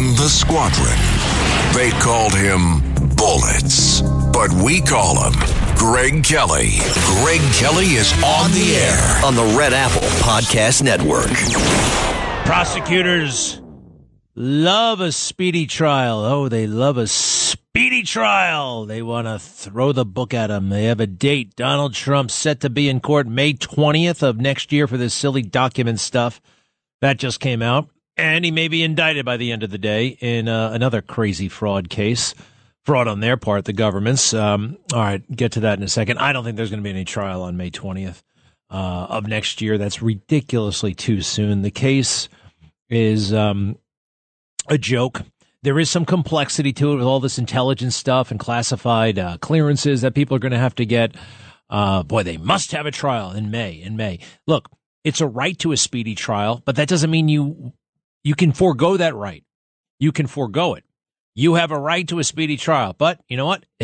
in 0.00 0.14
the 0.16 0.28
squadron. 0.28 0.96
They 1.74 1.90
called 2.00 2.34
him 2.34 2.80
Bullets, 3.16 4.00
but 4.32 4.50
we 4.64 4.80
call 4.80 5.22
him 5.22 5.34
Greg 5.76 6.24
Kelly. 6.24 6.70
Greg 7.20 7.40
Kelly 7.52 7.96
is 8.00 8.10
on 8.24 8.50
the 8.52 8.76
air 8.76 9.24
on 9.24 9.34
the 9.34 9.54
Red 9.58 9.74
Apple 9.74 10.08
Podcast 10.22 10.82
Network. 10.82 11.30
Prosecutors 12.46 13.60
love 14.34 15.00
a 15.00 15.12
speedy 15.12 15.66
trial. 15.66 16.24
Oh, 16.24 16.48
they 16.48 16.66
love 16.66 16.96
a 16.96 17.06
speedy 17.06 18.02
trial. 18.02 18.86
They 18.86 19.02
want 19.02 19.26
to 19.26 19.38
throw 19.38 19.92
the 19.92 20.06
book 20.06 20.32
at 20.32 20.50
him. 20.50 20.70
They 20.70 20.84
have 20.84 21.00
a 21.00 21.06
date. 21.06 21.56
Donald 21.56 21.92
Trump 21.92 22.30
set 22.30 22.60
to 22.60 22.70
be 22.70 22.88
in 22.88 23.00
court 23.00 23.26
May 23.26 23.52
20th 23.52 24.22
of 24.22 24.40
next 24.40 24.72
year 24.72 24.86
for 24.86 24.96
this 24.96 25.12
silly 25.12 25.42
document 25.42 26.00
stuff. 26.00 26.40
That 27.02 27.18
just 27.18 27.38
came 27.38 27.60
out. 27.60 27.90
And 28.16 28.44
he 28.44 28.50
may 28.50 28.68
be 28.68 28.82
indicted 28.82 29.24
by 29.24 29.36
the 29.36 29.52
end 29.52 29.62
of 29.62 29.70
the 29.70 29.78
day 29.78 30.08
in 30.20 30.48
uh, 30.48 30.70
another 30.72 31.00
crazy 31.00 31.48
fraud 31.48 31.88
case. 31.88 32.34
Fraud 32.84 33.08
on 33.08 33.20
their 33.20 33.36
part, 33.36 33.66
the 33.66 33.72
government's. 33.72 34.34
Um, 34.34 34.78
all 34.92 35.00
right, 35.00 35.36
get 35.36 35.52
to 35.52 35.60
that 35.60 35.78
in 35.78 35.84
a 35.84 35.88
second. 35.88 36.18
I 36.18 36.32
don't 36.32 36.44
think 36.44 36.56
there's 36.56 36.70
going 36.70 36.82
to 36.82 36.84
be 36.84 36.90
any 36.90 37.04
trial 37.04 37.42
on 37.42 37.56
May 37.56 37.70
20th 37.70 38.22
uh, 38.70 39.06
of 39.10 39.26
next 39.26 39.60
year. 39.60 39.78
That's 39.78 40.00
ridiculously 40.00 40.94
too 40.94 41.20
soon. 41.22 41.62
The 41.62 41.70
case 41.70 42.28
is 42.88 43.32
um, 43.32 43.76
a 44.68 44.78
joke. 44.78 45.22
There 45.62 45.78
is 45.78 45.90
some 45.90 46.06
complexity 46.06 46.72
to 46.74 46.92
it 46.92 46.96
with 46.96 47.04
all 47.04 47.20
this 47.20 47.38
intelligence 47.38 47.94
stuff 47.94 48.30
and 48.30 48.40
classified 48.40 49.18
uh, 49.18 49.36
clearances 49.38 50.00
that 50.00 50.14
people 50.14 50.34
are 50.36 50.40
going 50.40 50.52
to 50.52 50.58
have 50.58 50.74
to 50.76 50.86
get. 50.86 51.14
Uh, 51.68 52.02
boy, 52.02 52.22
they 52.22 52.38
must 52.38 52.72
have 52.72 52.86
a 52.86 52.90
trial 52.90 53.30
in 53.32 53.50
May. 53.50 53.74
In 53.74 53.96
May, 53.96 54.20
look, 54.46 54.68
it's 55.04 55.20
a 55.20 55.26
right 55.26 55.58
to 55.58 55.72
a 55.72 55.76
speedy 55.76 56.14
trial, 56.14 56.62
but 56.64 56.76
that 56.76 56.88
doesn't 56.88 57.10
mean 57.10 57.28
you 57.28 57.72
you 58.24 58.34
can 58.34 58.52
forego 58.52 58.96
that 58.96 59.14
right. 59.14 59.44
You 59.98 60.12
can 60.12 60.26
forego 60.26 60.74
it. 60.74 60.84
You 61.34 61.54
have 61.54 61.70
a 61.70 61.78
right 61.78 62.06
to 62.08 62.18
a 62.18 62.24
speedy 62.24 62.56
trial, 62.56 62.94
but 62.96 63.20
you 63.28 63.36
know 63.36 63.46
what? 63.46 63.64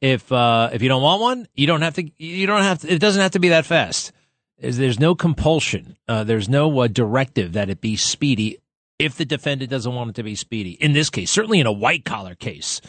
if 0.00 0.30
uh, 0.32 0.70
if 0.72 0.82
you 0.82 0.88
don't 0.88 1.02
want 1.02 1.20
one, 1.20 1.48
you 1.54 1.66
don't 1.66 1.82
have 1.82 1.94
to. 1.94 2.10
You 2.18 2.46
don't 2.46 2.62
have 2.62 2.80
to. 2.80 2.92
It 2.92 2.98
doesn't 2.98 3.22
have 3.22 3.32
to 3.32 3.38
be 3.38 3.50
that 3.50 3.64
fast. 3.64 4.12
There's 4.58 4.98
no 4.98 5.14
compulsion. 5.14 5.96
Uh, 6.08 6.24
there's 6.24 6.48
no 6.48 6.80
uh, 6.80 6.88
directive 6.88 7.52
that 7.52 7.70
it 7.70 7.80
be 7.80 7.96
speedy 7.96 8.58
if 8.98 9.16
the 9.16 9.24
defendant 9.24 9.70
doesn't 9.70 9.94
want 9.94 10.10
it 10.10 10.16
to 10.16 10.24
be 10.24 10.34
speedy. 10.34 10.72
In 10.72 10.92
this 10.92 11.10
case, 11.10 11.30
certainly 11.30 11.60
in 11.60 11.66
a 11.66 11.72
white 11.72 12.04
collar 12.04 12.34
case, 12.34 12.80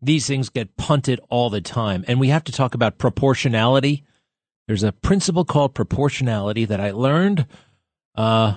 these 0.00 0.26
things 0.26 0.48
get 0.48 0.76
punted 0.76 1.20
all 1.28 1.48
the 1.48 1.60
time. 1.60 2.04
And 2.08 2.18
we 2.18 2.28
have 2.28 2.44
to 2.44 2.52
talk 2.52 2.74
about 2.74 2.98
proportionality. 2.98 4.02
There's 4.66 4.82
a 4.82 4.92
principle 4.92 5.44
called 5.44 5.74
proportionality 5.74 6.64
that 6.64 6.80
I 6.80 6.90
learned 6.90 7.46
uh, 8.16 8.56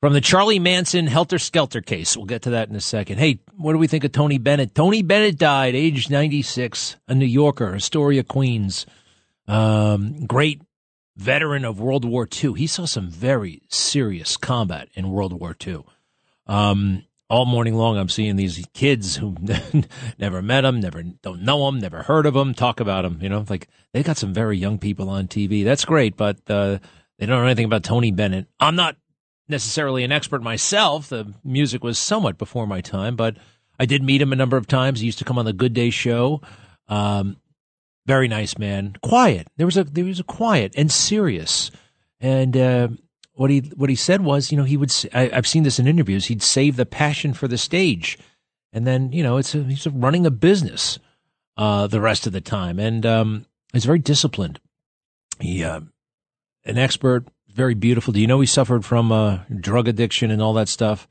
from 0.00 0.12
the 0.12 0.20
Charlie 0.20 0.58
Manson 0.58 1.06
Helter 1.06 1.38
Skelter 1.38 1.80
case. 1.80 2.16
We'll 2.16 2.26
get 2.26 2.42
to 2.42 2.50
that 2.50 2.68
in 2.68 2.76
a 2.76 2.80
second. 2.80 3.18
Hey, 3.18 3.40
what 3.56 3.72
do 3.72 3.78
we 3.78 3.88
think 3.88 4.04
of 4.04 4.12
Tony 4.12 4.38
Bennett? 4.38 4.74
Tony 4.74 5.02
Bennett 5.02 5.38
died, 5.38 5.74
age 5.74 6.08
96, 6.08 6.96
a 7.08 7.14
New 7.14 7.26
Yorker, 7.26 7.74
Astoria, 7.74 8.22
Queens. 8.22 8.86
Um, 9.46 10.26
great 10.26 10.62
veteran 11.16 11.64
of 11.64 11.80
World 11.80 12.04
War 12.04 12.28
II. 12.30 12.54
He 12.54 12.66
saw 12.66 12.84
some 12.84 13.10
very 13.10 13.62
serious 13.68 14.36
combat 14.36 14.88
in 14.94 15.10
World 15.10 15.32
War 15.32 15.56
II. 15.66 15.84
Um, 16.46 17.04
all 17.28 17.44
morning 17.44 17.74
long, 17.74 17.98
I'm 17.98 18.08
seeing 18.08 18.36
these 18.36 18.64
kids 18.72 19.16
who 19.16 19.36
never 20.18 20.40
met 20.40 20.64
him, 20.64 20.80
never 20.80 21.02
don't 21.02 21.42
know 21.42 21.68
him, 21.68 21.78
never 21.78 22.02
heard 22.02 22.24
of 22.24 22.36
him, 22.36 22.54
talk 22.54 22.80
about 22.80 23.04
him. 23.04 23.18
You 23.20 23.28
know, 23.28 23.44
like 23.48 23.68
they 23.92 24.02
got 24.02 24.16
some 24.16 24.32
very 24.32 24.56
young 24.56 24.78
people 24.78 25.10
on 25.10 25.28
TV. 25.28 25.64
That's 25.64 25.84
great, 25.84 26.16
but 26.16 26.38
uh, 26.48 26.78
they 27.18 27.26
don't 27.26 27.40
know 27.40 27.46
anything 27.46 27.66
about 27.66 27.82
Tony 27.82 28.12
Bennett. 28.12 28.46
I'm 28.60 28.76
not 28.76 28.96
necessarily 29.48 30.04
an 30.04 30.12
expert 30.12 30.42
myself. 30.42 31.08
The 31.08 31.32
music 31.44 31.82
was 31.82 31.98
somewhat 31.98 32.38
before 32.38 32.66
my 32.66 32.80
time, 32.80 33.16
but 33.16 33.36
I 33.78 33.86
did 33.86 34.02
meet 34.02 34.22
him 34.22 34.32
a 34.32 34.36
number 34.36 34.56
of 34.56 34.66
times. 34.66 35.00
He 35.00 35.06
used 35.06 35.18
to 35.18 35.24
come 35.24 35.38
on 35.38 35.44
the 35.44 35.52
Good 35.52 35.72
Day 35.72 35.90
Show. 35.90 36.40
Um, 36.88 37.36
very 38.06 38.28
nice 38.28 38.56
man, 38.58 38.96
quiet. 39.02 39.48
There 39.56 39.66
was 39.66 39.76
a 39.76 39.84
there 39.84 40.04
was 40.04 40.18
a 40.18 40.24
quiet 40.24 40.72
and 40.76 40.90
serious, 40.90 41.70
and 42.20 42.56
uh, 42.56 42.88
what 43.34 43.50
he 43.50 43.60
what 43.76 43.90
he 43.90 43.96
said 43.96 44.22
was, 44.22 44.50
you 44.50 44.56
know, 44.56 44.64
he 44.64 44.78
would. 44.78 44.90
I, 45.12 45.26
have 45.28 45.46
seen 45.46 45.62
this 45.62 45.78
in 45.78 45.86
interviews. 45.86 46.26
He'd 46.26 46.42
save 46.42 46.76
the 46.76 46.86
passion 46.86 47.34
for 47.34 47.46
the 47.46 47.58
stage, 47.58 48.18
and 48.72 48.86
then 48.86 49.12
you 49.12 49.22
know, 49.22 49.36
it's 49.36 49.54
a, 49.54 49.62
he's 49.62 49.86
running 49.86 50.24
a 50.24 50.30
business 50.30 50.98
uh, 51.58 51.86
the 51.86 52.00
rest 52.00 52.26
of 52.26 52.32
the 52.32 52.40
time, 52.40 52.78
and 52.78 53.04
um, 53.04 53.46
he's 53.74 53.84
very 53.84 53.98
disciplined. 53.98 54.58
He 55.38 55.62
uh, 55.62 55.80
an 56.64 56.78
expert, 56.78 57.26
very 57.58 57.74
beautiful. 57.74 58.12
Do 58.12 58.20
you 58.20 58.26
know 58.28 58.40
he 58.40 58.46
suffered 58.46 58.84
from 58.84 59.10
uh, 59.10 59.40
drug 59.54 59.88
addiction 59.88 60.30
and 60.30 60.40
all 60.40 60.54
that 60.54 60.68
stuff? 60.68 61.08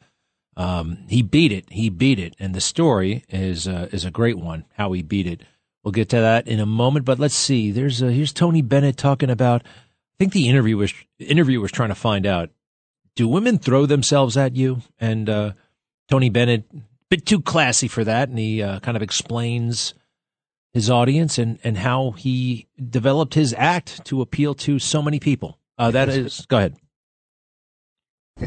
Um, 0.55 1.05
he 1.09 1.21
beat 1.21 1.51
it. 1.51 1.65
He 1.69 1.89
beat 1.89 2.17
it, 2.17 2.35
and 2.39 2.55
the 2.55 2.61
story 2.61 3.25
is 3.29 3.67
uh, 3.67 3.89
is 3.91 4.05
a 4.05 4.11
great 4.11 4.39
one. 4.39 4.65
How 4.77 4.93
he 4.93 5.03
beat 5.03 5.27
it. 5.27 5.41
We'll 5.83 5.91
get 5.91 6.09
to 6.09 6.21
that 6.21 6.47
in 6.47 6.59
a 6.59 6.65
moment. 6.65 7.05
But 7.05 7.19
let's 7.19 7.35
see. 7.35 7.69
There's 7.69 8.01
a, 8.01 8.11
here's 8.11 8.33
Tony 8.33 8.61
Bennett 8.61 8.97
talking 8.97 9.29
about 9.29 9.61
I 9.63 10.15
think 10.17 10.33
the 10.33 10.49
interview 10.49 10.77
was 10.77 10.93
interview 11.19 11.61
was 11.61 11.71
trying 11.71 11.89
to 11.89 11.95
find 11.95 12.25
out 12.25 12.49
do 13.15 13.27
women 13.27 13.57
throw 13.57 13.85
themselves 13.85 14.37
at 14.37 14.55
you? 14.55 14.81
And 14.99 15.29
uh, 15.29 15.51
Tony 16.07 16.29
Bennett, 16.29 16.63
a 16.73 16.81
bit 17.09 17.25
too 17.25 17.41
classy 17.41 17.89
for 17.89 18.05
that, 18.05 18.29
and 18.29 18.39
he 18.39 18.63
uh, 18.63 18.79
kind 18.79 18.95
of 18.95 19.03
explains 19.03 19.93
his 20.73 20.89
audience 20.89 21.37
and 21.37 21.59
and 21.63 21.77
how 21.77 22.11
he 22.11 22.67
developed 22.89 23.33
his 23.33 23.53
act 23.57 24.05
to 24.05 24.21
appeal 24.21 24.55
to 24.55 24.79
so 24.79 25.01
many 25.01 25.19
people. 25.19 25.59
Uh, 25.77 25.91
that 25.91 26.09
is, 26.09 26.45
go 26.47 26.57
ahead. 26.57 26.75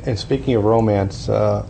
And 0.05 0.19
speaking 0.19 0.55
of 0.55 0.65
romance, 0.65 1.29
uh, 1.29 1.67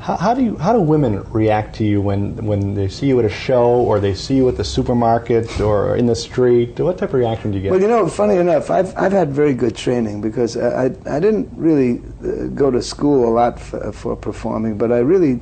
how, 0.00 0.16
how, 0.16 0.34
do 0.34 0.42
you 0.42 0.56
how 0.56 0.72
do 0.72 0.80
women 0.80 1.24
react 1.32 1.74
to 1.76 1.84
you 1.84 2.00
when 2.00 2.36
when 2.46 2.74
they 2.74 2.88
see 2.88 3.08
you 3.08 3.18
at 3.18 3.24
a 3.24 3.28
show 3.28 3.66
or 3.66 3.98
they 3.98 4.14
see 4.14 4.36
you 4.36 4.48
at 4.48 4.56
the 4.56 4.64
supermarket 4.64 5.60
or 5.60 5.96
in 5.96 6.06
the 6.06 6.14
street? 6.14 6.78
What 6.78 6.98
type 6.98 7.10
of 7.10 7.14
reaction 7.14 7.50
do 7.50 7.58
you 7.58 7.62
get? 7.64 7.72
Well, 7.72 7.80
you 7.80 7.88
know, 7.88 8.08
funny 8.08 8.36
enough, 8.36 8.70
I've 8.70 8.96
I've 8.96 9.12
had 9.12 9.30
very 9.30 9.54
good 9.54 9.76
training 9.76 10.20
because 10.20 10.56
I 10.56 10.84
I, 10.86 11.16
I 11.16 11.20
didn't 11.20 11.50
really 11.54 12.00
uh, 12.22 12.46
go 12.54 12.70
to 12.70 12.80
school 12.80 13.28
a 13.28 13.32
lot 13.32 13.58
for, 13.58 13.92
for 13.92 14.16
performing, 14.16 14.78
but 14.78 14.92
I 14.92 14.98
really. 14.98 15.40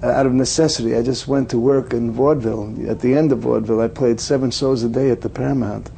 Uh, 0.00 0.12
out 0.12 0.26
of 0.26 0.32
necessity, 0.32 0.94
I 0.94 1.02
just 1.02 1.26
went 1.26 1.50
to 1.50 1.58
work 1.58 1.92
in 1.92 2.12
vaudeville. 2.12 2.88
At 2.88 3.00
the 3.00 3.16
end 3.16 3.32
of 3.32 3.40
vaudeville, 3.40 3.80
I 3.80 3.88
played 3.88 4.20
seven 4.20 4.52
shows 4.52 4.84
a 4.84 4.88
day 4.88 5.10
at 5.10 5.22
the 5.22 5.28
Paramount, 5.28 5.90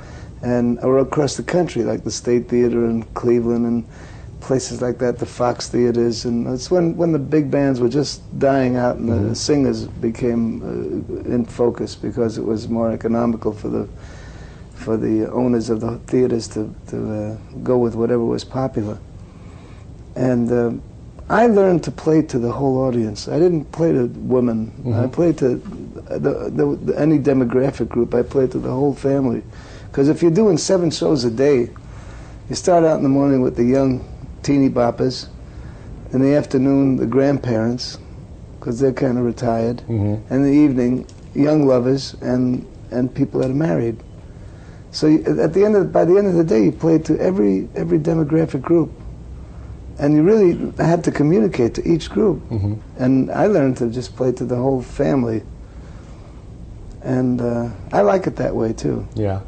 and 0.43 0.79
or 0.81 0.99
across 0.99 1.37
the 1.37 1.43
country, 1.43 1.83
like 1.83 2.05
the 2.05 2.11
State 2.11 2.49
Theater 2.49 2.87
in 2.87 3.03
Cleveland 3.15 3.67
and 3.67 3.87
places 4.41 4.81
like 4.81 4.99
that, 4.99 5.19
the 5.19 5.27
Fox 5.27 5.69
theaters, 5.69 6.25
and 6.25 6.47
it's 6.49 6.71
when, 6.71 6.97
when 6.97 7.13
the 7.13 7.19
big 7.19 7.51
bands 7.51 7.79
were 7.79 7.89
just 7.89 8.23
dying 8.39 8.77
out 8.77 8.97
and 8.97 9.09
mm-hmm. 9.09 9.29
the 9.29 9.35
singers 9.35 9.87
became 9.87 10.63
uh, 10.63 11.33
in 11.33 11.45
focus 11.45 11.95
because 11.95 12.39
it 12.39 12.45
was 12.45 12.69
more 12.69 12.91
economical 12.91 13.53
for 13.53 13.69
the 13.69 13.89
for 14.75 14.97
the 14.97 15.31
owners 15.31 15.69
of 15.69 15.83
the 15.83 15.99
theaters 16.07 16.49
to, 16.49 16.75
to 16.89 17.13
uh, 17.13 17.37
go 17.63 17.77
with 17.77 17.95
whatever 17.95 18.25
was 18.25 18.45
popular. 18.45 18.99
And 20.17 20.51
uh, 20.51 20.73
I 21.29 21.49
learned 21.49 21.85
to 21.85 21.91
play 21.91 22.23
to 22.23 22.39
the 22.39 22.51
whole 22.51 22.79
audience. 22.79 23.29
I 23.29 23.39
didn't 23.39 23.67
play 23.73 23.93
to 23.93 24.07
women. 24.07 24.71
Mm-hmm. 24.71 24.95
I 24.95 25.07
played 25.07 25.37
to 25.39 25.57
the, 25.57 26.51
the, 26.51 26.79
the, 26.83 26.99
any 26.99 27.19
demographic 27.19 27.89
group. 27.89 28.15
I 28.15 28.23
played 28.23 28.53
to 28.53 28.59
the 28.59 28.71
whole 28.71 28.95
family. 28.95 29.43
Because 29.91 30.09
if 30.09 30.23
you're 30.23 30.31
doing 30.31 30.57
seven 30.57 30.91
shows 30.91 31.25
a 31.25 31.31
day, 31.31 31.69
you 32.49 32.55
start 32.55 32.85
out 32.85 32.97
in 32.97 33.03
the 33.03 33.09
morning 33.09 33.43
with 33.43 33.57
the 33.57 33.65
young 33.65 34.05
teeny 34.43 34.69
boppers. 34.69 35.29
In 36.13 36.21
the 36.21 36.35
afternoon, 36.35 36.97
the 36.97 37.07
grandparents, 37.07 37.99
because 38.59 38.79
they're 38.81 38.93
kind 38.93 39.19
of 39.19 39.25
retired. 39.25 39.79
Mm-hmm. 39.79 40.33
And 40.33 40.33
in 40.33 40.43
the 40.43 40.53
evening, 40.53 41.07
young 41.35 41.67
lovers 41.67 42.15
and, 42.15 42.67
and 42.91 43.13
people 43.15 43.41
that 43.41 43.51
are 43.51 43.55
married. 43.55 43.97
So 44.93 45.09
at 45.09 45.55
the 45.55 45.65
end 45.65 45.77
of, 45.77 45.93
by 45.93 46.05
the 46.05 46.17
end 46.17 46.27
of 46.27 46.35
the 46.35 46.45
day, 46.45 46.65
you 46.65 46.73
played 46.73 47.05
to 47.07 47.19
every, 47.19 47.69
every 47.77 47.99
demographic 47.99 48.63
group. 48.63 48.91
And 49.99 50.15
you 50.15 50.23
really 50.23 50.73
had 50.79 51.05
to 51.05 51.13
communicate 51.13 51.75
to 51.75 51.89
each 51.89 52.11
group. 52.11 52.41
Mm-hmm. 52.49 52.75
And 53.03 53.31
I 53.31 53.47
learned 53.47 53.77
to 53.79 53.89
just 53.89 54.17
play 54.17 54.33
to 54.33 54.45
the 54.45 54.57
whole 54.57 54.83
family. 54.83 55.43
And 57.03 57.41
uh, 57.41 57.71
I 57.93 58.01
like 58.01 58.27
it 58.27 58.37
that 58.37 58.55
way, 58.55 58.73
too. 58.73 59.07
Yeah. 59.15 59.41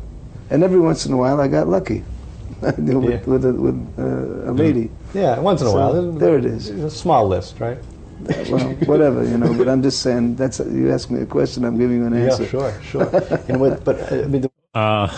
And 0.53 0.63
every 0.63 0.79
once 0.79 1.07
in 1.07 1.15
a 1.15 1.17
while, 1.17 1.41
I 1.41 1.49
got 1.49 1.67
lucky. 1.67 2.05
with, 2.61 2.79
yeah. 2.79 3.23
with, 3.25 3.45
a, 3.47 3.53
with 3.55 3.99
uh, 3.99 4.51
a 4.51 4.53
lady. 4.53 4.91
Yeah, 5.15 5.41
once 5.41 5.63
in 5.63 5.67
a 5.67 5.71
so 5.71 5.77
while. 5.77 6.13
There 6.13 6.37
it 6.37 6.45
is. 6.45 6.69
a 6.69 6.91
small 6.91 7.27
list, 7.27 7.59
right? 7.59 7.79
well, 8.51 8.75
whatever, 8.85 9.25
you 9.25 9.39
know. 9.39 9.53
But 9.55 9.67
I'm 9.67 9.83
just 9.83 10.03
saying 10.03 10.37
that's 10.37 10.61
you 10.61 10.93
ask 10.93 11.11
me 11.11 11.23
a 11.23 11.27
question, 11.27 11.65
I'm 11.65 11.79
giving 11.79 11.97
you 11.97 12.07
an 12.07 12.13
answer. 12.13 12.43
Yeah, 12.45 12.51
sure, 12.51 12.83
sure. 12.83 13.41
and 13.49 13.63
with, 13.63 13.83
but 13.83 14.13
I 14.13 14.27
mean, 14.27 14.43
the- 14.43 14.53
uh, 14.79 15.09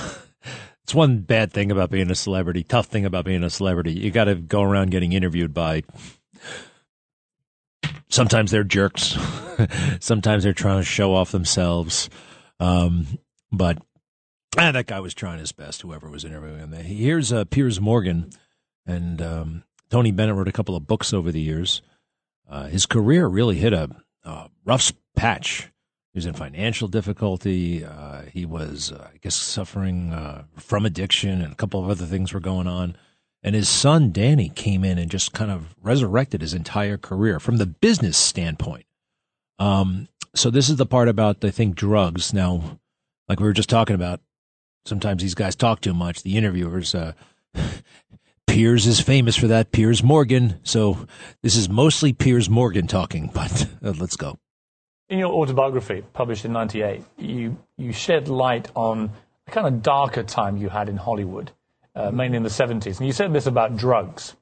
it's 0.84 0.94
one 0.94 1.18
bad 1.18 1.52
thing 1.52 1.72
about 1.72 1.90
being 1.90 2.12
a 2.12 2.14
celebrity. 2.14 2.62
Tough 2.62 2.86
thing 2.86 3.04
about 3.04 3.24
being 3.24 3.42
a 3.42 3.50
celebrity. 3.50 3.92
You 3.92 4.12
got 4.12 4.24
to 4.24 4.36
go 4.36 4.62
around 4.62 4.92
getting 4.92 5.12
interviewed 5.12 5.52
by. 5.52 5.82
Sometimes 8.08 8.52
they're 8.52 8.62
jerks. 8.62 9.18
Sometimes 9.98 10.44
they're 10.44 10.52
trying 10.52 10.78
to 10.78 10.84
show 10.84 11.12
off 11.12 11.32
themselves. 11.32 12.08
Um, 12.60 13.18
but 13.50 13.78
Ah, 14.56 14.70
that 14.70 14.86
guy 14.86 15.00
was 15.00 15.14
trying 15.14 15.40
his 15.40 15.52
best, 15.52 15.82
whoever 15.82 16.08
was 16.08 16.24
interviewing 16.24 16.58
him. 16.58 16.72
Here's 16.72 17.32
uh, 17.32 17.44
Piers 17.44 17.80
Morgan, 17.80 18.30
and 18.86 19.20
um, 19.20 19.64
Tony 19.90 20.12
Bennett 20.12 20.36
wrote 20.36 20.48
a 20.48 20.52
couple 20.52 20.76
of 20.76 20.86
books 20.86 21.12
over 21.12 21.32
the 21.32 21.40
years. 21.40 21.82
Uh, 22.48 22.66
his 22.66 22.86
career 22.86 23.26
really 23.26 23.56
hit 23.56 23.72
a 23.72 23.90
a 24.24 24.48
rough 24.64 24.92
patch. 25.16 25.70
He 26.12 26.18
was 26.18 26.26
in 26.26 26.34
financial 26.34 26.88
difficulty. 26.88 27.84
Uh, 27.84 28.22
he 28.22 28.46
was, 28.46 28.92
uh, 28.92 29.08
I 29.12 29.18
guess, 29.18 29.34
suffering 29.34 30.12
uh, 30.12 30.44
from 30.56 30.86
addiction, 30.86 31.42
and 31.42 31.52
a 31.52 31.56
couple 31.56 31.82
of 31.82 31.90
other 31.90 32.06
things 32.06 32.32
were 32.32 32.40
going 32.40 32.66
on. 32.66 32.96
And 33.42 33.54
his 33.54 33.68
son 33.68 34.12
Danny 34.12 34.48
came 34.48 34.84
in 34.84 34.96
and 34.96 35.10
just 35.10 35.32
kind 35.34 35.50
of 35.50 35.74
resurrected 35.82 36.40
his 36.40 36.54
entire 36.54 36.96
career 36.96 37.38
from 37.40 37.58
the 37.58 37.66
business 37.66 38.16
standpoint. 38.16 38.86
Um, 39.58 40.08
so 40.34 40.48
this 40.50 40.70
is 40.70 40.76
the 40.76 40.86
part 40.86 41.08
about 41.08 41.44
I 41.44 41.50
think 41.50 41.74
drugs. 41.74 42.32
Now, 42.32 42.78
like 43.28 43.40
we 43.40 43.46
were 43.46 43.52
just 43.52 43.68
talking 43.68 43.94
about, 43.96 44.20
sometimes 44.86 45.22
these 45.22 45.34
guys 45.34 45.56
talk 45.56 45.80
too 45.80 45.94
much. 45.94 46.22
The 46.22 46.36
interviewers, 46.36 46.94
uh, 46.94 47.12
Piers 48.46 48.86
is 48.86 49.00
famous 49.00 49.36
for 49.36 49.48
that. 49.48 49.72
Piers 49.72 50.02
Morgan. 50.02 50.60
So 50.62 51.06
this 51.42 51.56
is 51.56 51.68
mostly 51.68 52.12
Piers 52.12 52.48
Morgan 52.48 52.86
talking, 52.86 53.30
but 53.34 53.66
uh, 53.84 53.94
let's 53.98 54.16
go. 54.16 54.38
In 55.08 55.18
your 55.18 55.32
autobiography, 55.32 56.02
published 56.12 56.44
in 56.44 56.52
'98, 56.52 57.02
you 57.18 57.58
you 57.76 57.92
shed 57.92 58.28
light 58.28 58.70
on 58.74 59.10
a 59.46 59.50
kind 59.50 59.66
of 59.66 59.82
darker 59.82 60.22
time 60.22 60.56
you 60.56 60.68
had 60.68 60.88
in 60.88 60.96
Hollywood, 60.96 61.50
uh, 61.94 62.10
mainly 62.10 62.36
in 62.36 62.42
the 62.42 62.48
'70s, 62.48 62.98
and 62.98 63.06
you 63.06 63.12
said 63.12 63.32
this 63.32 63.46
about 63.46 63.76
drugs. 63.76 64.34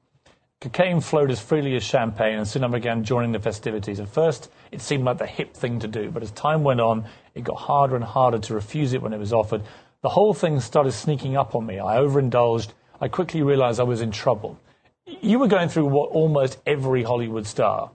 Cocaine 0.61 1.01
flowed 1.01 1.29
as 1.29 1.41
freely 1.41 1.75
as 1.75 1.83
champagne, 1.83 2.37
and 2.37 2.47
soon 2.47 2.63
I 2.63 2.67
began 2.67 3.03
joining 3.03 3.33
the 3.33 3.39
festivities. 3.39 3.99
At 3.99 4.07
first, 4.07 4.49
it 4.71 4.79
seemed 4.79 5.03
like 5.03 5.17
the 5.17 5.27
hip 5.27 5.53
thing 5.53 5.79
to 5.79 5.89
do, 5.89 6.09
but 6.09 6.23
as 6.23 6.31
time 6.31 6.63
went 6.63 6.79
on, 6.79 7.03
it 7.35 7.43
got 7.43 7.57
harder 7.57 7.97
and 7.97 8.05
harder 8.05 8.39
to 8.39 8.53
refuse 8.53 8.93
it 8.93 9.01
when 9.01 9.11
it 9.11 9.17
was 9.17 9.33
offered. 9.33 9.61
The 10.03 10.09
whole 10.09 10.33
thing 10.33 10.59
started 10.59 10.91
sneaking 10.91 11.37
up 11.37 11.55
on 11.55 11.65
me. 11.65 11.79
I 11.79 11.97
overindulged. 11.97 12.73
I 12.99 13.07
quickly 13.07 13.41
realized 13.41 13.79
I 13.79 13.83
was 13.83 14.01
in 14.01 14.11
trouble. 14.11 14.59
You 15.05 15.39
were 15.39 15.47
going 15.47 15.69
through 15.69 15.85
what 15.85 16.11
almost 16.11 16.59
every 16.65 17.03
Hollywood 17.03 17.47
star 17.47 17.89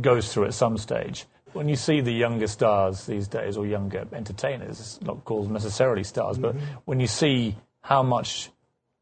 goes 0.00 0.32
through 0.32 0.44
at 0.44 0.54
some 0.54 0.76
stage. 0.76 1.24
When 1.54 1.68
you 1.68 1.76
see 1.76 2.00
the 2.00 2.12
younger 2.12 2.46
stars 2.46 3.06
these 3.06 3.28
days, 3.28 3.56
or 3.56 3.66
younger 3.66 4.06
entertainers, 4.12 4.98
not 5.02 5.24
called 5.24 5.50
necessarily 5.50 6.04
stars, 6.04 6.38
mm-hmm. 6.38 6.58
but 6.58 6.68
when 6.84 7.00
you 7.00 7.06
see 7.06 7.56
how 7.80 8.02
much 8.02 8.50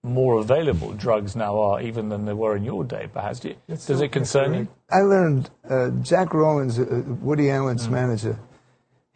more 0.03 0.39
available 0.39 0.93
drugs 0.93 1.37
now 1.37 1.61
are 1.61 1.83
even 1.83 2.09
than 2.09 2.25
they 2.25 2.33
were 2.33 2.57
in 2.57 2.65
your 2.65 2.85
day, 2.85 3.09
perhaps. 3.13 3.41
Do 3.41 3.51
you, 3.51 3.57
does 3.69 3.85
so 3.85 4.01
it 4.01 4.13
concern 4.13 4.55
you? 4.55 4.69
I 4.91 5.01
learned 5.01 5.51
uh, 5.69 5.91
Jack 6.03 6.33
Rollins, 6.33 6.79
uh, 6.79 7.03
Woody 7.21 7.51
Allen's 7.51 7.87
mm. 7.87 7.93
manager, 7.93 8.39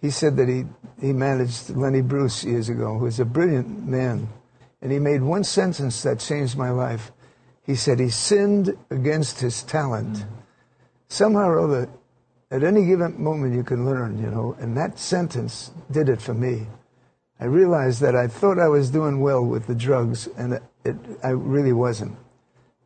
he 0.05 0.11
said 0.11 0.37
that 0.37 0.51
he, 0.51 0.67
he 1.01 1.15
managed 1.15 1.71
Lenny 1.71 2.03
Bruce 2.03 2.45
years 2.45 2.69
ago, 2.69 2.99
who 2.99 3.07
was 3.07 3.21
a 3.21 3.25
brilliant 3.25 3.89
man. 3.89 4.29
And 4.83 4.93
he 4.93 4.99
made 4.99 5.23
one 5.23 5.45
sentence 5.45 6.03
that 6.03 6.19
changed 6.19 6.59
my 6.59 6.69
life. 6.69 7.11
He 7.65 7.75
said 7.75 7.99
he 7.99 8.11
sinned 8.11 8.77
against 8.91 9.41
his 9.41 9.63
talent. 9.63 10.19
Mm. 10.19 10.27
Somehow 11.09 11.49
or 11.49 11.59
other, 11.59 11.89
at 12.51 12.63
any 12.63 12.85
given 12.85 13.19
moment, 13.19 13.55
you 13.55 13.63
can 13.65 13.87
learn, 13.87 14.19
you 14.19 14.31
know, 14.31 14.55
and 14.61 14.77
that 14.77 14.99
sentence 14.99 15.71
did 15.91 16.11
it 16.11 16.21
for 16.21 16.35
me. 16.35 16.67
I 17.41 17.47
realized 17.47 18.03
that 18.03 18.15
I 18.15 18.27
thought 18.27 18.59
I 18.59 18.69
was 18.69 18.91
doing 18.91 19.21
well 19.23 19.43
with 19.43 19.67
the 19.67 19.75
drugs, 19.75 20.29
and 20.37 20.61
it, 20.85 20.97
I 21.23 21.31
really 21.31 21.73
wasn't. 21.73 22.15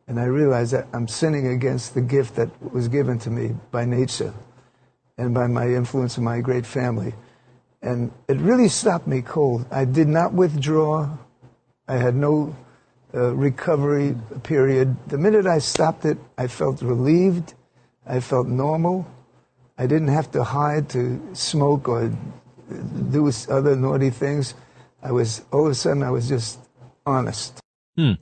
And 0.07 0.21
I 0.21 0.25
realized 0.25 0.71
that 0.71 0.87
I'm 0.93 1.09
sinning 1.09 1.47
against 1.47 1.95
the 1.95 2.01
gift 2.01 2.37
that 2.37 2.49
was 2.73 2.87
given 2.87 3.19
to 3.19 3.29
me 3.29 3.57
by 3.71 3.83
nature 3.83 4.33
and 5.19 5.33
by 5.33 5.47
my 5.47 5.67
influence 5.67 6.15
of 6.17 6.23
my 6.23 6.39
great 6.39 6.65
family. 6.65 7.13
And 7.81 8.11
it 8.27 8.37
really 8.37 8.69
stopped 8.69 9.05
me 9.05 9.21
cold. 9.21 9.65
I 9.69 9.83
did 9.83 10.07
not 10.07 10.33
withdraw. 10.33 11.09
I 11.87 11.97
had 11.97 12.15
no 12.15 12.55
uh, 13.13 13.33
recovery 13.35 14.15
period. 14.43 14.95
The 15.07 15.17
minute 15.17 15.45
I 15.45 15.59
stopped 15.59 16.05
it, 16.05 16.17
I 16.37 16.47
felt 16.47 16.81
relieved. 16.81 17.53
I 18.07 18.21
felt 18.21 18.47
normal. 18.47 19.05
I 19.77 19.87
didn't 19.87 20.07
have 20.07 20.31
to 20.31 20.43
hide 20.43 20.89
to 20.89 21.21
smoke 21.33 21.89
or 21.89 22.11
do 23.11 23.31
other 23.49 23.75
naughty 23.75 24.09
things. 24.09 24.53
I 25.03 25.11
was, 25.11 25.41
all 25.51 25.65
of 25.65 25.71
a 25.71 25.75
sudden, 25.75 26.03
I 26.03 26.11
was 26.11 26.29
just 26.29 26.59
honest. 27.05 27.59
Hmm. 27.97 28.13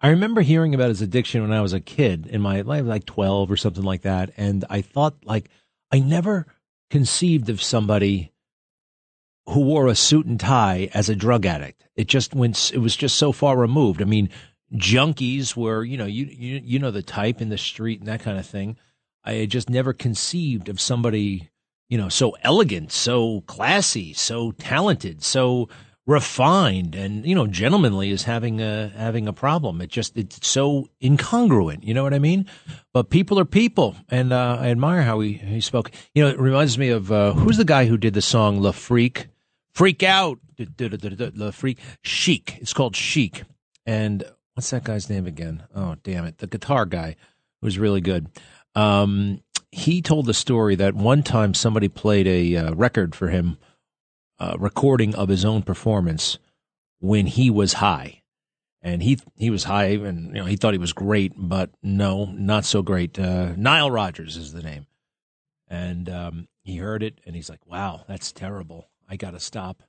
I 0.00 0.08
remember 0.08 0.40
hearing 0.40 0.74
about 0.74 0.88
his 0.88 1.02
addiction 1.02 1.42
when 1.42 1.52
I 1.52 1.60
was 1.60 1.74
a 1.74 1.80
kid 1.80 2.26
in 2.26 2.40
my 2.40 2.62
life, 2.62 2.86
like 2.86 3.04
12 3.04 3.50
or 3.50 3.56
something 3.58 3.84
like 3.84 4.02
that. 4.02 4.30
And 4.38 4.64
I 4.70 4.80
thought, 4.80 5.16
like, 5.24 5.50
I 5.92 5.98
never 5.98 6.46
conceived 6.90 7.48
of 7.48 7.62
somebody 7.62 8.32
who 9.48 9.60
wore 9.60 9.88
a 9.88 9.94
suit 9.94 10.26
and 10.26 10.38
tie 10.38 10.88
as 10.94 11.08
a 11.08 11.16
drug 11.16 11.46
addict. 11.46 11.84
It 11.96 12.06
just 12.06 12.34
went, 12.34 12.72
it 12.72 12.78
was 12.78 12.96
just 12.96 13.16
so 13.16 13.32
far 13.32 13.56
removed. 13.56 14.00
I 14.00 14.04
mean, 14.04 14.28
junkies 14.74 15.56
were, 15.56 15.82
you 15.84 15.96
know, 15.96 16.06
you, 16.06 16.26
you, 16.26 16.60
you 16.62 16.78
know, 16.78 16.90
the 16.90 17.02
type 17.02 17.40
in 17.40 17.48
the 17.48 17.58
street 17.58 17.98
and 17.98 18.08
that 18.08 18.20
kind 18.20 18.38
of 18.38 18.46
thing. 18.46 18.76
I 19.24 19.32
had 19.34 19.50
just 19.50 19.68
never 19.68 19.92
conceived 19.92 20.68
of 20.68 20.80
somebody, 20.80 21.50
you 21.88 21.98
know, 21.98 22.08
so 22.08 22.36
elegant, 22.42 22.92
so 22.92 23.42
classy, 23.42 24.12
so 24.12 24.52
talented, 24.52 25.22
so, 25.22 25.68
refined 26.10 26.96
and 26.96 27.24
you 27.24 27.36
know 27.36 27.46
gentlemanly 27.46 28.10
is 28.10 28.24
having 28.24 28.60
a 28.60 28.88
having 28.96 29.28
a 29.28 29.32
problem. 29.32 29.80
It 29.80 29.90
just 29.90 30.16
it's 30.16 30.46
so 30.46 30.88
incongruent. 31.00 31.84
You 31.84 31.94
know 31.94 32.02
what 32.02 32.12
I 32.12 32.18
mean? 32.18 32.46
But 32.92 33.10
people 33.10 33.38
are 33.38 33.44
people, 33.44 33.94
and 34.08 34.32
uh, 34.32 34.58
I 34.60 34.70
admire 34.70 35.02
how 35.02 35.20
he 35.20 35.34
he 35.34 35.60
spoke. 35.60 35.92
You 36.12 36.24
know, 36.24 36.30
it 36.30 36.40
reminds 36.40 36.76
me 36.76 36.88
of 36.88 37.12
uh, 37.12 37.32
who's 37.32 37.58
the 37.58 37.64
guy 37.64 37.86
who 37.86 37.96
did 37.96 38.14
the 38.14 38.22
song 38.22 38.60
"Le 38.60 38.72
Freak," 38.72 39.28
"Freak 39.72 40.02
Out," 40.02 40.40
"Le 40.58 41.52
Freak," 41.52 41.78
Chic. 42.02 42.58
It's 42.60 42.74
called 42.74 42.96
Chic, 42.96 43.44
and 43.86 44.24
what's 44.54 44.70
that 44.70 44.82
guy's 44.82 45.08
name 45.08 45.28
again? 45.28 45.62
Oh, 45.76 45.94
damn 46.02 46.24
it, 46.24 46.38
the 46.38 46.48
guitar 46.48 46.86
guy 46.86 47.14
was 47.62 47.78
really 47.78 48.00
good. 48.00 48.26
Um, 48.74 49.42
he 49.70 50.02
told 50.02 50.26
the 50.26 50.34
story 50.34 50.74
that 50.74 50.96
one 50.96 51.22
time 51.22 51.54
somebody 51.54 51.86
played 51.86 52.26
a 52.26 52.56
uh, 52.56 52.74
record 52.74 53.14
for 53.14 53.28
him 53.28 53.58
uh, 54.40 54.56
recording 54.58 55.14
of 55.14 55.28
his 55.28 55.44
own 55.44 55.62
performance 55.62 56.38
when 56.98 57.26
he 57.26 57.50
was 57.50 57.74
high, 57.74 58.22
and 58.82 59.02
he 59.02 59.18
he 59.36 59.50
was 59.50 59.64
high, 59.64 59.88
and 59.88 60.28
you 60.28 60.40
know 60.40 60.46
he 60.46 60.56
thought 60.56 60.74
he 60.74 60.78
was 60.78 60.94
great, 60.94 61.32
but 61.36 61.70
no, 61.82 62.24
not 62.24 62.64
so 62.64 62.82
great. 62.82 63.18
Uh, 63.18 63.52
Nile 63.56 63.90
Rodgers 63.90 64.36
is 64.36 64.52
the 64.52 64.62
name, 64.62 64.86
and 65.68 66.08
um, 66.08 66.48
he 66.62 66.78
heard 66.78 67.02
it, 67.02 67.20
and 67.26 67.36
he's 67.36 67.50
like, 67.50 67.64
"Wow, 67.66 68.04
that's 68.08 68.32
terrible. 68.32 68.88
I 69.08 69.16
got 69.16 69.32
to 69.32 69.40
stop." 69.40 69.82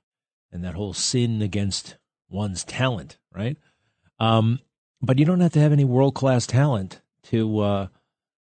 And 0.52 0.62
that 0.64 0.74
whole 0.74 0.92
sin 0.92 1.40
against 1.40 1.96
one's 2.28 2.62
talent, 2.62 3.16
right? 3.34 3.56
Um, 4.20 4.60
but 5.00 5.18
you 5.18 5.24
don't 5.24 5.40
have 5.40 5.52
to 5.52 5.60
have 5.60 5.72
any 5.72 5.84
world 5.84 6.14
class 6.14 6.46
talent 6.46 7.00
to 7.24 7.60
uh, 7.60 7.86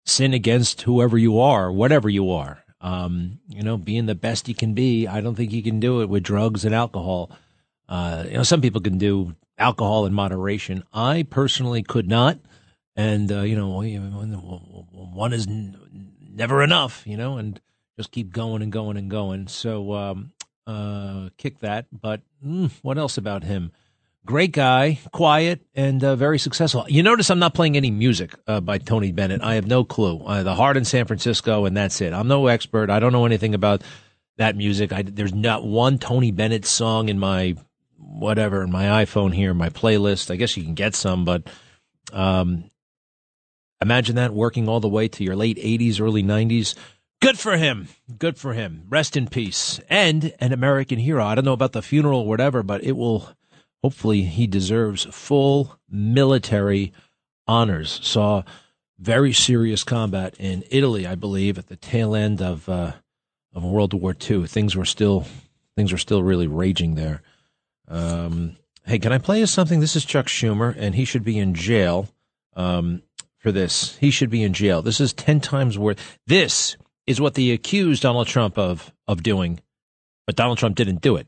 sin 0.06 0.34
against 0.34 0.82
whoever 0.82 1.18
you 1.18 1.40
are, 1.40 1.72
whatever 1.72 2.10
you 2.10 2.30
are. 2.32 2.61
Um, 2.82 3.40
you 3.48 3.62
know, 3.62 3.78
being 3.78 4.08
the 4.08 4.16
best 4.16 4.48
he 4.48 4.54
can 4.54 4.74
be. 4.74 5.08
I 5.08 5.22
don't 5.22 5.36
think 5.36 5.52
he 5.52 5.62
can 5.62 5.80
do 5.80 6.02
it 6.02 6.10
with 6.10 6.24
drugs 6.24 6.66
and 6.66 6.74
alcohol. 6.74 7.32
Uh, 7.88 8.26
you 8.28 8.34
know, 8.34 8.44
some 8.44 8.62
people 8.62 8.82
can 8.82 8.98
do 8.98 9.36
alcohol 9.58 10.06
in 10.06 10.14
moderation. 10.14 10.84
I 10.92 11.24
personally 11.30 11.84
could 11.84 12.08
not. 12.08 12.40
And, 12.96 13.32
uh, 13.32 13.42
you 13.42 13.56
know, 13.56 13.68
one 14.92 15.34
is 15.34 15.48
never 15.48 16.64
enough, 16.64 17.04
you 17.06 17.18
know, 17.18 17.38
and 17.38 17.62
just 17.98 18.12
keep 18.12 18.34
going 18.34 18.62
and 18.62 18.72
going 18.72 18.98
and 18.98 19.10
going. 19.10 19.48
So, 19.48 19.94
um, 19.94 20.34
uh, 20.68 21.30
kick 21.38 21.60
that. 21.60 21.86
But 21.92 22.22
mm, 22.46 22.72
what 22.82 22.98
else 22.98 23.18
about 23.18 23.44
him? 23.44 23.72
Great 24.32 24.54
guy, 24.54 24.98
quiet, 25.12 25.60
and 25.76 26.02
uh, 26.02 26.16
very 26.16 26.40
successful. 26.40 26.86
You 26.88 27.04
notice 27.04 27.30
I'm 27.30 27.40
not 27.40 27.54
playing 27.54 27.76
any 27.76 27.92
music 27.92 28.34
uh, 28.48 28.62
by 28.62 28.78
Tony 28.78 29.12
Bennett. 29.12 29.42
I 29.42 29.56
have 29.56 29.68
no 29.68 29.84
clue. 29.84 30.24
Uh, 30.24 30.42
the 30.42 30.56
Heart 30.56 30.78
in 30.78 30.86
San 30.86 31.06
Francisco, 31.06 31.66
and 31.66 31.76
that's 31.76 32.00
it. 32.00 32.14
I'm 32.14 32.30
no 32.30 32.48
expert. 32.48 32.90
I 32.90 33.02
don't 33.02 33.12
know 33.12 33.26
anything 33.26 33.54
about 33.54 33.84
that 34.38 34.56
music. 34.56 34.94
I, 34.94 35.02
there's 35.02 35.34
not 35.34 35.66
one 35.66 35.98
Tony 35.98 36.32
Bennett 36.32 36.66
song 36.66 37.10
in 37.10 37.20
my 37.20 37.58
whatever 37.98 38.64
in 38.64 38.72
my 38.72 39.04
iPhone 39.04 39.34
here, 39.34 39.54
my 39.54 39.68
playlist. 39.68 40.32
I 40.32 40.38
guess 40.38 40.56
you 40.56 40.64
can 40.64 40.76
get 40.76 40.96
some, 40.96 41.26
but 41.26 41.50
um, 42.14 42.72
imagine 43.82 44.16
that 44.16 44.34
working 44.34 44.70
all 44.70 44.80
the 44.80 44.88
way 44.88 45.10
to 45.10 45.26
your 45.26 45.36
late 45.36 45.58
80s, 45.58 46.00
early 46.00 46.24
90s. 46.24 46.76
Good 47.20 47.38
for 47.38 47.58
him. 47.58 47.90
Good 48.18 48.38
for 48.38 48.54
him. 48.54 48.86
Rest 48.88 49.18
in 49.18 49.28
peace. 49.28 49.82
And 49.90 50.34
an 50.40 50.54
American 50.54 51.00
hero. 51.00 51.26
I 51.26 51.36
don't 51.36 51.44
know 51.44 51.52
about 51.52 51.74
the 51.74 51.82
funeral 51.82 52.22
or 52.22 52.28
whatever, 52.28 52.64
but 52.64 52.82
it 52.82 52.94
will 52.94 53.30
hopefully 53.84 54.24
he 54.24 54.48
deserves 54.48 55.06
full 55.06 55.78
military 55.90 56.94
honors. 57.48 58.00
Saw 58.04 58.44
very 59.00 59.34
serious 59.34 59.84
combat 59.84 60.36
in 60.38 60.64
Italy, 60.70 61.08
I 61.08 61.16
believe, 61.16 61.58
at 61.58 61.68
the 61.68 61.76
tail 61.76 62.16
end 62.16 62.42
of 62.42 62.70
uh, 62.70 62.94
of 63.54 63.64
World 63.64 63.94
War 63.94 64.16
II. 64.30 64.48
Things 64.48 64.76
were 64.76 64.86
still 64.86 65.26
things 65.76 65.92
were 65.92 65.98
still 65.98 66.24
really 66.24 66.48
raging 66.48 66.96
there. 66.96 67.22
Um, 67.88 68.58
hey, 68.86 69.00
can 69.00 69.12
I 69.12 69.18
play 69.18 69.46
something? 69.46 69.80
This 69.80 69.96
is 69.96 70.06
Chuck 70.06 70.28
Schumer, 70.28 70.76
and 70.78 70.96
he 70.96 71.06
should 71.06 71.24
be 71.24 71.38
in 71.38 71.54
jail 71.54 72.08
um, 72.56 73.02
for 73.40 73.52
this. 73.52 73.98
He 73.98 74.12
should 74.12 74.30
be 74.30 74.44
in 74.44 74.54
jail. 74.54 74.82
This 74.82 75.02
is 75.02 75.14
ten 75.14 75.42
times 75.42 75.78
worth. 75.78 76.20
This 76.28 76.78
is 77.08 77.20
what 77.20 77.34
they 77.34 77.50
accused 77.50 78.04
Donald 78.04 78.28
Trump 78.28 78.58
of 78.58 78.94
of 79.08 79.24
doing, 79.24 79.60
but 80.28 80.36
Donald 80.36 80.60
Trump 80.60 80.76
didn't 80.76 81.02
do 81.02 81.16
it. 81.16 81.28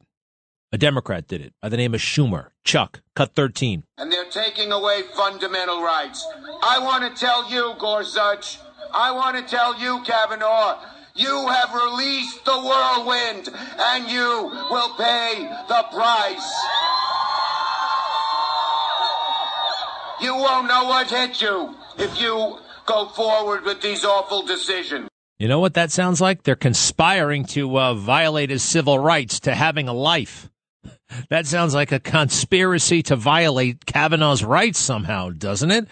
A 0.73 0.77
Democrat 0.79 1.27
did 1.27 1.39
it 1.39 1.53
by 1.61 1.69
the 1.69 1.77
name 1.77 1.93
of 1.93 2.01
Schumer. 2.01 2.47
Chuck, 2.63 3.01
cut 3.15 3.35
13. 3.35 3.83
And 3.99 4.11
they're 4.11 4.25
taking 4.31 4.71
away 4.71 5.03
fundamental 5.15 5.83
rights. 5.83 6.27
I 6.63 6.79
want 6.79 7.03
to 7.03 7.21
tell 7.21 7.47
you, 7.47 7.75
Gorsuch, 7.77 8.57
I 8.91 9.11
want 9.11 9.37
to 9.37 9.43
tell 9.43 9.79
you, 9.79 10.01
Kavanaugh, 10.03 10.79
you 11.13 11.47
have 11.47 11.75
released 11.75 12.43
the 12.43 12.57
whirlwind, 12.57 13.49
and 13.77 14.09
you 14.09 14.49
will 14.71 14.95
pay 14.95 15.47
the 15.67 15.85
price. 15.93 16.53
You 20.21 20.35
won't 20.35 20.67
know 20.67 20.85
what 20.85 21.07
hit 21.07 21.39
you 21.39 21.75
if 21.99 22.19
you 22.19 22.57
go 22.87 23.09
forward 23.09 23.63
with 23.63 23.79
these 23.81 24.03
awful 24.03 24.41
decisions. 24.41 25.07
You 25.37 25.47
know 25.47 25.59
what 25.59 25.75
that 25.75 25.91
sounds 25.91 26.19
like? 26.19 26.41
They're 26.41 26.55
conspiring 26.55 27.45
to 27.53 27.77
uh, 27.77 27.93
violate 27.93 28.49
his 28.49 28.63
civil 28.63 28.97
rights 28.97 29.39
to 29.41 29.53
having 29.53 29.87
a 29.87 29.93
life. 29.93 30.49
That 31.29 31.47
sounds 31.47 31.73
like 31.73 31.91
a 31.91 31.99
conspiracy 31.99 33.03
to 33.03 33.15
violate 33.15 33.85
Kavanaugh's 33.85 34.43
rights 34.43 34.79
somehow, 34.79 35.29
doesn't 35.29 35.71
it? 35.71 35.87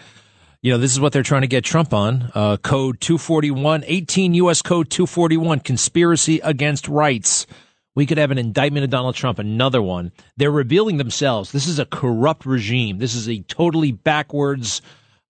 You 0.62 0.72
know, 0.72 0.78
this 0.78 0.92
is 0.92 1.00
what 1.00 1.12
they're 1.12 1.24
trying 1.24 1.42
to 1.42 1.48
get 1.48 1.64
Trump 1.64 1.92
on. 1.92 2.30
Uh, 2.34 2.56
code 2.56 3.00
241, 3.00 3.82
18 3.84 4.34
U.S. 4.34 4.62
Code 4.62 4.90
241, 4.90 5.58
conspiracy 5.60 6.38
against 6.38 6.86
rights. 6.86 7.46
We 7.94 8.06
could 8.06 8.18
have 8.18 8.30
an 8.30 8.38
indictment 8.38 8.84
of 8.84 8.90
Donald 8.90 9.16
Trump, 9.16 9.38
another 9.38 9.82
one. 9.82 10.12
They're 10.36 10.52
revealing 10.52 10.98
themselves. 10.98 11.52
This 11.52 11.66
is 11.66 11.78
a 11.78 11.84
corrupt 11.84 12.46
regime. 12.46 12.98
This 12.98 13.14
is 13.14 13.28
a 13.28 13.40
totally 13.42 13.90
backwards, 13.92 14.82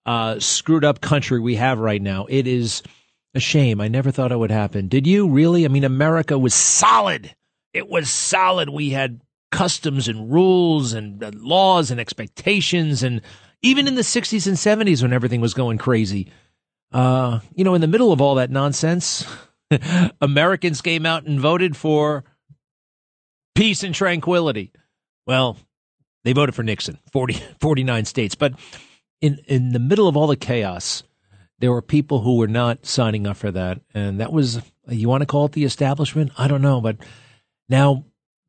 uh, 0.04 0.38
screwed 0.38 0.84
up 0.84 1.00
country 1.00 1.40
we 1.40 1.56
have 1.56 1.78
right 1.78 2.02
now. 2.02 2.26
It 2.28 2.46
is 2.46 2.82
a 3.34 3.40
shame. 3.40 3.80
I 3.80 3.88
never 3.88 4.10
thought 4.10 4.32
it 4.32 4.38
would 4.38 4.50
happen. 4.50 4.88
Did 4.88 5.06
you 5.06 5.28
really? 5.28 5.64
I 5.64 5.68
mean, 5.68 5.84
America 5.84 6.38
was 6.38 6.54
solid. 6.54 7.34
It 7.72 7.88
was 7.88 8.10
solid. 8.10 8.68
We 8.68 8.90
had 8.90 9.20
customs 9.52 10.08
and 10.08 10.32
rules 10.32 10.92
and 10.94 11.22
uh, 11.22 11.30
laws 11.34 11.92
and 11.92 12.00
expectations. 12.00 13.04
And 13.04 13.20
even 13.62 13.86
in 13.86 13.94
the 13.94 14.02
60s 14.02 14.48
and 14.48 14.56
70s 14.56 15.02
when 15.02 15.12
everything 15.12 15.40
was 15.40 15.54
going 15.54 15.78
crazy, 15.78 16.32
uh, 16.90 17.38
you 17.54 17.62
know, 17.62 17.74
in 17.74 17.80
the 17.80 17.86
middle 17.86 18.12
of 18.12 18.20
all 18.20 18.34
that 18.34 18.50
nonsense, 18.50 19.24
Americans 20.20 20.80
came 20.80 21.06
out 21.06 21.24
and 21.24 21.38
voted 21.38 21.76
for 21.76 22.24
peace 23.54 23.84
and 23.84 23.94
tranquility. 23.94 24.72
Well, 25.26 25.56
they 26.24 26.32
voted 26.32 26.54
for 26.54 26.62
Nixon, 26.62 26.98
40, 27.12 27.34
49 27.60 28.04
states. 28.06 28.34
But 28.34 28.54
in, 29.20 29.38
in 29.46 29.72
the 29.72 29.78
middle 29.78 30.08
of 30.08 30.16
all 30.16 30.26
the 30.26 30.36
chaos, 30.36 31.02
there 31.58 31.70
were 31.70 31.82
people 31.82 32.20
who 32.20 32.38
were 32.38 32.48
not 32.48 32.86
signing 32.86 33.26
up 33.26 33.36
for 33.36 33.50
that. 33.50 33.80
And 33.94 34.18
that 34.20 34.32
was, 34.32 34.60
you 34.88 35.08
want 35.08 35.20
to 35.20 35.26
call 35.26 35.44
it 35.44 35.52
the 35.52 35.64
establishment? 35.64 36.32
I 36.36 36.48
don't 36.48 36.62
know. 36.62 36.80
But 36.80 36.96
now 37.68 38.04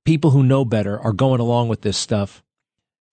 people 0.06 0.32
who 0.32 0.44
know 0.44 0.66
better 0.66 1.00
are 1.00 1.14
going 1.14 1.40
along 1.40 1.68
with 1.68 1.82
this 1.82 1.98
stuff. 1.98 2.44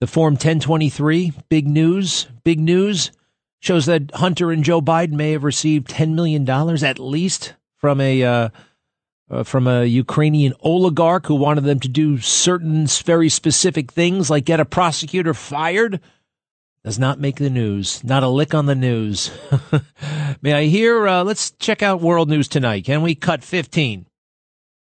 The 0.00 0.06
Form 0.06 0.34
1023, 0.34 1.32
big 1.48 1.66
news, 1.66 2.26
big 2.42 2.58
news, 2.58 3.12
shows 3.60 3.86
that 3.86 4.10
Hunter 4.14 4.50
and 4.50 4.64
Joe 4.64 4.80
Biden 4.80 5.12
may 5.12 5.32
have 5.32 5.44
received 5.44 5.88
$10 5.88 6.14
million 6.14 6.48
at 6.48 6.98
least 6.98 7.54
from 7.76 8.00
a, 8.00 8.22
uh, 8.22 8.48
uh, 9.30 9.42
from 9.44 9.66
a 9.66 9.84
Ukrainian 9.84 10.54
oligarch 10.60 11.26
who 11.26 11.34
wanted 11.34 11.64
them 11.64 11.80
to 11.80 11.88
do 11.88 12.18
certain 12.18 12.86
very 12.86 13.28
specific 13.28 13.92
things, 13.92 14.30
like 14.30 14.44
get 14.44 14.60
a 14.60 14.64
prosecutor 14.64 15.34
fired. 15.34 16.00
Does 16.82 16.98
not 16.98 17.20
make 17.20 17.36
the 17.36 17.50
news. 17.50 18.02
Not 18.02 18.22
a 18.22 18.28
lick 18.28 18.54
on 18.54 18.64
the 18.64 18.74
news. 18.74 19.30
May 20.42 20.54
I 20.54 20.64
hear? 20.64 21.06
Uh, 21.06 21.24
let's 21.24 21.50
check 21.50 21.82
out 21.82 22.00
World 22.00 22.30
News 22.30 22.48
tonight. 22.48 22.86
Can 22.86 23.02
we 23.02 23.14
cut 23.14 23.44
15? 23.44 24.06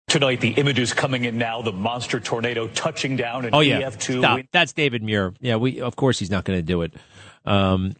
Tonight, 0.07 0.39
the 0.39 0.51
images 0.51 0.93
coming 0.93 1.25
in 1.25 1.37
now, 1.37 1.61
the 1.61 1.71
monster 1.71 2.19
tornado 2.19 2.67
touching 2.67 3.15
down 3.15 3.45
in 3.45 3.53
oh, 3.55 3.59
yeah. 3.59 3.81
EF2. 3.81 4.19
Stop. 4.19 4.39
That's 4.51 4.71
David 4.71 5.01
Muir. 5.03 5.33
Yeah, 5.39 5.55
we 5.55 5.81
of 5.81 5.95
course 5.95 6.19
he's 6.19 6.29
not 6.29 6.45
going 6.45 6.59
to 6.59 6.63
do 6.63 6.83
it. 6.83 6.93
Um, 7.43 7.95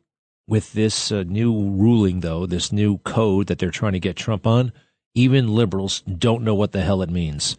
with 0.48 0.74
this 0.74 1.12
uh, 1.12 1.24
new 1.24 1.52
ruling, 1.72 2.20
though, 2.20 2.46
this 2.46 2.72
new 2.72 3.00
code 3.00 3.48
that 3.48 3.58
they're 3.58 3.72
trying 3.72 3.94
to 3.94 4.00
get 4.00 4.16
Trump 4.16 4.46
on, 4.46 4.72
even 5.16 5.56
liberals 5.56 6.02
don't 6.02 6.44
know 6.44 6.56
what 6.56 6.72
the 6.72 6.82
hell 6.82 7.02
it 7.02 7.10
means. 7.10 7.58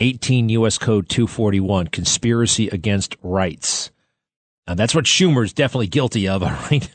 18 0.00 0.48
U.S. 0.50 0.76
Code 0.78 1.08
241, 1.08 1.88
conspiracy 1.88 2.68
against 2.68 3.16
rights. 3.22 3.90
Now, 4.66 4.74
that's 4.74 4.94
what 4.94 5.04
Schumer's 5.04 5.52
definitely 5.52 5.86
guilty 5.86 6.26
of, 6.26 6.42
all 6.42 6.50
right? 6.50 6.88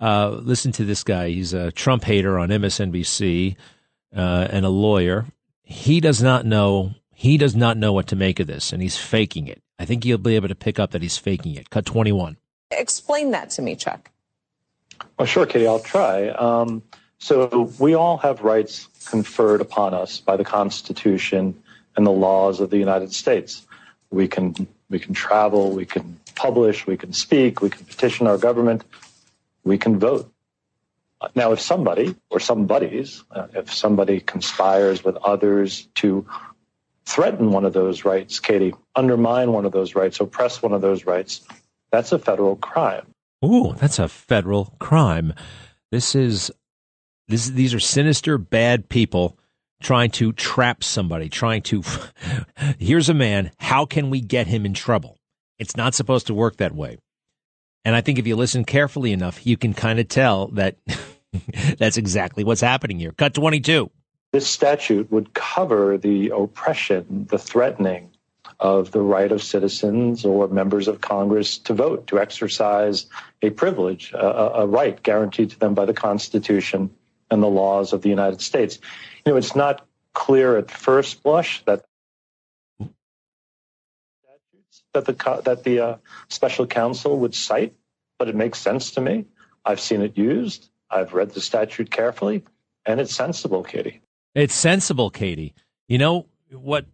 Uh, 0.00 0.30
listen 0.42 0.72
to 0.72 0.84
this 0.84 1.02
guy. 1.04 1.30
He's 1.30 1.54
a 1.54 1.72
Trump 1.72 2.04
hater 2.04 2.38
on 2.38 2.50
MSNBC 2.50 3.56
uh, 4.14 4.48
and 4.50 4.66
a 4.66 4.70
lawyer. 4.70 5.24
He 5.74 6.00
does 6.00 6.22
not 6.22 6.46
know. 6.46 6.94
He 7.12 7.36
does 7.36 7.56
not 7.56 7.76
know 7.76 7.92
what 7.92 8.06
to 8.06 8.16
make 8.16 8.38
of 8.38 8.46
this, 8.46 8.72
and 8.72 8.80
he's 8.80 8.96
faking 8.96 9.48
it. 9.48 9.60
I 9.78 9.84
think 9.84 10.04
you'll 10.04 10.18
be 10.18 10.36
able 10.36 10.48
to 10.48 10.54
pick 10.54 10.78
up 10.78 10.92
that 10.92 11.02
he's 11.02 11.18
faking 11.18 11.56
it. 11.56 11.68
Cut 11.68 11.84
21. 11.84 12.36
Explain 12.70 13.32
that 13.32 13.50
to 13.50 13.62
me, 13.62 13.74
Chuck. 13.74 14.10
Well, 15.18 15.26
sure, 15.26 15.46
Katie, 15.46 15.66
I'll 15.66 15.80
try. 15.80 16.28
Um, 16.28 16.82
so 17.18 17.72
we 17.80 17.94
all 17.94 18.18
have 18.18 18.42
rights 18.42 18.88
conferred 19.04 19.60
upon 19.60 19.94
us 19.94 20.20
by 20.20 20.36
the 20.36 20.44
Constitution 20.44 21.60
and 21.96 22.06
the 22.06 22.12
laws 22.12 22.60
of 22.60 22.70
the 22.70 22.78
United 22.78 23.12
States. 23.12 23.66
We 24.10 24.28
can 24.28 24.54
we 24.88 25.00
can 25.00 25.12
travel, 25.12 25.72
we 25.72 25.86
can 25.86 26.20
publish, 26.36 26.86
we 26.86 26.96
can 26.96 27.12
speak, 27.12 27.60
we 27.60 27.68
can 27.68 27.84
petition 27.84 28.28
our 28.28 28.38
government, 28.38 28.84
we 29.64 29.76
can 29.76 29.98
vote. 29.98 30.32
Now, 31.34 31.52
if 31.52 31.60
somebody 31.60 32.14
or 32.30 32.40
somebodies, 32.40 33.24
uh, 33.30 33.46
if 33.54 33.72
somebody 33.72 34.20
conspires 34.20 35.04
with 35.04 35.16
others 35.16 35.88
to 35.96 36.26
threaten 37.06 37.50
one 37.50 37.64
of 37.64 37.72
those 37.72 38.04
rights, 38.04 38.40
Katie, 38.40 38.74
undermine 38.94 39.52
one 39.52 39.64
of 39.64 39.72
those 39.72 39.94
rights, 39.94 40.20
oppress 40.20 40.62
one 40.62 40.72
of 40.72 40.80
those 40.80 41.04
rights, 41.04 41.42
that's 41.90 42.12
a 42.12 42.18
federal 42.18 42.56
crime. 42.56 43.06
Ooh, 43.44 43.74
that's 43.78 43.98
a 43.98 44.08
federal 44.08 44.74
crime. 44.78 45.34
This 45.90 46.14
is 46.14 46.50
this 47.28 47.48
these 47.48 47.74
are 47.74 47.80
sinister, 47.80 48.38
bad 48.38 48.88
people 48.88 49.38
trying 49.82 50.10
to 50.10 50.32
trap 50.32 50.82
somebody, 50.82 51.28
trying 51.28 51.62
to 51.62 51.82
here's 52.78 53.08
a 53.08 53.14
man, 53.14 53.50
how 53.58 53.84
can 53.84 54.10
we 54.10 54.20
get 54.20 54.46
him 54.46 54.64
in 54.64 54.74
trouble? 54.74 55.18
It's 55.58 55.76
not 55.76 55.94
supposed 55.94 56.26
to 56.28 56.34
work 56.34 56.56
that 56.56 56.74
way. 56.74 56.98
And 57.84 57.94
I 57.94 58.00
think 58.00 58.18
if 58.18 58.26
you 58.26 58.34
listen 58.34 58.64
carefully 58.64 59.12
enough, 59.12 59.46
you 59.46 59.56
can 59.56 59.74
kind 59.74 60.00
of 60.00 60.08
tell 60.08 60.48
that 60.48 60.76
that's 61.78 61.96
exactly 61.96 62.44
what's 62.44 62.60
happening 62.60 62.98
here. 62.98 63.12
Cut 63.12 63.34
22. 63.34 63.90
This 64.32 64.46
statute 64.46 65.10
would 65.12 65.32
cover 65.34 65.96
the 65.96 66.30
oppression, 66.30 67.26
the 67.30 67.38
threatening 67.38 68.10
of 68.60 68.90
the 68.90 69.00
right 69.00 69.30
of 69.30 69.42
citizens 69.42 70.24
or 70.24 70.48
members 70.48 70.88
of 70.88 71.00
Congress 71.00 71.58
to 71.58 71.74
vote, 71.74 72.06
to 72.08 72.18
exercise 72.18 73.06
a 73.42 73.50
privilege, 73.50 74.12
a, 74.12 74.26
a 74.26 74.66
right 74.66 75.02
guaranteed 75.02 75.50
to 75.50 75.58
them 75.58 75.74
by 75.74 75.84
the 75.84 75.94
Constitution 75.94 76.90
and 77.30 77.42
the 77.42 77.48
laws 77.48 77.92
of 77.92 78.02
the 78.02 78.08
United 78.08 78.40
States. 78.40 78.78
You 79.24 79.32
know, 79.32 79.38
it's 79.38 79.56
not 79.56 79.86
clear 80.12 80.56
at 80.56 80.70
first 80.70 81.22
blush 81.22 81.64
that 81.64 81.84
that 84.92 85.06
the 85.06 85.42
that 85.44 85.64
the 85.64 85.80
uh, 85.80 85.96
special 86.28 86.66
counsel 86.66 87.18
would 87.18 87.34
cite, 87.34 87.74
but 88.18 88.28
it 88.28 88.34
makes 88.34 88.58
sense 88.58 88.92
to 88.92 89.00
me. 89.00 89.26
I've 89.64 89.80
seen 89.80 90.02
it 90.02 90.16
used. 90.16 90.70
I've 90.94 91.12
read 91.12 91.30
the 91.30 91.40
statute 91.40 91.90
carefully, 91.90 92.44
and 92.86 93.00
it's 93.00 93.14
sensible, 93.14 93.64
Katie. 93.64 94.00
It's 94.34 94.54
sensible, 94.54 95.10
Katie. 95.10 95.52
You 95.88 95.98
know 95.98 96.26
what 96.50 96.86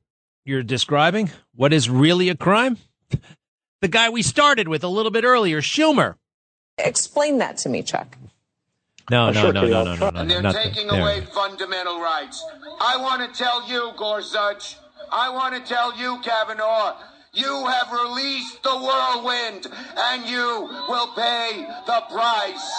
you're 0.46 0.62
describing? 0.62 1.30
What 1.54 1.74
is 1.74 1.90
really 1.90 2.30
a 2.30 2.34
crime? 2.34 2.78
the 3.82 3.88
guy 3.88 4.08
we 4.08 4.22
started 4.22 4.68
with 4.68 4.84
a 4.84 4.88
little 4.88 5.10
bit 5.10 5.24
earlier, 5.24 5.60
Schumer. 5.60 6.14
Explain 6.78 7.38
that 7.38 7.58
to 7.58 7.68
me, 7.68 7.82
Chuck. 7.82 8.16
No, 9.10 9.28
oh, 9.28 9.30
no, 9.32 9.50
no, 9.50 9.66
no, 9.66 9.84
no, 9.84 9.94
no, 9.96 10.10
no. 10.10 10.20
And 10.20 10.30
they're 10.30 10.52
taking 10.52 10.88
away 10.88 11.20
fundamental 11.34 12.00
rights. 12.00 12.42
I 12.80 12.96
want 12.96 13.20
to 13.22 13.38
tell 13.38 13.68
you, 13.68 13.92
Gorsuch. 13.98 14.76
I 15.12 15.28
want 15.30 15.54
to 15.54 15.68
tell 15.68 15.96
you, 15.98 16.20
Kavanaugh. 16.22 16.96
You 17.32 17.66
have 17.66 17.92
released 17.92 18.62
the 18.62 18.76
whirlwind, 18.76 19.66
and 19.96 20.26
you 20.26 20.68
will 20.88 21.08
pay 21.14 21.66
the 21.86 22.02
price. 22.10 22.72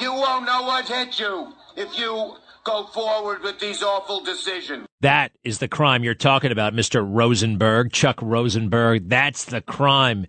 You 0.00 0.14
won't 0.14 0.46
know 0.46 0.62
what 0.62 0.88
hit 0.88 1.20
you 1.20 1.52
if 1.76 1.98
you 1.98 2.34
go 2.64 2.84
forward 2.84 3.42
with 3.42 3.58
these 3.60 3.82
awful 3.82 4.22
decisions. 4.24 4.86
That 5.00 5.32
is 5.44 5.58
the 5.58 5.68
crime 5.68 6.04
you're 6.04 6.14
talking 6.14 6.52
about, 6.52 6.74
Mr. 6.74 7.06
Rosenberg, 7.06 7.92
Chuck 7.92 8.18
Rosenberg. 8.22 9.08
That's 9.08 9.44
the 9.44 9.60
crime, 9.60 10.26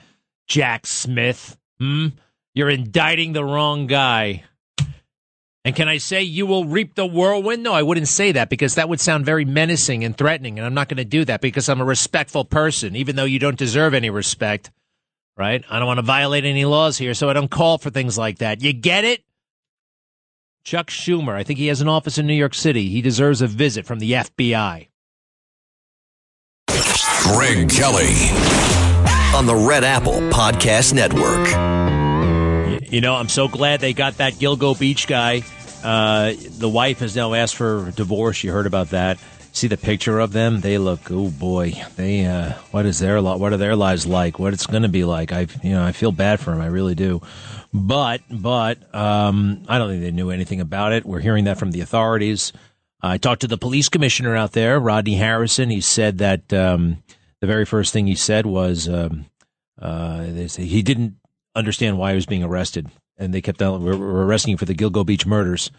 Jack 0.47 0.85
Smith. 0.85 1.57
Hmm? 1.79 2.07
You're 2.53 2.69
indicting 2.69 3.33
the 3.33 3.45
wrong 3.45 3.87
guy. 3.87 4.43
And 5.63 5.75
can 5.75 5.87
I 5.87 5.97
say 5.97 6.23
you 6.23 6.45
will 6.45 6.65
reap 6.65 6.95
the 6.95 7.05
whirlwind? 7.05 7.63
No, 7.63 7.71
I 7.71 7.83
wouldn't 7.83 8.07
say 8.07 8.31
that 8.31 8.49
because 8.49 8.75
that 8.75 8.89
would 8.89 8.99
sound 8.99 9.25
very 9.25 9.45
menacing 9.45 10.03
and 10.03 10.17
threatening. 10.17 10.57
And 10.57 10.65
I'm 10.65 10.73
not 10.73 10.89
going 10.89 10.97
to 10.97 11.05
do 11.05 11.23
that 11.25 11.39
because 11.39 11.69
I'm 11.69 11.81
a 11.81 11.85
respectful 11.85 12.45
person, 12.45 12.95
even 12.95 13.15
though 13.15 13.25
you 13.25 13.39
don't 13.39 13.57
deserve 13.57 13.93
any 13.93 14.09
respect. 14.09 14.71
Right? 15.37 15.63
I 15.69 15.79
don't 15.79 15.87
want 15.87 15.99
to 15.99 16.05
violate 16.05 16.45
any 16.45 16.65
laws 16.65 16.97
here, 16.97 17.13
so 17.13 17.29
I 17.29 17.33
don't 17.33 17.49
call 17.49 17.77
for 17.77 17.89
things 17.89 18.17
like 18.17 18.39
that. 18.39 18.61
You 18.61 18.73
get 18.73 19.05
it? 19.05 19.23
Chuck 20.63 20.87
Schumer, 20.87 21.33
I 21.33 21.43
think 21.43 21.57
he 21.59 21.67
has 21.67 21.81
an 21.81 21.87
office 21.87 22.17
in 22.17 22.27
New 22.27 22.33
York 22.35 22.53
City. 22.53 22.89
He 22.89 23.01
deserves 23.01 23.41
a 23.41 23.47
visit 23.47 23.85
from 23.85 23.99
the 23.99 24.11
FBI. 24.13 24.87
Greg 27.23 27.69
Kelly 27.69 28.29
on 29.35 29.45
the 29.45 29.55
Red 29.55 29.83
Apple 29.83 30.19
Podcast 30.31 30.93
Network. 30.93 31.47
You 32.91 33.01
know, 33.01 33.15
I'm 33.15 33.29
so 33.29 33.47
glad 33.47 33.79
they 33.79 33.93
got 33.93 34.17
that 34.17 34.33
Gilgo 34.33 34.77
Beach 34.77 35.07
guy. 35.07 35.43
Uh, 35.83 36.33
the 36.59 36.69
wife 36.69 36.99
has 36.99 37.15
now 37.15 37.33
asked 37.33 37.55
for 37.55 37.91
divorce. 37.95 38.43
You 38.43 38.51
heard 38.51 38.67
about 38.67 38.89
that. 38.89 39.17
See 39.53 39.67
the 39.67 39.77
picture 39.77 40.19
of 40.19 40.31
them? 40.31 40.61
They 40.61 40.77
look, 40.77 41.11
oh 41.11 41.29
boy, 41.29 41.73
they. 41.95 42.25
Uh, 42.25 42.53
what 42.71 42.85
is 42.85 42.99
their 42.99 43.19
lo- 43.19 43.37
what 43.37 43.51
are 43.51 43.57
their 43.57 43.75
lives 43.75 44.05
like? 44.05 44.39
What 44.39 44.53
it's 44.53 44.67
going 44.67 44.83
to 44.83 44.89
be 44.89 45.03
like? 45.03 45.31
I, 45.33 45.47
you 45.63 45.71
know, 45.71 45.83
I 45.83 45.91
feel 45.91 46.11
bad 46.11 46.39
for 46.39 46.51
them. 46.51 46.61
I 46.61 46.67
really 46.67 46.95
do. 46.95 47.21
But, 47.73 48.21
but, 48.29 48.93
um, 48.93 49.63
I 49.67 49.77
don't 49.77 49.89
think 49.89 50.01
they 50.01 50.11
knew 50.11 50.29
anything 50.29 50.59
about 50.59 50.91
it. 50.91 51.05
We're 51.05 51.19
hearing 51.19 51.45
that 51.45 51.57
from 51.57 51.71
the 51.71 51.81
authorities. 51.81 52.51
I 53.01 53.17
talked 53.17 53.41
to 53.41 53.47
the 53.47 53.57
police 53.57 53.89
commissioner 53.89 54.35
out 54.35 54.51
there, 54.51 54.79
Rodney 54.79 55.15
Harrison. 55.15 55.69
He 55.69 55.81
said 55.81 56.19
that 56.19 56.53
um, 56.53 57.01
the 57.39 57.47
very 57.47 57.65
first 57.65 57.93
thing 57.93 58.07
he 58.07 58.15
said 58.15 58.45
was 58.45 58.87
um, 58.87 59.25
uh, 59.81 60.25
they 60.27 60.47
say 60.47 60.65
he 60.65 60.83
didn't 60.83 61.15
understand 61.55 61.97
why 61.97 62.11
he 62.11 62.15
was 62.15 62.27
being 62.27 62.43
arrested, 62.43 62.89
and 63.17 63.33
they 63.33 63.41
kept 63.41 63.59
telling 63.59 63.83
we're, 63.83 63.97
we're 63.97 64.25
arresting 64.25 64.51
him 64.51 64.57
for 64.57 64.65
the 64.65 64.75
Gilgo 64.75 65.05
Beach 65.05 65.25
murders. 65.25 65.71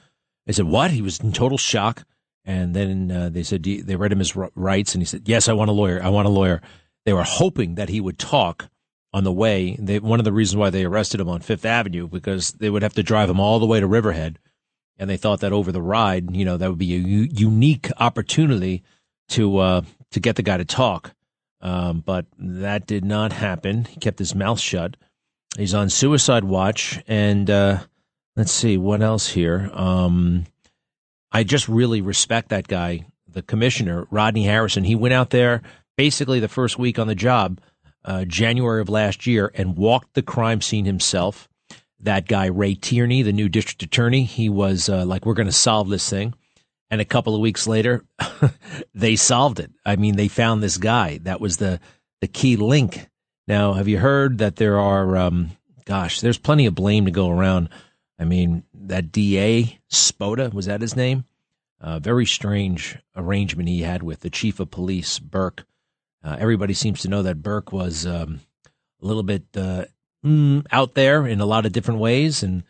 They 0.47 0.53
said 0.53 0.67
what? 0.67 0.91
He 0.91 1.03
was 1.03 1.21
in 1.21 1.33
total 1.33 1.59
shock, 1.59 2.05
and 2.45 2.75
then 2.75 3.11
uh, 3.13 3.29
they 3.29 3.45
said 3.45 3.63
they 3.63 3.97
read 3.97 4.13
him 4.13 4.19
his 4.19 4.35
rights, 4.57 4.95
and 4.95 5.03
he 5.03 5.07
said, 5.07 5.29
"Yes, 5.29 5.49
I 5.49 5.53
want 5.53 5.71
a 5.71 5.75
lawyer. 5.75 6.03
I 6.03 6.09
want 6.09 6.27
a 6.27 6.31
lawyer." 6.31 6.61
They 7.05 7.13
were 7.13 7.23
hoping 7.23 7.77
that 7.77 7.89
he 7.89 8.01
would 8.01 8.19
talk 8.19 8.69
on 9.12 9.25
the 9.25 9.33
way. 9.33 9.76
They, 9.78 9.99
one 9.99 10.19
of 10.19 10.25
the 10.25 10.33
reasons 10.33 10.57
why 10.57 10.71
they 10.71 10.85
arrested 10.85 11.21
him 11.21 11.28
on 11.28 11.40
Fifth 11.40 11.64
Avenue 11.64 12.09
because 12.09 12.52
they 12.52 12.71
would 12.71 12.83
have 12.83 12.95
to 12.95 13.02
drive 13.02 13.28
him 13.28 13.40
all 13.40 13.59
the 13.59 13.66
way 13.66 13.81
to 13.81 13.87
Riverhead 13.87 14.38
and 14.99 15.09
they 15.11 15.16
thought 15.16 15.40
that 15.40 15.52
over 15.52 15.73
the 15.73 15.83
ride, 15.83 16.35
you 16.37 16.45
know, 16.45 16.57
that 16.57 16.69
would 16.69 16.78
be 16.78 16.95
a 16.95 16.99
u- 16.99 17.28
unique 17.31 17.90
opportunity 17.99 18.83
to 19.31 19.59
uh, 19.59 19.83
to 20.12 20.21
get 20.21 20.37
the 20.37 20.42
guy 20.42 20.57
to 20.57 20.64
talk. 20.64 21.12
Um, 21.61 22.00
but 22.00 22.26
that 22.38 22.87
did 22.87 23.04
not 23.04 23.33
happen. 23.33 23.85
He 23.85 23.97
kept 23.97 24.19
his 24.19 24.35
mouth 24.35 24.61
shut. 24.61 24.97
He's 25.57 25.75
on 25.75 25.90
suicide 25.90 26.45
watch, 26.45 27.00
and 27.07 27.49
uh, 27.50 27.78
let's 28.37 28.52
see 28.52 28.76
what 28.76 29.02
else 29.02 29.28
here. 29.28 29.71
Um, 29.73 30.45
I 31.31 31.45
just 31.45 31.69
really 31.69 32.00
respect 32.00 32.50
that 32.50 32.69
guy, 32.69 33.07
the 33.28 33.42
commissioner 33.42 34.07
Rodney 34.11 34.45
Harrison. 34.45 34.85
He 34.85 34.95
went 34.95 35.14
out 35.14 35.31
there 35.31 35.62
basically 35.97 36.40
the 36.40 36.49
first 36.49 36.78
week 36.78 36.99
on 36.99 37.07
the 37.07 37.14
job, 37.14 37.61
uh, 38.05 38.25
January 38.25 38.81
of 38.81 38.89
last 38.89 39.27
year, 39.27 39.51
and 39.55 39.77
walked 39.77 40.15
the 40.15 40.23
crime 40.23 40.61
scene 40.61 40.85
himself 40.85 41.49
that 42.03 42.27
guy 42.27 42.47
Ray 42.47 42.75
Tierney, 42.75 43.23
the 43.23 43.33
new 43.33 43.49
district 43.49 43.83
attorney. 43.83 44.25
He 44.25 44.49
was 44.49 44.89
uh, 44.89 45.05
like, 45.05 45.25
"We're 45.25 45.35
going 45.35 45.47
to 45.47 45.53
solve 45.53 45.89
this 45.89 46.09
thing," 46.09 46.35
and 46.91 47.01
a 47.01 47.07
couple 47.07 47.35
of 47.35 47.41
weeks 47.41 47.67
later, 47.67 48.05
they 48.95 49.17
solved 49.17 49.61
it. 49.61 49.71
I 49.87 49.97
mean, 49.97 50.17
they 50.17 50.29
found 50.29 50.63
this 50.63 50.79
guy. 50.79 51.19
That 51.23 51.41
was 51.41 51.57
the 51.57 51.81
the 52.21 52.29
key 52.29 52.57
link. 52.57 53.09
Now, 53.49 53.73
have 53.75 53.89
you 53.89 53.99
heard 53.99 54.39
that 54.39 54.57
there 54.57 54.79
are? 54.79 55.17
Um, 55.17 55.53
gosh, 55.85 56.21
there's 56.21 56.39
plenty 56.39 56.67
of 56.67 56.75
blame 56.75 57.07
to 57.07 57.11
go 57.11 57.31
around. 57.31 57.69
I 58.19 58.25
mean, 58.25 58.65
that 58.75 59.11
DA 59.11 59.81
Spota 59.91 60.53
was 60.53 60.67
that 60.67 60.81
his 60.81 60.97
name? 60.97 61.25
Uh, 61.81 61.99
very 61.99 62.27
strange 62.27 62.97
arrangement 63.17 63.69
he 63.69 63.83
had 63.83 64.05
with 64.05 64.21
the 64.21 64.31
chief 64.31 64.61
of 64.61 64.71
police, 64.71 65.19
Burke. 65.19 65.65
Uh, 66.25 66.37
everybody 66.38 66.75
seems 66.75 67.00
to 67.02 67.09
know 67.09 67.23
that 67.23 67.43
Burke 67.43 67.73
was 67.73 68.07
um, 68.07 68.41
a 69.02 69.07
little 69.07 69.23
bit 69.23 69.45
uh, 69.57 69.87
mm, 70.25 70.64
out 70.71 70.95
there 70.95 71.26
in 71.26 71.41
a 71.41 71.47
lot 71.47 71.67
of 71.67 71.73
different 71.73 72.00
ways 72.00 72.43
and 72.43 72.62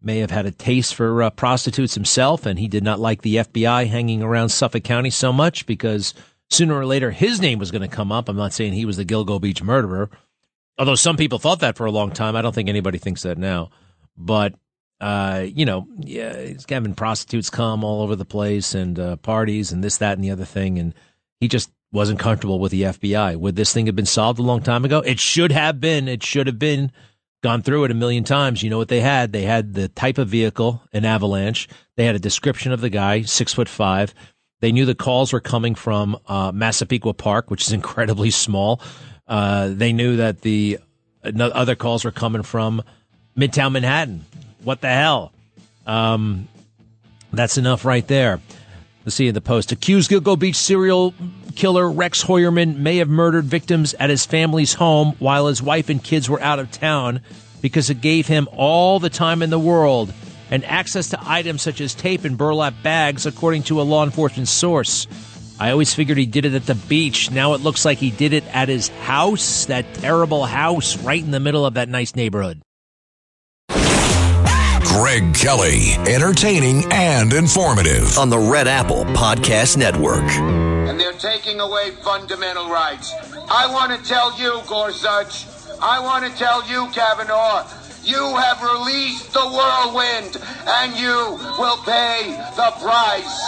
may 0.00 0.18
have 0.18 0.30
had 0.30 0.46
a 0.46 0.50
taste 0.50 0.94
for 0.94 1.22
uh, 1.22 1.30
prostitutes 1.30 1.94
himself. 1.94 2.46
And 2.46 2.58
he 2.58 2.68
did 2.68 2.82
not 2.82 3.00
like 3.00 3.22
the 3.22 3.36
FBI 3.36 3.86
hanging 3.86 4.22
around 4.22 4.50
Suffolk 4.50 4.84
County 4.84 5.10
so 5.10 5.32
much 5.32 5.66
because 5.66 6.14
sooner 6.50 6.74
or 6.74 6.86
later 6.86 7.10
his 7.10 7.40
name 7.40 7.58
was 7.58 7.70
going 7.70 7.82
to 7.82 7.88
come 7.88 8.12
up. 8.12 8.28
I'm 8.28 8.36
not 8.36 8.52
saying 8.52 8.72
he 8.72 8.84
was 8.84 8.96
the 8.96 9.04
Gilgo 9.04 9.40
Beach 9.40 9.62
murderer, 9.62 10.10
although 10.78 10.94
some 10.94 11.16
people 11.16 11.38
thought 11.38 11.60
that 11.60 11.76
for 11.76 11.86
a 11.86 11.90
long 11.90 12.10
time. 12.10 12.36
I 12.36 12.42
don't 12.42 12.54
think 12.54 12.68
anybody 12.68 12.98
thinks 12.98 13.22
that 13.22 13.38
now. 13.38 13.70
But 14.16 14.54
uh, 15.00 15.46
you 15.46 15.64
know, 15.64 15.86
yeah, 15.98 16.40
he's 16.40 16.64
having 16.68 16.94
prostitutes 16.94 17.50
come 17.50 17.84
all 17.84 18.02
over 18.02 18.16
the 18.16 18.24
place 18.24 18.74
and 18.74 18.98
uh, 18.98 19.16
parties 19.16 19.72
and 19.72 19.82
this, 19.82 19.98
that, 19.98 20.14
and 20.14 20.24
the 20.24 20.30
other 20.30 20.44
thing. 20.44 20.78
And 20.78 20.94
he 21.40 21.48
just 21.48 21.70
wasn't 21.94 22.18
comfortable 22.18 22.58
with 22.58 22.72
the 22.72 22.82
FBI. 22.82 23.36
Would 23.36 23.54
this 23.54 23.72
thing 23.72 23.86
have 23.86 23.94
been 23.94 24.04
solved 24.04 24.40
a 24.40 24.42
long 24.42 24.60
time 24.60 24.84
ago? 24.84 24.98
It 24.98 25.20
should 25.20 25.52
have 25.52 25.80
been. 25.80 26.08
It 26.08 26.24
should 26.24 26.48
have 26.48 26.58
been 26.58 26.90
gone 27.40 27.62
through 27.62 27.84
it 27.84 27.92
a 27.92 27.94
million 27.94 28.24
times. 28.24 28.62
You 28.62 28.70
know 28.70 28.78
what 28.78 28.88
they 28.88 29.00
had? 29.00 29.32
They 29.32 29.42
had 29.42 29.74
the 29.74 29.86
type 29.88 30.18
of 30.18 30.28
vehicle, 30.28 30.82
an 30.92 31.04
avalanche. 31.04 31.68
They 31.96 32.04
had 32.04 32.16
a 32.16 32.18
description 32.18 32.72
of 32.72 32.80
the 32.80 32.90
guy, 32.90 33.22
six 33.22 33.54
foot 33.54 33.68
five. 33.68 34.12
They 34.60 34.72
knew 34.72 34.84
the 34.86 34.96
calls 34.96 35.32
were 35.32 35.40
coming 35.40 35.76
from 35.76 36.18
uh, 36.26 36.50
Massapequa 36.52 37.14
Park, 37.14 37.48
which 37.50 37.62
is 37.62 37.72
incredibly 37.80 38.30
small. 38.30 38.80
Uh, 39.28 39.68
they 39.70 39.92
knew 39.92 40.16
that 40.16 40.40
the 40.40 40.78
other 41.22 41.76
calls 41.76 42.04
were 42.04 42.10
coming 42.10 42.42
from 42.42 42.82
Midtown 43.38 43.72
Manhattan. 43.72 44.24
What 44.64 44.80
the 44.80 44.88
hell? 44.88 45.32
Um, 45.86 46.48
that's 47.32 47.56
enough 47.56 47.84
right 47.84 48.06
there. 48.06 48.40
Let's 49.04 49.16
see 49.16 49.28
in 49.28 49.34
the 49.34 49.42
post. 49.42 49.70
Accused 49.70 50.10
Gilgo 50.10 50.38
Beach 50.38 50.56
serial 50.56 51.12
killer 51.56 51.90
Rex 51.90 52.22
Heuermann 52.24 52.78
may 52.78 52.96
have 52.96 53.08
murdered 53.08 53.44
victims 53.44 53.94
at 54.00 54.08
his 54.08 54.24
family's 54.24 54.74
home 54.74 55.14
while 55.18 55.46
his 55.46 55.62
wife 55.62 55.90
and 55.90 56.02
kids 56.02 56.30
were 56.30 56.40
out 56.40 56.58
of 56.58 56.70
town 56.70 57.20
because 57.60 57.90
it 57.90 58.00
gave 58.00 58.26
him 58.26 58.48
all 58.52 58.98
the 58.98 59.10
time 59.10 59.42
in 59.42 59.50
the 59.50 59.58
world 59.58 60.12
and 60.50 60.64
access 60.64 61.10
to 61.10 61.18
items 61.20 61.60
such 61.60 61.82
as 61.82 61.94
tape 61.94 62.24
and 62.24 62.38
burlap 62.38 62.74
bags, 62.82 63.26
according 63.26 63.62
to 63.64 63.80
a 63.80 63.82
law 63.82 64.04
enforcement 64.04 64.48
source. 64.48 65.06
I 65.60 65.70
always 65.70 65.94
figured 65.94 66.16
he 66.16 66.26
did 66.26 66.46
it 66.46 66.54
at 66.54 66.66
the 66.66 66.74
beach. 66.74 67.30
Now 67.30 67.52
it 67.52 67.60
looks 67.60 67.84
like 67.84 67.98
he 67.98 68.10
did 68.10 68.32
it 68.32 68.44
at 68.54 68.68
his 68.68 68.88
house, 68.88 69.66
that 69.66 69.92
terrible 69.94 70.46
house 70.46 70.96
right 71.02 71.22
in 71.22 71.30
the 71.30 71.40
middle 71.40 71.66
of 71.66 71.74
that 71.74 71.88
nice 71.90 72.16
neighborhood. 72.16 72.62
Greg 74.94 75.34
Kelly, 75.34 75.94
entertaining 76.06 76.84
and 76.92 77.32
informative. 77.32 78.16
On 78.16 78.30
the 78.30 78.38
Red 78.38 78.68
Apple 78.68 79.04
Podcast 79.06 79.76
Network. 79.76 80.22
And 80.22 81.00
they're 81.00 81.12
taking 81.14 81.58
away 81.58 81.90
fundamental 82.04 82.70
rights. 82.70 83.12
I 83.50 83.66
want 83.72 83.90
to 83.90 84.08
tell 84.08 84.38
you, 84.38 84.62
Gorsuch, 84.68 85.46
I 85.82 85.98
want 85.98 86.24
to 86.30 86.38
tell 86.38 86.64
you, 86.70 86.86
Kavanaugh, 86.92 87.66
you 88.04 88.36
have 88.36 88.62
released 88.62 89.32
the 89.32 89.40
whirlwind, 89.40 90.36
and 90.64 90.96
you 90.96 91.40
will 91.58 91.78
pay 91.78 92.30
the 92.54 92.70
price. 92.78 93.40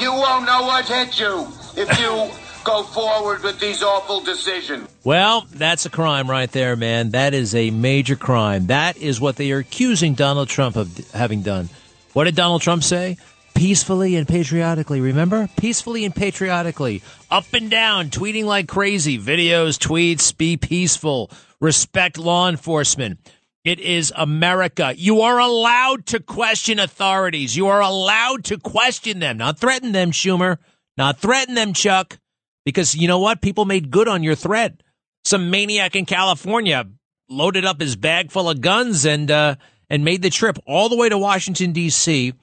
You 0.00 0.10
won't 0.10 0.46
know 0.46 0.62
what 0.62 0.88
hit 0.88 1.20
you 1.20 1.48
if 1.76 2.00
you 2.00 2.43
go 2.64 2.82
forward 2.82 3.42
with 3.42 3.60
these 3.60 3.82
awful 3.82 4.20
decisions. 4.20 4.88
Well, 5.04 5.46
that's 5.52 5.86
a 5.86 5.90
crime 5.90 6.28
right 6.30 6.50
there, 6.50 6.76
man. 6.76 7.10
That 7.10 7.34
is 7.34 7.54
a 7.54 7.70
major 7.70 8.16
crime. 8.16 8.66
That 8.66 8.96
is 8.96 9.20
what 9.20 9.36
they 9.36 9.52
are 9.52 9.58
accusing 9.58 10.14
Donald 10.14 10.48
Trump 10.48 10.76
of 10.76 11.10
having 11.12 11.42
done. 11.42 11.68
What 12.14 12.24
did 12.24 12.36
Donald 12.36 12.62
Trump 12.62 12.82
say? 12.82 13.18
Peacefully 13.54 14.16
and 14.16 14.26
patriotically, 14.26 15.00
remember? 15.00 15.48
Peacefully 15.56 16.04
and 16.04 16.14
patriotically. 16.14 17.02
Up 17.30 17.52
and 17.52 17.70
down, 17.70 18.10
tweeting 18.10 18.44
like 18.44 18.66
crazy. 18.66 19.18
Videos, 19.18 19.78
tweets, 19.78 20.36
be 20.36 20.56
peaceful. 20.56 21.30
Respect 21.60 22.18
law 22.18 22.48
enforcement. 22.48 23.20
It 23.64 23.78
is 23.78 24.12
America. 24.16 24.92
You 24.96 25.22
are 25.22 25.38
allowed 25.38 26.06
to 26.06 26.20
question 26.20 26.78
authorities. 26.78 27.56
You 27.56 27.68
are 27.68 27.80
allowed 27.80 28.44
to 28.46 28.58
question 28.58 29.20
them, 29.20 29.38
not 29.38 29.58
threaten 29.58 29.92
them, 29.92 30.10
Schumer. 30.10 30.58
Not 30.96 31.18
threaten 31.18 31.54
them, 31.54 31.72
Chuck. 31.72 32.18
Because 32.64 32.94
you 32.94 33.08
know 33.08 33.18
what? 33.18 33.40
People 33.40 33.64
made 33.64 33.90
good 33.90 34.08
on 34.08 34.22
your 34.22 34.34
threat. 34.34 34.82
Some 35.24 35.50
maniac 35.50 35.96
in 35.96 36.06
California 36.06 36.86
loaded 37.28 37.64
up 37.64 37.80
his 37.80 37.96
bag 37.96 38.30
full 38.30 38.48
of 38.48 38.60
guns 38.60 39.04
and 39.04 39.30
uh, 39.30 39.56
and 39.88 40.04
made 40.04 40.22
the 40.22 40.30
trip 40.30 40.58
all 40.66 40.88
the 40.88 40.96
way 40.96 41.08
to 41.08 41.18
Washington 41.18 41.72
D.C. 41.72 42.34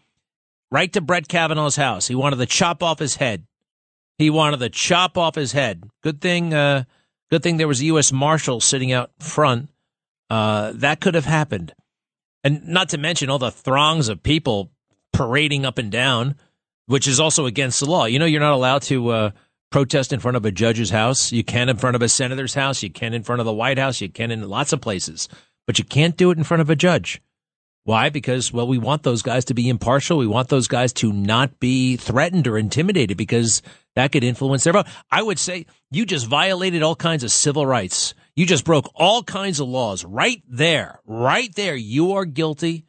right 0.71 0.91
to 0.93 1.01
Brett 1.01 1.27
Kavanaugh's 1.27 1.75
house. 1.75 2.07
He 2.07 2.15
wanted 2.15 2.37
to 2.37 2.45
chop 2.45 2.83
off 2.83 2.99
his 2.99 3.15
head. 3.15 3.45
He 4.17 4.29
wanted 4.29 4.59
to 4.59 4.69
chop 4.69 5.17
off 5.17 5.35
his 5.35 5.51
head. 5.51 5.83
Good 6.03 6.21
thing. 6.21 6.53
Uh, 6.53 6.83
good 7.29 7.43
thing 7.43 7.57
there 7.57 7.67
was 7.67 7.81
a 7.81 7.85
U.S. 7.85 8.11
Marshal 8.11 8.61
sitting 8.61 8.91
out 8.91 9.11
front. 9.19 9.69
Uh, 10.29 10.71
that 10.75 11.01
could 11.01 11.15
have 11.15 11.25
happened, 11.25 11.73
and 12.43 12.67
not 12.67 12.89
to 12.89 12.97
mention 12.97 13.29
all 13.29 13.39
the 13.39 13.51
throngs 13.51 14.07
of 14.07 14.23
people 14.23 14.71
parading 15.11 15.65
up 15.65 15.77
and 15.77 15.91
down, 15.91 16.35
which 16.85 17.07
is 17.07 17.19
also 17.19 17.45
against 17.45 17.81
the 17.81 17.85
law. 17.85 18.05
You 18.05 18.17
know, 18.17 18.25
you're 18.25 18.39
not 18.39 18.53
allowed 18.53 18.83
to 18.83 19.09
uh, 19.09 19.31
protest 19.71 20.13
in 20.13 20.19
front 20.19 20.37
of 20.37 20.45
a 20.45 20.51
judge's 20.51 20.91
house. 20.91 21.31
You 21.31 21.43
can 21.43 21.69
in 21.69 21.77
front 21.77 21.95
of 21.95 22.01
a 22.01 22.09
senator's 22.09 22.53
house. 22.53 22.83
You 22.83 22.91
can 22.91 23.13
in 23.13 23.23
front 23.23 23.39
of 23.39 23.45
the 23.45 23.53
White 23.53 23.79
House. 23.79 24.01
You 24.01 24.09
can 24.09 24.29
in 24.29 24.47
lots 24.47 24.73
of 24.73 24.81
places, 24.81 25.27
but 25.65 25.79
you 25.79 25.85
can't 25.85 26.17
do 26.17 26.29
it 26.29 26.37
in 26.37 26.43
front 26.43 26.61
of 26.61 26.69
a 26.69 26.75
judge. 26.75 27.21
Why? 27.83 28.09
Because, 28.09 28.53
well, 28.53 28.67
we 28.67 28.77
want 28.77 29.01
those 29.01 29.23
guys 29.23 29.45
to 29.45 29.55
be 29.55 29.67
impartial. 29.67 30.19
We 30.19 30.27
want 30.27 30.49
those 30.49 30.67
guys 30.67 30.93
to 30.93 31.11
not 31.11 31.59
be 31.59 31.97
threatened 31.97 32.47
or 32.47 32.57
intimidated 32.57 33.17
because 33.17 33.63
that 33.95 34.11
could 34.11 34.23
influence 34.23 34.63
their 34.63 34.73
vote. 34.73 34.85
I 35.09 35.23
would 35.23 35.39
say 35.39 35.65
you 35.89 36.05
just 36.05 36.27
violated 36.27 36.83
all 36.83 36.95
kinds 36.95 37.23
of 37.23 37.31
civil 37.31 37.65
rights. 37.65 38.13
You 38.35 38.45
just 38.45 38.65
broke 38.65 38.91
all 38.93 39.23
kinds 39.23 39.59
of 39.59 39.67
laws 39.67 40.05
right 40.05 40.43
there, 40.47 40.99
right 41.05 41.53
there. 41.55 41.75
You 41.75 42.13
are 42.13 42.25
guilty. 42.25 42.85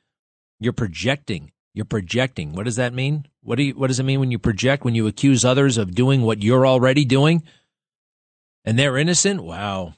You're 0.60 0.74
projecting. 0.74 1.52
You're 1.74 1.85
projecting. 1.85 2.52
What 2.52 2.64
does 2.64 2.76
that 2.76 2.92
mean? 2.92 3.26
What 3.42 3.56
do 3.56 3.62
you, 3.62 3.74
what 3.74 3.88
does 3.88 3.98
it 3.98 4.04
mean 4.04 4.20
when 4.20 4.30
you 4.30 4.38
project, 4.38 4.85
when 4.85 4.94
you 4.94 5.06
accuse 5.06 5.44
others 5.44 5.78
of 5.78 5.94
doing 5.94 6.22
what 6.22 6.42
you're 6.42 6.66
already 6.66 7.04
doing 7.04 7.42
and 8.64 8.78
they're 8.78 8.98
innocent? 8.98 9.42
Wow. 9.42 9.94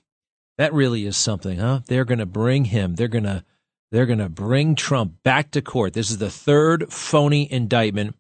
That 0.57 0.73
really 0.73 1.05
is 1.05 1.17
something, 1.17 1.59
huh? 1.59 1.81
They're 1.87 2.05
going 2.05 2.21
to 2.21 2.27
bring 2.27 2.67
him. 2.67 2.95
They're 2.95 3.09
going 3.09 3.25
to 3.25 3.45
they're 3.91 4.07
going 4.07 4.19
to 4.19 4.29
bring 4.29 4.75
Trump 4.75 5.23
back 5.23 5.53
to 5.53 5.63
court. 5.63 5.93
This 5.93 6.11
is 6.11 6.19
the 6.19 6.31
third 6.31 6.93
phony 6.93 7.51
indictment. 7.51 8.17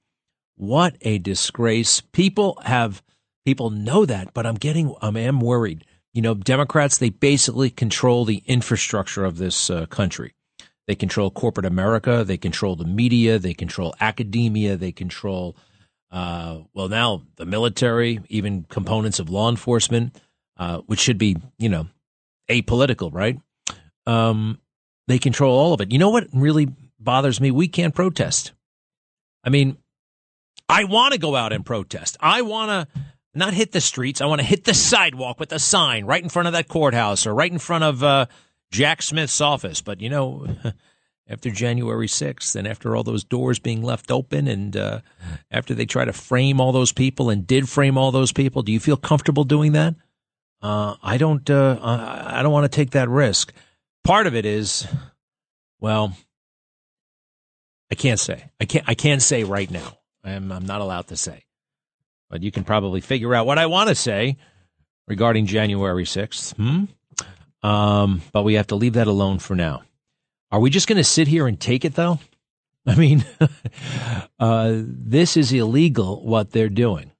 What 0.56 0.96
a 1.00 1.18
disgrace. 1.18 2.00
People 2.00 2.60
have 2.64 3.02
people 3.44 3.70
know 3.70 4.04
that, 4.06 4.34
but 4.34 4.46
I'm 4.46 4.54
getting 4.54 4.94
I 5.00 5.08
am 5.08 5.40
worried. 5.40 5.84
You 6.12 6.22
know, 6.22 6.34
Democrats 6.34 6.98
they 6.98 7.10
basically 7.10 7.70
control 7.70 8.24
the 8.24 8.42
infrastructure 8.46 9.24
of 9.24 9.38
this 9.38 9.70
uh, 9.70 9.86
country. 9.86 10.34
They 10.86 10.94
control 10.94 11.30
corporate 11.30 11.66
America. 11.66 12.24
They 12.24 12.36
control 12.36 12.76
the 12.76 12.84
media. 12.84 13.38
They 13.38 13.54
control 13.54 13.94
academia. 14.00 14.76
They 14.76 14.92
control, 14.92 15.56
uh, 16.10 16.60
well, 16.74 16.88
now 16.88 17.22
the 17.36 17.46
military, 17.46 18.20
even 18.28 18.64
components 18.64 19.18
of 19.18 19.30
law 19.30 19.48
enforcement, 19.48 20.20
uh, 20.58 20.78
which 20.86 21.00
should 21.00 21.18
be, 21.18 21.36
you 21.58 21.68
know, 21.68 21.86
apolitical, 22.50 23.12
right? 23.12 23.38
Um, 24.06 24.60
they 25.08 25.18
control 25.18 25.56
all 25.56 25.72
of 25.72 25.80
it. 25.80 25.92
You 25.92 25.98
know 25.98 26.10
what 26.10 26.28
really 26.32 26.68
bothers 26.98 27.40
me? 27.40 27.50
We 27.50 27.68
can't 27.68 27.94
protest. 27.94 28.52
I 29.42 29.50
mean, 29.50 29.78
I 30.68 30.84
want 30.84 31.12
to 31.12 31.18
go 31.18 31.36
out 31.36 31.52
and 31.52 31.64
protest. 31.64 32.16
I 32.20 32.42
want 32.42 32.70
to 32.70 33.00
not 33.34 33.52
hit 33.52 33.72
the 33.72 33.80
streets. 33.80 34.20
I 34.20 34.26
want 34.26 34.40
to 34.40 34.46
hit 34.46 34.64
the 34.64 34.74
sidewalk 34.74 35.40
with 35.40 35.52
a 35.52 35.58
sign 35.58 36.04
right 36.04 36.22
in 36.22 36.28
front 36.28 36.46
of 36.46 36.52
that 36.52 36.68
courthouse 36.68 37.26
or 37.26 37.34
right 37.34 37.50
in 37.50 37.58
front 37.58 37.84
of 37.84 38.02
uh, 38.02 38.26
Jack 38.74 39.02
Smith's 39.02 39.40
office. 39.40 39.80
But, 39.80 40.00
you 40.00 40.10
know, 40.10 40.48
after 41.28 41.50
January 41.50 42.08
6th 42.08 42.56
and 42.56 42.66
after 42.66 42.96
all 42.96 43.04
those 43.04 43.22
doors 43.22 43.60
being 43.60 43.82
left 43.82 44.10
open 44.10 44.48
and 44.48 44.76
uh, 44.76 45.00
after 45.50 45.74
they 45.74 45.86
try 45.86 46.04
to 46.04 46.12
frame 46.12 46.60
all 46.60 46.72
those 46.72 46.92
people 46.92 47.30
and 47.30 47.46
did 47.46 47.68
frame 47.68 47.96
all 47.96 48.10
those 48.10 48.32
people, 48.32 48.62
do 48.62 48.72
you 48.72 48.80
feel 48.80 48.96
comfortable 48.96 49.44
doing 49.44 49.72
that? 49.72 49.94
Uh, 50.60 50.96
I 51.02 51.18
don't. 51.18 51.48
Uh, 51.48 51.78
I 51.82 52.42
don't 52.42 52.52
want 52.52 52.64
to 52.64 52.74
take 52.74 52.92
that 52.92 53.10
risk. 53.10 53.52
Part 54.02 54.26
of 54.26 54.34
it 54.34 54.46
is, 54.46 54.86
well, 55.78 56.16
I 57.92 57.94
can't 57.94 58.18
say. 58.18 58.50
I 58.58 58.64
can't. 58.64 58.88
I 58.88 58.94
can't 58.94 59.20
say 59.20 59.44
right 59.44 59.70
now. 59.70 59.98
I'm. 60.24 60.50
I'm 60.50 60.64
not 60.64 60.80
allowed 60.80 61.08
to 61.08 61.18
say. 61.18 61.44
But 62.30 62.42
you 62.42 62.50
can 62.50 62.64
probably 62.64 63.02
figure 63.02 63.34
out 63.34 63.44
what 63.46 63.58
I 63.58 63.66
want 63.66 63.90
to 63.90 63.94
say 63.94 64.38
regarding 65.06 65.44
January 65.44 66.06
sixth. 66.06 66.56
Hmm. 66.56 66.84
Um. 67.64 68.22
But 68.32 68.42
we 68.42 68.54
have 68.54 68.68
to 68.68 68.76
leave 68.76 68.94
that 68.94 69.06
alone 69.06 69.38
for 69.38 69.56
now. 69.56 69.82
Are 70.52 70.60
we 70.60 70.70
just 70.70 70.86
going 70.86 70.98
to 70.98 71.04
sit 71.04 71.26
here 71.26 71.48
and 71.48 71.58
take 71.58 71.84
it 71.84 71.94
though? 71.94 72.20
I 72.86 72.94
mean, 72.96 73.24
uh, 74.38 74.74
this 74.76 75.36
is 75.36 75.52
illegal. 75.52 76.22
What 76.24 76.50
they're 76.50 76.68
doing. 76.68 77.10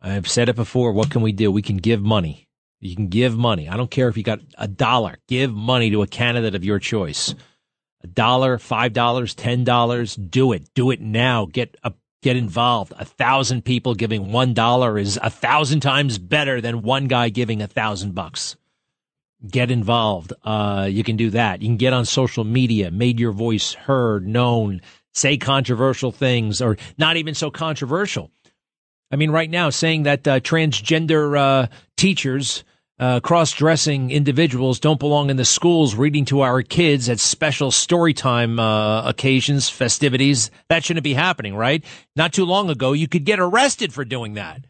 I've 0.00 0.28
said 0.28 0.48
it 0.48 0.56
before. 0.56 0.92
What 0.92 1.10
can 1.10 1.22
we 1.22 1.32
do? 1.32 1.50
We 1.50 1.62
can 1.62 1.78
give 1.78 2.00
money. 2.00 2.46
You 2.80 2.94
can 2.94 3.08
give 3.08 3.36
money. 3.36 3.68
I 3.68 3.76
don't 3.76 3.90
care 3.90 4.08
if 4.08 4.16
you 4.16 4.22
got 4.22 4.40
a 4.56 4.68
dollar. 4.68 5.16
Give 5.26 5.52
money 5.52 5.90
to 5.90 6.02
a 6.02 6.06
candidate 6.06 6.54
of 6.54 6.64
your 6.64 6.78
choice. 6.78 7.34
A 8.04 8.06
dollar, 8.06 8.58
five 8.58 8.92
dollars, 8.92 9.34
ten 9.34 9.64
dollars. 9.64 10.14
Do 10.14 10.52
it. 10.52 10.72
Do 10.74 10.90
it 10.92 11.00
now. 11.00 11.46
Get 11.46 11.76
a 11.82 11.92
get 12.22 12.36
involved. 12.36 12.92
A 12.98 13.04
thousand 13.04 13.64
people 13.64 13.94
giving 13.94 14.30
one 14.30 14.54
dollar 14.54 14.98
is 14.98 15.18
a 15.20 15.30
thousand 15.30 15.80
times 15.80 16.18
better 16.18 16.60
than 16.60 16.82
one 16.82 17.08
guy 17.08 17.28
giving 17.30 17.62
a 17.62 17.66
thousand 17.66 18.14
bucks. 18.14 18.56
Get 19.46 19.70
involved. 19.70 20.32
Uh, 20.44 20.88
you 20.90 21.04
can 21.04 21.16
do 21.16 21.30
that. 21.30 21.60
You 21.60 21.68
can 21.68 21.76
get 21.76 21.92
on 21.92 22.04
social 22.04 22.44
media, 22.44 22.90
made 22.90 23.20
your 23.20 23.32
voice 23.32 23.74
heard, 23.74 24.26
known, 24.26 24.80
say 25.14 25.36
controversial 25.36 26.10
things, 26.10 26.62
or 26.62 26.76
not 26.96 27.16
even 27.16 27.34
so 27.34 27.50
controversial. 27.50 28.30
I 29.10 29.16
mean, 29.16 29.30
right 29.30 29.50
now, 29.50 29.70
saying 29.70 30.04
that 30.04 30.26
uh, 30.26 30.40
transgender 30.40 31.38
uh, 31.38 31.66
teachers, 31.96 32.64
uh, 32.98 33.20
cross 33.20 33.52
dressing 33.52 34.10
individuals 34.10 34.80
don't 34.80 34.98
belong 34.98 35.28
in 35.28 35.36
the 35.36 35.44
schools 35.44 35.94
reading 35.94 36.24
to 36.24 36.40
our 36.40 36.62
kids 36.62 37.08
at 37.08 37.20
special 37.20 37.70
story 37.70 38.14
time 38.14 38.58
uh, 38.58 39.06
occasions, 39.06 39.68
festivities, 39.68 40.50
that 40.68 40.82
shouldn't 40.82 41.04
be 41.04 41.14
happening, 41.14 41.54
right? 41.54 41.84
Not 42.16 42.32
too 42.32 42.46
long 42.46 42.70
ago, 42.70 42.92
you 42.92 43.06
could 43.06 43.24
get 43.24 43.38
arrested 43.38 43.92
for 43.92 44.04
doing 44.04 44.34
that. 44.34 44.64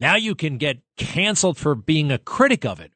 Now 0.00 0.16
you 0.16 0.34
can 0.34 0.58
get 0.58 0.78
canceled 0.96 1.58
for 1.58 1.74
being 1.74 2.10
a 2.10 2.18
critic 2.18 2.64
of 2.64 2.80
it. 2.80 2.90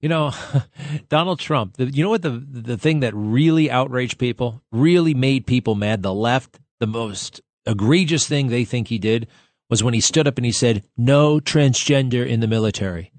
You 0.00 0.08
know, 0.08 0.32
Donald 1.08 1.40
Trump, 1.40 1.76
the, 1.76 1.86
you 1.86 2.04
know 2.04 2.10
what 2.10 2.22
the, 2.22 2.30
the 2.30 2.76
thing 2.76 3.00
that 3.00 3.14
really 3.14 3.70
outraged 3.70 4.18
people, 4.18 4.62
really 4.70 5.14
made 5.14 5.46
people 5.46 5.74
mad? 5.74 6.02
The 6.02 6.14
left, 6.14 6.60
the 6.78 6.86
most 6.86 7.40
egregious 7.66 8.26
thing 8.26 8.48
they 8.48 8.64
think 8.64 8.88
he 8.88 8.98
did 8.98 9.26
was 9.68 9.82
when 9.82 9.94
he 9.94 10.00
stood 10.00 10.26
up 10.26 10.38
and 10.38 10.46
he 10.46 10.52
said, 10.52 10.84
no 10.96 11.40
transgender 11.40 12.26
in 12.26 12.40
the 12.40 12.46
military. 12.46 13.12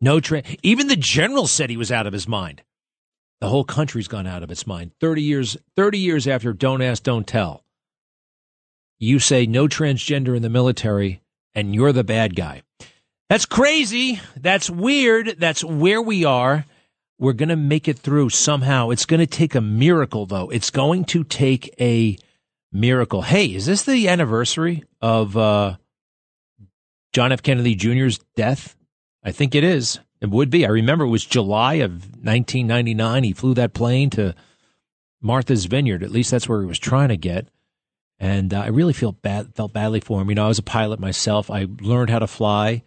No 0.00 0.20
tra- 0.20 0.42
even 0.62 0.88
the 0.88 0.96
general 0.96 1.46
said 1.46 1.70
he 1.70 1.76
was 1.76 1.92
out 1.92 2.06
of 2.06 2.12
his 2.12 2.28
mind. 2.28 2.62
The 3.40 3.48
whole 3.48 3.64
country's 3.64 4.08
gone 4.08 4.26
out 4.26 4.42
of 4.42 4.50
its 4.50 4.66
mind. 4.66 4.92
30 5.00 5.22
years 5.22 5.56
30 5.76 5.98
years 5.98 6.26
after 6.26 6.52
don't 6.52 6.82
ask 6.82 7.02
don't 7.02 7.26
tell. 7.26 7.64
You 8.98 9.18
say 9.18 9.46
no 9.46 9.68
transgender 9.68 10.34
in 10.34 10.42
the 10.42 10.48
military 10.48 11.22
and 11.54 11.74
you're 11.74 11.92
the 11.92 12.04
bad 12.04 12.34
guy. 12.34 12.62
That's 13.28 13.46
crazy. 13.46 14.20
That's 14.36 14.70
weird. 14.70 15.36
That's 15.38 15.64
where 15.64 16.00
we 16.00 16.24
are. 16.24 16.64
We're 17.18 17.32
going 17.32 17.48
to 17.48 17.56
make 17.56 17.88
it 17.88 17.98
through 17.98 18.30
somehow. 18.30 18.90
It's 18.90 19.06
going 19.06 19.20
to 19.20 19.26
take 19.26 19.54
a 19.54 19.60
miracle 19.60 20.26
though. 20.26 20.48
It's 20.50 20.70
going 20.70 21.06
to 21.06 21.24
take 21.24 21.74
a 21.80 22.18
miracle. 22.72 23.22
Hey, 23.22 23.46
is 23.46 23.66
this 23.66 23.82
the 23.82 24.08
anniversary 24.08 24.84
of 25.00 25.36
uh, 25.36 25.76
John 27.12 27.32
F. 27.32 27.42
Kennedy 27.42 27.74
Jr.'s 27.74 28.20
death? 28.36 28.76
I 29.24 29.32
think 29.32 29.54
it 29.54 29.64
is. 29.64 29.98
It 30.20 30.30
would 30.30 30.50
be. 30.50 30.64
I 30.64 30.70
remember 30.70 31.04
it 31.04 31.10
was 31.10 31.24
July 31.24 31.74
of 31.74 31.92
1999. 31.92 33.24
He 33.24 33.32
flew 33.32 33.54
that 33.54 33.74
plane 33.74 34.10
to 34.10 34.34
Martha's 35.20 35.64
Vineyard. 35.64 36.02
At 36.02 36.10
least 36.10 36.30
that's 36.30 36.48
where 36.48 36.60
he 36.60 36.66
was 36.66 36.78
trying 36.78 37.08
to 37.08 37.16
get. 37.16 37.48
And 38.18 38.54
uh, 38.54 38.60
I 38.60 38.68
really 38.68 38.92
feel 38.92 39.12
bad, 39.12 39.54
felt 39.54 39.72
badly 39.72 40.00
for 40.00 40.20
him. 40.20 40.28
You 40.28 40.36
know, 40.36 40.44
I 40.44 40.48
was 40.48 40.58
a 40.58 40.62
pilot 40.62 41.00
myself. 41.00 41.50
I 41.50 41.66
learned 41.80 42.10
how 42.10 42.20
to 42.20 42.26
fly 42.26 42.82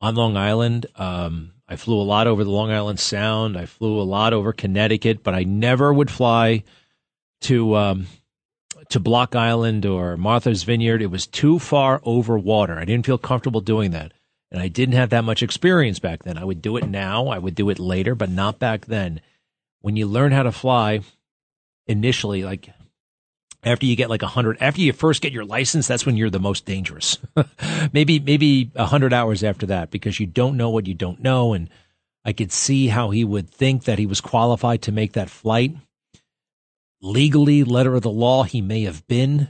on 0.00 0.14
Long 0.14 0.36
Island. 0.36 0.86
Um, 0.96 1.52
I 1.68 1.76
flew 1.76 2.00
a 2.00 2.02
lot 2.02 2.26
over 2.26 2.42
the 2.42 2.50
Long 2.50 2.72
Island 2.72 2.98
Sound. 2.98 3.56
I 3.56 3.66
flew 3.66 4.00
a 4.00 4.02
lot 4.02 4.32
over 4.32 4.52
Connecticut, 4.52 5.22
but 5.22 5.34
I 5.34 5.44
never 5.44 5.92
would 5.92 6.10
fly 6.10 6.64
to 7.42 7.76
um, 7.76 8.06
to 8.88 9.00
Block 9.00 9.36
Island 9.36 9.86
or 9.86 10.16
Martha's 10.16 10.64
Vineyard. 10.64 11.02
It 11.02 11.10
was 11.10 11.26
too 11.26 11.58
far 11.58 12.00
over 12.04 12.38
water. 12.38 12.78
I 12.78 12.84
didn't 12.84 13.06
feel 13.06 13.18
comfortable 13.18 13.60
doing 13.60 13.92
that. 13.92 14.12
And 14.52 14.60
I 14.60 14.66
didn't 14.66 14.96
have 14.96 15.10
that 15.10 15.22
much 15.22 15.44
experience 15.44 16.00
back 16.00 16.24
then. 16.24 16.36
I 16.36 16.44
would 16.44 16.60
do 16.60 16.76
it 16.76 16.88
now, 16.88 17.28
I 17.28 17.38
would 17.38 17.54
do 17.54 17.70
it 17.70 17.78
later, 17.78 18.16
but 18.16 18.30
not 18.30 18.58
back 18.58 18.86
then. 18.86 19.20
When 19.80 19.94
you 19.96 20.06
learn 20.06 20.32
how 20.32 20.42
to 20.42 20.52
fly 20.52 21.00
initially, 21.86 22.42
like 22.42 22.70
after 23.62 23.86
you 23.86 23.96
get 23.96 24.10
like 24.10 24.22
a 24.22 24.26
hundred, 24.26 24.58
after 24.60 24.80
you 24.80 24.92
first 24.92 25.22
get 25.22 25.32
your 25.32 25.44
license, 25.44 25.86
that's 25.86 26.06
when 26.06 26.16
you're 26.16 26.30
the 26.30 26.40
most 26.40 26.64
dangerous. 26.66 27.18
maybe, 27.92 28.18
maybe 28.18 28.70
a 28.74 28.86
hundred 28.86 29.12
hours 29.12 29.44
after 29.44 29.66
that, 29.66 29.90
because 29.90 30.18
you 30.18 30.26
don't 30.26 30.56
know 30.56 30.70
what 30.70 30.86
you 30.86 30.94
don't 30.94 31.20
know. 31.20 31.52
And 31.52 31.68
I 32.24 32.32
could 32.32 32.52
see 32.52 32.88
how 32.88 33.10
he 33.10 33.24
would 33.24 33.50
think 33.50 33.84
that 33.84 33.98
he 33.98 34.06
was 34.06 34.20
qualified 34.20 34.82
to 34.82 34.92
make 34.92 35.12
that 35.12 35.30
flight 35.30 35.76
legally, 37.02 37.64
letter 37.64 37.94
of 37.94 38.02
the 38.02 38.10
law, 38.10 38.44
he 38.44 38.60
may 38.60 38.82
have 38.82 39.06
been. 39.06 39.48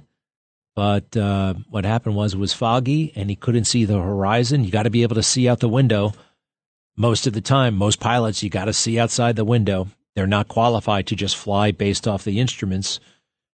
But 0.76 1.16
uh, 1.16 1.54
what 1.68 1.84
happened 1.84 2.16
was 2.16 2.34
it 2.34 2.38
was 2.38 2.52
foggy 2.52 3.12
and 3.16 3.28
he 3.28 3.36
couldn't 3.36 3.64
see 3.64 3.84
the 3.84 4.00
horizon. 4.00 4.64
You 4.64 4.70
got 4.70 4.84
to 4.84 4.90
be 4.90 5.02
able 5.02 5.16
to 5.16 5.22
see 5.22 5.48
out 5.48 5.60
the 5.60 5.68
window. 5.68 6.12
Most 6.96 7.26
of 7.26 7.32
the 7.32 7.40
time, 7.40 7.74
most 7.74 8.00
pilots, 8.00 8.42
you 8.42 8.50
got 8.50 8.66
to 8.66 8.72
see 8.72 8.98
outside 8.98 9.36
the 9.36 9.44
window. 9.44 9.88
They're 10.14 10.26
not 10.26 10.48
qualified 10.48 11.06
to 11.08 11.16
just 11.16 11.36
fly 11.36 11.72
based 11.72 12.06
off 12.06 12.24
the 12.24 12.40
instruments. 12.40 13.00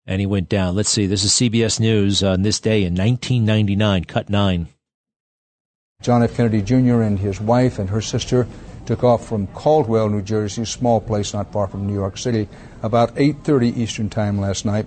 And 0.08 0.20
he 0.20 0.28
went 0.28 0.50
down. 0.50 0.76
Let's 0.76 0.89
see. 0.89 1.08
This 1.08 1.24
is 1.24 1.32
CBS 1.32 1.80
News 1.80 2.24
on 2.24 2.44
this 2.44 2.60
day 2.60 2.84
in 2.84 2.94
1999, 2.94 4.06
cut 4.06 4.30
nine. 4.30 4.68
John 6.02 6.22
F. 6.22 6.36
Kennedy 6.36 6.62
Jr. 6.62 7.02
and 7.02 7.18
his 7.18 7.41
wife 7.41 7.80
and 7.80 7.89
her 7.89 8.02
sister 8.02 8.48
took 8.86 9.04
off 9.04 9.28
from 9.28 9.48
Caldwell, 9.48 10.10
New 10.10 10.22
Jersey, 10.22 10.62
a 10.62 10.65
small 10.65 11.02
place 11.02 11.34
not 11.34 11.52
far 11.52 11.68
from 11.68 11.88
New 11.88 11.94
York 11.94 12.18
City, 12.18 12.48
about 12.84 13.15
8:30 13.15 13.76
Eastern 13.76 14.10
Time 14.10 14.39
last 14.39 14.65
night. 14.65 14.86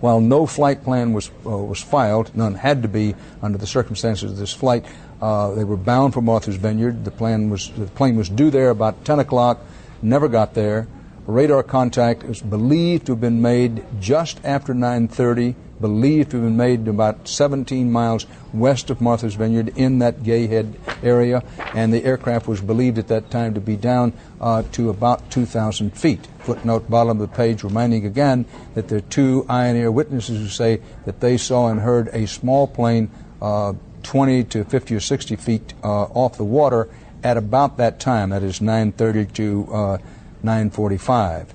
While 0.00 0.20
no 0.20 0.46
flight 0.46 0.82
plan 0.82 1.12
was 1.12 1.30
uh, 1.46 1.50
was 1.50 1.80
filed, 1.80 2.36
none 2.36 2.54
had 2.54 2.82
to 2.82 2.88
be 2.88 3.14
under 3.40 3.56
the 3.56 3.66
circumstances 3.66 4.32
of 4.32 4.36
this 4.36 4.52
flight. 4.52 4.84
Uh, 5.20 5.54
they 5.54 5.64
were 5.64 5.76
bound 5.76 6.12
for 6.12 6.20
Martha's 6.20 6.56
Vineyard. 6.56 7.04
The 7.04 7.10
plan 7.10 7.48
was 7.48 7.70
the 7.70 7.86
plane 7.86 8.16
was 8.16 8.28
due 8.28 8.50
there 8.50 8.70
about 8.70 9.04
10 9.04 9.20
o'clock. 9.20 9.60
Never 10.02 10.28
got 10.28 10.54
there. 10.54 10.88
Radar 11.26 11.62
contact 11.62 12.24
is 12.24 12.40
believed 12.40 13.06
to 13.06 13.12
have 13.12 13.20
been 13.20 13.40
made 13.40 13.84
just 14.00 14.40
after 14.44 14.74
9:30 14.74 15.54
believed 15.80 16.30
to 16.30 16.36
have 16.38 16.46
been 16.46 16.56
made 16.56 16.88
about 16.88 17.28
17 17.28 17.92
miles 17.92 18.26
west 18.52 18.90
of 18.90 19.00
Martha's 19.00 19.36
Vineyard 19.36 19.72
in 19.76 20.00
that 20.00 20.24
Gay 20.24 20.48
Head 20.48 20.74
area, 21.02 21.42
and 21.74 21.92
the 21.92 22.04
aircraft 22.04 22.48
was 22.48 22.60
believed 22.60 22.98
at 22.98 23.06
that 23.08 23.30
time 23.30 23.54
to 23.54 23.60
be 23.60 23.76
down 23.76 24.12
uh, 24.40 24.62
to 24.72 24.90
about 24.90 25.30
2,000 25.30 25.96
feet. 25.96 26.26
Footnote 26.40 26.90
bottom 26.90 27.20
of 27.20 27.30
the 27.30 27.36
page 27.36 27.62
reminding 27.62 28.04
again 28.04 28.44
that 28.74 28.88
there 28.88 28.98
are 28.98 29.02
two 29.02 29.44
Ioneer 29.48 29.92
witnesses 29.92 30.38
who 30.38 30.48
say 30.48 30.80
that 31.04 31.20
they 31.20 31.36
saw 31.36 31.68
and 31.68 31.80
heard 31.80 32.08
a 32.08 32.26
small 32.26 32.66
plane 32.66 33.10
uh, 33.40 33.74
20 34.02 34.42
to 34.44 34.64
50 34.64 34.96
or 34.96 35.00
60 35.00 35.36
feet 35.36 35.74
uh, 35.84 36.02
off 36.02 36.36
the 36.36 36.44
water 36.44 36.88
at 37.22 37.36
about 37.36 37.76
that 37.76 38.00
time. 38.00 38.30
That 38.30 38.42
is 38.42 38.58
9:30 38.58 39.32
to 39.34 39.68
uh, 39.72 39.98
9:45. 40.42 41.54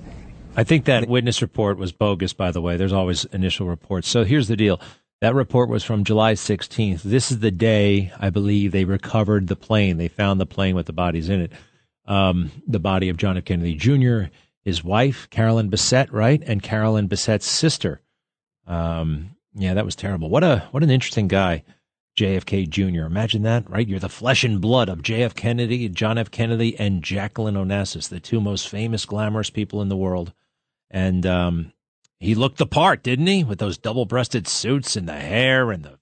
I 0.56 0.64
think 0.64 0.86
that 0.86 1.08
witness 1.08 1.40
report 1.40 1.78
was 1.78 1.92
bogus, 1.92 2.32
by 2.32 2.50
the 2.50 2.60
way. 2.60 2.76
There's 2.76 2.92
always 2.92 3.24
initial 3.26 3.66
reports. 3.68 4.08
So 4.08 4.24
here's 4.24 4.48
the 4.48 4.56
deal. 4.56 4.80
That 5.20 5.34
report 5.34 5.68
was 5.68 5.84
from 5.84 6.04
July 6.04 6.34
16th. 6.34 7.02
This 7.02 7.30
is 7.30 7.40
the 7.40 7.50
day, 7.50 8.12
I 8.18 8.30
believe, 8.30 8.72
they 8.72 8.84
recovered 8.84 9.48
the 9.48 9.56
plane. 9.56 9.96
They 9.96 10.08
found 10.08 10.40
the 10.40 10.46
plane 10.46 10.74
with 10.74 10.86
the 10.86 10.92
bodies 10.92 11.28
in 11.28 11.40
it. 11.40 11.52
Um, 12.06 12.50
the 12.66 12.78
body 12.78 13.08
of 13.08 13.16
John 13.16 13.36
F. 13.36 13.44
Kennedy 13.44 13.74
Jr., 13.74 14.30
his 14.64 14.84
wife, 14.84 15.28
Carolyn 15.30 15.70
Bessette, 15.70 16.12
right? 16.12 16.42
And 16.46 16.62
Carolyn 16.62 17.08
Bessette's 17.08 17.46
sister. 17.46 18.00
Um, 18.66 19.36
yeah, 19.54 19.74
that 19.74 19.84
was 19.84 19.96
terrible. 19.96 20.28
What 20.28 20.44
a 20.44 20.68
what 20.70 20.82
an 20.82 20.90
interesting 20.90 21.26
guy, 21.26 21.64
JFK 22.18 22.68
Jr. 22.68 23.06
Imagine 23.06 23.42
that, 23.42 23.70
right? 23.70 23.86
You're 23.86 24.00
the 24.00 24.08
flesh 24.08 24.42
and 24.42 24.60
blood 24.60 24.88
of 24.88 25.02
JF 25.02 25.36
Kennedy, 25.36 25.88
John 25.88 26.18
F. 26.18 26.32
Kennedy, 26.32 26.76
and 26.76 27.02
Jacqueline 27.02 27.54
Onassis, 27.54 28.08
the 28.08 28.18
two 28.18 28.40
most 28.40 28.68
famous, 28.68 29.04
glamorous 29.04 29.50
people 29.50 29.80
in 29.80 29.88
the 29.88 29.96
world. 29.96 30.32
And 30.90 31.24
um, 31.24 31.72
he 32.18 32.34
looked 32.34 32.58
the 32.58 32.66
part, 32.66 33.04
didn't 33.04 33.28
he? 33.28 33.44
With 33.44 33.60
those 33.60 33.78
double-breasted 33.78 34.48
suits 34.48 34.96
and 34.96 35.08
the 35.08 35.14
hair 35.14 35.70
and 35.70 35.84
the, 35.84 36.00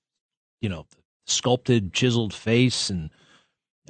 you 0.62 0.70
know, 0.70 0.86
sculpted, 1.26 1.92
chiseled 1.92 2.32
face. 2.32 2.88
And 2.88 3.10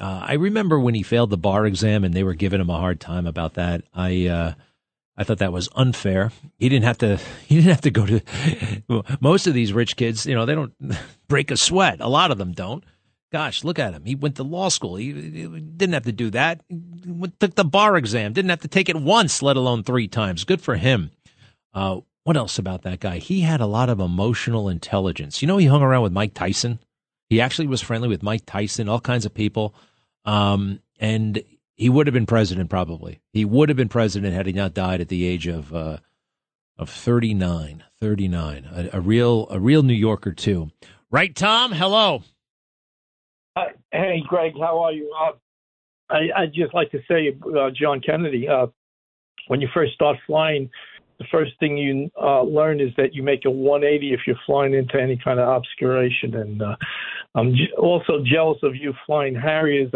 uh, 0.00 0.24
I 0.26 0.34
remember 0.34 0.80
when 0.80 0.94
he 0.94 1.04
failed 1.04 1.30
the 1.30 1.36
bar 1.36 1.64
exam 1.64 2.02
and 2.02 2.12
they 2.12 2.24
were 2.24 2.34
giving 2.34 2.60
him 2.60 2.70
a 2.70 2.78
hard 2.78 2.98
time 2.98 3.28
about 3.28 3.54
that. 3.54 3.84
I 3.94 4.26
uh, 4.26 4.54
I 5.16 5.24
thought 5.24 5.38
that 5.38 5.52
was 5.52 5.68
unfair. 5.74 6.30
He 6.58 6.68
didn't 6.68 6.84
have 6.84 6.98
to. 6.98 7.18
He 7.46 7.56
didn't 7.56 7.70
have 7.70 7.80
to 7.82 7.90
go 7.90 8.06
to. 8.06 8.20
Most 9.20 9.46
of 9.46 9.54
these 9.54 9.72
rich 9.72 9.96
kids, 9.96 10.26
you 10.26 10.34
know, 10.34 10.46
they 10.46 10.54
don't 10.54 10.74
break 11.28 11.50
a 11.50 11.56
sweat. 11.56 12.00
A 12.00 12.08
lot 12.08 12.30
of 12.30 12.38
them 12.38 12.52
don't. 12.52 12.84
Gosh, 13.32 13.64
look 13.64 13.78
at 13.78 13.92
him. 13.92 14.04
He 14.04 14.14
went 14.14 14.36
to 14.36 14.42
law 14.42 14.68
school. 14.68 14.96
He, 14.96 15.12
he 15.12 15.46
didn't 15.46 15.94
have 15.94 16.04
to 16.04 16.12
do 16.12 16.30
that. 16.30 16.60
He 16.68 16.76
took 17.40 17.54
the 17.54 17.64
bar 17.64 17.96
exam. 17.96 18.32
Didn't 18.32 18.50
have 18.50 18.60
to 18.60 18.68
take 18.68 18.88
it 18.88 18.96
once, 18.96 19.42
let 19.42 19.56
alone 19.56 19.82
three 19.82 20.08
times. 20.08 20.44
Good 20.44 20.60
for 20.60 20.76
him. 20.76 21.10
Uh, 21.74 22.00
what 22.24 22.36
else 22.36 22.58
about 22.58 22.82
that 22.82 23.00
guy? 23.00 23.18
He 23.18 23.40
had 23.40 23.60
a 23.60 23.66
lot 23.66 23.88
of 23.88 24.00
emotional 24.00 24.68
intelligence. 24.68 25.42
You 25.42 25.48
know, 25.48 25.58
he 25.58 25.66
hung 25.66 25.82
around 25.82 26.02
with 26.02 26.12
Mike 26.12 26.34
Tyson. 26.34 26.78
He 27.28 27.40
actually 27.40 27.66
was 27.66 27.82
friendly 27.82 28.08
with 28.08 28.22
Mike 28.22 28.46
Tyson, 28.46 28.88
all 28.88 29.00
kinds 29.00 29.26
of 29.26 29.34
people. 29.34 29.74
Um, 30.24 30.80
and 30.98 31.42
he 31.76 31.90
would 31.90 32.06
have 32.06 32.14
been 32.14 32.26
president 32.26 32.70
probably. 32.70 33.20
He 33.32 33.44
would 33.44 33.68
have 33.68 33.76
been 33.76 33.88
president 33.88 34.34
had 34.34 34.46
he 34.46 34.52
not 34.52 34.74
died 34.74 35.00
at 35.00 35.08
the 35.08 35.26
age 35.26 35.46
of 35.46 35.74
uh, 35.74 35.98
of 36.78 36.90
39. 36.90 37.84
39. 38.00 38.68
A, 38.72 38.98
a, 38.98 39.00
real 39.00 39.46
a 39.50 39.60
real 39.60 39.82
New 39.82 39.94
Yorker 39.94 40.32
too. 40.32 40.70
Right, 41.10 41.34
Tom? 41.34 41.72
Hello. 41.72 42.22
Uh, 43.54 43.64
hey, 43.92 44.22
Greg, 44.26 44.52
how 44.58 44.80
are 44.80 44.92
you? 44.92 45.14
Uh, 45.18 45.32
I, 46.10 46.40
would 46.40 46.54
just 46.54 46.74
like 46.74 46.90
to 46.90 47.00
say, 47.08 47.36
uh, 47.58 47.70
John 47.70 48.00
Kennedy, 48.00 48.48
uh, 48.48 48.66
when 49.48 49.60
you 49.60 49.68
first 49.72 49.94
start 49.94 50.16
flying, 50.26 50.68
the 51.18 51.24
first 51.30 51.52
thing 51.58 51.78
you 51.78 52.10
uh, 52.20 52.42
learn 52.42 52.80
is 52.80 52.90
that 52.98 53.14
you 53.14 53.22
make 53.22 53.46
a 53.46 53.50
180 53.50 54.12
if 54.12 54.20
you're 54.26 54.36
flying 54.44 54.74
into 54.74 55.00
any 55.00 55.18
kind 55.22 55.40
of 55.40 55.48
obscuration. 55.48 56.34
And 56.34 56.62
I'm 57.34 57.54
j- 57.54 57.72
also 57.78 58.22
jealous 58.22 58.58
of 58.62 58.76
you 58.76 58.92
flying 59.06 59.34
Harriers 59.34 59.90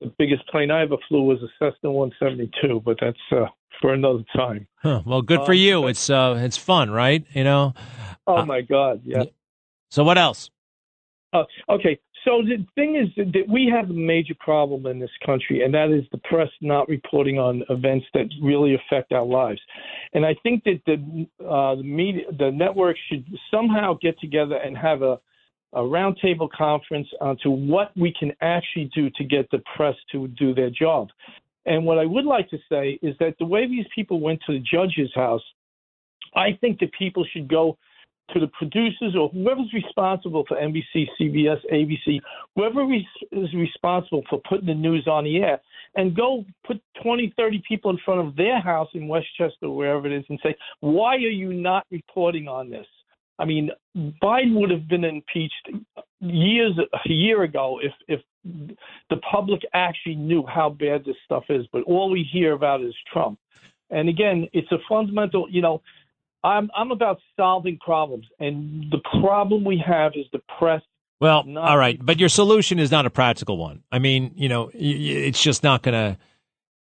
the 0.00 0.12
biggest 0.18 0.46
plane 0.48 0.70
I 0.70 0.82
ever 0.82 0.96
flew 1.08 1.22
was 1.22 1.38
a 1.42 1.48
Cessna 1.58 1.90
172, 1.90 2.80
but 2.84 2.96
that's 3.00 3.18
uh, 3.32 3.46
for 3.80 3.92
another 3.92 4.24
time. 4.34 4.66
Huh, 4.76 5.02
well, 5.04 5.22
good 5.22 5.44
for 5.44 5.52
um, 5.52 5.58
you. 5.58 5.86
It's 5.86 6.10
uh, 6.10 6.36
it's 6.38 6.56
fun, 6.56 6.90
right? 6.90 7.24
You 7.32 7.44
know. 7.44 7.74
Oh 8.26 8.38
uh, 8.38 8.46
my 8.46 8.60
God! 8.60 9.02
Yeah. 9.04 9.24
So 9.90 10.04
what 10.04 10.18
else? 10.18 10.50
Uh, 11.32 11.44
okay, 11.68 11.98
so 12.24 12.42
the 12.42 12.64
thing 12.74 12.96
is 12.96 13.08
that 13.16 13.48
we 13.48 13.72
have 13.74 13.88
a 13.88 13.94
major 13.94 14.34
problem 14.38 14.86
in 14.86 14.98
this 14.98 15.10
country, 15.24 15.62
and 15.62 15.72
that 15.72 15.90
is 15.90 16.04
the 16.12 16.18
press 16.18 16.50
not 16.60 16.88
reporting 16.88 17.38
on 17.38 17.62
events 17.70 18.06
that 18.14 18.26
really 18.42 18.74
affect 18.74 19.12
our 19.12 19.24
lives. 19.24 19.60
And 20.12 20.26
I 20.26 20.34
think 20.42 20.64
that 20.64 20.80
the 20.86 21.26
uh, 21.44 21.76
the 21.76 21.82
media, 21.82 22.24
the 22.38 22.50
network 22.50 22.96
should 23.08 23.24
somehow 23.50 23.96
get 24.00 24.18
together 24.20 24.56
and 24.56 24.76
have 24.76 25.02
a 25.02 25.18
a 25.72 25.80
roundtable 25.80 26.50
conference 26.50 27.08
onto 27.20 27.50
what 27.50 27.92
we 27.96 28.12
can 28.18 28.32
actually 28.40 28.90
do 28.94 29.10
to 29.10 29.24
get 29.24 29.50
the 29.50 29.62
press 29.76 29.94
to 30.12 30.28
do 30.28 30.54
their 30.54 30.70
job. 30.70 31.08
And 31.66 31.84
what 31.84 31.98
I 31.98 32.06
would 32.06 32.24
like 32.24 32.48
to 32.50 32.58
say 32.68 32.98
is 33.02 33.14
that 33.20 33.36
the 33.38 33.44
way 33.44 33.66
these 33.66 33.86
people 33.94 34.20
went 34.20 34.40
to 34.46 34.52
the 34.52 34.60
judge's 34.60 35.12
house, 35.14 35.42
I 36.34 36.58
think 36.60 36.80
that 36.80 36.92
people 36.92 37.24
should 37.32 37.48
go 37.48 37.76
to 38.32 38.40
the 38.40 38.48
producers 38.58 39.16
or 39.18 39.28
whoever's 39.30 39.72
responsible 39.72 40.44
for 40.46 40.56
NBC, 40.56 41.06
CBS, 41.20 41.58
ABC, 41.72 42.20
whoever 42.54 42.86
is 42.92 43.54
responsible 43.54 44.22
for 44.30 44.40
putting 44.48 44.66
the 44.66 44.74
news 44.74 45.06
on 45.08 45.24
the 45.24 45.38
air, 45.38 45.60
and 45.96 46.14
go 46.16 46.44
put 46.64 46.80
20, 47.02 47.34
30 47.36 47.62
people 47.66 47.90
in 47.90 47.98
front 48.04 48.26
of 48.26 48.36
their 48.36 48.60
house 48.60 48.88
in 48.94 49.08
Westchester, 49.08 49.66
or 49.66 49.76
wherever 49.76 50.06
it 50.06 50.12
is, 50.12 50.24
and 50.28 50.38
say, 50.42 50.54
why 50.78 51.14
are 51.16 51.18
you 51.18 51.52
not 51.52 51.84
reporting 51.90 52.46
on 52.46 52.70
this? 52.70 52.86
I 53.40 53.46
mean, 53.46 53.70
Biden 53.96 54.60
would 54.60 54.70
have 54.70 54.86
been 54.86 55.04
impeached 55.04 55.70
years 56.20 56.74
a 56.78 57.08
year 57.08 57.42
ago 57.42 57.80
if 57.82 57.92
if 58.06 58.20
the 59.08 59.16
public 59.16 59.62
actually 59.72 60.16
knew 60.16 60.44
how 60.46 60.68
bad 60.68 61.04
this 61.04 61.16
stuff 61.24 61.44
is. 61.48 61.66
But 61.72 61.82
all 61.84 62.10
we 62.10 62.22
hear 62.22 62.52
about 62.52 62.82
is 62.82 62.94
Trump. 63.10 63.38
And 63.88 64.08
again, 64.08 64.46
it's 64.52 64.70
a 64.70 64.78
fundamental. 64.88 65.48
You 65.50 65.62
know, 65.62 65.82
I'm 66.44 66.70
I'm 66.76 66.90
about 66.90 67.18
solving 67.34 67.78
problems, 67.78 68.26
and 68.38 68.90
the 68.90 69.00
problem 69.20 69.64
we 69.64 69.82
have 69.84 70.12
is 70.14 70.26
the 70.32 70.40
press. 70.58 70.82
Well, 71.18 71.44
all 71.58 71.78
right, 71.78 71.98
but 72.00 72.18
your 72.18 72.30
solution 72.30 72.78
is 72.78 72.90
not 72.90 73.04
a 73.06 73.10
practical 73.10 73.56
one. 73.56 73.82
I 73.90 73.98
mean, 73.98 74.32
you 74.36 74.48
know, 74.48 74.70
it's 74.74 75.42
just 75.42 75.62
not 75.62 75.82
going 75.82 75.92
to 75.94 76.18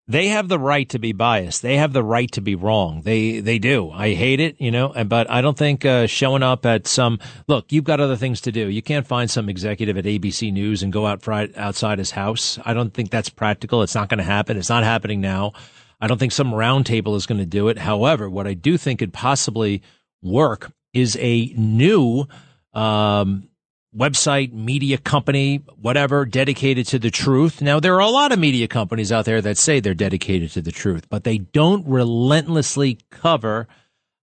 they 0.07 0.29
have 0.29 0.49
the 0.49 0.59
right 0.59 0.89
to 0.91 0.99
be 0.99 1.13
biased. 1.13 1.63
They 1.63 1.79
have 1.79 1.95
the 1.95 2.03
right 2.03 2.31
to 2.33 2.43
be 2.43 2.55
wrong. 2.55 3.01
They 3.03 3.41
they 3.41 3.59
do. 3.59 3.91
I 3.91 4.13
hate 4.13 4.39
it, 4.39 4.57
you 4.61 4.71
know, 4.71 4.93
but 5.07 5.31
I 5.31 5.41
don't 5.41 5.57
think 5.57 5.85
uh, 5.85 6.07
showing 6.07 6.43
up 6.43 6.67
at 6.67 6.87
some 6.87 7.19
look. 7.49 7.73
You've 7.73 7.85
got 7.85 8.01
other 8.01 8.17
things 8.17 8.43
to 8.43 8.53
do. 8.53 8.69
You 8.69 8.83
can't 8.83 9.07
find 9.07 9.31
some 9.31 9.49
executive 9.49 9.97
at 9.97 10.05
ABC 10.05 10.53
News 10.53 10.83
and 10.83 10.93
go 10.93 11.07
out 11.07 11.27
outside 11.57 11.99
his 11.99 12.11
house. 12.11 12.59
I 12.65 12.75
don't 12.75 12.93
think 12.93 13.11
that's 13.11 13.31
practical. 13.31 13.83
It's 13.83 13.95
not 13.95 14.11
going 14.11 14.19
to 14.19 14.25
happen. 14.25 14.59
It's 14.59 14.69
not 14.69 14.85
happening 14.85 15.23
now. 15.23 15.53
I 16.01 16.07
don't 16.07 16.19
think 16.19 16.33
some 16.33 16.53
roundtable 16.53 17.17
is 17.17 17.27
going 17.27 17.39
to 17.39 17.47
do 17.47 17.69
it. 17.69 17.79
However, 17.79 18.29
what 18.29 18.47
I 18.47 18.53
do 18.53 18.77
think 18.77 18.99
could 18.99 19.13
possibly 19.13 19.83
work 20.23 20.71
is 20.93 21.17
a 21.19 21.47
new 21.57 22.27
um, 22.75 23.49
website, 23.97 24.53
media 24.53 24.99
company, 24.99 25.63
whatever, 25.81 26.25
dedicated 26.25 26.87
to 26.89 26.99
the 26.99 27.11
truth. 27.11 27.63
Now, 27.63 27.81
there 27.81 27.95
are 27.95 28.01
a 28.01 28.09
lot 28.09 28.33
of 28.33 28.39
media 28.39 28.69
companies 28.69 29.13
out 29.13 29.25
there 29.25 29.41
that 29.41 29.57
say 29.57 29.81
they're 29.81 29.95
dedicated 29.95 30.51
to 30.53 30.63
the 30.63 30.73
truth, 30.73 31.09
but 31.09 31.25
they 31.25 31.39
don't 31.39 31.87
relentlessly 31.87 32.99
cover 33.11 33.69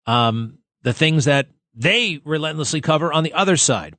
um, 0.05 0.60
the 0.81 0.93
things 0.93 1.25
that 1.25 1.47
they 1.73 2.19
relentlessly 2.25 2.81
cover 2.81 3.13
on 3.13 3.23
the 3.23 3.34
other 3.34 3.57
side. 3.57 3.95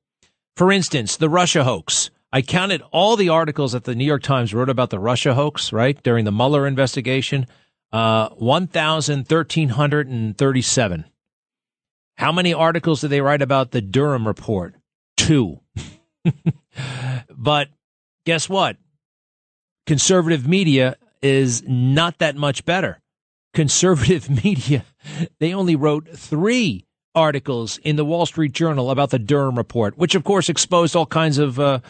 For 0.57 0.71
instance, 0.71 1.17
the 1.17 1.31
Russia 1.31 1.65
hoax. 1.65 2.11
I 2.33 2.43
counted 2.43 2.83
all 2.93 3.17
the 3.17 3.29
articles 3.29 3.73
that 3.73 3.85
the 3.85 3.95
New 3.95 4.05
York 4.05 4.23
Times 4.23 4.55
wrote 4.55 4.71
about 4.71 4.91
the 4.91 4.99
Russia 4.99 5.35
hoax, 5.35 5.73
right, 5.73 6.03
during 6.03 6.25
the 6.25 6.33
Mueller 6.33 6.67
investigation. 6.67 7.47
Uh, 7.93 8.31
1,1337. 8.31 11.05
How 12.17 12.33
many 12.33 12.55
articles 12.55 13.03
did 13.03 13.09
they 13.09 13.21
write 13.21 13.43
about 13.43 13.73
the 13.73 13.83
Durham 13.83 14.27
report? 14.27 14.77
Two. 15.17 15.61
but 17.37 17.69
guess 18.25 18.49
what? 18.49 18.77
Conservative 19.87 20.47
media 20.47 20.97
is 21.23 21.63
not 21.67 22.19
that 22.19 22.37
much 22.37 22.65
better. 22.65 23.01
Conservative 23.55 24.31
media, 24.45 24.85
they 25.39 25.55
only 25.55 25.77
wrote 25.77 26.09
three 26.09 26.87
articles 27.15 27.79
in 27.79 27.97
the 27.97 28.05
Wall 28.05 28.27
Street 28.27 28.53
Journal 28.53 28.91
about 28.91 29.11
the 29.11 29.19
Durham 29.19 29.57
report, 29.57 29.99
which 29.99 30.15
of 30.15 30.25
course 30.25 30.49
exposed 30.49 30.97
all 30.97 31.07
kinds 31.07 31.39
of 31.39 31.61
uh, 31.61 31.81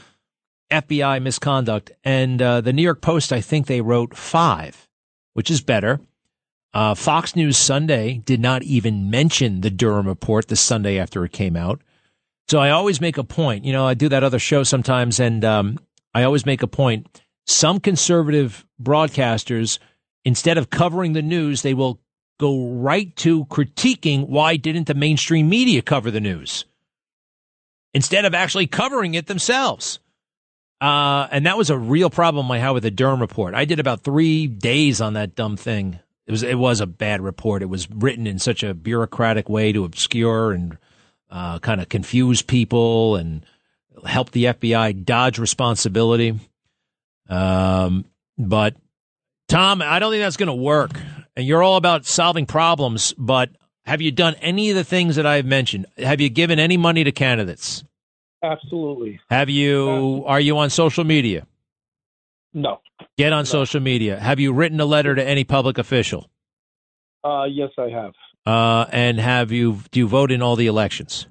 FBI 0.70 1.22
misconduct. 1.22 1.92
And 2.02 2.40
uh, 2.40 2.60
the 2.60 2.72
New 2.72 2.82
York 2.82 3.00
Post, 3.00 3.32
I 3.32 3.40
think 3.40 3.66
they 3.66 3.80
wrote 3.80 4.16
five, 4.16 4.88
which 5.34 5.50
is 5.50 5.62
better. 5.62 6.00
Uh, 6.74 6.94
Fox 6.94 7.36
News 7.36 7.58
Sunday 7.58 8.22
did 8.24 8.40
not 8.40 8.62
even 8.62 9.10
mention 9.10 9.60
the 9.60 9.70
Durham 9.70 10.08
report 10.08 10.48
the 10.48 10.56
Sunday 10.56 10.98
after 10.98 11.24
it 11.24 11.32
came 11.32 11.54
out. 11.54 11.82
So 12.52 12.58
I 12.58 12.68
always 12.68 13.00
make 13.00 13.16
a 13.16 13.24
point. 13.24 13.64
You 13.64 13.72
know, 13.72 13.86
I 13.86 13.94
do 13.94 14.10
that 14.10 14.22
other 14.22 14.38
show 14.38 14.62
sometimes, 14.62 15.18
and 15.18 15.42
um, 15.42 15.78
I 16.12 16.24
always 16.24 16.44
make 16.44 16.62
a 16.62 16.66
point. 16.66 17.22
Some 17.46 17.80
conservative 17.80 18.66
broadcasters, 18.78 19.78
instead 20.26 20.58
of 20.58 20.68
covering 20.68 21.14
the 21.14 21.22
news, 21.22 21.62
they 21.62 21.72
will 21.72 22.02
go 22.38 22.68
right 22.72 23.16
to 23.16 23.46
critiquing 23.46 24.28
why 24.28 24.56
didn't 24.56 24.86
the 24.86 24.92
mainstream 24.92 25.48
media 25.48 25.80
cover 25.80 26.10
the 26.10 26.20
news 26.20 26.66
instead 27.94 28.26
of 28.26 28.34
actually 28.34 28.66
covering 28.66 29.14
it 29.14 29.28
themselves. 29.28 29.98
Uh, 30.78 31.28
and 31.30 31.46
that 31.46 31.56
was 31.56 31.70
a 31.70 31.78
real 31.78 32.10
problem 32.10 32.50
I 32.50 32.58
had 32.58 32.72
with 32.72 32.82
the 32.82 32.90
Durham 32.90 33.22
report. 33.22 33.54
I 33.54 33.64
did 33.64 33.80
about 33.80 34.04
three 34.04 34.46
days 34.46 35.00
on 35.00 35.14
that 35.14 35.34
dumb 35.34 35.56
thing. 35.56 36.00
It 36.26 36.30
was 36.30 36.42
it 36.42 36.58
was 36.58 36.82
a 36.82 36.86
bad 36.86 37.22
report. 37.22 37.62
It 37.62 37.70
was 37.70 37.90
written 37.90 38.26
in 38.26 38.38
such 38.38 38.62
a 38.62 38.74
bureaucratic 38.74 39.48
way 39.48 39.72
to 39.72 39.84
obscure 39.84 40.52
and 40.52 40.76
uh, 41.32 41.58
kind 41.58 41.80
of 41.80 41.88
confuse 41.88 42.42
people 42.42 43.16
and 43.16 43.44
help 44.04 44.30
the 44.30 44.44
FBI 44.44 45.04
dodge 45.04 45.38
responsibility. 45.38 46.38
Um, 47.28 48.04
but 48.36 48.76
Tom, 49.48 49.80
I 49.80 49.98
don't 49.98 50.12
think 50.12 50.22
that's 50.22 50.36
going 50.36 50.48
to 50.48 50.54
work. 50.54 50.90
And 51.34 51.46
you're 51.46 51.62
all 51.62 51.76
about 51.76 52.04
solving 52.04 52.44
problems, 52.44 53.14
but 53.16 53.48
have 53.86 54.02
you 54.02 54.12
done 54.12 54.34
any 54.42 54.68
of 54.68 54.76
the 54.76 54.84
things 54.84 55.16
that 55.16 55.24
I've 55.26 55.46
mentioned? 55.46 55.86
Have 55.96 56.20
you 56.20 56.28
given 56.28 56.58
any 56.58 56.76
money 56.76 57.02
to 57.04 57.12
candidates? 57.12 57.82
Absolutely. 58.42 59.18
Have 59.30 59.48
you? 59.48 60.24
Are 60.26 60.40
you 60.40 60.58
on 60.58 60.68
social 60.68 61.04
media? 61.04 61.46
No. 62.52 62.80
Get 63.16 63.32
on 63.32 63.46
social 63.46 63.80
media. 63.80 64.18
Have 64.20 64.38
you 64.38 64.52
written 64.52 64.78
a 64.80 64.84
letter 64.84 65.14
to 65.14 65.24
any 65.24 65.44
public 65.44 65.78
official? 65.78 66.28
Uh, 67.24 67.44
yes, 67.44 67.70
I 67.78 67.88
have. 67.88 68.12
Uh, 68.44 68.86
and 68.90 69.18
have 69.20 69.52
you? 69.52 69.80
Do 69.90 70.00
you 70.00 70.08
vote 70.08 70.32
in 70.32 70.42
all 70.42 70.56
the 70.56 70.66
elections? 70.66 71.26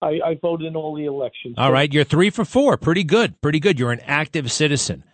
I, 0.00 0.20
I 0.24 0.38
voted 0.40 0.66
in 0.66 0.76
all 0.76 0.94
the 0.94 1.06
elections. 1.06 1.56
All 1.58 1.72
right, 1.72 1.92
you're 1.92 2.04
three 2.04 2.30
for 2.30 2.44
four. 2.44 2.76
Pretty 2.76 3.04
good. 3.04 3.40
Pretty 3.40 3.60
good. 3.60 3.78
You're 3.78 3.92
an 3.92 4.00
active 4.00 4.50
citizen. 4.52 5.04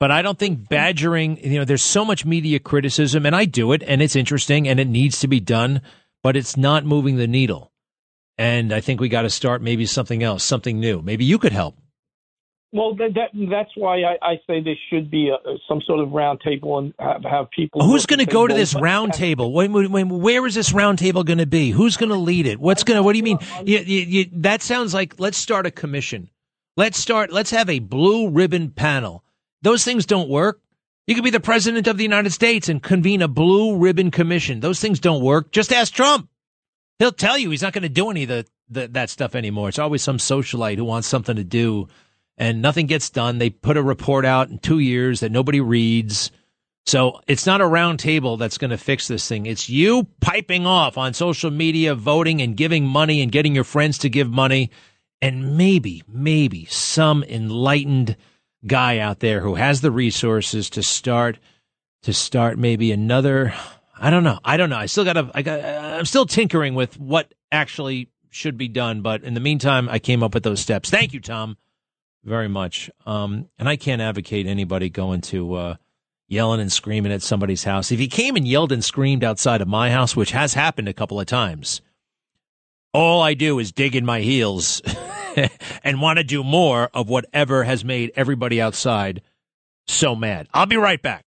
But 0.00 0.10
I 0.10 0.22
don't 0.22 0.38
think 0.38 0.68
badgering, 0.68 1.38
you 1.42 1.58
know, 1.58 1.64
there's 1.64 1.82
so 1.82 2.04
much 2.04 2.24
media 2.24 2.58
criticism, 2.58 3.24
and 3.24 3.34
I 3.34 3.44
do 3.44 3.72
it, 3.72 3.82
and 3.86 4.02
it's 4.02 4.16
interesting, 4.16 4.66
and 4.66 4.80
it 4.80 4.88
needs 4.88 5.20
to 5.20 5.28
be 5.28 5.40
done, 5.40 5.82
but 6.22 6.36
it's 6.36 6.56
not 6.56 6.84
moving 6.84 7.16
the 7.16 7.28
needle. 7.28 7.70
And 8.36 8.72
I 8.72 8.80
think 8.80 9.00
we 9.00 9.08
got 9.08 9.22
to 9.22 9.30
start 9.30 9.62
maybe 9.62 9.86
something 9.86 10.22
else, 10.22 10.42
something 10.42 10.80
new. 10.80 11.00
Maybe 11.00 11.24
you 11.24 11.38
could 11.38 11.52
help. 11.52 11.76
Well, 12.74 12.96
that, 12.96 13.14
that 13.14 13.30
that's 13.48 13.70
why 13.76 14.02
I, 14.02 14.16
I 14.20 14.34
say 14.48 14.60
there 14.60 14.74
should 14.90 15.08
be 15.08 15.28
a, 15.30 15.38
some 15.68 15.80
sort 15.86 16.00
of 16.00 16.08
roundtable 16.08 16.78
and 16.78 16.92
have, 16.98 17.22
have 17.22 17.50
people. 17.52 17.84
Who's 17.84 18.04
going 18.04 18.18
to 18.18 18.26
go 18.26 18.48
to 18.48 18.52
this 18.52 18.74
roundtable? 18.74 19.52
When, 19.52 19.72
when, 19.72 19.92
when, 19.92 20.08
where 20.08 20.44
is 20.44 20.56
this 20.56 20.72
roundtable 20.72 21.24
going 21.24 21.38
to 21.38 21.46
be? 21.46 21.70
Who's 21.70 21.96
going 21.96 22.08
to 22.08 22.18
lead 22.18 22.48
it? 22.48 22.58
What's 22.58 22.82
going 22.82 22.96
to? 22.96 23.02
What 23.04 23.12
do 23.12 23.18
you 23.18 23.22
mean? 23.22 23.38
You, 23.64 23.78
you, 23.78 24.00
you, 24.00 24.30
that 24.32 24.60
sounds 24.60 24.92
like 24.92 25.20
let's 25.20 25.38
start 25.38 25.66
a 25.66 25.70
commission. 25.70 26.30
Let's 26.76 26.98
start. 26.98 27.32
Let's 27.32 27.52
have 27.52 27.70
a 27.70 27.78
blue 27.78 28.30
ribbon 28.30 28.70
panel. 28.70 29.22
Those 29.62 29.84
things 29.84 30.04
don't 30.04 30.28
work. 30.28 30.60
You 31.06 31.14
could 31.14 31.22
be 31.22 31.30
the 31.30 31.38
president 31.38 31.86
of 31.86 31.96
the 31.96 32.02
United 32.02 32.32
States 32.32 32.68
and 32.68 32.82
convene 32.82 33.22
a 33.22 33.28
blue 33.28 33.78
ribbon 33.78 34.10
commission. 34.10 34.58
Those 34.58 34.80
things 34.80 34.98
don't 34.98 35.22
work. 35.22 35.52
Just 35.52 35.72
ask 35.72 35.94
Trump. 35.94 36.28
He'll 36.98 37.12
tell 37.12 37.38
you 37.38 37.50
he's 37.50 37.62
not 37.62 37.72
going 37.72 37.82
to 37.82 37.88
do 37.88 38.10
any 38.10 38.24
of 38.24 38.28
the, 38.30 38.46
the, 38.68 38.88
that 38.88 39.10
stuff 39.10 39.36
anymore. 39.36 39.68
It's 39.68 39.78
always 39.78 40.02
some 40.02 40.16
socialite 40.16 40.76
who 40.76 40.84
wants 40.84 41.06
something 41.06 41.36
to 41.36 41.44
do 41.44 41.86
and 42.36 42.62
nothing 42.62 42.86
gets 42.86 43.10
done. 43.10 43.38
They 43.38 43.50
put 43.50 43.76
a 43.76 43.82
report 43.82 44.24
out 44.24 44.48
in 44.48 44.58
two 44.58 44.78
years 44.78 45.20
that 45.20 45.32
nobody 45.32 45.60
reads. 45.60 46.30
So 46.86 47.20
it's 47.26 47.46
not 47.46 47.60
a 47.60 47.66
round 47.66 47.98
table 47.98 48.36
that's 48.36 48.58
going 48.58 48.70
to 48.70 48.78
fix 48.78 49.08
this 49.08 49.26
thing. 49.26 49.46
It's 49.46 49.68
you 49.70 50.04
piping 50.20 50.66
off 50.66 50.98
on 50.98 51.14
social 51.14 51.50
media, 51.50 51.94
voting 51.94 52.42
and 52.42 52.56
giving 52.56 52.86
money 52.86 53.22
and 53.22 53.32
getting 53.32 53.54
your 53.54 53.64
friends 53.64 53.98
to 53.98 54.10
give 54.10 54.30
money. 54.30 54.70
And 55.22 55.56
maybe, 55.56 56.02
maybe 56.06 56.66
some 56.66 57.22
enlightened 57.22 58.16
guy 58.66 58.98
out 58.98 59.20
there 59.20 59.40
who 59.40 59.54
has 59.54 59.80
the 59.80 59.90
resources 59.90 60.68
to 60.70 60.82
start, 60.82 61.38
to 62.02 62.12
start 62.12 62.58
maybe 62.58 62.92
another. 62.92 63.54
I 63.98 64.10
don't 64.10 64.24
know. 64.24 64.38
I 64.44 64.58
don't 64.58 64.68
know. 64.68 64.76
I 64.76 64.86
still 64.86 65.04
got 65.04 65.14
to, 65.14 65.30
I 65.32 65.40
got, 65.40 65.60
I'm 65.64 66.04
still 66.04 66.26
tinkering 66.26 66.74
with 66.74 67.00
what 67.00 67.32
actually 67.50 68.10
should 68.28 68.58
be 68.58 68.68
done. 68.68 69.00
But 69.00 69.22
in 69.22 69.32
the 69.32 69.40
meantime, 69.40 69.88
I 69.88 69.98
came 69.98 70.22
up 70.22 70.34
with 70.34 70.42
those 70.42 70.60
steps. 70.60 70.90
Thank 70.90 71.14
you, 71.14 71.20
Tom 71.20 71.56
very 72.24 72.48
much. 72.48 72.90
Um, 73.06 73.48
and 73.58 73.68
I 73.68 73.76
can't 73.76 74.02
advocate 74.02 74.46
anybody 74.46 74.90
going 74.90 75.20
to 75.22 75.54
uh, 75.54 75.76
yelling 76.26 76.60
and 76.60 76.72
screaming 76.72 77.12
at 77.12 77.22
somebody's 77.22 77.64
house. 77.64 77.92
If 77.92 77.98
he 77.98 78.08
came 78.08 78.36
and 78.36 78.46
yelled 78.46 78.72
and 78.72 78.84
screamed 78.84 79.22
outside 79.24 79.60
of 79.60 79.68
my 79.68 79.90
house, 79.90 80.16
which 80.16 80.32
has 80.32 80.54
happened 80.54 80.88
a 80.88 80.94
couple 80.94 81.20
of 81.20 81.26
times, 81.26 81.80
all 82.92 83.22
I 83.22 83.34
do 83.34 83.58
is 83.58 83.72
dig 83.72 83.94
in 83.94 84.06
my 84.06 84.20
heels 84.20 84.80
and 85.84 86.00
want 86.00 86.18
to 86.18 86.24
do 86.24 86.42
more 86.42 86.90
of 86.94 87.08
whatever 87.08 87.64
has 87.64 87.84
made 87.84 88.12
everybody 88.16 88.60
outside 88.60 89.20
so 89.86 90.14
mad. 90.14 90.48
I'll 90.54 90.66
be 90.66 90.76
right 90.76 91.02
back. 91.02 91.24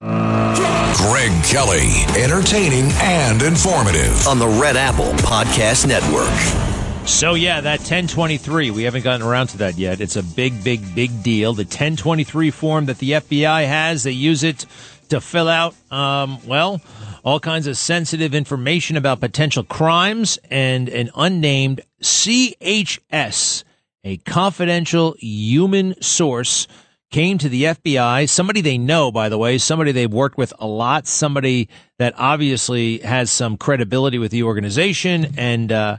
Greg 0.00 1.32
Kelly, 1.44 1.90
entertaining 2.16 2.90
and 3.02 3.42
informative 3.42 4.26
on 4.26 4.38
the 4.38 4.48
Red 4.48 4.76
Apple 4.76 5.12
Podcast 5.14 5.86
Network. 5.86 6.65
So 7.06 7.34
yeah, 7.34 7.60
that 7.60 7.78
1023, 7.78 8.72
we 8.72 8.82
haven't 8.82 9.02
gotten 9.02 9.24
around 9.24 9.46
to 9.48 9.58
that 9.58 9.78
yet. 9.78 10.00
It's 10.00 10.16
a 10.16 10.24
big, 10.24 10.64
big, 10.64 10.94
big 10.94 11.22
deal. 11.22 11.54
The 11.54 11.62
1023 11.62 12.50
form 12.50 12.86
that 12.86 12.98
the 12.98 13.12
FBI 13.12 13.66
has, 13.66 14.02
they 14.02 14.10
use 14.10 14.42
it 14.42 14.66
to 15.08 15.20
fill 15.20 15.48
out, 15.48 15.74
um, 15.90 16.44
well, 16.46 16.80
all 17.24 17.38
kinds 17.38 17.68
of 17.68 17.78
sensitive 17.78 18.34
information 18.34 18.96
about 18.96 19.20
potential 19.20 19.62
crimes 19.62 20.38
and 20.50 20.88
an 20.88 21.10
unnamed 21.16 21.80
CHS, 22.02 23.64
a 24.04 24.16
confidential 24.18 25.14
human 25.20 26.00
source, 26.02 26.66
came 27.12 27.38
to 27.38 27.48
the 27.48 27.64
FBI. 27.64 28.28
Somebody 28.28 28.60
they 28.60 28.78
know, 28.78 29.12
by 29.12 29.28
the 29.28 29.38
way, 29.38 29.58
somebody 29.58 29.92
they've 29.92 30.12
worked 30.12 30.36
with 30.36 30.52
a 30.58 30.66
lot, 30.66 31.06
somebody 31.06 31.68
that 31.98 32.14
obviously 32.18 32.98
has 32.98 33.30
some 33.30 33.56
credibility 33.56 34.18
with 34.18 34.32
the 34.32 34.42
organization 34.42 35.34
and, 35.38 35.70
uh, 35.70 35.96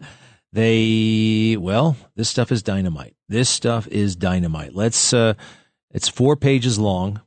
they, 0.53 1.57
well, 1.59 1.97
this 2.15 2.29
stuff 2.29 2.51
is 2.51 2.63
dynamite. 2.63 3.15
This 3.27 3.49
stuff 3.49 3.87
is 3.87 4.15
dynamite. 4.15 4.73
Let's, 4.73 5.13
uh, 5.13 5.33
it's 5.91 6.07
four 6.07 6.35
pages 6.35 6.79
long. 6.79 7.21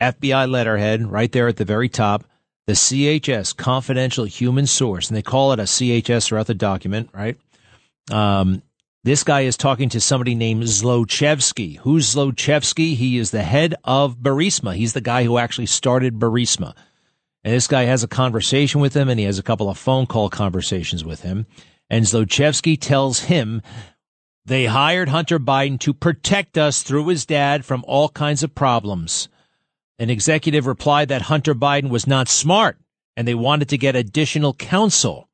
FBI 0.00 0.50
letterhead 0.50 1.10
right 1.10 1.30
there 1.30 1.48
at 1.48 1.56
the 1.56 1.64
very 1.64 1.88
top. 1.88 2.24
The 2.66 2.72
CHS, 2.74 3.56
confidential 3.56 4.24
human 4.24 4.66
source, 4.66 5.08
and 5.08 5.16
they 5.16 5.22
call 5.22 5.52
it 5.52 5.58
a 5.58 5.64
CHS 5.64 6.26
throughout 6.26 6.46
the 6.46 6.54
document, 6.54 7.10
right? 7.12 7.36
Um, 8.10 8.62
this 9.04 9.24
guy 9.24 9.40
is 9.40 9.56
talking 9.56 9.88
to 9.90 10.00
somebody 10.00 10.36
named 10.36 10.62
Zlochevsky. 10.62 11.78
Who's 11.78 12.14
Zlochevsky? 12.14 12.94
He 12.94 13.18
is 13.18 13.32
the 13.32 13.42
head 13.42 13.74
of 13.82 14.18
Burisma. 14.18 14.76
He's 14.76 14.92
the 14.92 15.00
guy 15.00 15.24
who 15.24 15.38
actually 15.38 15.66
started 15.66 16.20
Burisma. 16.20 16.74
And 17.42 17.52
this 17.52 17.66
guy 17.66 17.82
has 17.82 18.04
a 18.04 18.08
conversation 18.08 18.80
with 18.80 18.94
him, 18.94 19.08
and 19.08 19.18
he 19.18 19.26
has 19.26 19.40
a 19.40 19.42
couple 19.42 19.68
of 19.68 19.76
phone 19.76 20.06
call 20.06 20.30
conversations 20.30 21.04
with 21.04 21.22
him. 21.22 21.46
And 21.92 22.06
Zlochevsky 22.06 22.80
tells 22.80 23.24
him 23.24 23.60
they 24.46 24.64
hired 24.64 25.10
Hunter 25.10 25.38
Biden 25.38 25.78
to 25.80 25.92
protect 25.92 26.56
us 26.56 26.82
through 26.82 27.08
his 27.08 27.26
dad 27.26 27.66
from 27.66 27.84
all 27.86 28.08
kinds 28.08 28.42
of 28.42 28.54
problems. 28.54 29.28
An 29.98 30.08
executive 30.08 30.66
replied 30.66 31.08
that 31.08 31.22
Hunter 31.22 31.54
Biden 31.54 31.90
was 31.90 32.06
not 32.06 32.28
smart 32.28 32.78
and 33.14 33.28
they 33.28 33.34
wanted 33.34 33.68
to 33.68 33.76
get 33.76 33.94
additional 33.94 34.54
counsel. 34.54 35.28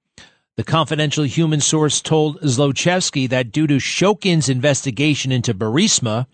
The 0.57 0.65
confidential 0.65 1.23
human 1.23 1.61
source 1.61 2.01
told 2.01 2.41
Zlochevsky 2.41 3.29
that 3.29 3.53
due 3.53 3.69
to 3.69 3.77
Shokin's 3.77 4.49
investigation 4.49 5.31
into 5.31 5.55
Burisma, 5.55 6.27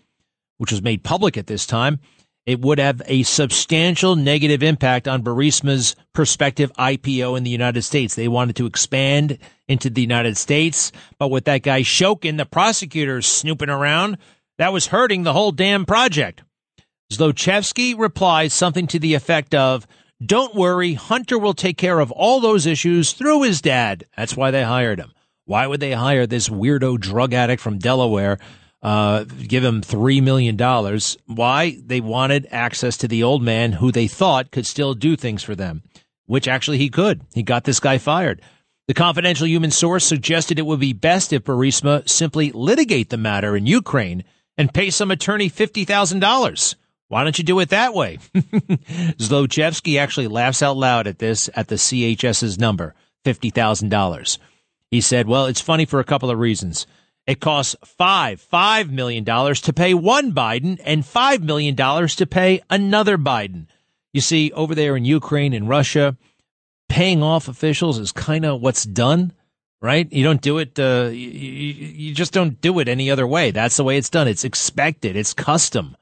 which 0.57 0.71
was 0.71 0.81
made 0.81 1.03
public 1.03 1.37
at 1.37 1.45
this 1.45 1.67
time, 1.67 1.99
it 2.47 2.61
would 2.61 2.79
have 2.79 2.99
a 3.05 3.21
substantial 3.21 4.15
negative 4.15 4.63
impact 4.63 5.07
on 5.07 5.23
Burisma's 5.23 5.95
prospective 6.13 6.73
IPO 6.73 7.37
in 7.37 7.43
the 7.43 7.51
United 7.51 7.83
States. 7.83 8.15
They 8.15 8.27
wanted 8.27 8.55
to 8.55 8.65
expand 8.65 9.37
into 9.67 9.89
the 9.89 10.01
United 10.01 10.37
States, 10.37 10.91
but 11.17 11.29
with 11.29 11.45
that 11.45 11.63
guy 11.63 11.81
Shokin, 11.81 12.37
the 12.37 12.45
prosecutor, 12.45 13.21
snooping 13.21 13.69
around, 13.69 14.17
that 14.57 14.73
was 14.73 14.87
hurting 14.87 15.23
the 15.23 15.33
whole 15.33 15.51
damn 15.51 15.85
project. 15.85 16.43
Zlochevsky 17.11 17.97
replies 17.97 18.53
something 18.53 18.87
to 18.87 18.99
the 18.99 19.13
effect 19.13 19.53
of, 19.53 19.85
don't 20.25 20.55
worry, 20.55 20.93
Hunter 20.93 21.37
will 21.37 21.53
take 21.53 21.77
care 21.77 21.99
of 21.99 22.11
all 22.11 22.39
those 22.39 22.65
issues 22.65 23.13
through 23.13 23.43
his 23.43 23.61
dad. 23.61 24.05
That's 24.15 24.37
why 24.37 24.51
they 24.51 24.63
hired 24.63 24.99
him. 24.99 25.11
Why 25.45 25.67
would 25.67 25.79
they 25.79 25.91
hire 25.91 26.25
this 26.25 26.49
weirdo 26.49 26.99
drug 26.99 27.33
addict 27.33 27.61
from 27.61 27.77
Delaware 27.77 28.39
uh, 28.85 29.23
give 29.23 29.63
him 29.63 29.81
$3 29.81 30.21
million. 30.21 30.55
Why? 31.25 31.75
They 31.83 32.01
wanted 32.01 32.47
access 32.51 32.97
to 32.97 33.07
the 33.07 33.23
old 33.23 33.41
man 33.41 33.71
who 33.71 33.91
they 33.91 34.07
thought 34.07 34.51
could 34.51 34.67
still 34.67 34.93
do 34.93 35.15
things 35.15 35.41
for 35.41 35.55
them, 35.55 35.81
which 36.27 36.47
actually 36.47 36.77
he 36.77 36.89
could. 36.89 37.21
He 37.33 37.41
got 37.41 37.63
this 37.63 37.79
guy 37.79 37.97
fired. 37.97 38.43
The 38.87 38.93
confidential 38.93 39.47
human 39.47 39.71
source 39.71 40.05
suggested 40.05 40.59
it 40.59 40.65
would 40.65 40.79
be 40.79 40.93
best 40.93 41.33
if 41.33 41.43
Burisma 41.43 42.07
simply 42.07 42.51
litigate 42.51 43.09
the 43.09 43.17
matter 43.17 43.55
in 43.55 43.65
Ukraine 43.65 44.23
and 44.57 44.73
pay 44.73 44.91
some 44.91 45.09
attorney 45.09 45.49
$50,000. 45.49 46.75
Why 47.07 47.23
don't 47.23 47.37
you 47.37 47.43
do 47.43 47.59
it 47.59 47.69
that 47.69 47.93
way? 47.93 48.17
Zlochevsky 48.35 49.99
actually 49.99 50.27
laughs 50.27 50.61
out 50.61 50.77
loud 50.77 51.07
at 51.07 51.19
this 51.19 51.49
at 51.55 51.67
the 51.67 51.75
CHS's 51.75 52.59
number, 52.59 52.93
$50,000. 53.25 54.37
He 54.91 55.01
said, 55.01 55.27
well, 55.27 55.47
it's 55.47 55.61
funny 55.61 55.85
for 55.85 55.99
a 55.99 56.05
couple 56.05 56.29
of 56.29 56.39
reasons. 56.39 56.85
It 57.27 57.39
costs 57.39 57.75
five, 57.83 58.39
five 58.39 58.91
million 58.91 59.23
dollars 59.23 59.61
to 59.61 59.73
pay 59.73 59.95
one 59.95 60.31
Biden 60.31 60.79
and 60.83 61.03
five 61.03 61.41
million 61.41 61.73
dollars 61.73 62.15
to 62.17 62.27
pay 62.27 62.61
another 62.69 63.17
Biden. 63.17 63.65
You 64.13 64.21
see, 64.21 64.51
over 64.51 64.75
there 64.75 64.95
in 64.95 65.05
Ukraine 65.05 65.53
and 65.53 65.67
Russia, 65.67 66.15
paying 66.89 67.23
off 67.23 67.47
officials 67.47 67.99
is 67.99 68.11
kind 68.11 68.45
of 68.45 68.61
what's 68.61 68.83
done, 68.83 69.33
right? 69.81 70.11
You 70.11 70.23
don't 70.23 70.41
do 70.41 70.57
it, 70.57 70.79
uh, 70.79 71.09
you, 71.11 71.29
you 71.29 72.13
just 72.13 72.33
don't 72.33 72.59
do 72.61 72.79
it 72.79 72.87
any 72.87 73.11
other 73.11 73.27
way. 73.27 73.51
That's 73.51 73.77
the 73.77 73.83
way 73.83 73.97
it's 73.97 74.09
done. 74.09 74.27
It's 74.27 74.43
expected. 74.43 75.15
It's 75.15 75.33
custom. 75.33 75.97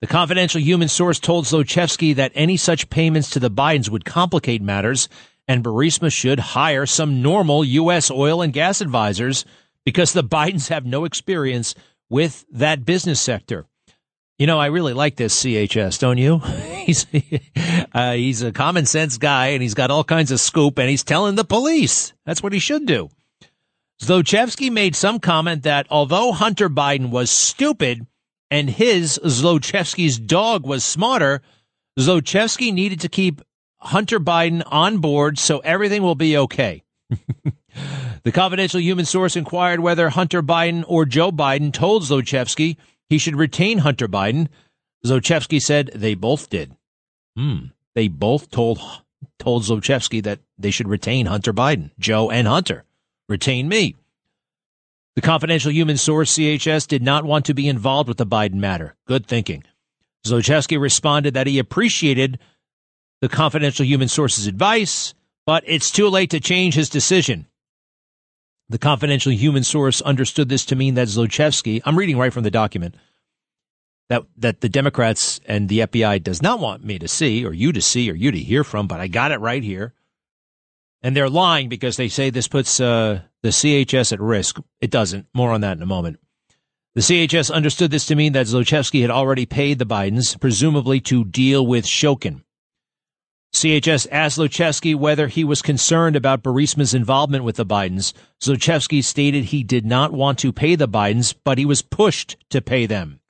The 0.00 0.06
confidential 0.06 0.60
human 0.60 0.88
source 0.88 1.18
told 1.18 1.46
Zlochevsky 1.46 2.14
that 2.14 2.32
any 2.34 2.56
such 2.56 2.88
payments 2.88 3.30
to 3.30 3.40
the 3.40 3.50
Bidens 3.50 3.88
would 3.88 4.04
complicate 4.04 4.62
matters, 4.62 5.08
and 5.48 5.64
Burisma 5.64 6.12
should 6.12 6.38
hire 6.38 6.86
some 6.86 7.20
normal 7.20 7.64
U.S. 7.64 8.10
oil 8.10 8.40
and 8.40 8.52
gas 8.52 8.80
advisors 8.80 9.44
because 9.84 10.12
the 10.12 10.22
Bidens 10.22 10.68
have 10.68 10.86
no 10.86 11.04
experience 11.04 11.74
with 12.08 12.44
that 12.52 12.84
business 12.84 13.20
sector. 13.20 13.66
You 14.38 14.46
know, 14.46 14.60
I 14.60 14.66
really 14.66 14.92
like 14.92 15.16
this 15.16 15.42
CHS, 15.42 15.98
don't 15.98 16.18
you? 16.18 16.38
he's 16.84 17.06
uh, 17.92 18.12
he's 18.12 18.42
a 18.42 18.52
common 18.52 18.86
sense 18.86 19.18
guy, 19.18 19.48
and 19.48 19.62
he's 19.62 19.74
got 19.74 19.90
all 19.90 20.04
kinds 20.04 20.30
of 20.30 20.38
scoop, 20.40 20.78
and 20.78 20.88
he's 20.88 21.02
telling 21.02 21.34
the 21.34 21.44
police. 21.44 22.12
That's 22.24 22.42
what 22.42 22.52
he 22.52 22.60
should 22.60 22.86
do. 22.86 23.10
Zlochevsky 24.00 24.70
made 24.70 24.94
some 24.94 25.18
comment 25.18 25.64
that 25.64 25.88
although 25.90 26.30
Hunter 26.30 26.68
Biden 26.68 27.10
was 27.10 27.32
stupid 27.32 28.06
and 28.48 28.70
his 28.70 29.18
Zlochevsky's 29.24 30.20
dog 30.20 30.64
was 30.64 30.84
smarter, 30.84 31.42
Zlochevsky 31.98 32.72
needed 32.72 33.00
to 33.00 33.08
keep 33.08 33.42
Hunter 33.78 34.20
Biden 34.20 34.62
on 34.66 34.98
board 34.98 35.36
so 35.38 35.58
everything 35.58 36.02
will 36.02 36.14
be 36.14 36.36
okay. 36.36 36.84
the 38.22 38.32
confidential 38.32 38.80
human 38.80 39.04
source 39.04 39.34
inquired 39.34 39.80
whether 39.80 40.10
Hunter 40.10 40.44
Biden 40.44 40.84
or 40.86 41.04
Joe 41.04 41.32
Biden 41.32 41.72
told 41.72 42.04
Zlochevsky 42.04 42.76
he 43.08 43.18
should 43.18 43.36
retain 43.36 43.78
Hunter 43.78 44.08
Biden. 44.08 44.48
Zlochevsky 45.04 45.60
said 45.60 45.90
they 45.94 46.14
both 46.14 46.50
did. 46.50 46.74
Hmm. 47.36 47.66
They 47.94 48.08
both 48.08 48.50
told 48.50 48.80
told 49.38 49.62
Zlochevsky 49.64 50.22
that 50.22 50.40
they 50.58 50.70
should 50.70 50.88
retain 50.88 51.26
Hunter 51.26 51.52
Biden, 51.52 51.90
Joe 51.98 52.30
and 52.30 52.46
Hunter. 52.46 52.84
Retain 53.28 53.68
me. 53.68 53.96
The 55.16 55.22
confidential 55.22 55.72
human 55.72 55.96
source, 55.96 56.36
CHS, 56.36 56.86
did 56.86 57.02
not 57.02 57.24
want 57.24 57.46
to 57.46 57.54
be 57.54 57.68
involved 57.68 58.08
with 58.08 58.18
the 58.18 58.26
Biden 58.26 58.54
matter. 58.54 58.94
Good 59.06 59.26
thinking. 59.26 59.64
Zlochevsky 60.24 60.80
responded 60.80 61.34
that 61.34 61.48
he 61.48 61.58
appreciated 61.58 62.38
the 63.20 63.28
confidential 63.28 63.84
human 63.84 64.06
source's 64.06 64.46
advice, 64.46 65.14
but 65.44 65.64
it's 65.66 65.90
too 65.90 66.08
late 66.08 66.30
to 66.30 66.38
change 66.38 66.74
his 66.74 66.88
decision. 66.88 67.47
The 68.70 68.78
confidential 68.78 69.32
human 69.32 69.64
source 69.64 70.02
understood 70.02 70.48
this 70.48 70.66
to 70.66 70.76
mean 70.76 70.94
that 70.94 71.08
Zlochevsky, 71.08 71.80
I'm 71.84 71.96
reading 71.96 72.18
right 72.18 72.32
from 72.32 72.44
the 72.44 72.50
document, 72.50 72.96
that, 74.10 74.24
that 74.36 74.60
the 74.60 74.68
Democrats 74.68 75.40
and 75.46 75.68
the 75.68 75.80
FBI 75.80 76.22
does 76.22 76.42
not 76.42 76.60
want 76.60 76.84
me 76.84 76.98
to 76.98 77.08
see, 77.08 77.44
or 77.46 77.52
you 77.52 77.72
to 77.72 77.80
see, 77.80 78.10
or 78.10 78.14
you 78.14 78.30
to 78.30 78.38
hear 78.38 78.64
from, 78.64 78.86
but 78.86 79.00
I 79.00 79.06
got 79.06 79.32
it 79.32 79.40
right 79.40 79.62
here. 79.62 79.94
And 81.02 81.16
they're 81.16 81.30
lying 81.30 81.68
because 81.68 81.96
they 81.96 82.08
say 82.08 82.28
this 82.28 82.48
puts 82.48 82.80
uh, 82.80 83.22
the 83.42 83.50
CHS 83.50 84.12
at 84.12 84.20
risk. 84.20 84.58
It 84.80 84.90
doesn't. 84.90 85.26
More 85.32 85.52
on 85.52 85.60
that 85.62 85.76
in 85.76 85.82
a 85.82 85.86
moment. 85.86 86.18
The 86.94 87.00
CHS 87.00 87.52
understood 87.52 87.90
this 87.90 88.06
to 88.06 88.16
mean 88.16 88.32
that 88.32 88.46
Zlochevsky 88.46 89.02
had 89.02 89.10
already 89.10 89.46
paid 89.46 89.78
the 89.78 89.86
Bidens, 89.86 90.38
presumably 90.40 91.00
to 91.02 91.24
deal 91.24 91.66
with 91.66 91.84
Shokin. 91.84 92.42
CHS 93.54 94.06
asked 94.12 94.84
whether 94.94 95.28
he 95.28 95.42
was 95.42 95.62
concerned 95.62 96.16
about 96.16 96.42
Burisma's 96.42 96.94
involvement 96.94 97.44
with 97.44 97.56
the 97.56 97.66
Bidens. 97.66 98.12
Zlochevsky 98.40 99.02
stated 99.02 99.44
he 99.44 99.64
did 99.64 99.86
not 99.86 100.12
want 100.12 100.38
to 100.40 100.52
pay 100.52 100.74
the 100.74 100.88
Bidens, 100.88 101.34
but 101.44 101.58
he 101.58 101.64
was 101.64 101.82
pushed 101.82 102.36
to 102.50 102.60
pay 102.60 102.86
them. 102.86 103.20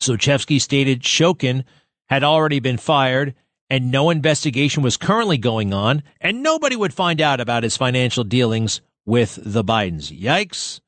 Zlochevsky 0.00 0.60
stated 0.60 1.02
Shokin 1.02 1.64
had 2.08 2.22
already 2.22 2.60
been 2.60 2.78
fired 2.78 3.34
and 3.70 3.90
no 3.90 4.10
investigation 4.10 4.82
was 4.82 4.96
currently 4.96 5.36
going 5.36 5.74
on, 5.74 6.02
and 6.20 6.42
nobody 6.42 6.76
would 6.76 6.94
find 6.94 7.20
out 7.20 7.40
about 7.40 7.62
his 7.62 7.76
financial 7.76 8.24
dealings 8.24 8.80
with 9.04 9.38
the 9.42 9.62
Bidens. 9.62 10.16
Yikes. 10.18 10.80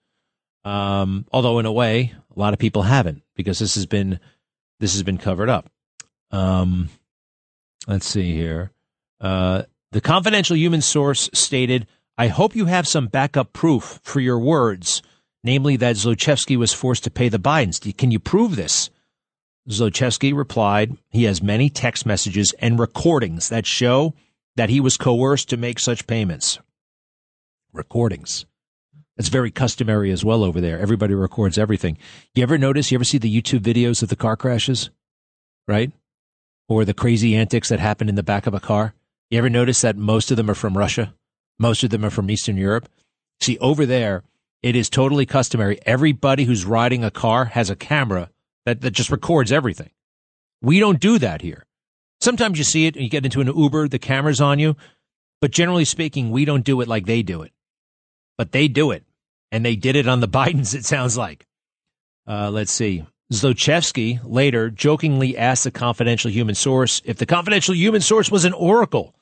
Um, 0.64 1.26
although 1.32 1.58
in 1.58 1.66
a 1.66 1.72
way, 1.72 2.14
a 2.34 2.38
lot 2.38 2.52
of 2.52 2.58
people 2.58 2.82
haven't 2.82 3.22
because 3.34 3.58
this 3.58 3.74
has 3.74 3.86
been 3.86 4.20
this 4.78 4.92
has 4.92 5.02
been 5.02 5.18
covered 5.18 5.48
up. 5.48 5.70
Um, 6.30 6.88
Let's 7.86 8.06
see 8.06 8.34
here. 8.34 8.72
Uh, 9.20 9.62
the 9.92 10.00
confidential 10.00 10.56
human 10.56 10.82
source 10.82 11.28
stated, 11.32 11.86
I 12.16 12.28
hope 12.28 12.54
you 12.54 12.66
have 12.66 12.86
some 12.86 13.08
backup 13.08 13.52
proof 13.52 13.98
for 14.02 14.20
your 14.20 14.38
words, 14.38 15.02
namely 15.42 15.76
that 15.76 15.96
Zlochevsky 15.96 16.56
was 16.56 16.72
forced 16.72 17.04
to 17.04 17.10
pay 17.10 17.28
the 17.28 17.38
Bidens. 17.38 17.96
Can 17.96 18.10
you 18.10 18.20
prove 18.20 18.56
this? 18.56 18.90
Zlochevsky 19.68 20.36
replied, 20.36 20.96
he 21.08 21.24
has 21.24 21.42
many 21.42 21.70
text 21.70 22.06
messages 22.06 22.52
and 22.58 22.78
recordings 22.78 23.48
that 23.48 23.66
show 23.66 24.14
that 24.56 24.70
he 24.70 24.80
was 24.80 24.96
coerced 24.96 25.48
to 25.48 25.56
make 25.56 25.78
such 25.78 26.06
payments. 26.06 26.58
Recordings. 27.72 28.46
That's 29.16 29.28
very 29.28 29.50
customary 29.50 30.10
as 30.10 30.24
well 30.24 30.42
over 30.44 30.60
there. 30.60 30.78
Everybody 30.78 31.14
records 31.14 31.58
everything. 31.58 31.98
You 32.34 32.42
ever 32.42 32.58
notice, 32.58 32.90
you 32.90 32.96
ever 32.96 33.04
see 33.04 33.18
the 33.18 33.42
YouTube 33.42 33.60
videos 33.60 34.02
of 34.02 34.08
the 34.08 34.16
car 34.16 34.36
crashes? 34.36 34.90
Right? 35.68 35.92
Or 36.70 36.84
the 36.84 36.94
crazy 36.94 37.34
antics 37.34 37.68
that 37.68 37.80
happen 37.80 38.08
in 38.08 38.14
the 38.14 38.22
back 38.22 38.46
of 38.46 38.54
a 38.54 38.60
car? 38.60 38.94
You 39.28 39.38
ever 39.38 39.50
notice 39.50 39.80
that 39.80 39.96
most 39.96 40.30
of 40.30 40.36
them 40.36 40.48
are 40.48 40.54
from 40.54 40.78
Russia? 40.78 41.12
Most 41.58 41.82
of 41.82 41.90
them 41.90 42.04
are 42.04 42.10
from 42.10 42.30
Eastern 42.30 42.56
Europe. 42.56 42.88
See, 43.40 43.58
over 43.58 43.84
there, 43.84 44.22
it 44.62 44.76
is 44.76 44.88
totally 44.88 45.26
customary. 45.26 45.80
Everybody 45.84 46.44
who's 46.44 46.64
riding 46.64 47.02
a 47.02 47.10
car 47.10 47.46
has 47.46 47.70
a 47.70 47.76
camera 47.76 48.30
that, 48.66 48.80
that 48.82 48.92
just 48.92 49.10
records 49.10 49.50
everything. 49.50 49.90
We 50.62 50.78
don't 50.78 51.00
do 51.00 51.18
that 51.18 51.42
here. 51.42 51.66
Sometimes 52.20 52.56
you 52.56 52.64
see 52.64 52.86
it 52.86 52.94
and 52.94 53.02
you 53.02 53.10
get 53.10 53.24
into 53.24 53.40
an 53.40 53.48
Uber, 53.48 53.88
the 53.88 53.98
camera's 53.98 54.40
on 54.40 54.58
you. 54.58 54.76
But 55.40 55.50
generally 55.50 55.84
speaking, 55.84 56.30
we 56.30 56.44
don't 56.44 56.64
do 56.64 56.80
it 56.82 56.88
like 56.88 57.06
they 57.06 57.22
do 57.22 57.42
it. 57.42 57.52
But 58.38 58.52
they 58.52 58.68
do 58.68 58.92
it. 58.92 59.04
And 59.50 59.64
they 59.64 59.74
did 59.74 59.96
it 59.96 60.06
on 60.06 60.20
the 60.20 60.28
Bidens, 60.38 60.74
it 60.74 60.84
sounds 60.84 61.16
like. 61.16 61.46
Uh, 62.28 62.50
let's 62.50 62.70
see. 62.70 63.04
Zlochevsky 63.32 64.20
later 64.24 64.70
jokingly 64.70 65.38
asked 65.38 65.64
the 65.64 65.70
confidential 65.70 66.30
human 66.30 66.54
source 66.54 67.00
if 67.04 67.16
the 67.18 67.26
confidential 67.26 67.74
human 67.74 68.00
source 68.00 68.30
was 68.30 68.44
an 68.44 68.52
oracle 68.52 69.14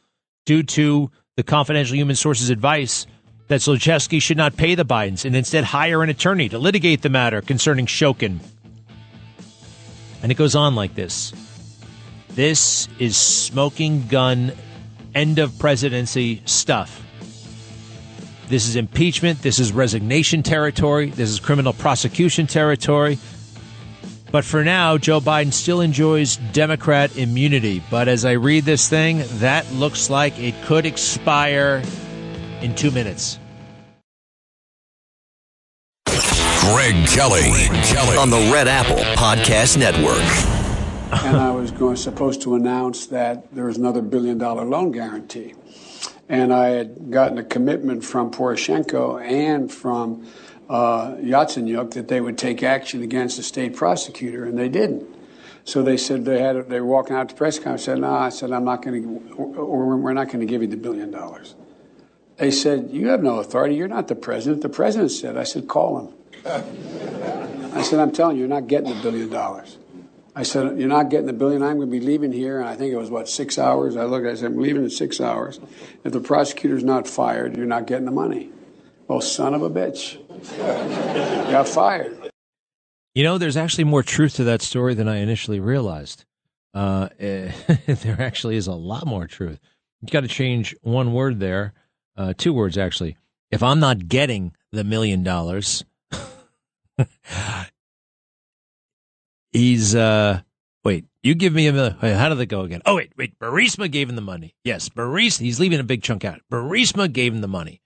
due 0.46 0.62
to 0.62 1.11
the 1.36 1.42
confidential 1.42 1.94
human 1.94 2.16
source's 2.16 2.48
advice 2.48 3.06
that 3.48 3.61
Zlochevsky 3.61 4.20
should 4.20 4.36
not 4.36 4.56
pay 4.56 4.74
the 4.74 4.84
Bidens 4.84 5.24
and 5.24 5.36
instead 5.36 5.64
hire 5.64 6.02
an 6.02 6.09
attorney 6.09 6.48
to 6.48 6.59
litigate 6.59 7.02
the 7.02 7.09
matter 7.11 7.42
concerning 7.42 7.86
Shokin. 7.86 8.38
And 10.22 10.32
it 10.32 10.36
goes 10.36 10.54
on 10.54 10.74
like 10.74 10.94
this. 10.94 11.32
This 12.30 12.88
is 12.98 13.16
smoking 13.16 14.06
gun, 14.09 14.52
end 15.14 15.38
of 15.38 15.59
presidency 15.59 16.42
stuff. 16.46 17.04
This 18.48 18.66
is 18.66 18.76
impeachment. 18.76 19.42
This 19.42 19.59
is 19.59 19.72
resignation 19.72 20.42
territory. 20.42 21.11
This 21.11 21.28
is 21.28 21.40
criminal 21.40 21.74
prosecution 21.74 22.46
territory. 22.46 23.18
But 24.31 24.45
for 24.45 24.62
now, 24.62 24.99
Joe 24.99 25.20
Biden 25.20 25.53
still 25.53 25.81
enjoys 25.81 26.37
Democrat 26.53 27.16
immunity. 27.16 27.83
But 27.91 28.09
as 28.09 28.24
I 28.24 28.33
read 28.33 28.64
this 28.64 28.89
thing, 28.89 29.22
that 29.39 29.70
looks 29.72 30.11
like 30.11 30.39
it 30.39 30.55
could 30.64 30.85
expire 30.85 31.83
in 32.61 32.74
two 32.74 32.91
minutes. 32.91 33.39
Greg 36.07 37.07
Kelly, 37.09 37.41
Greg 37.68 37.85
Kelly. 37.85 38.16
on 38.18 38.29
the 38.31 38.51
Red 38.53 38.68
Apple 38.68 38.97
Podcast 39.16 39.79
Network. 39.79 40.22
and 41.24 41.37
I 41.39 41.51
was 41.51 41.70
going, 41.70 41.97
supposed 41.97 42.43
to 42.43 42.55
announce 42.55 43.07
that 43.07 43.53
there 43.55 43.64
was 43.64 43.79
another 43.79 44.03
billion 44.03 44.37
dollar 44.37 44.64
loan 44.64 44.93
guarantee. 44.93 45.55
And 46.29 46.53
I 46.53 46.68
had 46.68 47.11
gotten 47.11 47.39
a 47.39 47.43
commitment 47.43 48.05
from 48.05 48.31
Poroshenko 48.31 49.22
and 49.22 49.72
from 49.72 50.26
uh, 50.69 51.12
Yatsenyuk 51.16 51.93
that 51.93 52.09
they 52.09 52.21
would 52.21 52.37
take 52.37 52.62
action 52.62 53.03
against 53.03 53.37
the 53.37 53.43
state 53.43 53.75
prosecutor, 53.75 54.45
and 54.45 54.59
they 54.59 54.69
didn't. 54.69 55.07
So 55.64 55.83
they 55.83 55.97
said 55.97 56.25
they 56.25 56.41
had 56.41 56.69
they 56.69 56.81
were 56.81 56.87
walking 56.87 57.16
out 57.16 57.29
to 57.29 57.35
press 57.35 57.59
conference. 57.59 57.85
Said, 57.85 57.99
"No," 57.99 58.11
I 58.11 58.31
said, 58.31 58.53
"I'm 58.53 58.64
not 58.64 58.83
going 58.83 59.03
to, 59.03 59.35
or 59.35 59.97
we're 59.97 60.14
not 60.14 60.29
going 60.29 60.41
to 60.41 60.47
give 60.47 60.62
you 60.62 60.69
the 60.69 60.77
billion 60.77 61.11
dollars." 61.11 61.55
They 62.37 62.51
said, 62.51 62.91
"You 62.91 63.09
have 63.09 63.23
no 63.23 63.39
authority. 63.39 63.75
You're 63.75 63.89
not 63.89 64.09
the 64.09 64.14
president." 64.14 64.62
The 64.62 64.69
president 64.69 65.11
said, 65.11 65.37
"I 65.37 65.45
said, 65.45 65.69
call 65.69 65.99
him." 65.99 66.14
I 67.75 67.83
said, 67.83 68.01
"I'm 68.01 68.12
telling 68.12 68.37
you, 68.37 68.41
you're 68.41 68.49
not 68.49 68.66
getting 68.66 68.95
the 68.95 69.03
billion 69.03 69.29
dollars." 69.29 69.77
I 70.35 70.43
said, 70.43 70.79
"You're 70.79 70.89
not 70.89 71.11
getting 71.11 71.27
the 71.27 71.33
billion. 71.33 71.62
I'm 71.62 71.77
going 71.77 71.91
to 71.91 71.99
be 71.99 72.05
leaving 72.05 72.33
here." 72.33 72.61
And 72.61 72.69
I 72.69 72.77
think 72.77 72.93
it 72.93 72.97
was 72.97 73.11
what 73.11 73.29
six 73.29 73.59
hours. 73.59 73.97
I 73.97 74.05
looked. 74.05 74.27
I 74.27 74.35
said, 74.37 74.47
"I'm 74.53 74.61
leaving 74.61 74.85
in 74.85 74.91
six 74.91 75.21
hours. 75.21 75.61
If 76.05 76.12
the 76.12 76.21
prosecutor's 76.21 76.85
not 76.85 77.07
fired, 77.07 77.57
you're 77.57 77.66
not 77.66 77.87
getting 77.87 78.07
the 78.07 78.12
money." 78.12 78.53
Well, 79.09 79.22
son 79.22 79.54
of 79.54 79.62
a 79.62 79.70
bitch. 79.70 80.18
Got 81.50 81.66
fired. 81.66 82.30
You 83.14 83.24
know, 83.24 83.38
there's 83.38 83.56
actually 83.56 83.84
more 83.84 84.02
truth 84.02 84.36
to 84.36 84.44
that 84.44 84.62
story 84.62 84.94
than 84.94 85.09
I 85.09 85.16
initially 85.16 85.61
realized. 85.61 86.24
Uh, 86.74 87.09
eh, 87.18 87.50
there 87.86 88.20
actually 88.20 88.56
is 88.56 88.66
a 88.66 88.74
lot 88.74 89.06
more 89.06 89.26
truth. 89.26 89.59
You've 90.00 90.11
got 90.12 90.20
to 90.20 90.28
change 90.28 90.76
one 90.82 91.12
word 91.12 91.40
there, 91.40 91.72
uh, 92.16 92.34
two 92.36 92.52
words 92.52 92.78
actually. 92.78 93.16
If 93.50 93.62
I'm 93.62 93.80
not 93.80 94.09
getting 94.09 94.52
the 94.70 94.84
million 94.84 95.24
dollars, 95.24 95.84
he's 99.52 99.96
uh, 99.96 100.42
wait. 100.84 101.06
You 101.22 101.34
give 101.34 101.54
me 101.54 101.66
a 101.66 101.72
million. 101.72 101.96
Wait, 102.00 102.14
how 102.14 102.28
did 102.28 102.38
it 102.38 102.46
go 102.46 102.61
again? 102.61 102.82
Oh 102.84 102.94
wait, 102.96 103.12
wait. 103.16 103.38
Burisma 103.40 103.90
gave 103.90 104.11
him 104.11 104.16
the 104.16 104.22
money. 104.22 104.54
Yes, 104.62 104.90
Burisma. 104.90 105.40
He's 105.40 105.59
leaving 105.59 105.80
a 105.80 105.84
big 105.84 106.02
chunk 106.02 106.24
out. 106.24 106.40
Burisma 106.52 107.11
gave 107.11 107.32
him 107.32 107.40
the 107.40 107.48
money. 107.48 107.80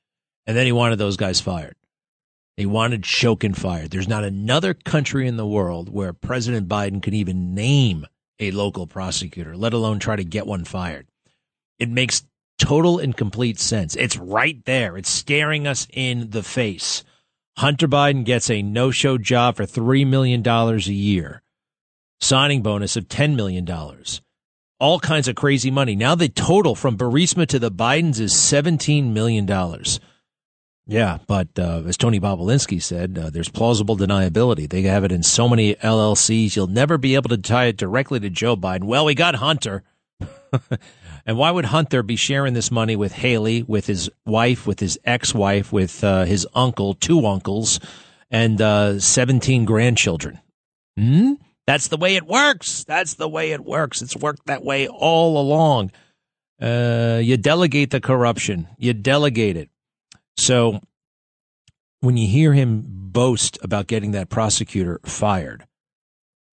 And 0.47 0.57
then 0.57 0.67
he 0.67 0.73
wanted 0.73 0.99
those 0.99 1.17
guys 1.17 1.41
fired. 1.41 1.77
He 2.57 2.67
wanted 2.67 3.03
Shokin 3.03 3.57
fired. 3.57 3.91
There's 3.91 4.09
not 4.09 4.25
another 4.25 4.75
country 4.75 5.27
in 5.27 5.37
the 5.37 5.47
world 5.47 5.89
where 5.89 6.13
President 6.13 6.69
Biden 6.69 7.03
could 7.03 7.15
even 7.15 7.55
name 7.55 8.07
a 8.39 8.51
local 8.51 8.87
prosecutor, 8.87 9.57
let 9.57 9.73
alone 9.73 9.99
try 9.99 10.17
to 10.17 10.25
get 10.25 10.47
one 10.47 10.65
fired. 10.65 11.07
It 11.79 11.89
makes 11.89 12.25
total 12.59 12.99
and 12.99 13.17
complete 13.17 13.59
sense. 13.59 13.97
It's 13.97 14.17
right 14.17 14.63
there. 14.65 14.97
It's 14.97 15.09
staring 15.09 15.67
us 15.67 15.87
in 15.93 16.31
the 16.31 16.43
face. 16.43 17.05
Hunter 17.57 17.89
Biden 17.89 18.25
gets 18.25 18.51
a 18.51 18.63
no 18.63 18.91
show 18.91 19.19
job 19.19 19.57
for 19.57 19.65
$3 19.65 20.07
million 20.07 20.47
a 20.47 20.77
year. 20.79 21.43
signing 22.21 22.63
bonus 22.63 22.97
of 22.97 23.09
$10 23.09 23.35
million. 23.35 23.69
All 24.79 25.01
kinds 25.01 25.29
of 25.29 25.35
crazy 25.37 25.71
money. 25.71 25.97
Now 25.97 26.15
the 26.15 26.29
total 26.29 26.75
from 26.75 26.97
Burisma 26.97 27.47
to 27.49 27.59
the 27.59 27.71
Bidens 27.71 28.21
is 28.21 28.33
$17 28.33 29.13
million. 29.13 29.47
Yeah, 30.87 31.19
but 31.29 31.49
uh, 31.59 31.83
as 31.87 31.97
Tony 31.97 32.19
Bobulinski 32.19 32.83
said, 32.83 33.17
uh, 33.17 33.31
there's 33.31 33.49
plausible 33.49 33.97
deniability. 33.97 34.69
They 34.69 34.83
have 34.83 35.05
it 35.05 35.13
in 35.13 35.23
so 35.23 35.49
many 35.49 35.75
LLCs, 35.77 36.57
you'll 36.57 36.67
never 36.67 36.99
be 36.99 37.15
able 37.15 37.29
to 37.29 37.39
tie 37.39 37.67
it 37.67 37.77
directly 37.77 38.19
to 38.21 38.31
Joe 38.31 38.57
Biden. 38.57 38.85
Well, 38.85 39.05
we 39.05 39.15
got 39.15 39.37
Hunter. 39.37 39.85
and 41.27 41.39
why 41.39 41.51
would 41.51 41.67
Hunter 41.67 42.03
be 42.03 42.17
sharing 42.17 42.55
this 42.55 42.71
money 42.71 42.97
with 42.97 43.13
Hallie, 43.13 43.63
with 43.63 43.87
his 43.87 44.11
wife, 44.27 44.67
with 44.67 44.81
his 44.81 44.99
ex-wife, 45.05 45.73
with 45.73 46.03
uh, 46.03 46.25
his 46.25 46.47
uncle, 46.55 46.95
two 46.95 47.27
uncles, 47.27 47.79
and 48.31 48.61
uh, 48.61 48.99
17 48.99 49.65
grandchildren? 49.65 50.41
Hmm? 50.97 51.35
That's 51.67 51.89
the 51.89 51.97
way 51.97 52.17
it 52.17 52.27
works. 52.27 52.85
That's 52.85 53.15
the 53.15 53.29
way 53.29 53.53
it 53.53 53.65
works. 53.65 54.03
It's 54.03 54.17
worked 54.17 54.47
that 54.47 54.65
way 54.65 54.89
all 54.89 55.41
along. 55.41 55.93
Uh, 56.61 57.21
you 57.23 57.37
delegate 57.37 57.91
the 57.91 58.01
corruption. 58.01 58.69
You 58.79 58.93
delegate 58.93 59.57
it. 59.57 59.71
So 60.37 60.81
when 62.01 62.17
you 62.17 62.27
hear 62.27 62.53
him 62.53 62.85
boast 62.87 63.59
about 63.63 63.87
getting 63.87 64.13
that 64.13 64.29
prosecutor 64.29 65.01
fired, 65.05 65.67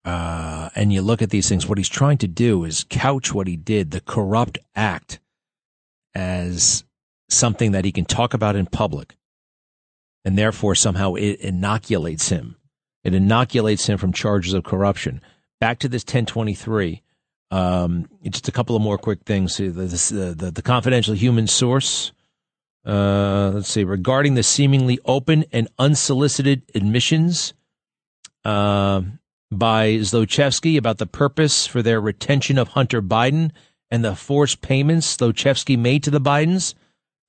uh, 0.04 0.70
and 0.74 0.92
you 0.92 1.02
look 1.02 1.20
at 1.22 1.30
these 1.30 1.48
things, 1.48 1.66
what 1.66 1.78
he's 1.78 1.88
trying 1.88 2.18
to 2.18 2.28
do 2.28 2.64
is 2.64 2.86
couch 2.88 3.34
what 3.34 3.46
he 3.46 3.56
did, 3.56 3.90
the 3.90 4.00
corrupt 4.00 4.58
act, 4.74 5.20
as 6.14 6.84
something 7.28 7.72
that 7.72 7.84
he 7.84 7.92
can 7.92 8.04
talk 8.04 8.34
about 8.34 8.56
in 8.56 8.66
public. 8.66 9.16
And 10.24 10.36
therefore, 10.38 10.74
somehow 10.74 11.14
it 11.14 11.40
inoculates 11.40 12.28
him. 12.28 12.56
It 13.04 13.14
inoculates 13.14 13.88
him 13.88 13.98
from 13.98 14.12
charges 14.12 14.52
of 14.52 14.64
corruption. 14.64 15.22
Back 15.60 15.78
to 15.80 15.88
this 15.88 16.02
1023. 16.02 17.02
Um, 17.50 18.08
just 18.24 18.48
a 18.48 18.52
couple 18.52 18.76
of 18.76 18.82
more 18.82 18.98
quick 18.98 19.20
things. 19.24 19.56
The, 19.56 19.70
the, 19.70 20.34
the, 20.36 20.50
the 20.50 20.62
confidential 20.62 21.14
human 21.14 21.46
source 21.46 22.12
uh, 22.86 23.50
let's 23.54 23.68
see, 23.68 23.84
regarding 23.84 24.34
the 24.34 24.42
seemingly 24.42 24.98
open 25.04 25.44
and 25.52 25.68
unsolicited 25.78 26.62
admissions 26.74 27.52
uh, 28.44 29.02
by 29.50 29.96
Zlochevsky 29.96 30.78
about 30.78 30.98
the 30.98 31.06
purpose 31.06 31.66
for 31.66 31.82
their 31.82 32.00
retention 32.00 32.56
of 32.58 32.68
Hunter 32.68 33.02
Biden 33.02 33.50
and 33.90 34.04
the 34.04 34.16
forced 34.16 34.62
payments 34.62 35.16
Zlochevsky 35.16 35.78
made 35.78 36.02
to 36.04 36.10
the 36.10 36.20
Bidens. 36.20 36.74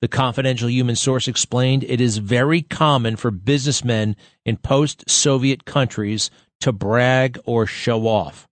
The 0.02 0.08
confidential 0.08 0.70
human 0.70 0.96
source 0.96 1.28
explained 1.28 1.84
it 1.84 2.02
is 2.02 2.18
very 2.18 2.62
common 2.62 3.16
for 3.18 3.30
businessmen 3.30 4.16
in 4.46 4.58
post 4.58 5.10
Soviet 5.10 5.66
countries 5.66 6.32
to 6.62 6.72
brag 6.72 7.40
or 7.46 7.68
show 7.68 8.08
off. 8.08 8.48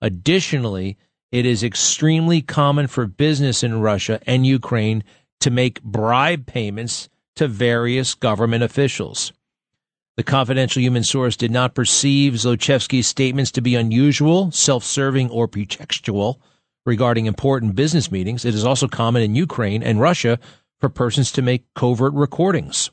Additionally, 0.00 0.96
it 1.32 1.44
is 1.44 1.64
extremely 1.64 2.40
common 2.42 2.86
for 2.86 3.06
business 3.06 3.62
in 3.62 3.80
Russia 3.80 4.20
and 4.26 4.46
Ukraine 4.46 5.02
to 5.44 5.50
make 5.50 5.82
bribe 5.82 6.46
payments 6.46 7.10
to 7.36 7.46
various 7.46 8.14
government 8.14 8.62
officials. 8.62 9.30
The 10.16 10.22
confidential 10.22 10.80
human 10.80 11.04
source 11.04 11.36
did 11.36 11.50
not 11.50 11.74
perceive 11.74 12.32
Zlochevsky's 12.32 13.06
statements 13.06 13.50
to 13.52 13.60
be 13.60 13.74
unusual, 13.74 14.50
self 14.52 14.84
serving, 14.84 15.28
or 15.28 15.46
pretextual 15.46 16.36
regarding 16.86 17.26
important 17.26 17.74
business 17.74 18.10
meetings. 18.10 18.46
It 18.46 18.54
is 18.54 18.64
also 18.64 18.88
common 18.88 19.22
in 19.22 19.34
Ukraine 19.34 19.82
and 19.82 20.00
Russia 20.00 20.38
for 20.80 20.88
persons 20.88 21.30
to 21.32 21.42
make 21.42 21.66
covert 21.74 22.14
recordings. 22.14 22.90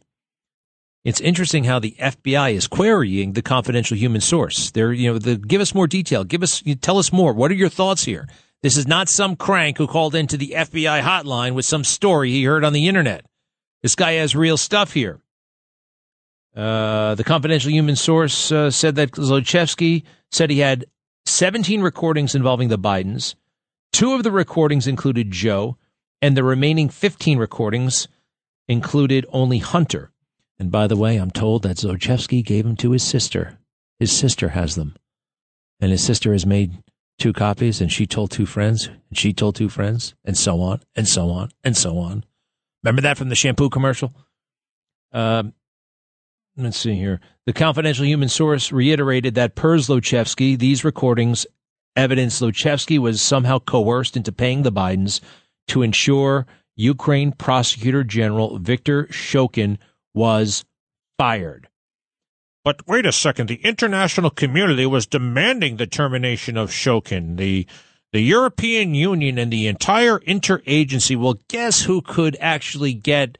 It's 1.05 1.21
interesting 1.21 1.63
how 1.63 1.79
the 1.79 1.95
FBI 2.01 2.53
is 2.53 2.67
querying 2.67 3.31
the 3.31 3.41
confidential 3.41 3.95
human 3.95 4.19
source. 4.19 4.71
They're, 4.71 4.91
you 4.91 5.13
know, 5.13 5.19
the, 5.19 5.37
give 5.37 5.61
us 5.61 5.73
more 5.73 5.87
detail. 5.87 6.25
Give 6.25 6.43
us, 6.43 6.61
tell 6.81 6.97
us 6.97 7.13
more. 7.13 7.31
What 7.31 7.49
are 7.49 7.55
your 7.55 7.69
thoughts 7.69 8.03
here? 8.03 8.27
This 8.64 8.78
is 8.78 8.88
not 8.88 9.09
some 9.09 9.36
crank 9.36 9.78
who 9.78 9.88
called 9.88 10.14
into 10.14 10.38
the 10.38 10.53
FBI 10.55 11.01
hotline 11.01 11.53
with 11.53 11.66
some 11.66 11.84
story 11.84 12.32
he 12.32 12.43
heard 12.43 12.64
on 12.64 12.74
the 12.74 12.88
internet. 12.88 13.26
This 13.82 13.95
guy 13.95 14.14
has 14.14 14.36
real 14.36 14.57
stuff 14.57 14.93
here. 14.93 15.20
Uh, 16.55 17.16
the 17.16 17.24
confidential 17.24 17.72
human 17.72 17.95
source 17.95 18.51
uh, 18.51 18.70
said 18.70 18.95
that 18.95 19.12
Zlochevsky 19.12 20.03
said 20.32 20.49
he 20.49 20.59
had 20.59 20.86
17 21.26 21.82
recordings 21.82 22.36
involving 22.36 22.68
the 22.70 22.78
Bidens. 22.78 23.36
Two 23.91 24.14
of 24.14 24.24
the 24.24 24.32
recordings 24.32 24.86
included 24.86 25.32
Joe, 25.32 25.78
and 26.22 26.38
the 26.38 26.43
remaining 26.43 26.89
15 26.89 27.39
recordings 27.39 28.07
included 28.68 29.26
only 29.30 29.57
Hunter. 29.57 30.12
And 30.59 30.72
by 30.72 30.88
the 30.88 30.97
way, 30.97 31.18
I'm 31.18 31.32
told 31.32 31.64
that 31.64 31.78
Zlochevsky 31.78 32.45
gave 32.45 32.66
them 32.66 32.76
to 32.78 32.91
his 32.91 33.03
sister. 33.03 33.57
His 33.99 34.12
sister 34.12 34.49
has 34.49 34.76
them. 34.76 34.95
And 35.80 35.89
his 35.89 36.03
sister 36.03 36.32
has 36.34 36.45
made 36.45 36.84
two 37.22 37.34
copies 37.34 37.80
and 37.80 37.91
she 37.91 38.05
told 38.05 38.32
two 38.32 38.45
friends 38.45 38.88
and 38.88 39.17
she 39.17 39.32
told 39.32 39.55
two 39.55 39.69
friends 39.69 40.15
and 40.26 40.38
so 40.38 40.59
on 40.59 40.82
and 40.95 41.07
so 41.07 41.30
on 41.30 41.49
and 41.63 41.78
so 41.78 41.97
on. 41.99 42.26
Remember 42.84 43.03
that 43.03 43.17
from 43.17 43.30
the 43.30 43.36
shampoo 43.36 43.69
commercial? 43.69 44.11
Um, 45.13 45.53
let's 46.57 46.78
see 46.78 46.95
here. 46.95 47.22
The 47.45 47.53
confidential 47.53 48.05
human 48.05 48.30
source 48.30 48.72
reiterated 48.72 49.36
that 49.36 49.55
per 49.55 49.78
Zlochevsky, 49.78 50.57
these 50.57 50.84
recordings 50.84 51.45
evidence 51.95 52.41
Zlochevsky 52.41 52.97
was 52.97 53.22
somehow 53.22 53.59
coerced 53.59 54.17
into 54.17 54.32
paying 54.32 54.63
the 54.63 54.72
Bidens 54.72 55.22
to 55.67 55.84
ensure 55.84 56.47
Ukraine 56.76 57.32
Prosecutor 57.32 58.03
General 58.03 58.57
Viktor 58.57 59.05
Shokin 59.05 59.78
was 60.13 60.65
fired. 61.17 61.67
But 62.64 62.88
wait 62.88 63.05
a 63.05 63.12
second, 63.12 63.47
the 63.47 63.64
international 63.64 64.30
community 64.30 64.86
was 64.86 65.07
demanding 65.07 65.78
the 65.78 65.88
termination 65.88 66.57
of 66.57 66.70
Shokin. 66.70 67.38
The 67.38 67.68
the 68.12 68.22
European 68.22 68.93
Union 68.93 69.38
and 69.38 69.51
the 69.51 69.68
entire 69.68 70.20
interagency. 70.20 71.16
Well, 71.16 71.39
guess 71.47 71.84
who 71.84 72.01
could 72.01 72.36
actually 72.41 72.93
get 72.93 73.38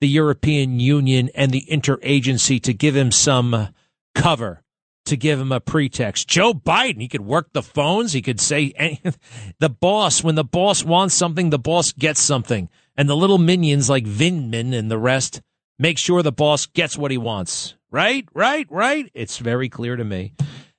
the 0.00 0.08
European 0.08 0.80
Union 0.80 1.30
and 1.34 1.52
the 1.52 1.66
interagency 1.70 2.60
to 2.62 2.72
give 2.72 2.96
him 2.96 3.12
some 3.12 3.68
cover, 4.14 4.62
to 5.04 5.16
give 5.18 5.38
him 5.38 5.52
a 5.52 5.60
pretext? 5.60 6.28
Joe 6.28 6.54
Biden. 6.54 7.02
He 7.02 7.08
could 7.08 7.26
work 7.26 7.52
the 7.52 7.62
phones. 7.62 8.14
He 8.14 8.22
could 8.22 8.40
say 8.40 8.72
any, 8.76 9.02
the 9.60 9.68
boss. 9.68 10.24
When 10.24 10.34
the 10.34 10.44
boss 10.44 10.82
wants 10.82 11.14
something, 11.14 11.50
the 11.50 11.58
boss 11.58 11.92
gets 11.92 12.20
something. 12.20 12.70
And 12.96 13.10
the 13.10 13.16
little 13.16 13.38
minions 13.38 13.90
like 13.90 14.04
Vindman 14.04 14.72
and 14.72 14.90
the 14.90 14.98
rest 14.98 15.42
make 15.78 15.98
sure 15.98 16.22
the 16.22 16.32
boss 16.32 16.64
gets 16.64 16.96
what 16.96 17.10
he 17.10 17.18
wants. 17.18 17.74
Right, 17.96 18.28
right, 18.34 18.66
right. 18.68 19.10
It's 19.14 19.38
very 19.38 19.70
clear 19.70 19.96
to 19.96 20.04
me. 20.04 20.34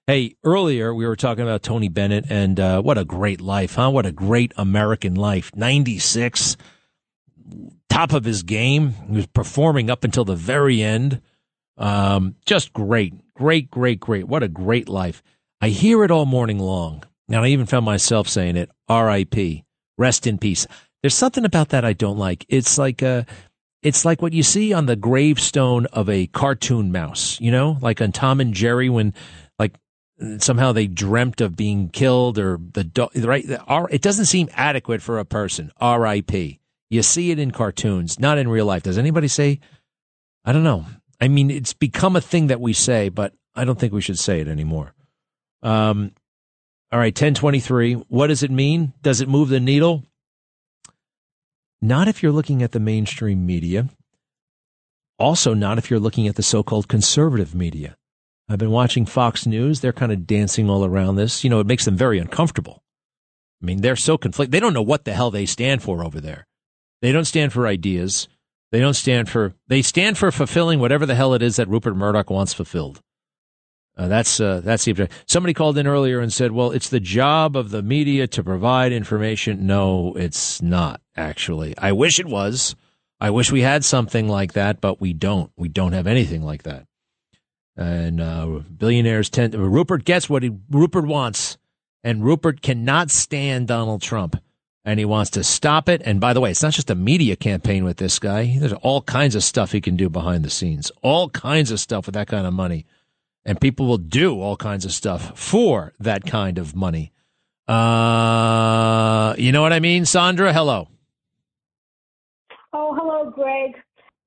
Hey, 0.05 0.36
earlier 0.43 0.93
we 0.93 1.07
were 1.07 1.15
talking 1.15 1.41
about 1.41 1.63
Tony 1.63 1.89
Bennett 1.89 2.26
and 2.30 2.59
uh, 2.59 2.80
what 2.80 2.99
a 2.99 3.05
great 3.05 3.41
life, 3.41 3.74
huh? 3.74 3.89
What 3.89 4.05
a 4.05 4.11
great 4.11 4.53
American 4.55 5.15
life. 5.15 5.49
96, 5.55 6.57
top 7.89 8.13
of 8.13 8.24
his 8.24 8.43
game. 8.43 8.93
He 9.09 9.15
was 9.15 9.26
performing 9.26 9.89
up 9.89 10.03
until 10.03 10.26
the 10.26 10.36
very 10.36 10.84
end. 10.84 11.24
Um, 11.76 12.36
just 12.45 12.72
great, 12.72 13.15
great, 13.34 13.72
great, 13.72 13.99
great. 13.99 14.28
What 14.28 14.43
a 14.43 14.47
great 14.47 14.88
life. 14.88 15.24
I 15.59 15.70
hear 15.70 16.03
it 16.03 16.11
all 16.11 16.28
morning 16.28 16.59
long. 16.59 17.03
And 17.28 17.38
I 17.38 17.47
even 17.47 17.65
found 17.65 17.84
myself 17.84 18.30
saying 18.30 18.57
it, 18.57 18.70
R.I.P., 18.88 19.65
rest 19.97 20.28
in 20.28 20.38
peace. 20.38 20.68
There's 21.01 21.15
something 21.15 21.45
about 21.45 21.70
that 21.70 21.84
I 21.84 21.93
don't 21.93 22.20
like. 22.20 22.45
It's 22.47 22.78
like, 22.78 23.01
uh, 23.01 23.24
it's 23.82 24.05
like 24.05 24.21
what 24.21 24.34
you 24.34 24.43
see 24.43 24.73
on 24.73 24.86
the 24.86 24.95
gravestone 24.95 25.86
of 25.88 26.09
a 26.09 26.28
cartoon 26.28 26.91
mouse, 26.91 27.39
you 27.39 27.51
know, 27.51 27.78
like 27.82 28.01
on 28.01 28.11
Tom 28.11 28.41
and 28.41 28.53
Jerry 28.53 28.89
when 28.89 29.13
like 29.59 29.75
somehow 30.39 30.71
they 30.71 30.88
dreamt 30.88 31.41
of 31.41 31.55
being 31.55 31.89
killed 31.89 32.39
or 32.39 32.59
the 32.73 32.84
dog, 32.84 33.15
right? 33.15 33.45
It 33.89 34.01
doesn't 34.01 34.25
seem 34.25 34.49
adequate 34.53 35.01
for 35.01 35.19
a 35.19 35.25
person. 35.25 35.71
R.I.P. 35.78 36.59
You 36.89 37.03
see 37.03 37.32
it 37.32 37.39
in 37.39 37.51
cartoons, 37.51 38.19
not 38.19 38.38
in 38.38 38.47
real 38.47 38.65
life. 38.65 38.84
Does 38.84 38.97
anybody 38.97 39.28
say? 39.28 39.59
I 40.45 40.53
don't 40.53 40.63
know. 40.63 40.86
I 41.19 41.28
mean, 41.28 41.51
it's 41.51 41.73
become 41.73 42.15
a 42.15 42.21
thing 42.21 42.47
that 42.47 42.61
we 42.61 42.73
say, 42.73 43.09
but 43.09 43.34
I 43.55 43.65
don't 43.65 43.78
think 43.78 43.93
we 43.93 44.01
should 44.01 44.19
say 44.19 44.39
it 44.39 44.47
anymore. 44.47 44.93
Um, 45.61 46.11
all 46.91 46.99
right, 46.99 47.13
1023. 47.13 47.93
What 47.93 48.28
does 48.28 48.43
it 48.43 48.51
mean? 48.51 48.93
Does 49.01 49.19
it 49.19 49.28
move 49.28 49.49
the 49.49 49.59
needle? 49.59 50.03
Not 51.82 52.07
if 52.07 52.23
you're 52.23 52.32
looking 52.32 52.63
at 52.63 52.71
the 52.71 52.80
mainstream 52.80 53.45
media. 53.45 53.89
Also, 55.19 55.53
not 55.53 55.78
if 55.78 55.89
you're 55.89 55.99
looking 55.99 56.28
at 56.28 56.36
the 56.36 56.43
so 56.43 56.63
called 56.63 56.88
conservative 56.88 57.53
media. 57.53 57.97
I've 58.49 58.59
been 58.59 58.71
watching 58.71 59.05
Fox 59.05 59.45
News. 59.45 59.82
They're 59.82 59.93
kind 59.93 60.11
of 60.11 60.25
dancing 60.25 60.69
all 60.69 60.86
around 60.86 61.15
this. 61.15 61.43
You 61.43 61.49
know, 61.49 61.59
it 61.59 61.67
makes 61.67 61.86
them 61.86 61.97
very 61.97 62.17
uncomfortable. 62.19 62.82
I 63.61 63.65
mean, 63.65 63.82
they're 63.82 63.95
so 63.95 64.17
conflicted. 64.17 64.51
They 64.51 64.59
don't 64.59 64.73
know 64.73 64.82
what 64.82 65.05
the 65.05 65.13
hell 65.13 65.32
they 65.32 65.45
stand 65.45 65.84
for 65.84 66.03
over 66.03 66.21
there. 66.21 66.47
They 67.01 67.11
don't 67.11 67.25
stand 67.25 67.53
for 67.53 67.67
ideas. 67.67 68.28
They 68.71 68.80
don't 68.80 68.93
stand 68.93 69.30
for, 69.30 69.53
they 69.67 69.82
stand 69.82 70.17
for 70.17 70.32
fulfilling 70.32 70.80
whatever 70.80 71.05
the 71.05 71.15
hell 71.15 71.34
it 71.34 71.41
is 71.41 71.55
that 71.57 71.67
Rupert 71.67 71.95
Murdoch 71.95 72.30
wants 72.30 72.53
fulfilled. 72.53 73.01
Uh, 73.97 74.07
that's 74.07 74.39
uh, 74.39 74.61
that's 74.63 74.86
the. 74.86 75.09
Somebody 75.25 75.55
called 75.55 75.75
in 75.78 75.88
earlier 75.88 76.19
and 76.19 76.32
said, 76.32 76.51
"Well, 76.51 76.69
it's 76.69 76.89
the 76.89 76.99
job 76.99 77.57
of 77.57 77.71
the 77.71 77.82
media 77.82 78.28
to 78.28 78.43
provide 78.43 78.91
information." 78.91 79.65
No, 79.65 80.13
it's 80.15 80.61
not. 80.61 81.01
Actually, 81.18 81.76
I 81.78 81.91
wish 81.91 82.20
it 82.20 82.28
was. 82.28 82.76
I 83.20 83.32
wish 83.32 83.51
we 83.51 83.61
had 83.61 83.84
something 83.84 84.28
like 84.28 84.53
that, 84.53 84.80
but 84.80 85.01
we 85.01 85.11
don't. 85.13 85.51
We 85.57 85.68
don't 85.68 85.93
have 85.93 86.05
anything 86.05 86.43
like 86.43 86.63
that. 86.63 86.86
And 87.76 88.22
uh, 88.22 88.61
billionaires 88.78 89.30
tend. 89.30 89.55
Rupert 89.55 90.05
gets 90.05 90.30
what 90.30 90.43
he, 90.43 90.51
Rupert 90.70 91.05
wants. 91.05 91.57
And 92.03 92.24
Rupert 92.24 92.61
cannot 92.61 93.11
stand 93.11 93.68
Donald 93.68 94.01
Trump 94.01 94.41
and 94.86 94.99
he 94.99 95.05
wants 95.05 95.32
to 95.32 95.43
stop 95.43 95.89
it. 95.89 96.01
And 96.05 96.22
by 96.22 96.32
the 96.32 96.39
way, 96.39 96.51
it's 96.51 96.63
not 96.63 96.72
just 96.72 96.89
a 96.89 96.95
media 96.95 97.36
campaign 97.36 97.84
with 97.84 97.97
this 97.97 98.20
guy. 98.20 98.55
There's 98.57 98.72
all 98.72 99.01
kinds 99.01 99.36
of 99.36 99.43
stuff 99.43 99.74
he 99.74 99.82
can 99.82 99.97
do 99.97 100.09
behind 100.09 100.45
the 100.45 100.49
scenes, 100.49 100.91
all 101.01 101.30
kinds 101.30 101.72
of 101.72 101.80
stuff 101.82 102.05
with 102.05 102.15
that 102.15 102.28
kind 102.28 102.47
of 102.47 102.53
money. 102.53 102.86
And 103.43 103.59
people 103.59 103.88
will 103.88 103.97
do 103.97 104.39
all 104.39 104.55
kinds 104.55 104.86
of 104.86 104.93
stuff 104.93 105.38
for 105.38 105.93
that 105.99 106.26
kind 106.26 106.57
of 106.57 106.76
money. 106.76 107.11
Uh, 107.68 109.36
you 109.38 109.51
know 109.51 109.61
what 109.61 109.74
I 109.74 109.82
mean, 109.82 110.05
Sandra? 110.05 110.53
Hello. 110.53 110.88
Greg. 113.32 113.71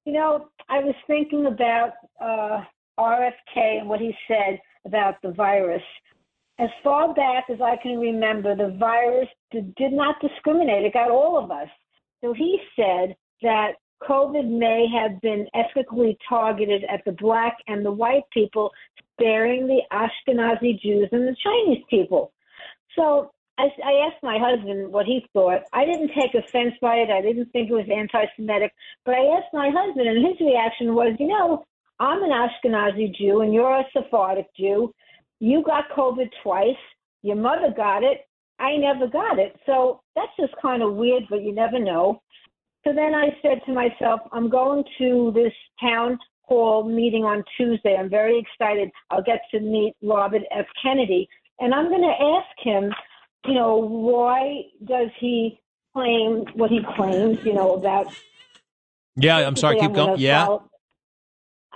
You 0.04 0.14
know, 0.14 0.48
I 0.68 0.78
was 0.78 0.94
thinking 1.06 1.46
about 1.46 1.92
uh, 2.20 2.62
RFK 2.98 3.80
and 3.80 3.88
what 3.88 4.00
he 4.00 4.14
said 4.26 4.58
about 4.86 5.16
the 5.22 5.32
virus 5.32 5.82
as 6.60 6.68
far 6.84 7.14
back 7.14 7.44
as 7.50 7.60
I 7.60 7.76
can 7.82 7.98
remember, 7.98 8.54
the 8.54 8.76
virus 8.78 9.28
did, 9.50 9.74
did 9.76 9.92
not 9.92 10.16
discriminate. 10.20 10.84
It 10.84 10.92
got 10.92 11.10
all 11.10 11.42
of 11.42 11.50
us. 11.50 11.68
So 12.22 12.34
he 12.34 12.58
said 12.76 13.16
that 13.42 13.72
COVID 14.02 14.46
may 14.46 14.86
have 14.94 15.20
been 15.22 15.46
ethically 15.54 16.18
targeted 16.28 16.84
at 16.84 17.02
the 17.06 17.12
black 17.12 17.56
and 17.66 17.84
the 17.84 17.90
white 17.90 18.24
people, 18.32 18.70
sparing 19.12 19.66
the 19.66 19.80
Ashkenazi 19.90 20.78
Jews 20.80 21.08
and 21.12 21.26
the 21.26 21.36
Chinese 21.42 21.82
people. 21.88 22.32
So 22.94 23.30
I, 23.60 23.68
I 23.84 24.06
asked 24.06 24.22
my 24.22 24.38
husband 24.40 24.92
what 24.92 25.06
he 25.06 25.26
thought. 25.32 25.62
I 25.72 25.84
didn't 25.84 26.12
take 26.18 26.34
offense 26.34 26.74
by 26.80 26.96
it. 26.96 27.10
I 27.10 27.20
didn't 27.20 27.52
think 27.52 27.70
it 27.70 27.74
was 27.74 27.88
anti 27.92 28.24
Semitic. 28.36 28.72
But 29.04 29.14
I 29.14 29.36
asked 29.36 29.52
my 29.52 29.70
husband, 29.74 30.08
and 30.08 30.26
his 30.26 30.40
reaction 30.40 30.94
was, 30.94 31.14
you 31.18 31.28
know, 31.28 31.64
I'm 31.98 32.22
an 32.22 32.30
Ashkenazi 32.30 33.14
Jew 33.14 33.42
and 33.42 33.52
you're 33.52 33.76
a 33.76 33.84
Sephardic 33.92 34.46
Jew 34.56 34.92
you 35.40 35.62
got 35.64 35.90
COVID 35.96 36.28
twice. 36.42 36.76
Your 37.22 37.36
mother 37.36 37.72
got 37.74 38.04
it. 38.04 38.20
I 38.58 38.76
never 38.76 39.08
got 39.08 39.38
it. 39.38 39.56
So 39.66 40.02
that's 40.14 40.32
just 40.38 40.52
kind 40.60 40.82
of 40.82 40.94
weird, 40.94 41.24
but 41.30 41.42
you 41.42 41.54
never 41.54 41.78
know. 41.78 42.22
So 42.84 42.92
then 42.94 43.14
I 43.14 43.28
said 43.42 43.60
to 43.66 43.72
myself, 43.72 44.20
I'm 44.32 44.48
going 44.48 44.84
to 44.98 45.32
this 45.34 45.52
town 45.80 46.18
hall 46.42 46.84
meeting 46.84 47.24
on 47.24 47.42
Tuesday. 47.56 47.96
I'm 47.98 48.10
very 48.10 48.38
excited. 48.38 48.90
I'll 49.10 49.22
get 49.22 49.40
to 49.52 49.60
meet 49.60 49.94
Robert 50.02 50.42
F. 50.50 50.66
Kennedy. 50.82 51.28
And 51.58 51.74
I'm 51.74 51.88
going 51.88 52.02
to 52.02 52.06
ask 52.08 52.58
him, 52.58 52.92
you 53.46 53.54
know, 53.54 53.76
why 53.76 54.62
does 54.84 55.08
he 55.18 55.60
claim 55.92 56.44
what 56.54 56.70
he 56.70 56.80
claims, 56.96 57.38
you 57.44 57.54
know, 57.54 57.74
about. 57.74 58.06
Yeah, 59.16 59.38
I'm 59.38 59.56
sorry, 59.56 59.78
keep 59.78 59.92
going. 59.92 60.18
Yeah. 60.18 60.46
Follow, 60.46 60.70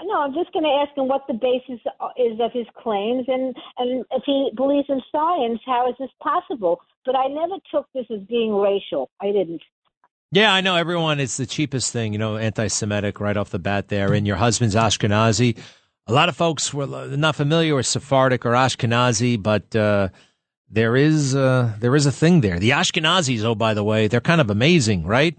no, 0.05 0.21
I'm 0.21 0.35
just 0.35 0.53
going 0.53 0.65
to 0.65 0.71
ask 0.71 0.97
him 0.97 1.09
what 1.09 1.23
the 1.29 1.35
basis 1.35 1.81
is 2.17 2.41
of 2.41 2.53
his 2.53 2.67
claims, 2.83 3.25
and 3.29 3.55
and 3.79 4.05
if 4.11 4.23
he 4.27 4.51
believes 4.57 4.87
in 4.89 5.01
science, 5.11 5.61
how 5.65 5.89
is 5.89 5.95
this 5.99 6.11
possible? 6.23 6.81
But 7.07 7.17
I 7.17 7.27
never 7.27 7.57
took 7.71 7.87
this 7.95 8.07
as 8.11 8.21
being 8.29 8.55
racial. 8.55 9.11
I 9.21 9.27
didn't. 9.27 9.63
Yeah, 10.33 10.53
I 10.53 10.63
know 10.63 10.75
everyone. 10.75 11.21
It's 11.21 11.37
the 11.37 11.47
cheapest 11.47 11.93
thing, 11.93 12.13
you 12.13 12.19
know, 12.19 12.37
anti-Semitic 12.37 13.21
right 13.21 13.37
off 13.37 13.51
the 13.51 13.61
bat 13.61 13.87
there. 13.87 14.13
And 14.13 14.27
your 14.27 14.37
husband's 14.37 14.75
Ashkenazi. 14.75 15.57
A 16.09 16.13
lot 16.13 16.29
of 16.29 16.37
folks 16.37 16.75
were 16.75 16.87
not 16.87 17.37
familiar 17.37 17.77
with 17.77 17.87
Sephardic 17.87 18.45
or 18.45 18.51
Ashkenazi, 18.51 19.41
but 19.41 19.77
uh, 19.77 20.09
there 20.75 20.97
is 20.97 21.37
uh, 21.37 21.73
there 21.79 21.95
is 21.95 22.05
a 22.05 22.13
thing 22.13 22.41
there. 22.41 22.59
The 22.59 22.71
Ashkenazis, 22.71 23.45
oh 23.45 23.55
by 23.55 23.75
the 23.75 23.85
way, 23.85 24.09
they're 24.09 24.21
kind 24.21 24.41
of 24.41 24.51
amazing, 24.51 25.07
right? 25.07 25.37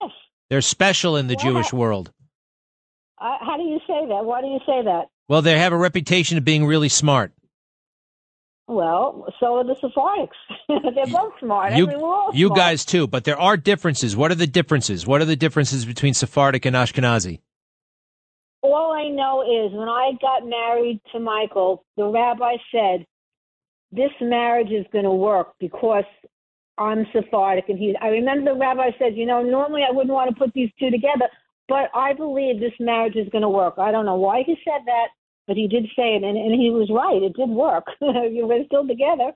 Yes. 0.00 0.10
They're 0.50 0.60
special 0.60 1.16
in 1.16 1.28
the 1.28 1.36
well, 1.36 1.44
Jewish 1.44 1.72
world. 1.72 2.12
Uh, 3.20 3.36
how 3.40 3.56
do 3.56 3.62
you 3.62 3.78
say 3.86 4.06
that? 4.08 4.24
Why 4.24 4.40
do 4.40 4.48
you 4.48 4.58
say 4.66 4.82
that? 4.84 5.04
Well, 5.28 5.40
they 5.40 5.58
have 5.58 5.72
a 5.72 5.76
reputation 5.76 6.36
of 6.36 6.44
being 6.44 6.66
really 6.66 6.88
smart. 6.88 7.32
Well, 8.66 9.26
so 9.38 9.58
are 9.58 9.64
the 9.64 9.76
Sephardics. 9.76 10.30
They're 10.94 11.06
both 11.06 11.34
smart. 11.38 11.74
You, 11.74 11.86
I 11.86 11.90
mean, 11.90 12.00
we're 12.00 12.08
all 12.08 12.30
you 12.34 12.48
smart. 12.48 12.58
guys 12.58 12.84
too, 12.84 13.06
but 13.06 13.24
there 13.24 13.38
are 13.38 13.56
differences. 13.56 14.16
What 14.16 14.32
are 14.32 14.36
the 14.36 14.46
differences? 14.46 15.06
What 15.06 15.20
are 15.20 15.26
the 15.26 15.36
differences 15.36 15.84
between 15.84 16.14
Sephardic 16.14 16.64
and 16.64 16.74
Ashkenazi? 16.74 17.40
All 18.62 18.92
I 18.92 19.08
know 19.08 19.42
is 19.42 19.72
when 19.72 19.88
I 19.88 20.12
got 20.20 20.46
married 20.46 21.00
to 21.12 21.20
Michael, 21.20 21.84
the 21.96 22.06
rabbi 22.06 22.56
said, 22.72 23.06
"This 23.92 24.10
marriage 24.20 24.70
is 24.70 24.86
going 24.92 25.04
to 25.04 25.12
work 25.12 25.54
because 25.60 26.04
I'm 26.78 27.06
Sephardic." 27.12 27.68
And 27.68 27.78
he, 27.78 27.94
I 28.00 28.08
remember 28.08 28.52
the 28.52 28.58
rabbi 28.58 28.90
said, 28.98 29.16
"You 29.16 29.26
know, 29.26 29.42
normally 29.42 29.82
I 29.88 29.92
wouldn't 29.92 30.12
want 30.12 30.30
to 30.30 30.36
put 30.36 30.52
these 30.54 30.70
two 30.78 30.90
together, 30.90 31.28
but 31.68 31.90
I 31.94 32.12
believe 32.12 32.60
this 32.60 32.72
marriage 32.80 33.16
is 33.16 33.28
going 33.30 33.42
to 33.42 33.48
work. 33.48 33.74
I 33.78 33.92
don't 33.92 34.06
know 34.06 34.16
why 34.16 34.42
he 34.44 34.56
said 34.64 34.82
that, 34.86 35.08
but 35.46 35.56
he 35.56 35.68
did 35.68 35.84
say 35.96 36.16
it, 36.16 36.22
and, 36.22 36.36
and 36.36 36.60
he 36.60 36.70
was 36.70 36.90
right. 36.90 37.22
It 37.22 37.34
did 37.34 37.48
work. 37.48 37.84
We're 38.00 38.64
still 38.66 38.86
together. 38.86 39.32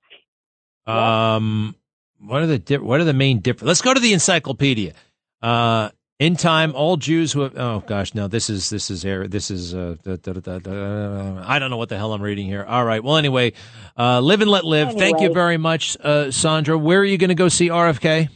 Um, 0.86 1.74
what 2.20 2.42
are 2.42 2.46
the 2.46 2.78
what 2.78 3.00
are 3.00 3.04
the 3.04 3.12
main 3.12 3.40
difference? 3.40 3.66
Let's 3.66 3.82
go 3.82 3.94
to 3.94 4.00
the 4.00 4.12
encyclopedia. 4.12 4.94
Uh, 5.42 5.90
in 6.18 6.34
time, 6.36 6.74
all 6.74 6.96
Jews 6.96 7.32
who 7.32 7.40
have, 7.40 7.56
oh 7.58 7.80
gosh, 7.86 8.14
no, 8.14 8.26
this 8.26 8.48
is 8.48 8.70
this 8.70 8.90
is 8.90 9.04
air, 9.04 9.28
this 9.28 9.50
is 9.50 9.74
uh, 9.74 9.96
da, 10.02 10.16
da, 10.16 10.58
da, 10.58 11.42
I 11.46 11.58
don't 11.58 11.70
know 11.70 11.76
what 11.76 11.88
the 11.90 11.98
hell 11.98 12.12
I'm 12.14 12.22
reading 12.22 12.46
here. 12.46 12.64
All 12.64 12.84
right, 12.84 13.02
well 13.04 13.16
anyway, 13.16 13.52
uh, 13.98 14.20
live 14.20 14.40
and 14.40 14.50
let 14.50 14.64
live. 14.64 14.94
Thank 14.94 15.20
you 15.20 15.32
very 15.32 15.58
much, 15.58 15.96
uh, 16.02 16.30
Sandra. 16.30 16.78
Where 16.78 17.00
are 17.00 17.04
you 17.04 17.18
going 17.18 17.28
to 17.28 17.34
go 17.34 17.48
see 17.48 17.68
RFK? 17.68 18.28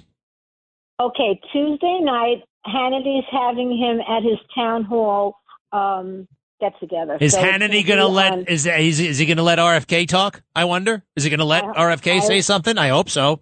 Okay, 1.01 1.41
Tuesday 1.53 2.01
night, 2.03 2.43
Hannity's 2.67 3.25
having 3.31 3.77
him 3.79 4.01
at 4.01 4.23
his 4.23 4.39
town 4.55 4.85
hall 4.85 5.37
um, 5.73 6.29
get 6.61 6.79
together. 6.81 7.17
Is 7.19 7.33
So 7.33 7.39
Hannity 7.43 7.83
gonna 7.83 7.83
going 7.85 7.99
to 8.01 8.07
let 8.09 8.33
on- 8.33 8.45
is 8.45 8.67
is 8.67 9.01
is 9.01 9.17
he 9.17 9.25
going 9.25 9.39
to 9.39 9.43
let 9.43 9.59
RFK 9.59 10.07
talk? 10.07 10.43
I 10.55 10.67
wonder. 10.67 11.03
Is 11.17 11.25
he 11.25 11.31
going 11.31 11.39
to 11.39 11.47
let 11.47 11.65
RFK 11.65 12.17
I- 12.17 12.21
say 12.21 12.41
something? 12.43 12.77
I 12.77 12.89
hope 12.89 13.09
so. 13.09 13.41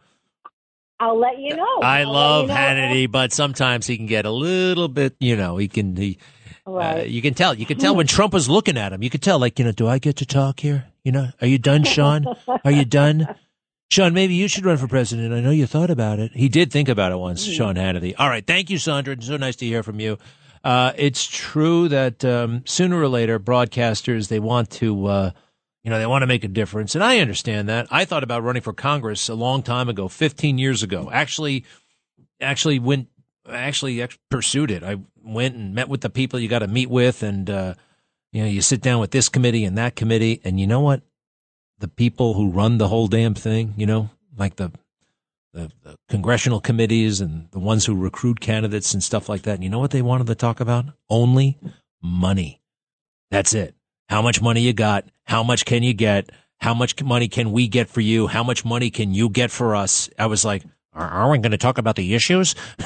I'll 1.01 1.19
let 1.19 1.39
you 1.39 1.55
know. 1.55 1.79
I 1.83 2.01
I'll 2.01 2.13
love 2.13 2.43
you 2.43 2.49
know. 2.49 2.55
Hannity, 2.55 3.11
but 3.11 3.33
sometimes 3.33 3.87
he 3.87 3.97
can 3.97 4.07
get 4.07 4.25
a 4.25 4.31
little 4.31 4.89
bit, 4.89 5.15
you 5.21 5.37
know, 5.37 5.57
he 5.57 5.69
can 5.69 5.95
he 5.97 6.19
uh, 6.67 6.71
Right. 6.73 7.09
you 7.09 7.23
can 7.23 7.35
tell. 7.35 7.55
You 7.55 7.65
can 7.67 7.79
tell 7.79 7.95
when 7.97 8.07
Trump 8.07 8.33
was 8.33 8.49
looking 8.49 8.77
at 8.77 8.93
him. 8.93 9.03
You 9.03 9.11
could 9.11 9.23
tell 9.23 9.39
like, 9.39 9.59
you 9.59 9.65
know, 9.65 9.73
do 9.73 9.87
I 9.89 9.99
get 9.99 10.17
to 10.17 10.27
talk 10.27 10.61
here? 10.61 10.87
You 11.05 11.13
know, 11.13 11.29
are 11.41 11.47
you 11.47 11.59
done, 11.59 11.85
Sean? 11.85 12.27
Are 12.65 12.71
you 12.71 12.85
done? 12.85 13.35
Sean, 13.91 14.13
maybe 14.13 14.35
you 14.35 14.49
should 14.49 14.67
run 14.67 14.77
for 14.77 14.87
president. 14.87 15.33
I 15.33 15.41
know 15.41 15.51
you 15.51 15.67
thought 15.67 15.89
about 15.89 16.19
it. 16.19 16.33
He 16.33 16.51
did 16.51 16.71
think 16.71 16.91
about 16.91 17.11
it 17.11 17.17
once, 17.19 17.43
Sean 17.43 17.77
Hannity. 17.77 18.15
All 18.19 18.29
right. 18.29 18.47
Thank 18.47 18.69
you, 18.69 18.77
Sandra. 18.77 19.15
It's 19.15 19.27
so 19.27 19.39
nice 19.39 19.57
to 19.57 19.67
hear 19.67 19.83
from 19.83 19.99
you. 19.99 20.19
Uh, 20.63 20.93
it's 20.97 21.25
true 21.27 21.89
that 21.89 22.23
um, 22.23 22.63
sooner 22.67 23.01
or 23.01 23.09
later, 23.09 23.39
broadcasters, 23.41 24.29
they 24.29 24.41
want 24.41 24.69
to, 24.73 25.07
uh, 25.07 25.31
you 25.83 25.91
know, 25.91 25.99
they 25.99 26.07
want 26.07 26.22
to 26.22 26.26
make 26.26 26.45
a 26.45 26.49
difference. 26.49 26.95
And 26.95 27.05
I 27.05 27.18
understand 27.18 27.68
that. 27.68 27.87
I 27.91 28.05
thought 28.05 28.24
about 28.24 28.43
running 28.43 28.62
for 28.62 28.72
Congress 28.72 29.29
a 29.29 29.35
long 29.35 29.62
time 29.62 29.89
ago, 29.89 30.09
15 30.09 30.59
years 30.59 30.83
ago. 30.83 31.11
Actually, 31.12 31.64
actually 32.41 32.79
went, 32.79 33.09
actually 33.49 34.07
pursued 34.31 34.70
it. 34.70 34.83
I 34.83 34.97
went 35.22 35.55
and 35.55 35.74
met 35.74 35.89
with 35.89 36.01
the 36.01 36.11
people 36.11 36.39
you 36.39 36.49
got 36.49 36.61
to 36.61 36.68
meet 36.68 36.91
with. 36.91 37.22
And, 37.22 37.49
uh, 37.49 37.74
you 38.33 38.43
know, 38.43 38.49
you 38.49 38.61
sit 38.61 38.83
down 38.83 39.01
with 39.01 39.12
this 39.12 39.29
committee 39.29 39.64
and 39.64 39.79
that 39.79 39.97
committee. 39.97 40.41
And 40.45 40.61
you 40.61 40.66
know 40.66 40.81
what? 40.81 41.03
the 41.79 41.89
people 41.89 42.35
who 42.35 42.51
run 42.51 42.79
the 42.79 42.89
whole 42.89 43.07
damn 43.07 43.35
thing, 43.35 43.74
you 43.76 43.87
know, 43.87 44.11
like 44.37 44.57
the, 44.57 44.72
the 45.53 45.70
the 45.83 45.97
congressional 46.09 46.61
committees 46.61 47.20
and 47.20 47.49
the 47.53 47.59
ones 47.59 47.87
who 47.87 47.95
recruit 47.95 48.41
candidates 48.41 48.95
and 48.95 49.03
stuff 49.03 49.29
like 49.29 49.43
that. 49.43 49.55
And 49.55 49.64
you 49.64 49.70
know 49.70 49.79
what 49.79 49.91
they 49.91 50.03
wanted 50.03 50.26
to 50.26 50.35
talk 50.35 50.61
about? 50.61 50.87
Only 51.09 51.59
money. 52.03 52.61
That's 53.31 53.55
it. 53.55 53.74
How 54.09 54.23
much 54.23 54.41
money 54.41 54.63
you 54.63 54.73
got? 54.73 55.05
How 55.25 55.43
much 55.43 55.65
can 55.65 55.83
you 55.83 55.93
get? 55.93 56.31
How 56.61 56.75
much 56.75 57.03
money 57.03 57.29
can 57.29 57.53
we 57.53 57.69
get 57.69 57.89
for 57.89 58.01
you? 58.01 58.27
How 58.27 58.43
much 58.43 58.65
money 58.65 58.91
can 58.91 59.15
you 59.15 59.29
get 59.29 59.51
for 59.51 59.77
us? 59.77 60.11
I 60.19 60.27
was 60.27 60.45
like, 60.45 60.65
are, 60.93 61.09
are 61.09 61.31
we 61.31 61.39
going 61.39 61.53
to 61.53 61.59
talk 61.59 61.79
about 61.79 61.97
the 61.97 62.15
issues? 62.15 62.55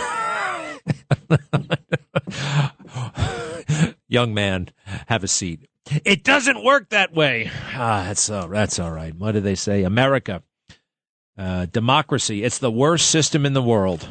Young 4.09 4.35
man, 4.35 4.69
have 5.07 5.25
a 5.25 5.29
seat. 5.29 5.69
It 6.05 6.25
doesn't 6.25 6.65
work 6.65 6.91
that 6.91 7.15
way. 7.15 7.51
Ah, 7.75 8.05
that's 8.07 8.29
uh, 8.29 8.47
that's 8.49 8.79
all 8.79 8.91
right. 8.91 9.15
What 9.15 9.33
do 9.33 9.41
they 9.41 9.55
say? 9.55 9.85
America, 9.85 10.43
uh, 11.39 11.67
democracy. 11.67 12.45
It's 12.45 12.59
the 12.59 12.71
worst 12.71 13.11
system 13.11 13.47
in 13.47 13.53
the 13.53 13.63
world, 13.63 14.09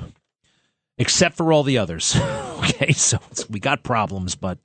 except 0.98 1.38
for 1.38 1.54
all 1.54 1.64
the 1.64 1.78
others. 1.78 2.16
okay, 2.60 2.94
so 2.94 3.20
we 3.50 3.60
got 3.60 3.84
problems, 3.84 4.36
but 4.36 4.58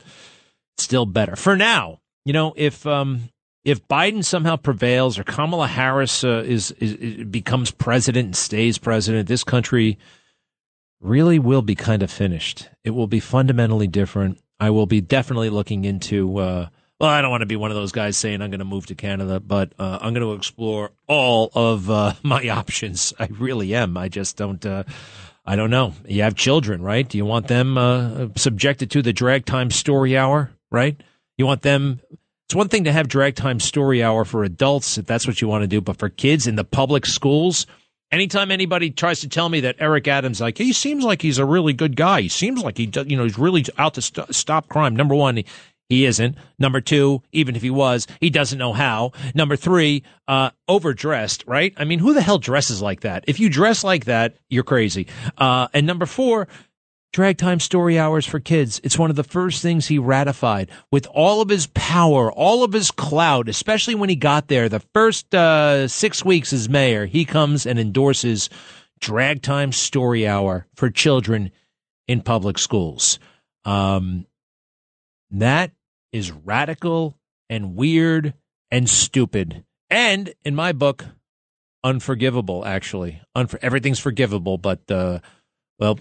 still 0.78 1.06
better 1.06 1.36
for 1.36 1.56
now. 1.56 2.00
You 2.26 2.32
know, 2.32 2.54
if 2.56 2.84
um, 2.88 3.28
if 3.64 3.86
Biden 3.86 4.24
somehow 4.24 4.56
prevails 4.56 5.16
or 5.16 5.22
Kamala 5.22 5.68
Harris 5.68 6.24
uh, 6.24 6.42
is, 6.44 6.72
is, 6.72 7.24
becomes 7.24 7.70
president 7.70 8.24
and 8.26 8.36
stays 8.36 8.78
president, 8.78 9.28
this 9.28 9.44
country 9.44 9.96
really 11.00 11.38
will 11.38 11.62
be 11.62 11.76
kind 11.76 12.02
of 12.02 12.10
finished. 12.10 12.68
It 12.82 12.90
will 12.90 13.06
be 13.06 13.20
fundamentally 13.20 13.86
different. 13.86 14.40
I 14.58 14.70
will 14.70 14.86
be 14.86 15.00
definitely 15.00 15.50
looking 15.50 15.84
into. 15.84 16.36
Uh, 16.36 16.68
well, 16.98 17.10
I 17.10 17.22
don't 17.22 17.30
want 17.30 17.42
to 17.42 17.46
be 17.46 17.54
one 17.54 17.70
of 17.70 17.76
those 17.76 17.92
guys 17.92 18.16
saying 18.16 18.42
I'm 18.42 18.50
going 18.50 18.58
to 18.58 18.64
move 18.64 18.86
to 18.86 18.96
Canada, 18.96 19.38
but 19.38 19.72
uh, 19.78 19.98
I'm 20.00 20.12
going 20.12 20.26
to 20.26 20.32
explore 20.32 20.90
all 21.06 21.52
of 21.54 21.88
uh, 21.88 22.14
my 22.24 22.48
options. 22.48 23.14
I 23.20 23.28
really 23.38 23.72
am. 23.72 23.96
I 23.96 24.08
just 24.08 24.36
don't. 24.36 24.66
Uh, 24.66 24.82
I 25.44 25.54
don't 25.54 25.70
know. 25.70 25.94
You 26.08 26.22
have 26.22 26.34
children, 26.34 26.82
right? 26.82 27.08
Do 27.08 27.18
you 27.18 27.24
want 27.24 27.46
them 27.46 27.78
uh, 27.78 28.30
subjected 28.34 28.90
to 28.90 29.02
the 29.02 29.12
drag 29.12 29.44
time 29.46 29.70
story 29.70 30.16
hour, 30.16 30.50
right? 30.72 31.00
You 31.36 31.46
want 31.46 31.62
them 31.62 32.00
It's 32.46 32.54
one 32.54 32.68
thing 32.68 32.84
to 32.84 32.92
have 32.92 33.08
drag 33.08 33.34
time 33.34 33.60
story 33.60 34.02
hour 34.02 34.24
for 34.24 34.44
adults 34.44 34.98
if 34.98 35.06
that's 35.06 35.26
what 35.26 35.40
you 35.40 35.48
want 35.48 35.62
to 35.62 35.68
do, 35.68 35.80
but 35.80 35.98
for 35.98 36.08
kids 36.08 36.46
in 36.46 36.56
the 36.56 36.64
public 36.64 37.06
schools, 37.06 37.66
anytime 38.12 38.50
anybody 38.50 38.90
tries 38.90 39.20
to 39.20 39.28
tell 39.28 39.48
me 39.48 39.60
that 39.60 39.76
Eric 39.78 40.08
Adams, 40.08 40.40
like 40.40 40.58
he 40.58 40.72
seems 40.72 41.04
like 41.04 41.22
he's 41.22 41.38
a 41.38 41.44
really 41.44 41.72
good 41.72 41.96
guy, 41.96 42.22
he 42.22 42.28
seems 42.28 42.62
like 42.62 42.78
he, 42.78 42.86
does, 42.86 43.06
you 43.08 43.16
know, 43.16 43.24
he's 43.24 43.38
really 43.38 43.64
out 43.78 43.94
to 43.94 44.02
st- 44.02 44.34
stop 44.34 44.68
crime. 44.68 44.94
Number 44.94 45.14
one, 45.14 45.38
he, 45.38 45.46
he 45.88 46.04
isn't. 46.04 46.36
Number 46.58 46.80
two, 46.80 47.22
even 47.32 47.54
if 47.56 47.62
he 47.62 47.70
was, 47.70 48.06
he 48.20 48.30
doesn't 48.30 48.58
know 48.58 48.72
how. 48.72 49.12
Number 49.34 49.56
three, 49.56 50.02
uh, 50.26 50.50
overdressed, 50.68 51.44
right? 51.46 51.74
I 51.76 51.84
mean, 51.84 51.98
who 51.98 52.14
the 52.14 52.22
hell 52.22 52.38
dresses 52.38 52.80
like 52.82 53.00
that? 53.00 53.24
If 53.28 53.38
you 53.38 53.48
dress 53.48 53.84
like 53.84 54.06
that, 54.06 54.36
you're 54.48 54.64
crazy. 54.64 55.06
Uh, 55.38 55.68
and 55.72 55.86
number 55.86 56.06
four, 56.06 56.48
drag 57.16 57.38
time 57.38 57.58
story 57.58 57.98
hours 57.98 58.26
for 58.26 58.38
kids. 58.38 58.78
It's 58.84 58.98
one 58.98 59.08
of 59.08 59.16
the 59.16 59.24
first 59.24 59.62
things 59.62 59.86
he 59.86 59.98
ratified 59.98 60.70
with 60.92 61.06
all 61.06 61.40
of 61.40 61.48
his 61.48 61.66
power, 61.68 62.30
all 62.30 62.62
of 62.62 62.74
his 62.74 62.90
clout, 62.90 63.48
especially 63.48 63.94
when 63.94 64.10
he 64.10 64.16
got 64.16 64.48
there. 64.48 64.68
The 64.68 64.80
first 64.92 65.34
uh, 65.34 65.88
six 65.88 66.22
weeks 66.26 66.52
as 66.52 66.68
mayor, 66.68 67.06
he 67.06 67.24
comes 67.24 67.64
and 67.64 67.78
endorses 67.78 68.50
drag 69.00 69.40
time 69.40 69.72
story 69.72 70.28
hour 70.28 70.66
for 70.74 70.90
children 70.90 71.52
in 72.06 72.20
public 72.20 72.58
schools. 72.58 73.18
Um, 73.64 74.26
that 75.30 75.70
is 76.12 76.30
radical 76.30 77.18
and 77.48 77.76
weird 77.76 78.34
and 78.70 78.90
stupid. 78.90 79.64
And 79.88 80.34
in 80.44 80.54
my 80.54 80.72
book, 80.72 81.06
unforgivable, 81.82 82.62
actually. 82.66 83.22
Unfor- 83.34 83.60
everything's 83.62 84.00
forgivable, 84.00 84.58
but, 84.58 84.90
uh, 84.90 85.20
well, 85.78 85.98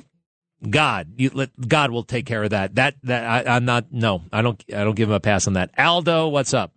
God, 0.67 1.13
you 1.17 1.29
let, 1.33 1.49
God 1.67 1.91
will 1.91 2.03
take 2.03 2.25
care 2.25 2.43
of 2.43 2.51
that. 2.51 2.75
That 2.75 2.95
that 3.03 3.47
I, 3.47 3.55
I'm 3.55 3.65
not. 3.65 3.91
No, 3.91 4.23
I 4.31 4.41
don't. 4.41 4.63
I 4.73 4.83
don't 4.83 4.95
give 4.95 5.09
him 5.09 5.15
a 5.15 5.19
pass 5.19 5.47
on 5.47 5.53
that. 5.53 5.71
Aldo, 5.77 6.29
what's 6.29 6.53
up? 6.53 6.71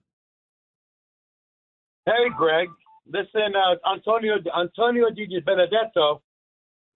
Hey, 2.07 2.13
Greg. 2.37 2.69
Listen, 3.07 3.55
uh, 3.55 3.91
Antonio 3.91 4.35
Antonio 4.59 5.07
Di 5.11 5.41
Benedetto 5.41 6.23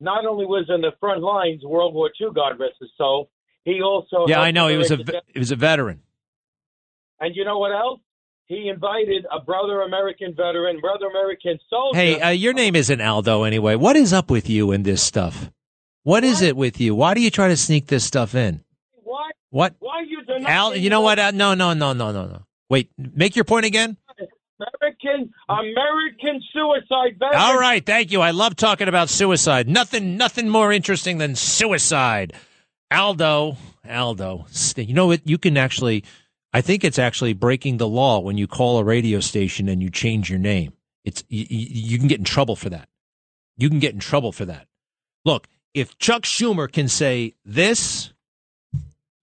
not 0.00 0.26
only 0.26 0.44
was 0.44 0.66
in 0.68 0.80
the 0.80 0.90
front 1.00 1.22
lines 1.22 1.62
World 1.64 1.94
War 1.94 2.10
II, 2.20 2.28
God 2.34 2.58
rest 2.58 2.74
his 2.80 2.90
soul, 2.98 3.30
he 3.64 3.80
also 3.80 4.26
yeah, 4.26 4.40
I 4.40 4.50
know 4.50 4.68
he 4.68 4.76
was 4.76 4.90
a 4.90 4.98
he 5.32 5.38
was 5.38 5.52
a 5.52 5.56
veteran. 5.56 6.02
And 7.20 7.36
you 7.36 7.44
know 7.44 7.58
what 7.58 7.72
else? 7.72 8.00
He 8.46 8.68
invited 8.68 9.24
a 9.30 9.40
brother 9.40 9.82
American 9.82 10.34
veteran, 10.34 10.80
brother 10.80 11.06
American 11.06 11.58
soldier. 11.70 11.98
Hey, 11.98 12.20
uh, 12.20 12.30
your 12.30 12.52
name 12.52 12.74
isn't 12.74 13.00
Aldo 13.00 13.44
anyway. 13.44 13.76
What 13.76 13.96
is 13.96 14.12
up 14.12 14.30
with 14.30 14.50
you 14.50 14.72
and 14.72 14.84
this 14.84 15.02
stuff? 15.02 15.50
What 16.04 16.24
is 16.24 16.42
it 16.42 16.56
with 16.56 16.80
you? 16.80 16.94
Why 16.94 17.14
do 17.14 17.20
you 17.20 17.30
try 17.30 17.48
to 17.48 17.56
sneak 17.56 17.86
this 17.86 18.04
stuff 18.04 18.34
in? 18.34 18.62
Why? 19.02 19.30
What? 19.50 19.74
Why 19.78 19.98
are 19.98 20.04
you 20.04 20.22
denying? 20.24 20.46
Al, 20.46 20.76
you 20.76 20.90
know 20.90 21.00
what? 21.00 21.18
Uh, 21.18 21.30
no, 21.30 21.54
no, 21.54 21.72
no, 21.72 21.92
no, 21.92 22.12
no, 22.12 22.26
no. 22.26 22.42
Wait, 22.68 22.90
make 22.96 23.36
your 23.36 23.44
point 23.44 23.66
again. 23.66 23.96
American 24.80 25.32
American 25.48 26.40
suicide 26.52 27.18
veteran. 27.18 27.40
All 27.40 27.58
right, 27.58 27.84
thank 27.84 28.12
you. 28.12 28.20
I 28.20 28.30
love 28.30 28.56
talking 28.56 28.88
about 28.88 29.08
suicide. 29.08 29.68
Nothing, 29.68 30.16
nothing 30.16 30.48
more 30.48 30.72
interesting 30.72 31.18
than 31.18 31.34
suicide. 31.34 32.32
Aldo, 32.90 33.56
Aldo, 33.88 34.46
you 34.76 34.94
know 34.94 35.06
what? 35.06 35.26
You 35.26 35.38
can 35.38 35.56
actually, 35.56 36.04
I 36.52 36.60
think 36.60 36.84
it's 36.84 36.98
actually 36.98 37.32
breaking 37.32 37.78
the 37.78 37.88
law 37.88 38.20
when 38.20 38.38
you 38.38 38.46
call 38.46 38.78
a 38.78 38.84
radio 38.84 39.20
station 39.20 39.68
and 39.68 39.82
you 39.82 39.90
change 39.90 40.30
your 40.30 40.38
name. 40.38 40.72
It's 41.04 41.24
you, 41.28 41.46
you 41.48 41.98
can 41.98 42.08
get 42.08 42.18
in 42.18 42.24
trouble 42.24 42.54
for 42.54 42.70
that. 42.70 42.88
You 43.56 43.68
can 43.68 43.80
get 43.80 43.94
in 43.94 44.00
trouble 44.00 44.32
for 44.32 44.44
that. 44.44 44.66
Look, 45.24 45.48
if 45.74 45.98
Chuck 45.98 46.22
Schumer 46.22 46.70
can 46.70 46.88
say 46.88 47.34
this, 47.44 48.12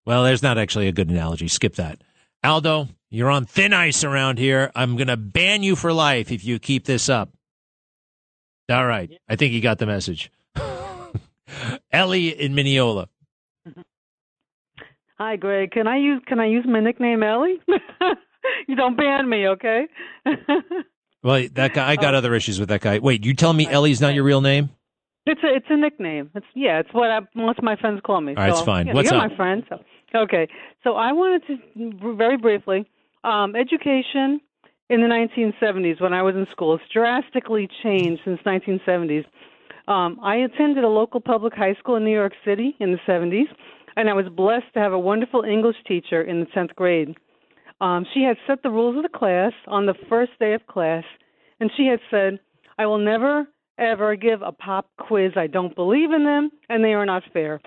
well, 0.06 0.24
there's 0.24 0.44
not 0.44 0.58
actually 0.58 0.88
a 0.88 0.92
good 0.92 1.10
analogy. 1.10 1.48
Skip 1.48 1.76
that. 1.76 2.02
Aldo, 2.44 2.88
you're 3.10 3.30
on 3.30 3.46
thin 3.46 3.74
ice 3.74 4.04
around 4.04 4.40
here. 4.40 4.72
I'm 4.76 4.96
going 4.96 5.08
to 5.08 5.18
ban 5.18 5.64
you 5.64 5.76
for 5.76 5.94
life 5.94 6.32
if 6.32 6.44
you 6.44 6.60
keep 6.60 6.86
this 6.86 7.10
up. 7.10 7.30
All 8.70 8.86
right. 8.86 9.12
I 9.28 9.36
think 9.36 9.52
he 9.52 9.62
got 9.62 9.80
the 9.80 9.86
message. 9.86 10.32
Ellie 11.92 12.30
in 12.30 12.56
Mineola. 12.56 13.10
Hi, 15.18 15.36
Greg. 15.36 15.72
Can 15.72 15.88
I 15.88 15.98
use 15.98 16.22
can 16.26 16.40
I 16.40 16.46
use 16.46 16.66
my 16.68 16.80
nickname 16.80 17.24
Ellie? 17.24 17.60
you 18.68 18.76
don't 18.76 18.96
ban 18.96 19.28
me, 19.28 19.48
okay? 19.50 19.88
well, 21.24 21.46
that 21.54 21.74
guy. 21.74 21.90
I 21.90 21.96
got 21.98 22.14
oh. 22.14 22.20
other 22.20 22.34
issues 22.36 22.60
with 22.60 22.70
that 22.70 22.80
guy. 22.82 23.00
Wait, 23.00 23.26
you 23.26 23.34
tell 23.34 23.52
me 23.52 23.68
Ellie's 23.68 24.00
not 24.00 24.14
your 24.14 24.24
real 24.24 24.40
name? 24.40 24.70
It's 25.30 25.44
a 25.44 25.56
it's 25.56 25.66
a 25.70 25.78
nickname. 25.78 26.32
It's 26.34 26.46
yeah. 26.56 26.80
It's 26.80 26.90
what 26.92 27.10
I, 27.10 27.20
most 27.36 27.60
of 27.60 27.64
my 27.64 27.76
friends 27.76 28.02
call 28.04 28.22
me. 28.22 28.34
All 28.36 28.44
right, 28.44 28.54
so, 28.54 28.60
it's 28.60 28.66
fine. 28.66 28.88
Yeah, 28.88 28.94
What's 28.94 29.12
you're 29.12 29.20
up? 29.20 29.30
my 29.30 29.36
friend. 29.36 29.64
So. 29.70 29.80
Okay. 30.16 30.48
So 30.84 30.96
I 30.96 31.12
wanted 31.12 31.44
to 31.48 32.16
very 32.18 32.38
briefly 32.38 32.90
um, 33.24 33.56
education 33.56 34.42
in 34.90 35.02
the 35.02 35.08
1970s 35.08 36.02
when 36.02 36.14
I 36.14 36.24
was 36.24 36.36
in 36.36 36.48
school. 36.52 36.76
It's 36.76 36.84
drastically 36.92 37.70
changed 37.84 38.22
since 38.26 38.40
1970s. 38.46 39.26
Um, 39.88 40.20
I 40.24 40.38
attended 40.38 40.84
a 40.84 40.88
local 40.88 41.20
public 41.20 41.54
high 41.54 41.76
school 41.80 41.96
in 41.96 42.04
New 42.04 42.14
York 42.14 42.34
City 42.46 42.76
in 42.80 42.92
the 42.92 43.00
70s, 43.08 43.48
and 43.96 44.10
I 44.10 44.14
was 44.14 44.26
blessed 44.36 44.74
to 44.74 44.80
have 44.80 44.94
a 44.94 45.00
wonderful 45.00 45.44
English 45.44 45.78
teacher 45.88 46.22
in 46.22 46.40
the 46.40 46.46
10th 46.48 46.76
grade. 46.76 47.16
Um, 47.82 48.06
she 48.14 48.24
had 48.24 48.38
set 48.46 48.62
the 48.62 48.70
rules 48.70 48.98
of 48.98 49.04
the 49.04 49.18
class 49.18 49.54
on 49.68 49.86
the 49.86 49.96
first 50.10 50.32
day 50.40 50.54
of 50.54 50.66
class, 50.68 51.04
and 51.60 51.72
she 51.76 51.86
had 51.88 52.00
said, 52.12 52.40
I 52.78 52.86
will 52.86 52.98
never, 52.98 53.48
ever 53.80 54.16
give 54.16 54.42
a 54.42 54.52
pop 54.52 54.90
quiz. 54.98 55.32
I 55.36 55.48
don't 55.48 55.76
believe 55.76 56.12
in 56.12 56.26
them, 56.26 56.52
and 56.70 56.84
they 56.84 56.94
are 56.94 57.06
not 57.06 57.24
fair. 57.34 57.62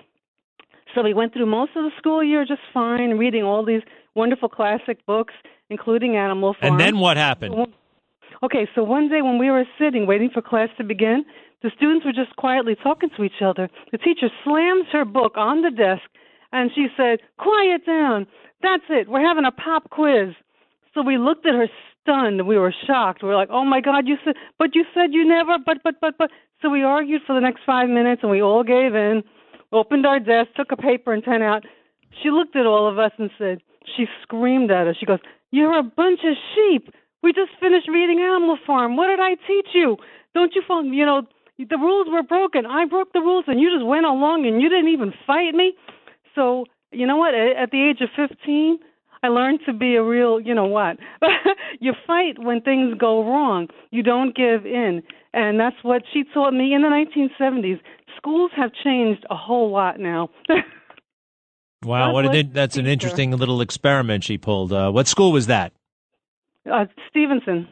So 0.93 1.01
we 1.01 1.13
went 1.13 1.33
through 1.33 1.47
most 1.47 1.71
of 1.75 1.83
the 1.83 1.91
school 1.97 2.23
year 2.23 2.45
just 2.45 2.61
fine, 2.73 3.17
reading 3.17 3.43
all 3.43 3.65
these 3.65 3.81
wonderful 4.15 4.49
classic 4.49 5.05
books, 5.05 5.33
including 5.69 6.15
Animal 6.15 6.55
Farm. 6.59 6.73
And 6.73 6.79
then 6.79 6.99
what 6.99 7.17
happened? 7.17 7.55
Okay, 8.43 8.67
so 8.75 8.83
one 8.83 9.09
day 9.09 9.21
when 9.21 9.39
we 9.39 9.49
were 9.49 9.63
sitting 9.79 10.05
waiting 10.05 10.29
for 10.31 10.41
class 10.41 10.69
to 10.77 10.83
begin, 10.83 11.23
the 11.63 11.71
students 11.75 12.05
were 12.05 12.11
just 12.11 12.35
quietly 12.35 12.75
talking 12.75 13.09
to 13.15 13.23
each 13.23 13.41
other. 13.43 13.69
The 13.91 13.97
teacher 13.97 14.27
slams 14.43 14.85
her 14.91 15.05
book 15.05 15.33
on 15.37 15.61
the 15.61 15.71
desk 15.71 16.03
and 16.51 16.69
she 16.75 16.87
said, 16.95 17.19
Quiet 17.39 17.85
down. 17.85 18.27
That's 18.61 18.83
it. 18.89 19.09
We're 19.09 19.25
having 19.25 19.45
a 19.45 19.51
pop 19.51 19.89
quiz. 19.89 20.35
So 20.93 21.01
we 21.01 21.17
looked 21.17 21.45
at 21.45 21.55
her 21.55 21.67
stunned. 22.01 22.47
We 22.47 22.57
were 22.57 22.73
shocked. 22.85 23.23
We 23.23 23.29
were 23.29 23.35
like, 23.35 23.49
Oh 23.51 23.65
my 23.65 23.81
God, 23.81 24.07
you 24.07 24.17
said, 24.23 24.35
but 24.59 24.75
you 24.75 24.83
said 24.93 25.13
you 25.13 25.27
never, 25.27 25.57
but, 25.65 25.77
but, 25.83 25.95
but, 26.01 26.17
but. 26.17 26.29
So 26.61 26.69
we 26.69 26.83
argued 26.83 27.21
for 27.25 27.33
the 27.33 27.41
next 27.41 27.61
five 27.65 27.89
minutes 27.89 28.21
and 28.21 28.31
we 28.31 28.41
all 28.41 28.63
gave 28.63 28.95
in, 28.95 29.23
opened 29.71 30.05
our 30.05 30.19
desk, 30.19 30.49
took 30.55 30.71
a 30.71 30.77
paper 30.77 31.13
and 31.13 31.23
pen 31.23 31.41
out. 31.41 31.63
She 32.21 32.29
looked 32.29 32.55
at 32.55 32.65
all 32.65 32.87
of 32.87 32.99
us 32.99 33.11
and 33.17 33.29
said, 33.37 33.59
She 33.97 34.05
screamed 34.21 34.71
at 34.71 34.87
us. 34.87 34.95
She 34.99 35.05
goes, 35.05 35.19
You're 35.51 35.77
a 35.77 35.83
bunch 35.83 36.19
of 36.23 36.35
sheep. 36.55 36.93
We 37.21 37.33
just 37.33 37.51
finished 37.59 37.87
reading 37.87 38.19
Animal 38.19 38.57
Farm. 38.67 38.95
What 38.95 39.07
did 39.07 39.19
I 39.19 39.35
teach 39.47 39.67
you? 39.73 39.97
Don't 40.33 40.53
you 40.55 40.61
feel, 40.67 40.83
you 40.83 41.05
know, 41.05 41.23
the 41.57 41.77
rules 41.77 42.07
were 42.09 42.23
broken. 42.23 42.65
I 42.65 42.85
broke 42.85 43.13
the 43.13 43.21
rules 43.21 43.45
and 43.47 43.59
you 43.59 43.69
just 43.73 43.85
went 43.85 44.05
along 44.05 44.45
and 44.45 44.61
you 44.61 44.69
didn't 44.69 44.89
even 44.89 45.13
fight 45.25 45.53
me. 45.53 45.73
So, 46.35 46.65
you 46.91 47.07
know 47.07 47.17
what? 47.17 47.33
At 47.33 47.71
the 47.71 47.81
age 47.81 48.01
of 48.01 48.09
15, 48.15 48.79
I 49.23 49.29
learned 49.29 49.61
to 49.65 49.73
be 49.73 49.95
a 49.95 50.03
real, 50.03 50.39
you 50.39 50.53
know 50.53 50.65
what? 50.65 50.97
you 51.79 51.93
fight 52.05 52.37
when 52.37 52.61
things 52.61 52.95
go 52.99 53.23
wrong. 53.25 53.69
You 53.89 54.03
don't 54.03 54.35
give 54.35 54.65
in. 54.65 55.01
And 55.33 55.59
that's 55.59 55.77
what 55.81 56.03
she 56.13 56.23
taught 56.33 56.53
me 56.53 56.73
in 56.73 56.81
the 56.81 56.89
1970s. 56.89 57.79
Schools 58.17 58.51
have 58.55 58.71
changed 58.83 59.25
a 59.29 59.35
whole 59.35 59.71
lot 59.71 59.99
now. 59.99 60.29
Wow, 61.85 62.07
God 62.07 62.13
what 62.13 62.25
an 62.27 62.35
in, 62.35 62.53
that's 62.53 62.77
an 62.77 62.87
interesting 62.87 63.31
little 63.31 63.59
experiment 63.59 64.23
she 64.23 64.37
pulled. 64.37 64.71
Uh, 64.71 64.89
what 64.91 65.05
school 65.07 65.33
was 65.33 65.47
that? 65.47 65.73
uh, 66.71 66.85
Stevenson. 67.09 67.67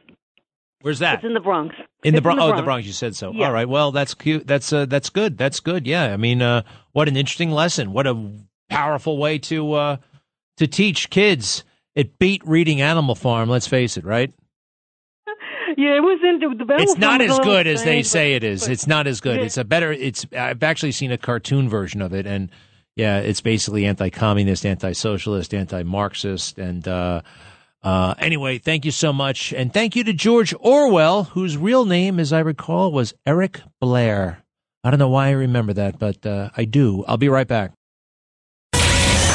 Where's 0.82 1.00
that? 1.00 1.16
It's 1.16 1.24
in 1.24 1.34
the 1.34 1.40
Bronx. 1.40 1.76
In 2.04 2.16
the, 2.16 2.22
Bron- 2.22 2.40
oh, 2.40 2.56
the 2.56 2.64
Bronx. 2.64 2.86
You 2.86 2.92
said 2.94 3.16
so. 3.16 3.32
Yeah. 3.32 3.46
All 3.46 3.54
right. 3.54 3.70
Well, 3.70 3.92
that's 3.92 4.14
cute. 4.14 4.48
That's 4.48 4.74
uh, 4.74 4.86
that's 4.86 5.10
good. 5.10 5.38
That's 5.38 5.60
good. 5.60 5.86
Yeah. 5.86 6.12
I 6.12 6.18
mean, 6.18 6.42
uh, 6.42 6.64
what 6.92 7.08
an 7.08 7.16
interesting 7.16 7.52
lesson. 7.52 7.94
What 7.94 8.08
a 8.08 8.32
powerful 8.70 9.18
way 9.18 9.38
to 9.40 9.74
uh, 9.74 9.98
to 10.58 10.68
teach 10.68 11.10
kids. 11.10 11.64
It 11.96 12.18
beat 12.20 12.42
reading 12.46 12.82
Animal 12.82 13.16
Farm. 13.16 13.50
Let's 13.50 13.68
face 13.68 13.98
it. 13.98 14.06
Right. 14.06 14.34
Yeah, 15.78 15.96
it 15.96 16.02
was 16.02 16.20
in 16.24 16.40
the. 16.40 16.66
the 16.66 16.82
It's 16.82 16.98
not 16.98 17.22
as 17.22 17.40
good 17.40 17.66
as 17.66 17.84
they 17.84 18.04
say 18.04 18.34
it 18.34 18.44
is. 18.44 18.68
It's 18.68 18.88
not 18.88 19.08
as 19.08 19.22
good. 19.22 19.38
Yeah. 19.38 19.46
It's 19.46 19.58
a 19.58 19.64
better. 19.64 19.92
It's. 19.92 20.26
I've 20.38 20.64
actually 20.64 20.92
seen 20.92 21.12
a 21.12 21.18
cartoon 21.18 21.70
version 21.70 22.02
of 22.02 22.14
it, 22.14 22.28
and 22.28 22.50
yeah, 22.96 23.20
it's 23.20 23.42
basically 23.42 23.86
anti-communist, 23.86 24.66
anti-socialist, 24.66 25.54
anti-Marxist, 25.54 26.58
and. 26.58 26.88
uh 26.88 27.22
uh, 27.84 28.14
anyway, 28.20 28.60
thank 28.60 28.86
you 28.86 28.92
so 28.92 29.12
much. 29.12 29.54
And 29.54 29.74
thank 29.74 29.96
you 29.96 30.04
to 30.04 30.14
George 30.14 30.54
Orwell, 30.60 31.24
whose 31.24 31.58
real 31.58 31.86
name, 31.86 32.20
as 32.20 32.32
I 32.32 32.40
recall, 32.40 32.92
was 32.92 33.14
Eric 33.26 33.62
Blair. 33.80 34.44
I 34.84 34.92
don't 34.92 35.00
know 35.00 35.10
why 35.10 35.28
I 35.28 35.32
remember 35.32 35.74
that, 35.74 35.98
but 35.98 36.24
uh, 36.26 36.50
I 36.56 36.66
do. 36.66 37.04
I'll 37.08 37.18
be 37.18 37.30
right 37.30 37.48
back. 37.48 37.72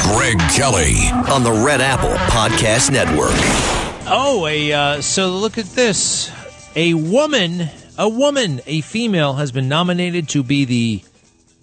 Greg 0.07 0.37
Kelly 0.55 0.95
on 1.31 1.43
the 1.43 1.51
Red 1.51 1.81
Apple 1.81 2.13
Podcast 2.31 2.91
Network. 2.91 3.33
Oh, 4.09 4.47
a 4.47 4.71
uh, 4.71 5.01
so 5.01 5.29
look 5.31 5.57
at 5.57 5.65
this. 5.65 6.31
A 6.75 6.93
woman, 6.93 7.69
a 7.97 8.07
woman, 8.07 8.61
a 8.65 8.81
female 8.81 9.33
has 9.33 9.51
been 9.51 9.67
nominated 9.67 10.29
to 10.29 10.43
be 10.43 10.63
the 10.65 11.03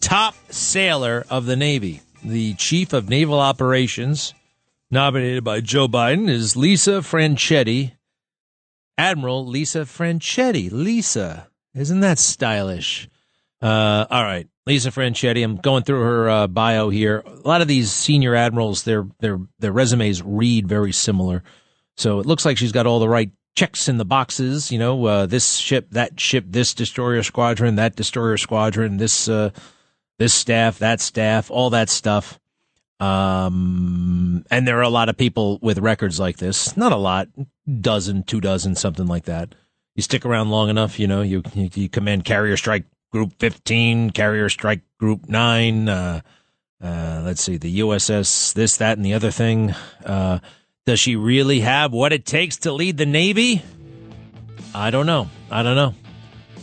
top 0.00 0.34
sailor 0.50 1.24
of 1.30 1.46
the 1.46 1.56
Navy, 1.56 2.02
the 2.22 2.52
chief 2.54 2.92
of 2.92 3.08
naval 3.08 3.40
operations. 3.40 4.34
nominated 4.90 5.42
by 5.42 5.60
Joe 5.60 5.88
Biden 5.88 6.28
is 6.28 6.54
Lisa 6.56 7.00
Franchetti. 7.00 7.92
Admiral 8.98 9.46
Lisa 9.46 9.80
Franchetti. 9.80 10.70
Lisa. 10.70 11.48
Isn't 11.74 12.00
that 12.00 12.18
stylish? 12.18 13.08
Uh, 13.62 14.06
all 14.10 14.22
right. 14.22 14.46
Lisa 14.66 14.90
Franchetti. 14.90 15.44
I'm 15.44 15.56
going 15.56 15.82
through 15.82 16.02
her 16.02 16.28
uh, 16.28 16.46
bio 16.46 16.88
here. 16.88 17.22
A 17.26 17.48
lot 17.48 17.60
of 17.60 17.68
these 17.68 17.92
senior 17.92 18.34
admirals, 18.34 18.84
their 18.84 19.06
their 19.20 19.38
their 19.58 19.72
resumes 19.72 20.22
read 20.22 20.66
very 20.66 20.92
similar. 20.92 21.42
So 21.96 22.18
it 22.20 22.26
looks 22.26 22.44
like 22.44 22.56
she's 22.56 22.72
got 22.72 22.86
all 22.86 22.98
the 22.98 23.08
right 23.08 23.30
checks 23.54 23.88
in 23.88 23.98
the 23.98 24.04
boxes. 24.04 24.72
You 24.72 24.78
know, 24.78 25.04
uh, 25.04 25.26
this 25.26 25.56
ship, 25.56 25.88
that 25.90 26.18
ship, 26.18 26.46
this 26.48 26.72
destroyer 26.74 27.22
squadron, 27.22 27.76
that 27.76 27.96
destroyer 27.96 28.36
squadron, 28.36 28.96
this 28.96 29.28
uh, 29.28 29.50
this 30.18 30.32
staff, 30.32 30.78
that 30.78 31.00
staff, 31.00 31.50
all 31.50 31.70
that 31.70 31.90
stuff. 31.90 32.40
Um, 33.00 34.46
and 34.50 34.66
there 34.66 34.78
are 34.78 34.82
a 34.82 34.88
lot 34.88 35.08
of 35.08 35.16
people 35.16 35.58
with 35.60 35.78
records 35.78 36.18
like 36.18 36.38
this. 36.38 36.76
Not 36.76 36.92
a 36.92 36.96
lot, 36.96 37.28
dozen, 37.80 38.22
two 38.22 38.40
dozen, 38.40 38.76
something 38.76 39.06
like 39.06 39.24
that. 39.24 39.54
You 39.94 40.02
stick 40.02 40.24
around 40.24 40.50
long 40.50 40.70
enough, 40.70 40.98
you 40.98 41.06
know, 41.06 41.20
you 41.20 41.42
you, 41.52 41.68
you 41.74 41.88
command 41.90 42.24
carrier 42.24 42.56
strike 42.56 42.84
group 43.14 43.32
15, 43.38 44.10
carrier 44.10 44.48
strike 44.48 44.80
group 44.98 45.28
9, 45.28 45.88
uh, 45.88 46.20
uh, 46.82 47.22
let's 47.24 47.40
see, 47.40 47.56
the 47.56 47.78
USS, 47.78 48.52
this, 48.54 48.78
that, 48.78 48.96
and 48.98 49.06
the 49.06 49.14
other 49.14 49.30
thing. 49.30 49.72
Uh, 50.04 50.40
does 50.84 50.98
she 50.98 51.14
really 51.14 51.60
have 51.60 51.92
what 51.92 52.12
it 52.12 52.26
takes 52.26 52.56
to 52.56 52.72
lead 52.72 52.96
the 52.96 53.06
Navy? 53.06 53.62
I 54.74 54.90
don't 54.90 55.06
know. 55.06 55.30
I 55.48 55.62
don't 55.62 55.76
know. 55.76 55.94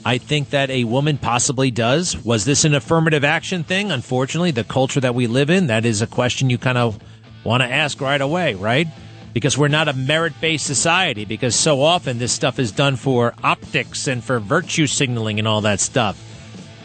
I 0.04 0.18
think 0.18 0.50
that 0.50 0.70
a 0.70 0.84
woman 0.84 1.18
possibly 1.18 1.72
does. 1.72 2.22
Was 2.22 2.44
this 2.44 2.66
an 2.66 2.76
affirmative 2.76 3.24
action 3.24 3.64
thing? 3.64 3.90
Unfortunately, 3.90 4.52
the 4.52 4.66
culture 4.66 5.00
that 5.00 5.16
we 5.16 5.28
live 5.28 5.50
in, 5.50 5.68
that 5.68 5.86
is 5.86 6.02
a 6.02 6.08
question 6.08 6.50
you 6.50 6.58
kind 6.58 6.78
of 6.78 7.00
want 7.46 7.64
to 7.64 7.72
ask 7.72 8.02
right 8.02 8.20
away, 8.20 8.56
right? 8.56 8.90
Because 9.32 9.58
we're 9.58 9.70
not 9.70 9.88
a 9.88 9.94
merit 9.94 10.34
based 10.42 10.66
society, 10.66 11.24
because 11.24 11.56
so 11.56 11.82
often 11.82 12.18
this 12.18 12.34
stuff 12.34 12.60
is 12.60 12.74
done 12.74 12.98
for 12.98 13.34
optics 13.42 14.10
and 14.10 14.22
for 14.22 14.42
virtue 14.42 14.86
signaling 14.86 15.40
and 15.40 15.48
all 15.48 15.62
that 15.62 15.80
stuff. 15.80 16.28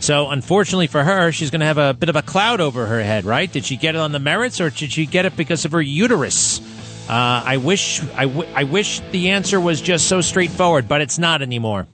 So, 0.01 0.29
unfortunately 0.29 0.87
for 0.87 1.03
her, 1.03 1.33
she's 1.33 1.51
going 1.51 1.61
to 1.61 1.67
have 1.67 1.79
a 1.79 1.95
bit 1.95 2.09
of 2.09 2.17
a 2.17 2.23
cloud 2.23 2.61
over 2.61 2.87
her 2.87 3.03
head, 3.03 3.25
right? 3.25 3.51
Did 3.51 3.65
she 3.65 3.77
get 3.77 3.95
it 3.95 3.99
on 3.99 4.13
the 4.13 4.19
merits 4.19 4.61
or 4.61 4.71
did 4.71 4.93
she 4.93 5.07
get 5.07 5.25
it 5.25 5.37
because 5.37 5.65
of 5.65 5.73
her 5.73 5.83
uterus? 5.83 6.61
Uh, 7.09 7.43
I 7.45 7.57
wish 7.59 8.03
I, 8.15 8.27
w- 8.27 8.49
I 8.55 8.65
wish 8.65 9.01
the 9.13 9.31
answer 9.31 9.61
was 9.61 9.81
just 9.81 10.09
so 10.09 10.21
straightforward, 10.21 10.89
but 10.89 11.01
it's 11.01 11.19
not 11.19 11.41
anymore. 11.41 11.87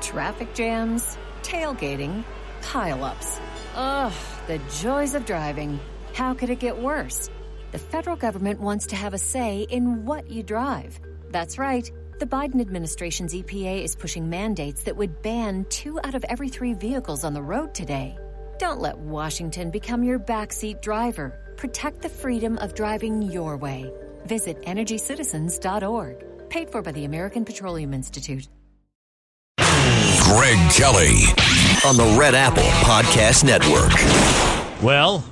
Traffic 0.00 0.54
jams, 0.54 1.18
tailgating, 1.42 2.22
pileups. 2.62 3.40
Ugh, 3.74 4.12
the 4.46 4.58
joys 4.80 5.14
of 5.14 5.24
driving. 5.24 5.80
How 6.14 6.34
could 6.34 6.50
it 6.50 6.58
get 6.58 6.78
worse? 6.78 7.30
The 7.72 7.78
federal 7.78 8.16
government 8.16 8.60
wants 8.60 8.86
to 8.88 8.96
have 8.96 9.14
a 9.14 9.18
say 9.18 9.66
in 9.70 10.04
what 10.04 10.30
you 10.30 10.42
drive. 10.42 10.98
That's 11.30 11.58
right. 11.58 11.90
The 12.18 12.26
Biden 12.26 12.60
administration's 12.60 13.32
EPA 13.32 13.84
is 13.84 13.94
pushing 13.94 14.28
mandates 14.28 14.82
that 14.82 14.96
would 14.96 15.22
ban 15.22 15.64
two 15.68 16.00
out 16.02 16.16
of 16.16 16.24
every 16.24 16.48
three 16.48 16.74
vehicles 16.74 17.22
on 17.22 17.32
the 17.32 17.40
road 17.40 17.74
today. 17.74 18.18
Don't 18.58 18.80
let 18.80 18.98
Washington 18.98 19.70
become 19.70 20.02
your 20.02 20.18
backseat 20.18 20.82
driver. 20.82 21.54
Protect 21.56 22.02
the 22.02 22.08
freedom 22.08 22.58
of 22.58 22.74
driving 22.74 23.22
your 23.22 23.56
way. 23.56 23.92
Visit 24.26 24.60
EnergyCitizens.org. 24.62 26.24
Paid 26.50 26.70
for 26.70 26.82
by 26.82 26.90
the 26.90 27.04
American 27.04 27.44
Petroleum 27.44 27.94
Institute. 27.94 28.48
Greg 29.56 30.72
Kelly 30.72 31.22
on 31.86 31.96
the 31.96 32.16
Red 32.18 32.34
Apple 32.34 32.64
Podcast 32.82 33.44
Network. 33.44 33.92
Well, 34.82 35.24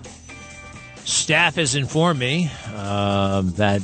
staff 1.05 1.57
has 1.57 1.74
informed 1.74 2.20
me 2.20 2.49
uh, 2.76 3.43
that 3.57 3.82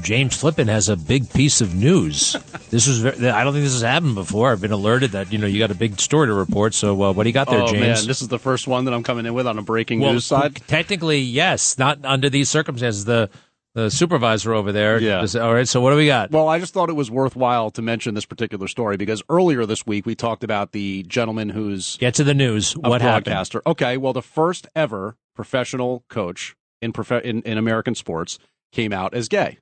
James 0.00 0.36
Flippin 0.36 0.68
has 0.68 0.88
a 0.88 0.96
big 0.96 1.30
piece 1.30 1.60
of 1.60 1.74
news. 1.74 2.36
This 2.70 2.88
was 2.88 3.04
I 3.04 3.44
don't 3.44 3.52
think 3.52 3.64
this 3.64 3.74
has 3.74 3.82
happened 3.82 4.14
before. 4.14 4.52
I've 4.52 4.60
been 4.60 4.72
alerted 4.72 5.12
that 5.12 5.32
you 5.32 5.38
know 5.38 5.46
you 5.46 5.58
got 5.58 5.70
a 5.70 5.74
big 5.74 6.00
story 6.00 6.28
to 6.28 6.34
report. 6.34 6.74
So 6.74 7.02
uh, 7.02 7.12
what 7.12 7.24
do 7.24 7.28
you 7.28 7.34
got 7.34 7.48
there, 7.48 7.62
oh, 7.62 7.66
James? 7.66 7.80
Man, 8.00 8.06
this 8.06 8.22
is 8.22 8.28
the 8.28 8.38
first 8.38 8.66
one 8.66 8.86
that 8.86 8.94
I'm 8.94 9.02
coming 9.02 9.26
in 9.26 9.34
with 9.34 9.46
on 9.46 9.58
a 9.58 9.62
breaking 9.62 10.00
well, 10.00 10.14
news 10.14 10.24
side. 10.24 10.56
Technically, 10.66 11.20
yes, 11.20 11.78
not 11.78 11.98
under 12.04 12.30
these 12.30 12.48
circumstances. 12.48 13.04
The 13.04 13.28
the 13.74 13.90
supervisor 13.90 14.52
over 14.52 14.72
there. 14.72 15.00
Yeah. 15.00 15.26
all 15.40 15.54
right. 15.54 15.66
So 15.66 15.80
what 15.80 15.90
do 15.90 15.96
we 15.96 16.06
got? 16.06 16.30
Well, 16.30 16.48
I 16.48 16.58
just 16.58 16.74
thought 16.74 16.90
it 16.90 16.94
was 16.94 17.10
worthwhile 17.10 17.70
to 17.72 17.82
mention 17.82 18.14
this 18.14 18.26
particular 18.26 18.68
story 18.68 18.96
because 18.96 19.22
earlier 19.28 19.64
this 19.66 19.86
week 19.86 20.06
we 20.06 20.14
talked 20.14 20.44
about 20.44 20.72
the 20.72 21.04
gentleman 21.04 21.48
who's 21.48 21.96
get 21.96 22.14
to 22.14 22.24
the 22.24 22.34
news. 22.34 22.76
What 22.76 23.00
broadcaster. 23.00 23.58
happened? 23.58 23.70
Okay. 23.72 23.96
Well, 23.96 24.12
the 24.12 24.22
first 24.22 24.66
ever 24.74 25.16
professional 25.34 26.04
coach 26.08 26.54
in, 26.80 26.92
prof- 26.92 27.24
in 27.24 27.42
in 27.42 27.58
American 27.58 27.94
sports 27.94 28.38
came 28.72 28.92
out 28.92 29.14
as 29.14 29.28
gay. 29.28 29.58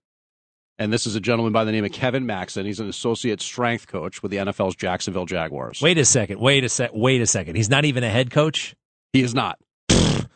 And 0.80 0.90
this 0.90 1.06
is 1.06 1.14
a 1.14 1.20
gentleman 1.20 1.52
by 1.52 1.64
the 1.64 1.72
name 1.72 1.84
of 1.84 1.92
Kevin 1.92 2.24
Maxen. 2.24 2.64
He's 2.64 2.80
an 2.80 2.88
associate 2.88 3.42
strength 3.42 3.86
coach 3.86 4.22
with 4.22 4.30
the 4.30 4.38
NFL's 4.38 4.74
Jacksonville 4.74 5.26
Jaguars. 5.26 5.82
Wait 5.82 5.98
a 5.98 6.06
second. 6.06 6.40
Wait 6.40 6.64
a 6.64 6.70
sec. 6.70 6.90
Wait 6.94 7.20
a 7.20 7.26
second. 7.26 7.56
He's 7.56 7.68
not 7.68 7.84
even 7.84 8.02
a 8.02 8.08
head 8.08 8.30
coach. 8.30 8.74
He 9.12 9.22
is 9.22 9.34
not. 9.34 9.58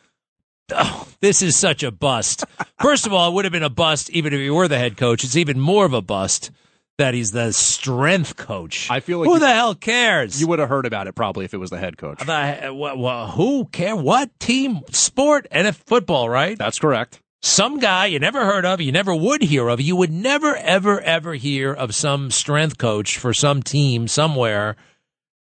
Oh, 0.73 1.07
this 1.21 1.43
is 1.43 1.55
such 1.55 1.83
a 1.83 1.91
bust. 1.91 2.43
First 2.81 3.05
of 3.05 3.13
all, 3.13 3.29
it 3.29 3.35
would 3.35 3.45
have 3.45 3.51
been 3.51 3.61
a 3.61 3.69
bust 3.69 4.09
even 4.09 4.33
if 4.33 4.39
he 4.39 4.49
were 4.49 4.67
the 4.67 4.79
head 4.79 4.97
coach. 4.97 5.23
It's 5.23 5.35
even 5.35 5.59
more 5.59 5.85
of 5.85 5.93
a 5.93 6.01
bust 6.01 6.49
that 6.97 7.13
he's 7.13 7.31
the 7.31 7.53
strength 7.53 8.35
coach. 8.35 8.89
I 8.89 8.99
feel 8.99 9.19
like 9.19 9.27
who 9.27 9.35
you, 9.35 9.39
the 9.41 9.53
hell 9.53 9.75
cares? 9.75 10.41
You 10.41 10.47
would 10.47 10.57
have 10.57 10.67
heard 10.67 10.87
about 10.87 11.05
it 11.05 11.13
probably 11.13 11.45
if 11.45 11.53
it 11.53 11.57
was 11.57 11.69
the 11.69 11.77
head 11.77 11.99
coach. 11.99 12.17
The, 12.17 12.73
well, 12.73 12.97
well, 12.97 13.27
who 13.27 13.65
care? 13.65 13.95
What 13.95 14.31
team? 14.39 14.79
Sport 14.91 15.45
and 15.51 15.75
football, 15.75 16.29
right? 16.29 16.57
That's 16.57 16.79
correct. 16.79 17.21
Some 17.45 17.79
guy 17.79 18.07
you 18.07 18.19
never 18.19 18.43
heard 18.43 18.65
of, 18.65 18.81
you 18.81 18.91
never 18.91 19.15
would 19.15 19.43
hear 19.43 19.69
of. 19.69 19.79
You 19.79 19.95
would 19.95 20.11
never, 20.11 20.55
ever, 20.55 20.99
ever 20.99 21.35
hear 21.35 21.71
of 21.71 21.93
some 21.93 22.31
strength 22.31 22.77
coach 22.77 23.17
for 23.17 23.33
some 23.33 23.61
team 23.61 24.07
somewhere 24.07 24.75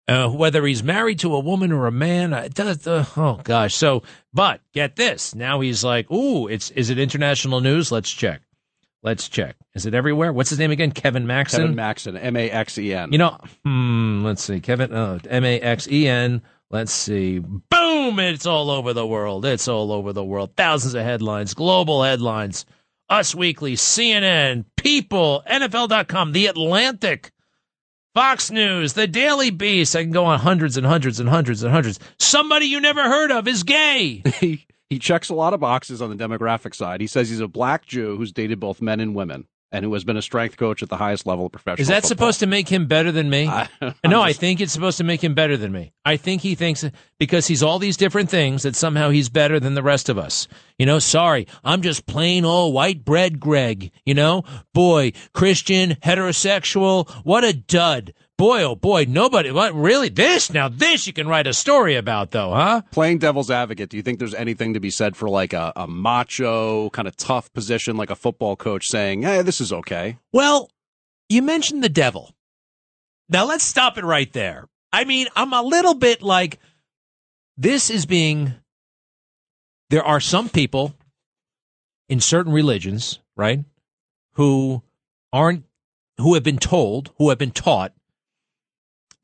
uh, 0.09 0.29
whether 0.29 0.65
he's 0.65 0.83
married 0.83 1.19
to 1.21 1.35
a 1.35 1.41
woman 1.41 1.71
or 1.71 1.87
a 1.87 1.93
man. 1.93 2.33
Uh, 2.33 2.49
uh, 2.59 3.05
oh 3.17 3.41
gosh. 3.45 3.75
So, 3.75 4.03
but 4.33 4.61
get 4.73 4.97
this. 4.97 5.35
Now 5.35 5.61
he's 5.61 5.85
like, 5.85 6.11
ooh, 6.11 6.49
it's 6.49 6.71
is 6.71 6.91
it 6.91 6.99
international 6.99 7.61
news? 7.61 7.93
Let's 7.93 8.11
check. 8.11 8.41
Let's 9.03 9.29
check. 9.29 9.57
Is 9.75 9.87
it 9.87 9.95
everywhere? 9.95 10.33
What's 10.33 10.51
his 10.51 10.59
name 10.59 10.71
again? 10.71 10.91
Kevin 10.91 11.27
Maxen. 11.27 11.59
Kevin 11.59 11.75
Maxen. 11.77 12.19
M 12.21 12.37
A 12.37 12.51
X 12.51 12.79
E 12.79 12.95
N. 12.95 13.13
You 13.13 13.19
know, 13.19 13.39
hmm, 13.65 14.25
let's 14.25 14.43
see. 14.43 14.61
Kevin. 14.61 14.93
Oh, 14.93 15.21
M 15.29 15.45
A 15.45 15.61
X 15.61 15.87
E 15.89 16.09
N. 16.09 16.43
Let's 16.71 16.93
see. 16.93 17.39
Boom! 17.39 18.19
It's 18.19 18.45
all 18.45 18.71
over 18.71 18.93
the 18.93 19.07
world. 19.07 19.47
It's 19.47 19.69
all 19.69 19.91
over 19.91 20.12
the 20.12 20.25
world. 20.25 20.51
Thousands 20.55 20.95
of 20.95 21.03
headlines, 21.03 21.55
global 21.55 22.03
headlines. 22.03 22.66
Us 23.09 23.35
Weekly, 23.35 23.75
CNN, 23.75 24.66
People, 24.77 25.43
NFL.com, 25.51 26.33
The 26.33 26.47
Atlantic. 26.47 27.33
Fox 28.14 28.51
News, 28.51 28.93
The 28.93 29.07
Daily 29.07 29.51
Beast. 29.51 29.97
I 29.97 30.03
can 30.03 30.11
go 30.11 30.27
on 30.27 30.41
hundreds 30.41 30.77
and 30.77 30.87
hundreds 30.87 31.19
and 31.21 31.29
hundreds 31.29 31.62
and 31.62 31.73
hundreds. 31.73 32.01
Somebody 32.19 32.66
you 32.66 32.81
never 32.81 33.03
heard 33.03 33.31
of 33.31 33.49
is 33.49 33.62
gay. 33.62 34.23
he, 34.41 34.66
he 34.91 34.99
checks 34.99 35.31
a 35.31 35.35
lot 35.35 35.55
of 35.55 35.61
boxes 35.61 36.03
on 36.03 36.14
the 36.14 36.23
demographic 36.23 36.75
side. 36.75 37.01
He 37.01 37.07
says 37.07 37.31
he's 37.31 37.41
a 37.41 37.49
black 37.49 37.87
Jew 37.87 38.16
who's 38.19 38.33
dated 38.33 38.61
both 38.61 38.83
men 38.83 39.01
and 39.01 39.14
women 39.14 39.47
and 39.71 39.85
who 39.85 39.93
has 39.93 40.05
been 40.05 40.16
a 40.16 40.23
strength 40.23 40.57
coach 40.57 40.83
at 40.83 40.89
the 40.89 40.97
highest 40.97 41.27
level 41.27 41.47
of 41.47 41.53
professional. 41.53 41.83
Is 41.83 41.89
that 41.89 42.03
football. 42.03 42.09
supposed 42.09 42.41
to 42.41 42.47
make 42.47 42.69
him 42.69 42.87
better 42.87 43.12
than 43.12 43.29
me? 43.29 43.47
I, 43.49 43.69
no, 43.81 43.93
just, 43.93 44.05
I 44.14 44.33
think 44.33 44.61
it's 44.61 44.73
supposed 44.73 44.99
to 44.99 45.05
make 45.05 45.23
him 45.23 45.35
better 45.35 45.57
than 45.57 45.73
me. 45.73 45.93
I 46.05 46.16
think 46.16 46.43
he 46.43 46.55
thinks 46.55 46.85
because 47.19 47.47
he's 47.47 47.62
all 47.62 47.79
these 47.79 47.97
different 47.97 48.31
things 48.31 48.62
that 48.62 48.77
somehow 48.77 49.11
he's 49.11 49.29
better 49.29 49.61
than 49.61 49.75
the 49.75 49.83
rest 49.83 50.09
of 50.09 50.19
us. 50.19 50.49
You 50.79 50.87
know, 50.87 50.99
sorry, 50.99 51.47
I'm 51.64 51.83
just 51.83 52.07
plain 52.07 52.45
old 52.45 52.73
white 52.73 53.05
bread 53.05 53.41
Greg. 53.41 53.91
You 54.07 54.14
know, 54.14 54.45
boy, 54.73 55.12
Christian, 55.35 55.97
heterosexual, 55.97 57.11
what 57.25 57.45
a 57.45 57.53
dud. 57.53 58.14
Boy, 58.39 58.62
oh 58.62 58.76
boy, 58.76 59.05
nobody, 59.09 59.51
what, 59.51 59.74
really? 59.74 60.09
This? 60.09 60.49
Now 60.53 60.68
this 60.68 61.09
you 61.09 61.12
can 61.12 61.26
write 61.26 61.49
a 61.49 61.53
story 61.53 61.97
about 61.97 62.30
though, 62.30 62.53
huh? 62.55 62.82
Playing 62.93 63.18
devil's 63.18 63.51
advocate, 63.51 63.91
do 63.91 63.97
you 63.97 64.03
think 64.05 64.20
there's 64.20 64.32
anything 64.32 64.74
to 64.74 64.80
be 64.80 64.91
said 64.91 65.16
for 65.16 65.28
like 65.28 65.53
a, 65.53 65.72
a 65.74 65.89
macho, 65.89 66.89
kind 66.91 67.09
of 67.09 67.16
tough 67.16 67.53
position 67.53 67.97
like 67.97 68.11
a 68.11 68.14
football 68.14 68.55
coach 68.55 68.86
saying, 68.86 69.22
hey, 69.22 69.43
this 69.43 69.61
is 69.61 69.72
okay? 69.72 70.18
Well, 70.32 70.70
you 71.28 71.43
mentioned 71.43 71.82
the 71.82 71.89
devil. 71.89 72.32
Now 73.28 73.45
let's 73.45 73.64
stop 73.64 73.99
it 73.99 74.05
right 74.05 74.32
there. 74.32 74.68
I 74.93 75.03
mean, 75.05 75.26
I'm 75.34 75.53
a 75.53 75.61
little 75.61 75.95
bit 75.95 76.22
like, 76.22 76.61
this 77.57 77.91
is 77.91 78.07
being, 78.07 78.55
there 79.91 80.05
are 80.05 80.20
some 80.20 80.49
people 80.49 80.95
in 82.09 82.20
certain 82.20 82.53
religions, 82.53 83.18
right, 83.36 83.64
who 84.34 84.84
aren't, 85.32 85.64
who 86.18 86.34
have 86.34 86.45
been 86.45 86.59
told, 86.59 87.11
who 87.18 87.30
have 87.30 87.39
been 87.39 87.51
taught 87.51 87.95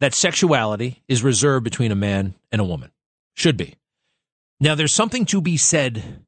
that 0.04 0.12
sexuality 0.12 1.02
is 1.08 1.22
reserved 1.22 1.64
between 1.64 1.90
a 1.90 1.94
man 1.94 2.34
and 2.52 2.60
a 2.60 2.64
woman. 2.64 2.90
Should 3.32 3.56
be. 3.56 3.76
Now, 4.60 4.74
there's 4.74 4.92
something 4.92 5.24
to 5.24 5.40
be 5.40 5.56
said 5.56 6.26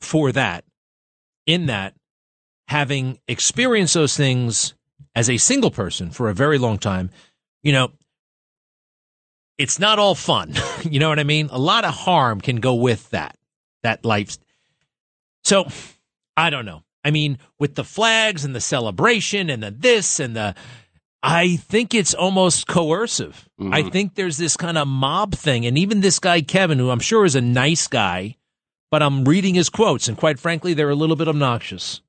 for 0.00 0.32
that, 0.32 0.64
in 1.44 1.66
that 1.66 1.92
having 2.68 3.18
experienced 3.28 3.92
those 3.92 4.16
things 4.16 4.72
as 5.14 5.28
a 5.28 5.36
single 5.36 5.70
person 5.70 6.10
for 6.10 6.30
a 6.30 6.34
very 6.34 6.56
long 6.56 6.78
time, 6.78 7.10
you 7.62 7.74
know, 7.74 7.92
it's 9.58 9.78
not 9.78 9.98
all 9.98 10.14
fun. 10.14 10.54
you 10.82 10.98
know 10.98 11.10
what 11.10 11.18
I 11.18 11.24
mean? 11.24 11.50
A 11.52 11.58
lot 11.58 11.84
of 11.84 11.92
harm 11.92 12.40
can 12.40 12.56
go 12.56 12.76
with 12.76 13.10
that, 13.10 13.36
that 13.82 14.06
life. 14.06 14.38
So 15.44 15.66
I 16.34 16.48
don't 16.48 16.64
know. 16.64 16.82
I 17.04 17.10
mean, 17.10 17.36
with 17.58 17.74
the 17.74 17.84
flags 17.84 18.42
and 18.46 18.54
the 18.54 18.60
celebration 18.60 19.50
and 19.50 19.62
the 19.62 19.70
this 19.70 20.18
and 20.18 20.34
the, 20.34 20.54
I 21.22 21.56
think 21.56 21.94
it's 21.94 22.14
almost 22.14 22.66
coercive. 22.66 23.48
Mm-hmm. 23.60 23.72
I 23.72 23.82
think 23.84 24.14
there's 24.16 24.38
this 24.38 24.56
kind 24.56 24.76
of 24.76 24.88
mob 24.88 25.34
thing. 25.34 25.66
And 25.66 25.78
even 25.78 26.00
this 26.00 26.18
guy, 26.18 26.40
Kevin, 26.40 26.78
who 26.78 26.90
I'm 26.90 27.00
sure 27.00 27.24
is 27.24 27.36
a 27.36 27.40
nice 27.40 27.86
guy, 27.86 28.36
but 28.90 29.02
I'm 29.02 29.24
reading 29.24 29.54
his 29.54 29.68
quotes, 29.70 30.08
and 30.08 30.18
quite 30.18 30.38
frankly, 30.38 30.74
they're 30.74 30.90
a 30.90 30.94
little 30.94 31.16
bit 31.16 31.28
obnoxious. 31.28 32.00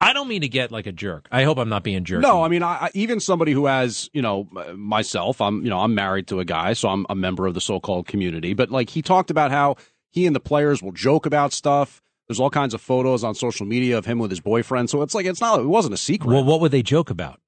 I 0.00 0.14
don't 0.14 0.28
mean 0.28 0.40
to 0.40 0.48
get 0.48 0.72
like 0.72 0.86
a 0.86 0.92
jerk. 0.92 1.28
I 1.30 1.42
hope 1.44 1.58
I'm 1.58 1.68
not 1.68 1.82
being 1.82 2.04
jerky. 2.04 2.22
No, 2.22 2.42
I 2.42 2.48
mean, 2.48 2.62
I, 2.62 2.84
I, 2.84 2.90
even 2.94 3.20
somebody 3.20 3.52
who 3.52 3.66
has, 3.66 4.08
you 4.14 4.22
know, 4.22 4.48
myself, 4.74 5.42
I'm, 5.42 5.62
you 5.62 5.68
know, 5.68 5.80
I'm 5.80 5.94
married 5.94 6.28
to 6.28 6.40
a 6.40 6.44
guy, 6.44 6.72
so 6.72 6.88
I'm 6.88 7.04
a 7.10 7.14
member 7.14 7.46
of 7.46 7.52
the 7.52 7.60
so-called 7.60 8.06
community. 8.06 8.54
But 8.54 8.70
like, 8.70 8.88
he 8.88 9.02
talked 9.02 9.30
about 9.30 9.50
how 9.50 9.76
he 10.08 10.26
and 10.26 10.34
the 10.34 10.40
players 10.40 10.82
will 10.82 10.92
joke 10.92 11.26
about 11.26 11.52
stuff. 11.52 12.00
There's 12.28 12.40
all 12.40 12.48
kinds 12.48 12.72
of 12.72 12.80
photos 12.80 13.24
on 13.24 13.34
social 13.34 13.66
media 13.66 13.98
of 13.98 14.06
him 14.06 14.18
with 14.18 14.30
his 14.30 14.40
boyfriend. 14.40 14.88
So 14.88 15.02
it's 15.02 15.14
like, 15.14 15.26
it's 15.26 15.40
not, 15.40 15.60
it 15.60 15.66
wasn't 15.66 15.94
a 15.94 15.98
secret. 15.98 16.30
Well, 16.30 16.44
what 16.44 16.60
would 16.60 16.72
they 16.72 16.82
joke 16.82 17.10
about? 17.10 17.40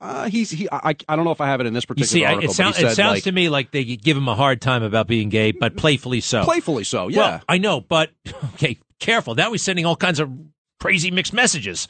Uh, 0.00 0.28
he's, 0.30 0.50
he, 0.50 0.66
I, 0.72 0.94
I 1.08 1.16
don't 1.16 1.24
know 1.26 1.30
if 1.30 1.40
I 1.42 1.46
have 1.48 1.60
it 1.60 1.66
in 1.66 1.74
this 1.74 1.84
particular. 1.84 2.04
You 2.04 2.08
see, 2.08 2.24
article. 2.24 2.50
it, 2.50 2.54
sound, 2.54 2.74
it 2.76 2.94
sounds 2.94 3.16
like, 3.16 3.22
to 3.24 3.32
me 3.32 3.48
like 3.50 3.70
they 3.70 3.84
give 3.84 4.16
him 4.16 4.28
a 4.28 4.34
hard 4.34 4.62
time 4.62 4.82
about 4.82 5.06
being 5.06 5.28
gay, 5.28 5.52
but 5.52 5.76
playfully 5.76 6.20
so. 6.20 6.42
Playfully 6.44 6.84
so, 6.84 7.08
yeah. 7.08 7.18
Well, 7.18 7.40
I 7.48 7.58
know, 7.58 7.80
but 7.82 8.10
okay, 8.54 8.78
careful. 8.98 9.34
Now 9.34 9.52
he's 9.52 9.62
sending 9.62 9.84
all 9.84 9.96
kinds 9.96 10.18
of 10.18 10.30
crazy 10.78 11.10
mixed 11.10 11.34
messages. 11.34 11.86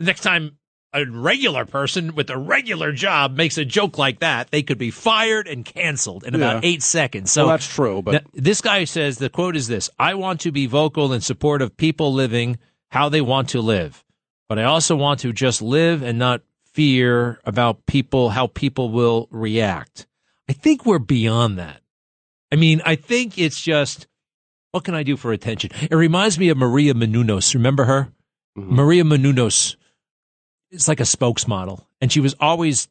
Next 0.00 0.22
time 0.22 0.56
a 0.92 1.06
regular 1.06 1.64
person 1.64 2.14
with 2.16 2.28
a 2.30 2.36
regular 2.36 2.92
job 2.92 3.36
makes 3.36 3.56
a 3.56 3.64
joke 3.64 3.96
like 3.96 4.18
that, 4.20 4.50
they 4.50 4.62
could 4.62 4.76
be 4.76 4.90
fired 4.90 5.46
and 5.46 5.64
canceled 5.64 6.24
in 6.24 6.34
about 6.34 6.64
Yeah. 6.64 6.68
eight 6.68 6.82
seconds. 6.82 7.30
So 7.32 7.42
Well, 7.44 7.52
that's 7.52 7.72
true, 7.72 8.02
but- 8.02 8.10
th- 8.10 8.24
this 8.34 8.60
guy 8.60 8.84
says 8.84 9.18
the 9.18 9.30
quote 9.30 9.54
is 9.56 9.68
this: 9.68 9.88
"I 10.00 10.14
want 10.14 10.40
to 10.40 10.50
be 10.50 10.66
vocal 10.66 11.12
in 11.12 11.20
support 11.20 11.62
of 11.62 11.76
people 11.76 12.12
living 12.12 12.58
how 12.90 13.08
they 13.08 13.20
want 13.20 13.50
to 13.50 13.60
live, 13.60 14.04
but 14.48 14.58
I 14.58 14.64
also 14.64 14.96
want 14.96 15.20
to 15.20 15.32
just 15.32 15.62
live 15.62 16.02
and 16.02 16.18
not 16.18 16.42
fear 16.74 17.40
about 17.44 17.86
people 17.86 18.30
how 18.30 18.46
people 18.46 18.90
will 18.90 19.28
react." 19.30 20.06
I 20.48 20.52
think 20.52 20.84
we're 20.84 20.98
beyond 20.98 21.58
that. 21.58 21.80
I 22.50 22.56
mean, 22.56 22.82
I 22.84 22.96
think 22.96 23.38
it's 23.38 23.60
just 23.60 24.06
what 24.72 24.84
can 24.84 24.94
I 24.94 25.02
do 25.02 25.16
for 25.16 25.32
attention? 25.32 25.70
It 25.90 25.94
reminds 25.94 26.38
me 26.38 26.48
of 26.48 26.56
Maria 26.56 26.94
Menounos. 26.94 27.54
Remember 27.54 27.84
her? 27.84 28.10
Maria 28.54 29.04
Menounos 29.04 29.76
is 30.70 30.88
like 30.88 31.00
a 31.00 31.04
spokesmodel, 31.04 31.84
and 32.00 32.10
she 32.10 32.20
was 32.20 32.34
always 32.40 32.88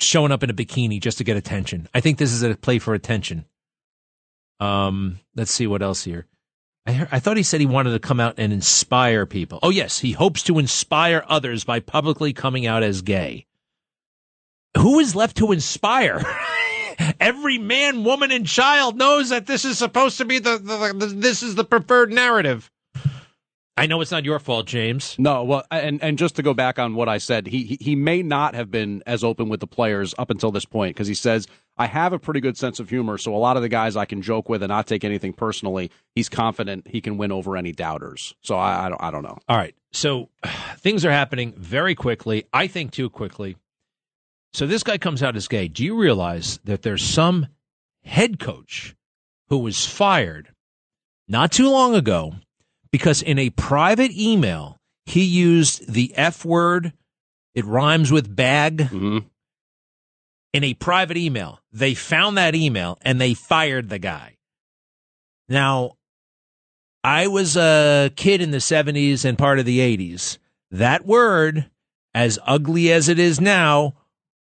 showing 0.00 0.32
up 0.32 0.42
in 0.42 0.50
a 0.50 0.54
bikini 0.54 1.00
just 1.00 1.18
to 1.18 1.24
get 1.24 1.36
attention. 1.36 1.88
I 1.94 2.00
think 2.00 2.18
this 2.18 2.32
is 2.32 2.42
a 2.42 2.56
play 2.56 2.78
for 2.78 2.94
attention. 2.94 3.44
Um, 4.60 5.20
let's 5.34 5.52
see 5.52 5.66
what 5.66 5.82
else 5.82 6.04
here. 6.04 6.26
I, 6.86 6.92
heard, 6.92 7.08
I 7.12 7.18
thought 7.18 7.36
he 7.36 7.42
said 7.42 7.60
he 7.60 7.66
wanted 7.66 7.92
to 7.92 7.98
come 7.98 8.20
out 8.20 8.34
and 8.38 8.52
inspire 8.52 9.26
people. 9.26 9.58
Oh 9.62 9.70
yes, 9.70 10.00
he 10.00 10.12
hopes 10.12 10.42
to 10.44 10.58
inspire 10.58 11.24
others 11.28 11.64
by 11.64 11.80
publicly 11.80 12.32
coming 12.32 12.66
out 12.66 12.82
as 12.82 13.02
gay. 13.02 13.46
Who 14.76 14.98
is 14.98 15.14
left 15.14 15.36
to 15.38 15.52
inspire? 15.52 16.22
Every 17.20 17.58
man, 17.58 18.04
woman, 18.04 18.30
and 18.30 18.46
child 18.46 18.96
knows 18.96 19.30
that 19.30 19.46
this 19.46 19.64
is 19.64 19.78
supposed 19.78 20.18
to 20.18 20.24
be 20.24 20.38
the, 20.38 20.58
the, 20.58 20.94
the 20.96 21.06
this 21.06 21.42
is 21.42 21.54
the 21.54 21.64
preferred 21.64 22.12
narrative. 22.12 22.70
I 23.76 23.86
know 23.86 24.00
it's 24.00 24.12
not 24.12 24.24
your 24.24 24.38
fault, 24.38 24.66
James. 24.66 25.16
No, 25.18 25.42
well, 25.42 25.64
and 25.70 26.00
and 26.02 26.16
just 26.16 26.36
to 26.36 26.42
go 26.42 26.54
back 26.54 26.78
on 26.78 26.94
what 26.94 27.08
I 27.08 27.18
said, 27.18 27.48
he 27.48 27.64
he, 27.64 27.78
he 27.80 27.96
may 27.96 28.22
not 28.22 28.54
have 28.54 28.70
been 28.70 29.02
as 29.04 29.24
open 29.24 29.48
with 29.48 29.58
the 29.58 29.66
players 29.66 30.14
up 30.16 30.30
until 30.30 30.52
this 30.52 30.64
point 30.64 30.94
because 30.94 31.08
he 31.08 31.14
says 31.14 31.48
I 31.76 31.86
have 31.86 32.12
a 32.12 32.18
pretty 32.20 32.40
good 32.40 32.56
sense 32.56 32.78
of 32.78 32.88
humor, 32.88 33.18
so 33.18 33.34
a 33.34 33.38
lot 33.38 33.56
of 33.56 33.62
the 33.62 33.68
guys 33.68 33.96
I 33.96 34.04
can 34.04 34.22
joke 34.22 34.48
with 34.48 34.62
and 34.62 34.70
not 34.70 34.86
take 34.86 35.02
anything 35.02 35.32
personally. 35.32 35.90
He's 36.14 36.28
confident 36.28 36.86
he 36.86 37.00
can 37.00 37.18
win 37.18 37.32
over 37.32 37.56
any 37.56 37.72
doubters. 37.72 38.34
So 38.42 38.54
I 38.56 38.86
I 38.86 38.88
don't 38.88 39.02
I 39.02 39.10
don't 39.10 39.24
know. 39.24 39.38
All 39.48 39.56
right. 39.56 39.74
So 39.92 40.28
things 40.78 41.04
are 41.04 41.10
happening 41.10 41.52
very 41.56 41.96
quickly. 41.96 42.44
I 42.52 42.68
think 42.68 42.92
too 42.92 43.10
quickly. 43.10 43.56
So 44.52 44.68
this 44.68 44.84
guy 44.84 44.98
comes 44.98 45.20
out 45.20 45.34
as 45.34 45.48
gay. 45.48 45.66
Do 45.66 45.84
you 45.84 45.96
realize 45.96 46.60
that 46.62 46.82
there's 46.82 47.04
some 47.04 47.48
head 48.04 48.38
coach 48.38 48.94
who 49.48 49.58
was 49.58 49.84
fired 49.84 50.50
not 51.26 51.50
too 51.50 51.68
long 51.68 51.96
ago 51.96 52.34
because 52.94 53.22
in 53.22 53.40
a 53.40 53.50
private 53.50 54.12
email 54.12 54.78
he 55.04 55.24
used 55.24 55.92
the 55.92 56.12
F 56.14 56.44
word. 56.44 56.92
It 57.52 57.64
rhymes 57.64 58.12
with 58.12 58.36
bag. 58.36 58.78
Mm-hmm. 58.78 59.18
In 60.52 60.62
a 60.62 60.74
private 60.74 61.16
email, 61.16 61.58
they 61.72 61.94
found 61.94 62.38
that 62.38 62.54
email 62.54 62.96
and 63.02 63.20
they 63.20 63.34
fired 63.34 63.88
the 63.88 63.98
guy. 63.98 64.36
Now, 65.48 65.96
I 67.02 67.26
was 67.26 67.56
a 67.56 68.12
kid 68.14 68.40
in 68.40 68.52
the 68.52 68.58
70s 68.58 69.24
and 69.24 69.36
part 69.36 69.58
of 69.58 69.64
the 69.64 69.80
80s. 69.80 70.38
That 70.70 71.04
word, 71.04 71.68
as 72.14 72.38
ugly 72.46 72.92
as 72.92 73.08
it 73.08 73.18
is 73.18 73.40
now, 73.40 73.94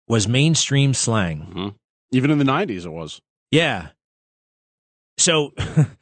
was 0.07 0.25
mainstream 0.25 0.93
slang. 0.93 1.39
Mm-hmm. 1.41 1.67
Even 2.13 2.31
in 2.31 2.37
the 2.37 2.45
'90s, 2.45 2.85
it 2.85 2.91
was. 2.91 3.19
Yeah. 3.51 3.89
So 5.17 5.51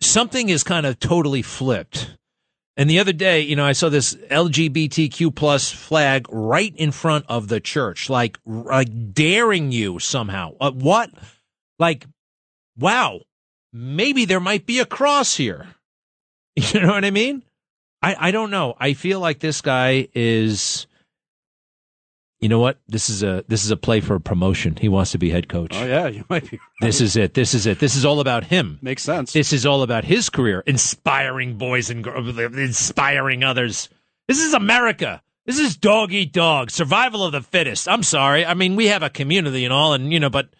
something 0.00 0.48
is 0.48 0.62
kind 0.64 0.86
of 0.86 0.98
totally 0.98 1.42
flipped. 1.42 2.14
And 2.76 2.88
the 2.88 3.00
other 3.00 3.12
day, 3.12 3.40
you 3.40 3.56
know, 3.56 3.64
I 3.64 3.72
saw 3.72 3.88
this 3.88 4.14
LGBTQ 4.14 5.34
plus 5.34 5.70
flag 5.70 6.26
right 6.30 6.72
in 6.76 6.92
front 6.92 7.24
of 7.28 7.48
the 7.48 7.58
church, 7.60 8.08
like, 8.08 8.38
like 8.46 9.12
daring 9.12 9.72
you 9.72 9.98
somehow. 9.98 10.52
Uh, 10.60 10.70
what? 10.70 11.10
Like, 11.80 12.06
wow, 12.78 13.20
maybe 13.72 14.26
there 14.26 14.38
might 14.38 14.64
be 14.64 14.78
a 14.78 14.86
cross 14.86 15.36
here. 15.36 15.66
You 16.74 16.80
know 16.80 16.88
what 16.88 17.04
I 17.04 17.12
mean? 17.12 17.44
I, 18.02 18.16
I 18.18 18.30
don't 18.32 18.50
know. 18.50 18.74
I 18.80 18.94
feel 18.94 19.20
like 19.20 19.38
this 19.38 19.60
guy 19.60 20.08
is, 20.12 20.87
you 22.40 22.48
know 22.48 22.60
what? 22.60 22.78
This 22.86 23.10
is 23.10 23.22
a 23.22 23.44
this 23.48 23.64
is 23.64 23.70
a 23.70 23.76
play 23.76 24.00
for 24.00 24.14
a 24.14 24.20
promotion. 24.20 24.76
He 24.76 24.88
wants 24.88 25.12
to 25.12 25.18
be 25.18 25.30
head 25.30 25.48
coach. 25.48 25.72
Oh 25.74 25.84
yeah, 25.84 26.06
you 26.06 26.24
might 26.28 26.48
be. 26.50 26.60
This 26.80 27.00
is 27.00 27.16
it. 27.16 27.34
This 27.34 27.52
is 27.54 27.66
it. 27.66 27.80
This 27.80 27.96
is 27.96 28.04
all 28.04 28.20
about 28.20 28.44
him. 28.44 28.78
Makes 28.80 29.02
sense. 29.02 29.32
This 29.32 29.52
is 29.52 29.66
all 29.66 29.82
about 29.82 30.04
his 30.04 30.30
career, 30.30 30.62
inspiring 30.66 31.58
boys 31.58 31.90
and 31.90 32.04
girls, 32.04 32.38
inspiring 32.38 33.42
others. 33.42 33.88
This 34.28 34.38
is 34.38 34.54
America. 34.54 35.22
This 35.46 35.58
is 35.58 35.76
dog 35.76 36.12
eat 36.12 36.32
dog, 36.32 36.70
survival 36.70 37.24
of 37.24 37.32
the 37.32 37.40
fittest. 37.40 37.88
I'm 37.88 38.02
sorry. 38.02 38.44
I 38.44 38.54
mean, 38.54 38.76
we 38.76 38.86
have 38.88 39.02
a 39.02 39.10
community 39.10 39.64
and 39.64 39.72
all, 39.72 39.94
and 39.94 40.12
you 40.12 40.20
know, 40.20 40.30
but 40.30 40.50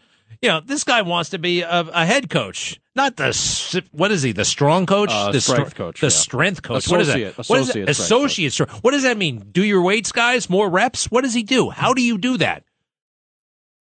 you 0.43 0.49
know, 0.49 0.61
this 0.61 0.85
guy 0.85 1.03
wants 1.03 1.31
to 1.31 1.39
be 1.39 1.63
a, 1.63 1.81
a 1.81 2.05
head 2.07 2.31
coach, 2.31 2.81
not 2.95 3.17
the 3.17 3.85
what 3.93 4.11
is 4.11 4.23
he? 4.23 4.33
The 4.33 4.45
strong 4.45 4.87
coach, 4.87 5.11
Uh, 5.13 5.33
the 5.33 5.41
strength 5.41 5.75
coach, 5.75 6.01
the 6.01 6.07
yeah. 6.07 6.11
strength 6.11 6.63
coach. 6.63 6.89
what 6.89 7.01
is 7.01 7.09
that? 7.09 7.17
Associate- 7.39 7.49
What 7.51 7.61
is 7.61 7.67
that? 7.69 7.89
associate 7.89 7.89
Associate 7.89 8.53
strength. 8.53 8.85
What 8.85 8.91
does 8.93 9.03
that 9.05 9.17
mean? 9.19 9.49
Do 9.53 9.65
your 9.65 9.83
weights, 9.83 10.13
guys? 10.13 10.49
More 10.51 10.69
reps? 10.69 11.07
What 11.11 11.23
does 11.25 11.35
he 11.35 11.43
do? 11.43 11.71
How 11.71 11.93
do 11.95 12.03
you 12.03 12.19
do 12.19 12.37
that? 12.39 12.65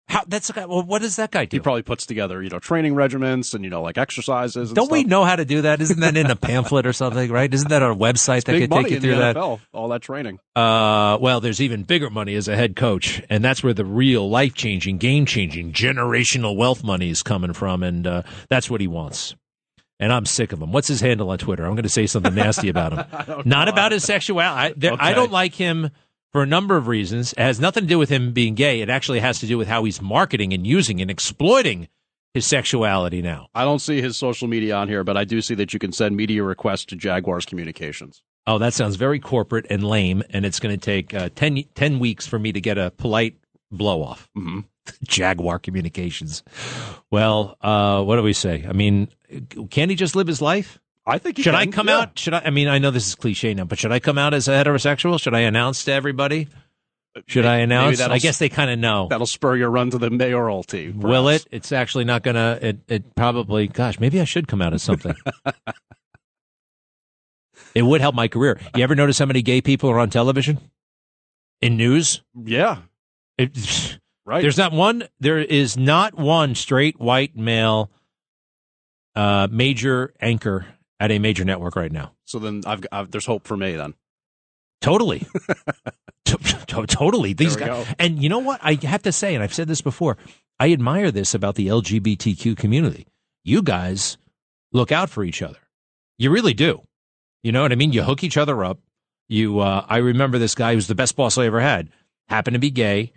How 0.09 0.22
that's. 0.26 0.54
Well, 0.54 0.82
what 0.82 1.02
does 1.02 1.16
that 1.16 1.30
guy 1.30 1.44
do? 1.44 1.56
He 1.56 1.61
probably 1.61 1.82
puts 1.82 2.06
together, 2.06 2.42
you 2.42 2.48
know, 2.48 2.59
training 2.59 2.94
regiments 2.94 3.52
and 3.52 3.62
you 3.62 3.68
know, 3.68 3.82
like 3.82 3.98
exercises. 3.98 4.70
And 4.70 4.76
Don't 4.76 4.90
we 4.90 5.04
know 5.04 5.24
how 5.24 5.36
to 5.36 5.44
do 5.44 5.62
that? 5.62 5.82
Isn't 5.82 6.00
that 6.00 6.16
in 6.16 6.30
a 6.30 6.36
pamphlet 6.36 6.86
or 6.86 6.94
something, 6.94 7.30
right? 7.30 7.52
Isn't 7.52 7.68
that 7.68 7.82
on 7.82 7.90
a 7.90 7.96
website 7.96 8.44
that 8.44 8.52
Big 8.52 8.70
could 8.70 8.82
take 8.82 8.90
you 8.90 9.00
through 9.00 9.16
that? 9.16 9.36
NFL, 9.36 9.61
all 9.74 9.88
that 9.88 10.00
training. 10.00 10.38
Uh, 10.56 11.18
well, 11.20 11.40
there's 11.40 11.61
even 11.61 11.82
bigger 11.82 12.09
money 12.09 12.34
as 12.36 12.48
a 12.48 12.56
head 12.56 12.74
coach, 12.74 13.22
and 13.28 13.44
that's 13.44 13.62
where 13.62 13.74
the 13.74 13.84
real 13.84 14.28
life 14.30 14.54
changing, 14.54 14.96
game 14.96 15.26
changing, 15.26 15.72
generational 15.72 16.56
wealth 16.56 16.82
money 16.82 17.11
is 17.11 17.22
coming 17.22 17.52
from, 17.52 17.82
and 17.82 18.06
uh, 18.06 18.22
that's 18.48 18.70
what 18.70 18.80
he 18.80 18.86
wants. 18.86 19.34
And 20.00 20.12
I'm 20.12 20.26
sick 20.26 20.52
of 20.52 20.62
him. 20.62 20.72
What's 20.72 20.88
his 20.88 21.00
handle 21.00 21.28
on 21.30 21.38
Twitter? 21.38 21.64
I'm 21.64 21.72
going 21.74 21.82
to 21.82 21.88
say 21.88 22.06
something 22.06 22.34
nasty 22.34 22.68
about 22.68 22.92
him. 22.92 23.42
Not 23.44 23.68
about 23.68 23.92
his 23.92 24.04
sexuality. 24.04 24.74
I, 24.74 24.74
there, 24.76 24.96
I 24.98 25.12
don't 25.12 25.32
like 25.32 25.54
him 25.54 25.90
for 26.33 26.43
a 26.43 26.47
number 26.47 26.76
of 26.76 26.89
reasons. 26.89 27.33
It 27.33 27.41
has 27.41 27.61
nothing 27.61 27.85
to 27.85 27.89
do 27.89 27.99
with 27.99 28.09
him 28.09 28.33
being 28.33 28.55
gay. 28.55 28.81
It 28.81 28.91
actually 28.91 29.20
has 29.20 29.41
to 29.41 29.47
do 29.47 29.59
with 29.59 29.68
how 29.68 29.85
he's 29.85 30.01
marketing 30.01 30.53
and 30.53 30.66
using 30.66 31.01
and 31.01 31.11
exploiting 31.11 31.89
his 32.35 32.47
sexuality 32.47 33.22
now. 33.22 33.49
I 33.55 33.64
don't 33.64 33.79
see 33.79 34.01
his 34.01 34.16
social 34.16 34.49
media 34.49 34.76
on 34.76 34.89
here, 34.89 35.05
but 35.05 35.16
I 35.16 35.24
do 35.24 35.41
see 35.41 35.55
that 35.57 35.72
you 35.72 35.79
can 35.79 35.93
send 35.93 36.16
media 36.16 36.43
requests 36.43 36.85
to 36.87 36.97
Jaguars 36.97 37.47
Communications. 37.47 38.22
Oh, 38.47 38.59
that 38.59 38.72
sounds 38.74 38.97
very 38.97 39.18
corporate 39.18 39.66
and 39.68 39.85
lame, 39.85 40.22
and 40.31 40.47
it's 40.47 40.61
going 40.61 40.74
to 40.74 40.83
take 40.83 41.12
uh, 41.12 41.29
10, 41.35 41.64
10 41.74 41.99
weeks 41.99 42.26
for 42.26 42.39
me 42.39 42.53
to 42.53 42.61
get 42.61 42.79
a 42.79 42.91
polite 42.93 43.37
blow 43.70 44.03
off. 44.03 44.29
Mm-hmm. 44.37 44.61
Jaguar 45.05 45.59
Communications. 45.59 46.43
Well, 47.11 47.57
uh, 47.61 48.03
what 48.03 48.16
do 48.16 48.22
we 48.22 48.33
say? 48.33 48.64
I 48.66 48.72
mean, 48.72 49.09
can 49.70 49.91
he 49.91 49.97
just 49.97 50.16
live 50.16 50.26
his 50.26 50.41
life? 50.41 50.79
I 51.09 51.18
think 51.18 51.38
should 51.38 51.54
I 51.54 51.66
come 51.66 51.88
yeah. 51.88 52.00
out? 52.00 52.18
Should 52.18 52.34
I? 52.34 52.42
I 52.44 52.50
mean, 52.50 52.68
I 52.68 52.78
know 52.78 52.90
this 52.90 53.09
is 53.09 53.14
cliche 53.14 53.54
now, 53.54 53.64
but 53.64 53.78
should 53.78 53.92
I 53.92 53.98
come 53.98 54.18
out 54.18 54.34
as 54.34 54.46
a 54.46 54.52
heterosexual? 54.52 55.18
Should 55.18 55.34
I 55.34 55.40
announce 55.40 55.84
to 55.84 55.92
everybody? 55.92 56.48
Should 57.26 57.46
I 57.46 57.59
announce? 57.59 58.00
I 58.00 58.18
guess 58.18 58.38
they 58.38 58.50
kind 58.50 58.70
of 58.70 58.78
know. 58.78 59.09
That'll 59.09 59.26
spur 59.26 59.56
your 59.56 59.70
run 59.70 59.90
to 59.90 59.98
the 59.98 60.11
mayoralty. 60.11 60.90
Will 60.90 61.28
it? 61.28 61.46
It's 61.50 61.72
actually 61.72 62.04
not 62.04 62.22
gonna. 62.22 62.59
It, 62.61 62.78
it 62.88 63.14
probably. 63.14 63.68
Gosh, 63.68 63.98
maybe 63.98 64.20
I 64.20 64.24
should 64.24 64.46
come 64.46 64.61
out 64.61 64.74
as 64.74 64.82
something. 64.82 65.14
it 67.74 67.82
would 67.82 68.02
help 68.02 68.14
my 68.14 68.28
career. 68.28 68.61
You 68.76 68.84
ever 68.84 68.94
notice 68.94 69.18
how 69.18 69.26
many 69.26 69.40
gay 69.40 69.62
people 69.62 69.90
are 69.90 69.98
on 69.98 70.11
television, 70.11 70.59
in 71.62 71.78
news? 71.78 72.22
Yeah, 72.34 72.80
it, 73.38 73.98
right. 74.26 74.42
There's 74.42 74.59
not 74.59 74.72
one. 74.72 75.04
There 75.20 75.38
is 75.38 75.78
not 75.78 76.18
one 76.18 76.54
straight 76.54 77.00
white 77.00 77.34
male 77.34 77.90
uh, 79.16 79.48
major 79.50 80.12
anchor 80.20 80.66
at 81.01 81.11
a 81.11 81.18
major 81.18 81.44
network 81.44 81.76
right 81.76 81.92
now. 81.92 82.12
So 82.24 82.38
then 82.38 82.62
I've, 82.66 82.84
I've 82.90 83.11
there's 83.11 83.26
hope 83.26 83.46
for 83.46 83.57
me 83.57 83.76
then. 83.76 83.94
Totally. 84.80 85.26
To- 86.24 86.36
to- 86.66 86.86
totally. 86.86 87.32
These 87.32 87.57
guys. 87.57 87.68
go. 87.68 87.84
And 87.99 88.22
you 88.22 88.28
know 88.28 88.40
what? 88.40 88.61
I 88.62 88.74
have 88.82 89.03
to 89.05 89.12
say, 89.12 89.34
and 89.34 89.42
I've 89.42 89.55
said 89.55 89.66
this 89.66 89.80
before, 89.80 90.18
I 90.61 90.72
admire 90.74 91.11
this 91.11 91.32
about 91.32 91.55
the 91.55 91.68
LGBTQ 91.68 92.55
community. 92.55 93.07
You 93.44 93.62
guys 93.62 94.18
look 94.70 94.92
out 94.92 95.09
for 95.09 95.24
each 95.24 95.40
other. 95.40 95.57
You 96.18 96.30
really 96.30 96.53
do. 96.53 96.82
You 97.42 97.53
know 97.53 97.62
what 97.62 97.72
I 97.72 97.76
mean? 97.76 97.94
You 97.94 98.03
hook 98.03 98.22
each 98.22 98.36
other 98.36 98.62
up. 98.62 98.78
You, 99.28 99.61
uh, 99.61 99.86
I 99.88 99.99
remember 99.99 100.36
this 100.38 100.55
guy 100.55 100.72
who 100.72 100.76
was 100.76 100.86
the 100.86 100.94
best 100.94 101.16
boss 101.16 101.38
I 101.38 101.46
ever 101.46 101.61
had, 101.61 101.88
happened 102.28 102.57
to 102.57 102.61
be 102.61 102.70
gay, 102.70 103.12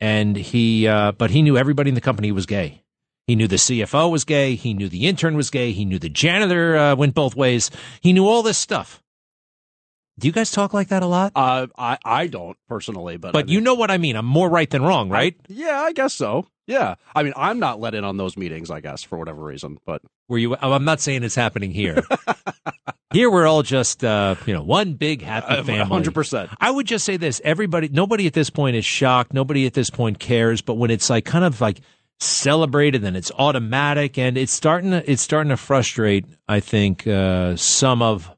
and 0.00 0.34
he, 0.34 0.88
uh, 0.88 1.12
but 1.12 1.30
he 1.30 1.42
knew 1.42 1.58
everybody 1.58 1.90
in 1.90 1.94
the 1.94 2.00
company 2.00 2.32
was 2.32 2.46
gay. 2.46 2.82
He 3.26 3.36
knew 3.36 3.46
the 3.48 3.56
CFO 3.56 4.10
was 4.10 4.24
gay. 4.24 4.54
He 4.54 4.74
knew 4.74 4.88
the 4.88 5.06
intern 5.06 5.34
was 5.36 5.48
gay. 5.50 5.72
He 5.72 5.84
knew 5.84 5.98
the 5.98 6.10
janitor 6.10 6.76
uh, 6.76 6.94
went 6.96 7.14
both 7.14 7.34
ways. 7.34 7.70
He 8.00 8.12
knew 8.12 8.26
all 8.26 8.42
this 8.42 8.58
stuff. 8.58 9.02
Do 10.18 10.28
you 10.28 10.32
guys 10.32 10.50
talk 10.52 10.72
like 10.74 10.88
that 10.88 11.02
a 11.02 11.06
lot? 11.06 11.32
Uh, 11.34 11.66
I 11.76 11.98
I 12.04 12.26
don't 12.28 12.56
personally, 12.68 13.16
but 13.16 13.32
But 13.32 13.48
you 13.48 13.60
know 13.60 13.74
what 13.74 13.90
I 13.90 13.98
mean. 13.98 14.14
I'm 14.14 14.26
more 14.26 14.48
right 14.48 14.68
than 14.70 14.82
wrong, 14.82 15.08
right? 15.08 15.34
yeah, 15.48 15.80
I 15.80 15.92
guess 15.92 16.14
so. 16.14 16.46
Yeah, 16.66 16.94
I 17.14 17.22
mean, 17.24 17.32
I'm 17.36 17.58
not 17.58 17.80
let 17.80 17.94
in 17.94 18.04
on 18.04 18.16
those 18.16 18.36
meetings, 18.38 18.70
I 18.70 18.80
guess, 18.80 19.02
for 19.02 19.18
whatever 19.18 19.42
reason. 19.42 19.76
But 19.84 20.00
Were 20.28 20.38
you? 20.38 20.54
oh, 20.56 20.72
I'm 20.72 20.84
not 20.84 21.00
saying 21.00 21.22
it's 21.24 21.34
happening 21.34 21.72
here. 21.72 22.02
here 23.12 23.30
we're 23.30 23.46
all 23.46 23.62
just, 23.62 24.02
uh, 24.02 24.34
you 24.46 24.54
know, 24.54 24.62
one 24.62 24.94
big 24.94 25.20
happy 25.20 25.46
Uh, 25.56 25.62
family. 25.64 26.02
100%. 26.02 26.48
I 26.60 26.70
would 26.70 26.86
just 26.86 27.04
say 27.04 27.16
this: 27.16 27.40
everybody, 27.44 27.88
nobody 27.88 28.26
at 28.26 28.32
this 28.32 28.48
point 28.50 28.76
is 28.76 28.84
shocked. 28.84 29.34
Nobody 29.34 29.66
at 29.66 29.74
this 29.74 29.90
point 29.90 30.18
cares. 30.20 30.62
But 30.62 30.74
when 30.74 30.90
it's 30.90 31.10
like 31.10 31.24
kind 31.24 31.44
of 31.44 31.60
like 31.60 31.80
celebrated, 32.20 33.04
and 33.04 33.16
it's 33.16 33.32
automatic, 33.38 34.18
and 34.18 34.36
it's 34.36 34.52
starting 34.52 34.90
to 34.90 35.10
it's 35.10 35.22
starting 35.22 35.50
to 35.50 35.56
frustrate. 35.56 36.26
I 36.48 36.60
think 36.60 37.06
uh, 37.06 37.56
some 37.56 38.02
of 38.02 38.30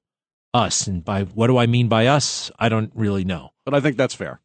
us, 0.55 0.87
and 0.87 1.05
by 1.05 1.25
what 1.25 1.49
do 1.49 1.59
I 1.59 1.67
mean 1.67 1.89
by 1.89 2.07
us? 2.07 2.51
I 2.59 2.69
don't 2.69 2.91
really 2.95 3.25
know. 3.25 3.51
but 3.65 3.75
I 3.75 3.81
think 3.81 3.97
that's 3.97 4.15
fair. 4.15 4.41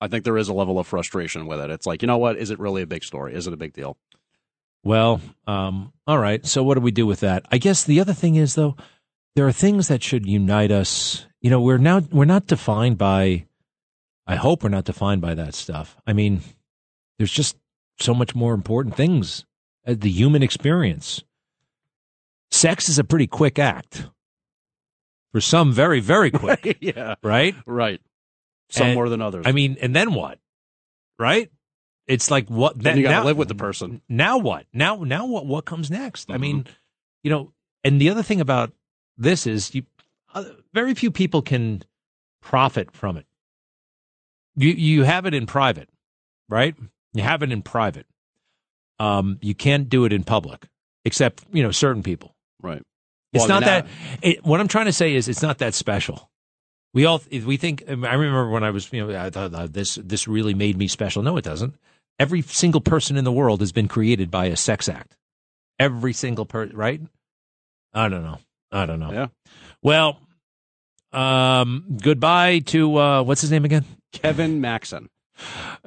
I 0.00 0.08
think 0.08 0.24
there 0.24 0.36
is 0.36 0.48
a 0.48 0.54
level 0.54 0.78
of 0.78 0.86
frustration 0.86 1.46
with 1.46 1.58
it. 1.60 1.70
It's 1.70 1.86
like, 1.86 2.02
you 2.02 2.08
know 2.08 2.18
what? 2.18 2.36
Is 2.36 2.50
it 2.50 2.58
really 2.58 2.82
a 2.82 2.86
big 2.86 3.02
story? 3.02 3.34
Is 3.34 3.46
it 3.46 3.52
a 3.54 3.56
big 3.56 3.72
deal? 3.72 3.96
Well, 4.84 5.20
um, 5.46 5.92
all 6.06 6.18
right. 6.18 6.44
So 6.44 6.62
what 6.62 6.74
do 6.74 6.80
we 6.80 6.90
do 6.90 7.06
with 7.06 7.20
that? 7.20 7.46
I 7.50 7.58
guess 7.58 7.84
the 7.84 7.98
other 8.00 8.12
thing 8.12 8.34
is 8.36 8.54
though, 8.54 8.76
there 9.34 9.46
are 9.46 9.52
things 9.52 9.88
that 9.88 10.02
should 10.02 10.26
unite 10.26 10.70
us. 10.70 11.26
You 11.40 11.50
know, 11.50 11.60
we're 11.60 11.78
now 11.78 12.00
we're 12.10 12.24
not 12.24 12.46
defined 12.46 12.98
by. 12.98 13.46
I 14.26 14.36
hope 14.36 14.62
we're 14.62 14.70
not 14.70 14.84
defined 14.84 15.20
by 15.22 15.34
that 15.34 15.54
stuff. 15.54 15.96
I 16.06 16.12
mean, 16.12 16.42
there's 17.18 17.32
just 17.32 17.56
so 17.98 18.14
much 18.14 18.34
more 18.34 18.54
important 18.54 18.96
things. 18.96 19.44
Uh, 19.86 19.94
the 19.96 20.10
human 20.10 20.42
experience. 20.42 21.22
Sex 22.50 22.88
is 22.88 22.98
a 22.98 23.04
pretty 23.04 23.26
quick 23.26 23.58
act. 23.58 24.08
For 25.32 25.40
some, 25.40 25.72
very 25.72 26.00
very 26.00 26.30
quick. 26.42 26.78
yeah. 26.80 27.16
Right. 27.22 27.54
Right. 27.66 28.00
Some 28.70 28.88
And- 28.88 28.94
more 28.94 29.08
than 29.08 29.20
others. 29.22 29.44
I 29.46 29.52
mean, 29.52 29.76
and 29.80 29.94
then 29.94 30.14
what? 30.14 30.38
Right? 31.18 31.50
It's 32.06 32.30
like 32.30 32.48
what? 32.48 32.78
Then 32.80 32.96
you 32.96 33.02
gotta 33.04 33.16
now- 33.16 33.24
live 33.24 33.36
with 33.36 33.48
the 33.48 33.54
person. 33.54 34.00
Now 34.08 34.38
what? 34.38 34.66
Now 34.72 34.96
now 35.02 35.26
what? 35.26 35.46
What 35.46 35.64
comes 35.64 35.90
next? 35.90 36.30
I 36.30 36.34
Mm-hmm. 36.34 36.40
mean, 36.42 36.66
you 37.22 37.30
know, 37.30 37.52
and 37.84 38.00
the 38.00 38.10
other 38.10 38.22
thing 38.22 38.40
about 38.40 38.72
this 39.18 39.46
is 39.46 39.74
you, 39.74 39.82
uh, 40.34 40.44
very 40.72 40.94
few 40.94 41.10
people 41.10 41.42
can 41.42 41.82
profit 42.42 42.92
from 42.92 43.16
it. 43.16 43.26
You 44.56 44.70
you 44.70 45.02
have 45.02 45.26
it 45.26 45.34
in 45.34 45.46
private, 45.46 45.88
right? 46.48 46.74
You 47.16 47.24
have 47.24 47.42
it 47.42 47.52
in 47.52 47.62
private. 47.62 48.06
Um, 48.98 49.38
you 49.42 49.54
can't 49.54 49.88
do 49.88 50.04
it 50.04 50.12
in 50.12 50.24
public, 50.24 50.66
except 51.04 51.44
you 51.52 51.62
know 51.62 51.70
certain 51.70 52.02
people. 52.02 52.34
Right. 52.62 52.82
It's 53.32 53.42
Well, 53.42 53.60
not 53.60 53.64
that. 53.64 53.86
It, 54.22 54.44
what 54.44 54.60
I'm 54.60 54.68
trying 54.68 54.86
to 54.86 54.92
say 54.92 55.14
is, 55.14 55.28
it's 55.28 55.42
not 55.42 55.58
that 55.58 55.74
special. 55.74 56.30
We 56.94 57.04
all 57.04 57.22
we 57.30 57.56
think. 57.56 57.84
I 57.86 57.92
remember 57.92 58.48
when 58.48 58.64
I 58.64 58.70
was, 58.70 58.90
you 58.92 59.06
know, 59.06 59.20
I 59.20 59.28
thought 59.30 59.54
uh, 59.54 59.66
this 59.70 59.96
this 59.96 60.26
really 60.26 60.54
made 60.54 60.78
me 60.78 60.88
special. 60.88 61.22
No, 61.22 61.36
it 61.36 61.44
doesn't. 61.44 61.74
Every 62.18 62.40
single 62.40 62.80
person 62.80 63.18
in 63.18 63.24
the 63.24 63.32
world 63.32 63.60
has 63.60 63.72
been 63.72 63.88
created 63.88 64.30
by 64.30 64.46
a 64.46 64.56
sex 64.56 64.88
act. 64.88 65.16
Every 65.78 66.14
single 66.14 66.46
person, 66.46 66.74
right? 66.74 67.02
I 67.92 68.08
don't 68.08 68.22
know. 68.22 68.38
I 68.72 68.86
don't 68.86 69.00
know. 69.00 69.12
Yeah. 69.12 69.26
Well, 69.82 70.18
um, 71.12 71.98
goodbye 72.02 72.60
to 72.66 72.96
uh, 72.96 73.22
what's 73.22 73.42
his 73.42 73.50
name 73.50 73.66
again? 73.66 73.84
Kevin 74.12 74.62
Maxen. 74.62 75.08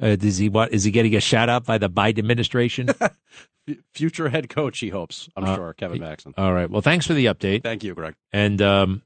Uh, 0.02 0.16
is 0.20 0.38
he 0.38 0.48
what? 0.48 0.72
Is 0.72 0.84
he 0.84 0.90
getting 0.90 1.14
a 1.16 1.20
shout 1.20 1.48
out 1.48 1.64
by 1.64 1.78
the 1.78 1.88
Biden 1.90 2.18
administration? 2.18 2.88
Future 3.94 4.28
head 4.28 4.48
coach, 4.48 4.78
he 4.80 4.88
hopes. 4.88 5.28
I'm 5.36 5.44
Uh, 5.44 5.54
sure. 5.54 5.72
Kevin 5.74 6.00
Maxen. 6.00 6.32
All 6.36 6.52
right. 6.52 6.68
Well, 6.70 6.82
thanks 6.82 7.06
for 7.06 7.14
the 7.14 7.26
update. 7.26 7.62
Thank 7.62 7.84
you, 7.84 7.94
Greg. 7.94 8.14
And 8.32 8.60
um, 8.62 9.02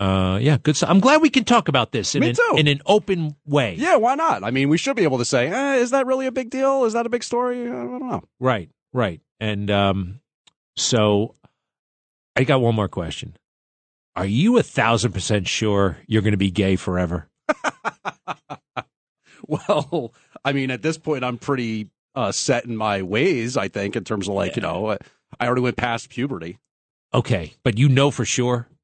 uh, 0.00 0.38
yeah, 0.40 0.56
good. 0.62 0.76
stuff. 0.76 0.88
I'm 0.90 1.00
glad 1.00 1.20
we 1.22 1.28
can 1.30 1.44
talk 1.44 1.68
about 1.68 1.92
this 1.92 2.14
in 2.14 2.20
Me 2.20 2.30
an, 2.30 2.34
too. 2.36 2.54
in 2.56 2.66
an 2.68 2.80
open 2.86 3.36
way. 3.46 3.74
Yeah, 3.76 3.96
why 3.96 4.14
not? 4.14 4.42
I 4.44 4.50
mean, 4.50 4.68
we 4.68 4.78
should 4.78 4.96
be 4.96 5.02
able 5.02 5.18
to 5.18 5.24
say, 5.24 5.48
eh, 5.48 5.74
is 5.76 5.90
that 5.90 6.06
really 6.06 6.26
a 6.26 6.32
big 6.32 6.50
deal? 6.50 6.84
Is 6.84 6.92
that 6.94 7.04
a 7.04 7.08
big 7.10 7.22
story? 7.24 7.62
I 7.68 7.72
don't 7.72 8.08
know. 8.08 8.22
Right, 8.40 8.70
right. 8.92 9.20
And 9.40 9.70
um, 9.70 10.20
so 10.76 11.34
I 12.36 12.44
got 12.44 12.60
one 12.60 12.74
more 12.74 12.88
question. 12.88 13.36
Are 14.16 14.26
you 14.26 14.56
a 14.58 14.62
thousand 14.62 15.12
percent 15.12 15.48
sure 15.48 15.98
you're 16.06 16.22
going 16.22 16.32
to 16.32 16.38
be 16.38 16.50
gay 16.52 16.76
forever? 16.76 17.28
Well, 19.68 20.12
I 20.44 20.52
mean, 20.52 20.70
at 20.70 20.82
this 20.82 20.98
point, 20.98 21.24
I'm 21.24 21.38
pretty 21.38 21.88
uh, 22.14 22.32
set 22.32 22.64
in 22.64 22.76
my 22.76 23.02
ways, 23.02 23.56
I 23.56 23.68
think, 23.68 23.96
in 23.96 24.04
terms 24.04 24.28
of 24.28 24.34
like, 24.34 24.56
you 24.56 24.62
know, 24.62 24.90
I- 24.92 24.98
I 25.40 25.46
already 25.46 25.62
went 25.62 25.76
past 25.76 26.10
puberty. 26.10 26.58
Okay, 27.12 27.54
but 27.64 27.76
you 27.76 27.88
know 27.88 28.10
for 28.12 28.24
sure. 28.24 28.68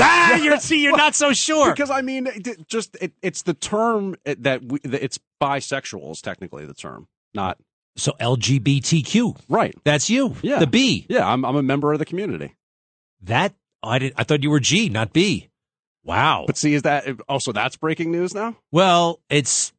Ah, 0.00 0.34
you're 0.36 0.58
see, 0.58 0.82
you're 0.82 0.96
not 0.96 1.14
so 1.14 1.32
sure. 1.32 1.70
Because 1.70 1.88
I 1.90 2.02
mean, 2.02 2.26
it, 2.26 2.66
just 2.66 2.96
it, 3.00 3.12
it's 3.22 3.42
the 3.42 3.54
term 3.54 4.16
that 4.24 4.64
we, 4.64 4.80
it's 4.82 5.20
bisexual 5.40 6.10
is 6.10 6.20
technically 6.20 6.66
the 6.66 6.74
term, 6.74 7.06
not 7.32 7.58
So 7.96 8.12
LGBTQ, 8.20 9.38
right. 9.48 9.72
that's 9.84 10.10
you. 10.10 10.34
Yeah. 10.42 10.58
the 10.58 10.66
B. 10.66 11.06
Yeah, 11.08 11.26
I'm 11.30 11.44
I'm 11.44 11.54
a 11.56 11.62
member 11.62 11.92
of 11.92 12.00
the 12.00 12.04
community. 12.04 12.56
That 13.22 13.54
I 13.84 13.98
did. 14.00 14.14
I 14.16 14.24
thought 14.24 14.42
you 14.42 14.50
were 14.50 14.58
G, 14.60 14.88
not 14.88 15.12
B. 15.12 15.48
Wow. 16.04 16.44
But 16.46 16.56
see, 16.56 16.74
is 16.74 16.82
that 16.82 17.06
also 17.28 17.52
that's 17.52 17.76
breaking 17.76 18.12
news 18.12 18.34
now? 18.34 18.56
Well, 18.70 19.20
it's 19.28 19.72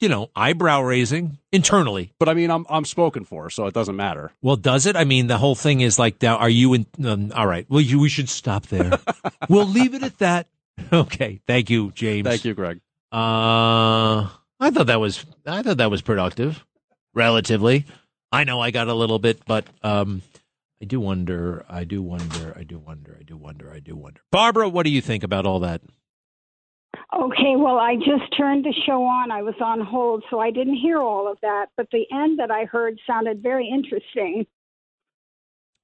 you 0.00 0.08
know 0.08 0.30
eyebrow 0.36 0.82
raising 0.82 1.38
internally. 1.52 2.12
But 2.18 2.28
I 2.28 2.34
mean, 2.34 2.50
I'm 2.50 2.66
I'm 2.68 2.84
spoken 2.84 3.24
for, 3.24 3.50
so 3.50 3.66
it 3.66 3.74
doesn't 3.74 3.96
matter. 3.96 4.32
Well, 4.42 4.56
does 4.56 4.86
it? 4.86 4.96
I 4.96 5.04
mean, 5.04 5.26
the 5.26 5.38
whole 5.38 5.54
thing 5.54 5.80
is 5.80 5.98
like, 5.98 6.20
now, 6.22 6.36
are 6.36 6.48
you 6.48 6.74
in? 6.74 6.86
Um, 7.04 7.32
all 7.34 7.46
right. 7.46 7.66
Well, 7.68 7.80
you, 7.80 7.98
we 7.98 8.08
should 8.08 8.28
stop 8.28 8.66
there. 8.66 8.98
we'll 9.48 9.66
leave 9.66 9.94
it 9.94 10.02
at 10.02 10.18
that. 10.18 10.48
Okay. 10.92 11.40
Thank 11.46 11.70
you, 11.70 11.92
James. 11.92 12.26
Thank 12.26 12.44
you, 12.44 12.54
Greg. 12.54 12.80
Uh, 13.12 14.28
I 14.60 14.70
thought 14.70 14.86
that 14.86 15.00
was 15.00 15.24
I 15.46 15.62
thought 15.62 15.78
that 15.78 15.90
was 15.90 16.02
productive, 16.02 16.64
relatively. 17.14 17.86
I 18.32 18.44
know 18.44 18.60
I 18.60 18.72
got 18.72 18.88
a 18.88 18.94
little 18.94 19.20
bit, 19.20 19.40
but 19.46 19.64
um, 19.82 20.22
I 20.84 20.86
do 20.86 21.00
wonder. 21.00 21.64
I 21.66 21.84
do 21.84 22.02
wonder. 22.02 22.54
I 22.54 22.62
do 22.62 22.78
wonder. 22.78 23.16
I 23.18 23.22
do 23.22 23.38
wonder. 23.38 23.72
I 23.72 23.80
do 23.80 23.96
wonder. 23.96 24.20
Barbara, 24.30 24.68
what 24.68 24.82
do 24.82 24.90
you 24.90 25.00
think 25.00 25.24
about 25.24 25.46
all 25.46 25.60
that? 25.60 25.80
Okay, 27.18 27.56
well, 27.56 27.78
I 27.78 27.94
just 27.96 28.36
turned 28.36 28.66
the 28.66 28.74
show 28.84 29.02
on. 29.02 29.30
I 29.30 29.40
was 29.40 29.54
on 29.62 29.80
hold, 29.80 30.24
so 30.28 30.40
I 30.40 30.50
didn't 30.50 30.76
hear 30.76 30.98
all 30.98 31.26
of 31.32 31.38
that. 31.40 31.68
But 31.78 31.86
the 31.90 32.04
end 32.12 32.38
that 32.38 32.50
I 32.50 32.66
heard 32.66 32.98
sounded 33.06 33.42
very 33.42 33.66
interesting. 33.66 34.44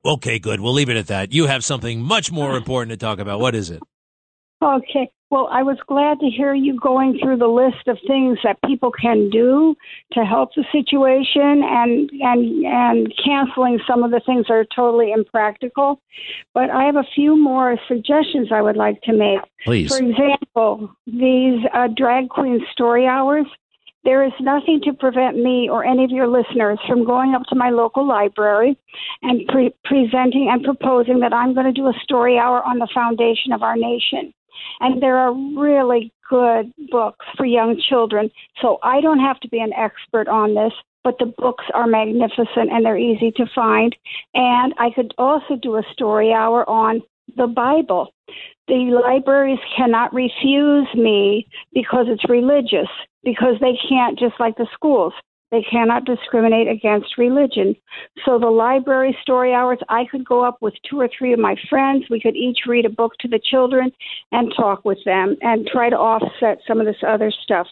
Okay, 0.04 0.38
good. 0.38 0.60
We'll 0.60 0.74
leave 0.74 0.90
it 0.90 0.98
at 0.98 1.06
that. 1.06 1.32
You 1.32 1.46
have 1.46 1.64
something 1.64 2.02
much 2.02 2.30
more 2.30 2.54
important 2.58 2.90
to 2.90 2.98
talk 2.98 3.20
about. 3.20 3.40
What 3.40 3.54
is 3.54 3.70
it? 3.70 3.80
Okay, 4.62 5.10
well, 5.30 5.48
I 5.50 5.62
was 5.62 5.78
glad 5.86 6.18
to 6.20 6.26
hear 6.26 6.54
you 6.54 6.78
going 6.78 7.18
through 7.22 7.36
the 7.36 7.46
list 7.46 7.86
of 7.86 7.96
things 8.06 8.38
that 8.42 8.60
people 8.66 8.90
can 8.90 9.30
do 9.30 9.76
to 10.12 10.24
help 10.24 10.50
the 10.56 10.64
situation 10.72 11.62
and 11.64 12.10
and 12.20 12.66
and 12.66 13.14
canceling 13.24 13.78
some 13.86 14.02
of 14.02 14.10
the 14.10 14.20
things 14.26 14.46
that 14.48 14.54
are 14.54 14.66
totally 14.74 15.12
impractical. 15.12 16.00
But 16.52 16.70
I 16.70 16.84
have 16.84 16.96
a 16.96 17.06
few 17.14 17.40
more 17.40 17.78
suggestions 17.86 18.48
I 18.52 18.60
would 18.60 18.76
like 18.76 19.00
to 19.02 19.12
make. 19.12 19.40
Please. 19.64 19.88
For 19.88 20.04
example, 20.04 20.90
these 21.06 21.60
uh, 21.72 21.88
drag 21.96 22.28
queen 22.28 22.60
story 22.72 23.06
hours. 23.06 23.46
There 24.02 24.24
is 24.24 24.32
nothing 24.40 24.80
to 24.84 24.94
prevent 24.94 25.36
me 25.36 25.68
or 25.70 25.84
any 25.84 26.04
of 26.04 26.10
your 26.10 26.26
listeners 26.26 26.78
from 26.88 27.04
going 27.04 27.34
up 27.34 27.42
to 27.50 27.54
my 27.54 27.68
local 27.68 28.08
library 28.08 28.78
and 29.20 29.46
pre- 29.46 29.74
presenting 29.84 30.48
and 30.50 30.64
proposing 30.64 31.20
that 31.20 31.34
I'm 31.34 31.52
going 31.52 31.66
to 31.66 31.72
do 31.72 31.86
a 31.86 31.92
story 32.02 32.38
hour 32.38 32.64
on 32.64 32.78
the 32.78 32.88
foundation 32.94 33.52
of 33.52 33.62
our 33.62 33.76
nation. 33.76 34.32
And 34.80 35.02
there 35.02 35.16
are 35.16 35.32
really 35.32 36.12
good 36.28 36.72
books 36.90 37.26
for 37.36 37.44
young 37.44 37.80
children. 37.88 38.30
So 38.62 38.78
I 38.82 39.00
don't 39.00 39.20
have 39.20 39.40
to 39.40 39.48
be 39.48 39.58
an 39.58 39.72
expert 39.72 40.28
on 40.28 40.54
this, 40.54 40.72
but 41.02 41.18
the 41.18 41.32
books 41.38 41.64
are 41.74 41.86
magnificent 41.86 42.70
and 42.70 42.84
they're 42.84 42.98
easy 42.98 43.32
to 43.32 43.46
find. 43.54 43.94
And 44.34 44.74
I 44.78 44.90
could 44.94 45.12
also 45.18 45.56
do 45.60 45.76
a 45.76 45.82
story 45.92 46.32
hour 46.32 46.68
on 46.68 47.02
the 47.36 47.46
Bible. 47.46 48.12
The 48.68 49.00
libraries 49.04 49.58
cannot 49.76 50.14
refuse 50.14 50.86
me 50.94 51.48
because 51.72 52.06
it's 52.08 52.28
religious, 52.28 52.88
because 53.24 53.54
they 53.60 53.76
can't, 53.88 54.18
just 54.18 54.38
like 54.38 54.56
the 54.56 54.68
schools. 54.72 55.12
They 55.50 55.62
cannot 55.62 56.04
discriminate 56.04 56.68
against 56.68 57.18
religion. 57.18 57.74
So 58.24 58.38
the 58.38 58.46
library 58.46 59.16
story 59.20 59.52
hours, 59.52 59.78
I 59.88 60.04
could 60.10 60.24
go 60.24 60.44
up 60.44 60.58
with 60.60 60.74
two 60.88 61.00
or 61.00 61.08
three 61.08 61.32
of 61.32 61.38
my 61.38 61.56
friends. 61.68 62.04
We 62.08 62.20
could 62.20 62.36
each 62.36 62.60
read 62.66 62.86
a 62.86 62.90
book 62.90 63.12
to 63.20 63.28
the 63.28 63.40
children 63.42 63.90
and 64.32 64.52
talk 64.56 64.84
with 64.84 64.98
them 65.04 65.36
and 65.42 65.66
try 65.66 65.90
to 65.90 65.96
offset 65.96 66.58
some 66.66 66.80
of 66.80 66.86
this 66.86 67.02
other 67.06 67.32
stuff. 67.42 67.66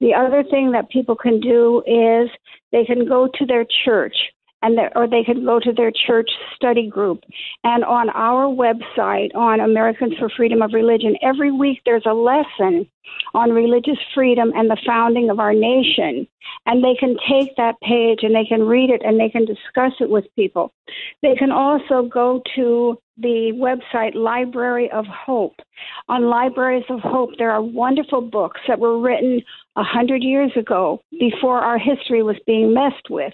The 0.00 0.14
other 0.14 0.42
thing 0.42 0.72
that 0.72 0.90
people 0.90 1.16
can 1.16 1.40
do 1.40 1.82
is 1.86 2.30
they 2.72 2.84
can 2.84 3.06
go 3.06 3.28
to 3.34 3.46
their 3.46 3.64
church 3.84 4.16
and 4.64 4.78
or 4.96 5.06
they 5.06 5.22
could 5.22 5.44
go 5.44 5.60
to 5.60 5.72
their 5.72 5.92
church 6.06 6.30
study 6.56 6.88
group. 6.88 7.22
And 7.62 7.84
on 7.84 8.08
our 8.10 8.46
website, 8.46 9.34
on 9.34 9.60
Americans 9.60 10.14
for 10.18 10.30
Freedom 10.30 10.62
of 10.62 10.72
Religion, 10.72 11.16
every 11.22 11.52
week 11.52 11.80
there's 11.84 12.06
a 12.06 12.14
lesson 12.14 12.88
on 13.34 13.50
religious 13.50 13.98
freedom 14.14 14.52
and 14.56 14.70
the 14.70 14.80
founding 14.86 15.28
of 15.28 15.38
our 15.38 15.52
nation. 15.52 16.26
And 16.66 16.82
they 16.82 16.94
can 16.98 17.16
take 17.28 17.54
that 17.56 17.78
page 17.82 18.20
and 18.22 18.34
they 18.34 18.46
can 18.46 18.62
read 18.62 18.88
it 18.88 19.02
and 19.04 19.20
they 19.20 19.28
can 19.28 19.44
discuss 19.44 19.92
it 20.00 20.08
with 20.08 20.24
people. 20.34 20.72
They 21.22 21.34
can 21.34 21.52
also 21.52 22.08
go 22.08 22.42
to 22.56 22.98
the 23.18 23.52
website 23.54 24.14
Library 24.14 24.90
of 24.90 25.04
Hope. 25.06 25.56
On 26.08 26.24
Libraries 26.24 26.84
of 26.88 27.00
Hope, 27.00 27.30
there 27.38 27.50
are 27.50 27.62
wonderful 27.62 28.22
books 28.22 28.60
that 28.66 28.78
were 28.78 28.98
written 28.98 29.42
a 29.76 29.82
hundred 29.82 30.22
years 30.22 30.52
ago, 30.56 31.00
before 31.18 31.58
our 31.58 31.78
history 31.78 32.22
was 32.22 32.36
being 32.46 32.72
messed 32.72 33.10
with, 33.10 33.32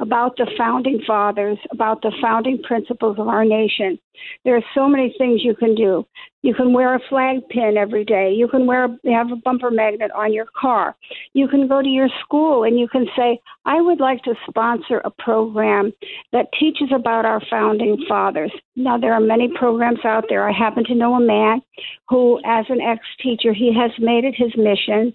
about 0.00 0.36
the 0.36 0.50
founding 0.56 1.00
fathers, 1.06 1.58
about 1.70 2.00
the 2.02 2.12
founding 2.20 2.62
principles 2.62 3.18
of 3.18 3.28
our 3.28 3.44
nation. 3.44 3.98
There 4.44 4.56
are 4.56 4.64
so 4.74 4.88
many 4.88 5.14
things 5.18 5.44
you 5.44 5.54
can 5.54 5.74
do. 5.74 6.06
You 6.42 6.54
can 6.54 6.72
wear 6.72 6.94
a 6.94 7.00
flag 7.08 7.48
pin 7.50 7.76
every 7.78 8.04
day. 8.04 8.32
You 8.32 8.48
can 8.48 8.66
wear 8.66 8.88
have 9.06 9.30
a 9.30 9.36
bumper 9.36 9.70
magnet 9.70 10.10
on 10.14 10.32
your 10.32 10.46
car. 10.58 10.96
You 11.34 11.46
can 11.48 11.68
go 11.68 11.82
to 11.82 11.88
your 11.88 12.08
school 12.22 12.64
and 12.64 12.78
you 12.78 12.88
can 12.88 13.06
say, 13.16 13.38
"I 13.64 13.80
would 13.80 14.00
like 14.00 14.22
to 14.22 14.34
sponsor 14.48 15.00
a 15.04 15.10
program 15.10 15.92
that 16.32 16.52
teaches 16.58 16.90
about 16.92 17.24
our 17.24 17.40
founding 17.48 17.96
fathers." 18.08 18.52
Now 18.76 18.98
there 18.98 19.14
are 19.14 19.20
many 19.20 19.48
programs 19.48 20.04
out 20.04 20.26
there. 20.28 20.48
I 20.48 20.52
happen 20.52 20.84
to 20.84 20.94
know 20.94 21.14
a 21.14 21.20
man 21.20 21.62
who 22.08 22.40
as 22.44 22.68
an 22.70 22.80
ex-teacher, 22.80 23.52
he 23.52 23.72
has 23.72 23.92
made 23.98 24.24
it 24.24 24.34
his 24.34 24.56
mission 24.56 25.14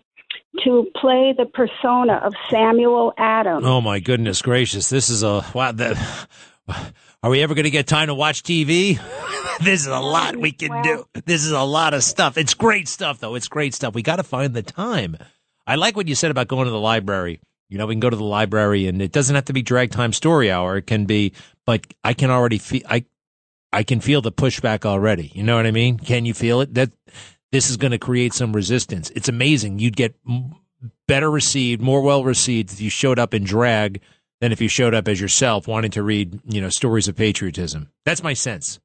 to 0.64 0.88
play 1.00 1.34
the 1.38 1.46
persona 1.46 2.22
of 2.24 2.34
Samuel 2.52 3.14
Adams. 3.18 3.64
Oh 3.66 3.82
my 3.82 4.00
goodness 4.00 4.42
gracious! 4.42 4.90
This 4.90 5.10
is 5.10 5.24
a 5.24 5.46
wow. 5.54 5.72
The, 5.72 5.98
are 7.24 7.30
we 7.30 7.42
ever 7.42 7.56
going 7.56 7.64
to 7.64 7.70
get 7.70 7.88
time 7.88 8.08
to 8.08 8.14
watch 8.14 8.44
TV? 8.44 9.00
this 9.62 9.82
is 9.82 9.88
a 9.88 10.00
lot 10.00 10.36
we 10.36 10.52
can 10.52 10.82
do. 10.84 11.06
This 11.26 11.46
is 11.46 11.52
a 11.52 11.62
lot 11.62 11.94
of 11.94 12.04
stuff. 12.04 12.38
It's 12.38 12.54
great 12.54 12.88
stuff, 12.88 13.20
though. 13.20 13.36
It's 13.36 13.48
great 13.48 13.74
stuff. 13.74 13.96
We 13.96 14.02
got 14.02 14.18
to 14.18 14.24
find 14.24 14.54
the 14.54 14.64
time. 14.64 15.18
I 15.66 15.76
like 15.76 15.96
what 15.96 16.08
you 16.08 16.16
said 16.16 16.32
about 16.32 16.48
going 16.48 16.66
to 16.66 16.72
the 16.72 16.80
library. 16.80 17.40
You 17.70 17.78
know, 17.78 17.86
we 17.86 17.94
can 17.94 18.00
go 18.00 18.10
to 18.10 18.16
the 18.16 18.24
library, 18.24 18.88
and 18.88 19.02
it 19.02 19.12
doesn't 19.12 19.36
have 19.36 19.46
to 19.46 19.54
be 19.54 19.62
drag 19.62 19.92
time 19.92 20.14
story 20.14 20.52
hour. 20.52 20.78
It 20.78 20.88
can 20.88 21.06
be, 21.06 21.34
but 21.66 21.86
I 22.04 22.14
can 22.14 22.32
already 22.32 22.58
feel 22.58 22.82
I, 22.90 23.06
I 23.74 23.84
can 23.84 24.00
feel 24.00 24.22
the 24.22 24.32
pushback 24.32 24.86
already. 24.86 25.32
You 25.34 25.44
know 25.44 25.58
what 25.58 25.66
I 25.66 25.72
mean? 25.72 25.98
Can 25.98 26.26
you 26.26 26.34
feel 26.34 26.62
it? 26.62 26.74
That 26.74 26.92
this 27.58 27.72
is 27.72 27.78
going 27.78 27.90
to 27.90 27.98
create 27.98 28.36
some 28.36 28.54
resistance. 28.54 29.10
It's 29.16 29.30
amazing. 29.30 29.80
You'd 29.80 29.96
get 29.96 30.14
better 31.08 31.32
received, 31.32 31.82
more 31.82 32.04
well 32.04 32.24
received 32.24 32.72
if 32.72 32.80
you 32.80 32.92
showed 32.92 33.18
up 33.18 33.34
in 33.34 33.44
drag 33.44 34.00
than 34.42 34.52
if 34.52 34.62
you 34.62 34.70
showed 34.70 34.94
up 34.94 35.08
as 35.08 35.20
yourself 35.20 35.68
wanting 35.68 35.90
to 35.90 36.04
read, 36.04 36.40
you 36.46 36.62
know, 36.62 36.70
stories 36.70 37.08
of 37.08 37.16
patriotism. 37.16 37.90
That's 38.06 38.22
my 38.22 38.34
sense. 38.34 38.80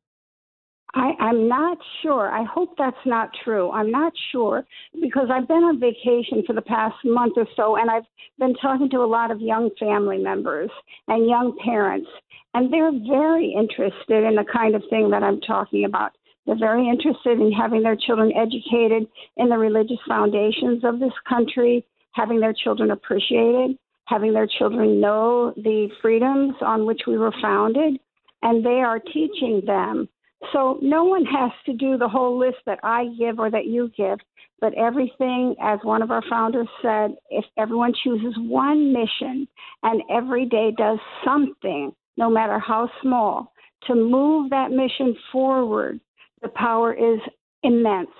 I, 0.94 1.12
I'm 1.20 1.48
not 1.48 1.76
sure. 2.00 2.30
I 2.30 2.44
hope 2.44 2.70
that's 2.78 3.04
not 3.04 3.28
true. 3.44 3.70
I'm 3.72 3.90
not 3.90 4.14
sure 4.30 4.64
because 5.02 5.28
I've 5.30 5.48
been 5.48 5.64
on 5.64 5.78
vacation 5.78 6.42
for 6.46 6.54
the 6.54 6.62
past 6.62 6.96
month 7.04 7.34
or 7.36 7.46
so 7.54 7.76
and 7.76 7.90
I've 7.90 8.06
been 8.38 8.54
talking 8.54 8.88
to 8.88 9.00
a 9.00 9.06
lot 9.06 9.30
of 9.30 9.42
young 9.42 9.68
family 9.78 10.16
members 10.16 10.70
and 11.08 11.28
young 11.28 11.58
parents, 11.62 12.08
and 12.54 12.72
they're 12.72 12.90
very 13.06 13.54
interested 13.54 14.24
in 14.24 14.34
the 14.34 14.46
kind 14.50 14.74
of 14.74 14.82
thing 14.88 15.10
that 15.10 15.22
I'm 15.22 15.42
talking 15.42 15.84
about. 15.84 16.12
They're 16.46 16.58
very 16.58 16.88
interested 16.88 17.40
in 17.40 17.52
having 17.52 17.82
their 17.82 17.96
children 17.96 18.32
educated 18.36 19.06
in 19.36 19.48
the 19.48 19.58
religious 19.58 19.98
foundations 20.08 20.84
of 20.84 20.98
this 20.98 21.12
country, 21.28 21.84
having 22.12 22.40
their 22.40 22.52
children 22.52 22.90
appreciated, 22.90 23.78
having 24.06 24.32
their 24.32 24.48
children 24.58 25.00
know 25.00 25.52
the 25.56 25.88
freedoms 26.00 26.54
on 26.60 26.84
which 26.84 27.02
we 27.06 27.16
were 27.16 27.32
founded, 27.40 27.98
and 28.42 28.64
they 28.64 28.80
are 28.80 28.98
teaching 28.98 29.62
them. 29.64 30.08
So 30.52 30.78
no 30.82 31.04
one 31.04 31.24
has 31.26 31.52
to 31.66 31.72
do 31.72 31.96
the 31.96 32.08
whole 32.08 32.36
list 32.38 32.58
that 32.66 32.80
I 32.82 33.06
give 33.16 33.38
or 33.38 33.50
that 33.50 33.66
you 33.66 33.92
give, 33.96 34.18
but 34.60 34.74
everything, 34.74 35.54
as 35.62 35.78
one 35.82 36.02
of 36.02 36.10
our 36.10 36.22
founders 36.28 36.68
said, 36.82 37.12
if 37.30 37.44
everyone 37.56 37.92
chooses 38.02 38.34
one 38.38 38.92
mission 38.92 39.46
and 39.84 40.02
every 40.10 40.46
day 40.46 40.72
does 40.76 40.98
something, 41.24 41.92
no 42.16 42.28
matter 42.28 42.58
how 42.58 42.90
small, 43.00 43.52
to 43.86 43.94
move 43.94 44.50
that 44.50 44.70
mission 44.70 45.16
forward, 45.30 46.00
the 46.42 46.48
power 46.48 46.92
is 46.92 47.20
immense, 47.62 48.10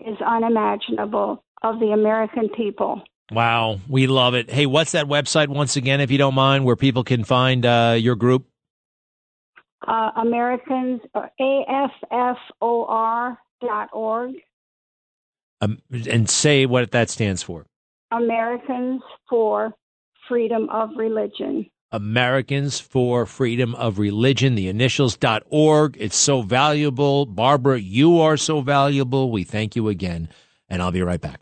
is 0.00 0.16
unimaginable 0.26 1.44
of 1.62 1.78
the 1.80 1.92
American 1.92 2.48
people. 2.48 3.02
Wow, 3.30 3.78
we 3.88 4.06
love 4.06 4.34
it. 4.34 4.50
Hey, 4.50 4.66
what's 4.66 4.92
that 4.92 5.06
website 5.06 5.48
once 5.48 5.76
again, 5.76 6.00
if 6.00 6.10
you 6.10 6.16
don't 6.18 6.34
mind, 6.34 6.64
where 6.64 6.76
people 6.76 7.04
can 7.04 7.24
find 7.24 7.66
uh, 7.66 7.96
your 7.98 8.16
group? 8.16 8.46
Uh, 9.86 10.10
Americans, 10.16 11.00
uh, 11.14 11.26
AFFOR 11.40 13.36
dot 13.60 13.88
org. 13.92 14.34
Um, 15.60 15.78
and 15.90 16.28
say 16.30 16.66
what 16.66 16.92
that 16.92 17.10
stands 17.10 17.42
for. 17.42 17.66
Americans 18.10 19.02
for 19.28 19.74
Freedom 20.28 20.68
of 20.70 20.90
Religion. 20.96 21.68
Americans 21.90 22.80
for 22.80 23.24
Freedom 23.24 23.74
of 23.74 23.98
Religion, 23.98 24.54
the 24.54 24.68
initials.org. 24.68 25.96
It's 25.98 26.16
so 26.16 26.42
valuable. 26.42 27.24
Barbara, 27.26 27.78
you 27.80 28.20
are 28.20 28.36
so 28.36 28.60
valuable. 28.60 29.30
We 29.30 29.44
thank 29.44 29.74
you 29.74 29.88
again, 29.88 30.28
and 30.68 30.82
I'll 30.82 30.92
be 30.92 31.02
right 31.02 31.20
back. 31.20 31.40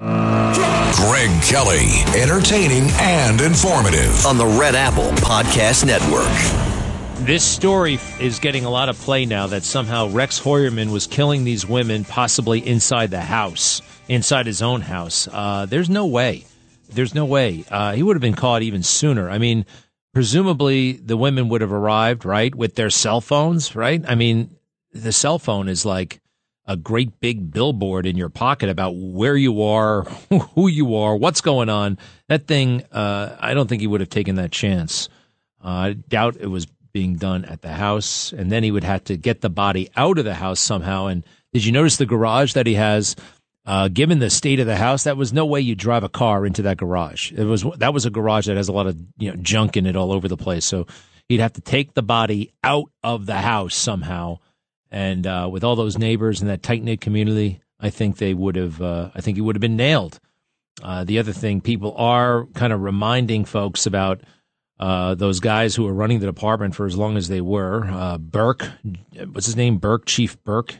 Greg 0.00 1.30
Kelly, 1.42 1.86
entertaining 2.20 2.88
and 2.98 3.40
informative 3.40 4.26
on 4.26 4.38
the 4.38 4.46
Red 4.46 4.74
Apple 4.74 5.10
Podcast 5.22 5.86
Network. 5.86 6.26
This 7.26 7.44
story 7.44 7.98
is 8.18 8.38
getting 8.38 8.64
a 8.64 8.70
lot 8.70 8.88
of 8.88 8.98
play 8.98 9.26
now 9.26 9.46
that 9.48 9.62
somehow 9.62 10.08
Rex 10.08 10.40
Heuermann 10.40 10.90
was 10.90 11.06
killing 11.06 11.44
these 11.44 11.66
women, 11.66 12.04
possibly 12.04 12.66
inside 12.66 13.10
the 13.10 13.20
house, 13.20 13.82
inside 14.08 14.46
his 14.46 14.62
own 14.62 14.80
house. 14.80 15.28
Uh, 15.30 15.66
there's 15.66 15.90
no 15.90 16.06
way. 16.06 16.44
There's 16.90 17.14
no 17.14 17.24
way. 17.24 17.64
Uh, 17.70 17.92
he 17.92 18.02
would 18.02 18.16
have 18.16 18.22
been 18.22 18.34
caught 18.34 18.62
even 18.62 18.82
sooner. 18.82 19.30
I 19.30 19.38
mean, 19.38 19.66
presumably 20.12 20.92
the 20.92 21.16
women 21.16 21.48
would 21.48 21.60
have 21.60 21.72
arrived, 21.72 22.24
right, 22.24 22.54
with 22.54 22.74
their 22.74 22.90
cell 22.90 23.20
phones, 23.20 23.74
right? 23.74 24.02
I 24.06 24.14
mean, 24.14 24.56
the 24.92 25.12
cell 25.12 25.38
phone 25.38 25.68
is 25.68 25.84
like 25.84 26.20
a 26.66 26.76
great 26.76 27.20
big 27.20 27.50
billboard 27.52 28.06
in 28.06 28.16
your 28.16 28.28
pocket 28.28 28.68
about 28.68 28.94
where 28.94 29.36
you 29.36 29.62
are, 29.62 30.02
who 30.54 30.68
you 30.68 30.96
are, 30.96 31.16
what's 31.16 31.40
going 31.40 31.68
on. 31.68 31.98
That 32.28 32.46
thing, 32.46 32.84
uh, 32.92 33.36
I 33.40 33.54
don't 33.54 33.68
think 33.68 33.80
he 33.80 33.86
would 33.86 34.00
have 34.00 34.10
taken 34.10 34.36
that 34.36 34.52
chance. 34.52 35.08
Uh, 35.64 35.68
I 35.68 35.92
doubt 35.92 36.36
it 36.38 36.46
was 36.46 36.66
being 36.92 37.16
done 37.16 37.44
at 37.44 37.62
the 37.62 37.72
house. 37.72 38.32
And 38.32 38.50
then 38.50 38.62
he 38.62 38.70
would 38.70 38.84
have 38.84 39.04
to 39.04 39.16
get 39.16 39.40
the 39.40 39.50
body 39.50 39.90
out 39.96 40.18
of 40.18 40.24
the 40.24 40.34
house 40.34 40.60
somehow. 40.60 41.06
And 41.06 41.24
did 41.52 41.64
you 41.64 41.72
notice 41.72 41.96
the 41.96 42.06
garage 42.06 42.54
that 42.54 42.66
he 42.66 42.74
has? 42.74 43.16
Uh, 43.66 43.88
given 43.88 44.18
the 44.18 44.30
state 44.30 44.58
of 44.58 44.66
the 44.66 44.76
house, 44.76 45.04
that 45.04 45.16
was 45.16 45.32
no 45.32 45.44
way 45.44 45.60
you 45.60 45.74
drive 45.74 46.02
a 46.02 46.08
car 46.08 46.46
into 46.46 46.62
that 46.62 46.78
garage. 46.78 47.30
It 47.32 47.44
was 47.44 47.64
that 47.76 47.92
was 47.92 48.06
a 48.06 48.10
garage 48.10 48.46
that 48.46 48.56
has 48.56 48.68
a 48.68 48.72
lot 48.72 48.86
of 48.86 48.98
you 49.18 49.30
know 49.30 49.36
junk 49.36 49.76
in 49.76 49.86
it 49.86 49.96
all 49.96 50.12
over 50.12 50.28
the 50.28 50.36
place. 50.36 50.64
So 50.64 50.86
he'd 51.28 51.40
have 51.40 51.52
to 51.52 51.60
take 51.60 51.94
the 51.94 52.02
body 52.02 52.52
out 52.64 52.90
of 53.04 53.26
the 53.26 53.36
house 53.36 53.74
somehow. 53.74 54.38
And 54.90 55.26
uh, 55.26 55.48
with 55.52 55.62
all 55.62 55.76
those 55.76 55.98
neighbors 55.98 56.40
and 56.40 56.50
that 56.50 56.62
tight 56.62 56.82
knit 56.82 57.00
community, 57.00 57.60
I 57.78 57.90
think 57.90 58.16
they 58.16 58.34
would 58.34 58.56
have. 58.56 58.80
Uh, 58.80 59.10
I 59.14 59.20
think 59.20 59.36
he 59.36 59.40
would 59.42 59.56
have 59.56 59.60
been 59.60 59.76
nailed. 59.76 60.18
Uh, 60.82 61.04
the 61.04 61.18
other 61.18 61.32
thing, 61.32 61.60
people 61.60 61.94
are 61.96 62.46
kind 62.54 62.72
of 62.72 62.80
reminding 62.80 63.44
folks 63.44 63.84
about 63.84 64.22
uh, 64.78 65.14
those 65.14 65.38
guys 65.40 65.76
who 65.76 65.84
were 65.84 65.92
running 65.92 66.20
the 66.20 66.26
department 66.26 66.74
for 66.74 66.86
as 66.86 66.96
long 66.96 67.18
as 67.18 67.28
they 67.28 67.42
were. 67.42 67.84
Uh, 67.84 68.16
Burke, 68.16 68.66
what's 69.30 69.46
his 69.46 69.56
name? 69.56 69.76
Burke, 69.76 70.06
Chief 70.06 70.42
Burke 70.42 70.76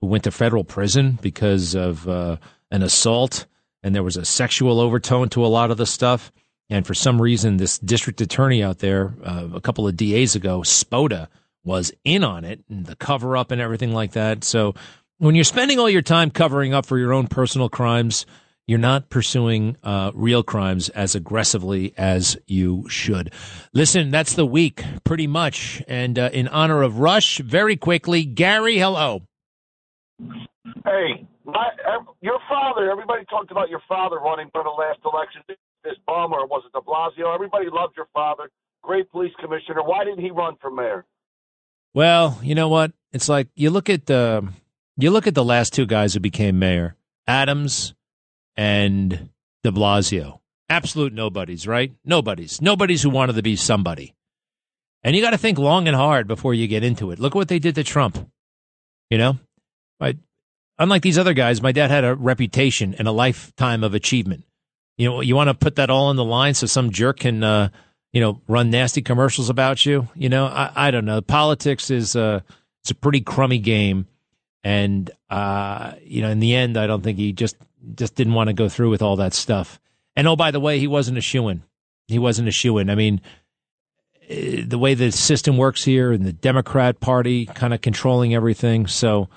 who 0.00 0.06
went 0.06 0.24
to 0.24 0.30
federal 0.30 0.64
prison 0.64 1.18
because 1.20 1.74
of 1.74 2.08
uh, 2.08 2.36
an 2.70 2.82
assault, 2.82 3.46
and 3.82 3.94
there 3.94 4.02
was 4.02 4.16
a 4.16 4.24
sexual 4.24 4.80
overtone 4.80 5.28
to 5.30 5.44
a 5.44 5.48
lot 5.48 5.70
of 5.70 5.76
the 5.76 5.86
stuff. 5.86 6.32
And 6.68 6.86
for 6.86 6.94
some 6.94 7.20
reason, 7.20 7.56
this 7.56 7.78
district 7.78 8.20
attorney 8.20 8.62
out 8.62 8.78
there, 8.78 9.14
uh, 9.24 9.48
a 9.54 9.60
couple 9.60 9.88
of 9.88 9.96
DAs 9.96 10.36
ago, 10.36 10.60
Spota, 10.60 11.28
was 11.64 11.92
in 12.04 12.24
on 12.24 12.44
it 12.44 12.64
and 12.70 12.86
the 12.86 12.96
cover 12.96 13.36
up 13.36 13.50
and 13.50 13.60
everything 13.60 13.92
like 13.92 14.12
that. 14.12 14.44
So 14.44 14.74
when 15.18 15.34
you're 15.34 15.44
spending 15.44 15.78
all 15.78 15.90
your 15.90 16.00
time 16.00 16.30
covering 16.30 16.72
up 16.72 16.86
for 16.86 16.96
your 16.96 17.12
own 17.12 17.26
personal 17.26 17.68
crimes, 17.68 18.24
you're 18.66 18.78
not 18.78 19.10
pursuing 19.10 19.76
uh, 19.82 20.12
real 20.14 20.42
crimes 20.42 20.88
as 20.90 21.14
aggressively 21.14 21.92
as 21.98 22.38
you 22.46 22.88
should. 22.88 23.32
Listen, 23.74 24.10
that's 24.10 24.34
the 24.34 24.46
week, 24.46 24.84
pretty 25.04 25.26
much. 25.26 25.82
And 25.88 26.18
uh, 26.18 26.30
in 26.32 26.46
honor 26.48 26.82
of 26.82 27.00
Rush, 27.00 27.38
very 27.38 27.76
quickly, 27.76 28.24
Gary, 28.24 28.78
hello. 28.78 29.22
Hey, 30.84 31.26
my, 31.44 31.66
your 32.20 32.38
father. 32.48 32.90
Everybody 32.90 33.24
talked 33.28 33.50
about 33.50 33.70
your 33.70 33.82
father 33.88 34.18
running 34.18 34.48
for 34.52 34.62
the 34.62 34.70
last 34.70 35.00
election. 35.04 35.42
this 35.48 35.94
bomber, 36.06 36.46
was 36.46 36.62
it 36.66 36.72
de 36.72 36.80
Blasio? 36.80 37.34
Everybody 37.34 37.66
loved 37.72 37.94
your 37.96 38.08
father. 38.12 38.50
Great 38.82 39.10
police 39.10 39.32
commissioner. 39.40 39.82
Why 39.82 40.04
didn't 40.04 40.20
he 40.20 40.30
run 40.30 40.56
for 40.60 40.70
mayor? 40.70 41.04
Well, 41.92 42.38
you 42.42 42.54
know 42.54 42.68
what? 42.68 42.92
It's 43.12 43.28
like 43.28 43.48
you 43.54 43.70
look 43.70 43.90
at 43.90 44.06
the 44.06 44.48
you 44.96 45.10
look 45.10 45.26
at 45.26 45.34
the 45.34 45.44
last 45.44 45.72
two 45.72 45.86
guys 45.86 46.14
who 46.14 46.20
became 46.20 46.58
mayor, 46.58 46.96
Adams 47.26 47.94
and 48.56 49.30
De 49.64 49.70
Blasio. 49.70 50.40
Absolute 50.68 51.12
nobodies, 51.12 51.66
right? 51.66 51.92
Nobodies. 52.04 52.62
Nobodies 52.62 53.02
who 53.02 53.10
wanted 53.10 53.34
to 53.34 53.42
be 53.42 53.56
somebody. 53.56 54.14
And 55.02 55.16
you 55.16 55.22
got 55.22 55.30
to 55.30 55.38
think 55.38 55.58
long 55.58 55.88
and 55.88 55.96
hard 55.96 56.28
before 56.28 56.54
you 56.54 56.68
get 56.68 56.84
into 56.84 57.10
it. 57.10 57.18
Look 57.18 57.34
what 57.34 57.48
they 57.48 57.58
did 57.58 57.74
to 57.74 57.82
Trump. 57.82 58.30
You 59.08 59.18
know, 59.18 59.38
I, 60.00 60.16
unlike 60.78 61.02
these 61.02 61.18
other 61.18 61.34
guys, 61.34 61.62
my 61.62 61.72
dad 61.72 61.90
had 61.90 62.04
a 62.04 62.14
reputation 62.14 62.94
and 62.98 63.06
a 63.06 63.12
lifetime 63.12 63.84
of 63.84 63.94
achievement. 63.94 64.44
You 64.96 65.08
know, 65.08 65.20
you 65.20 65.34
want 65.34 65.48
to 65.48 65.54
put 65.54 65.76
that 65.76 65.90
all 65.90 66.06
on 66.06 66.16
the 66.16 66.24
line 66.24 66.54
so 66.54 66.66
some 66.66 66.90
jerk 66.90 67.20
can, 67.20 67.42
uh, 67.42 67.70
you 68.12 68.20
know, 68.20 68.40
run 68.48 68.70
nasty 68.70 69.02
commercials 69.02 69.48
about 69.48 69.86
you. 69.86 70.08
You 70.14 70.28
know, 70.28 70.46
I, 70.46 70.70
I 70.74 70.90
don't 70.90 71.04
know. 71.04 71.20
Politics 71.20 71.90
is 71.90 72.16
uh, 72.16 72.40
it's 72.82 72.90
a 72.90 72.94
pretty 72.94 73.20
crummy 73.20 73.58
game, 73.58 74.06
and 74.64 75.10
uh, 75.30 75.94
you 76.02 76.22
know, 76.22 76.30
in 76.30 76.40
the 76.40 76.54
end, 76.54 76.76
I 76.76 76.86
don't 76.86 77.02
think 77.02 77.18
he 77.18 77.32
just 77.32 77.56
just 77.94 78.14
didn't 78.14 78.34
want 78.34 78.48
to 78.48 78.54
go 78.54 78.68
through 78.68 78.90
with 78.90 79.02
all 79.02 79.16
that 79.16 79.32
stuff. 79.32 79.80
And 80.16 80.26
oh, 80.26 80.36
by 80.36 80.50
the 80.50 80.60
way, 80.60 80.78
he 80.78 80.86
wasn't 80.86 81.18
a 81.18 81.22
shoe 81.22 81.48
in. 81.48 81.62
He 82.08 82.18
wasn't 82.18 82.48
a 82.48 82.52
shoe 82.52 82.78
in. 82.78 82.90
I 82.90 82.94
mean, 82.94 83.20
eh, 84.28 84.64
the 84.66 84.78
way 84.78 84.94
the 84.94 85.12
system 85.12 85.56
works 85.56 85.84
here 85.84 86.12
and 86.12 86.24
the 86.24 86.32
Democrat 86.32 87.00
Party 87.00 87.46
kind 87.46 87.72
of 87.72 87.80
controlling 87.80 88.34
everything. 88.34 88.86
So, 88.86 89.28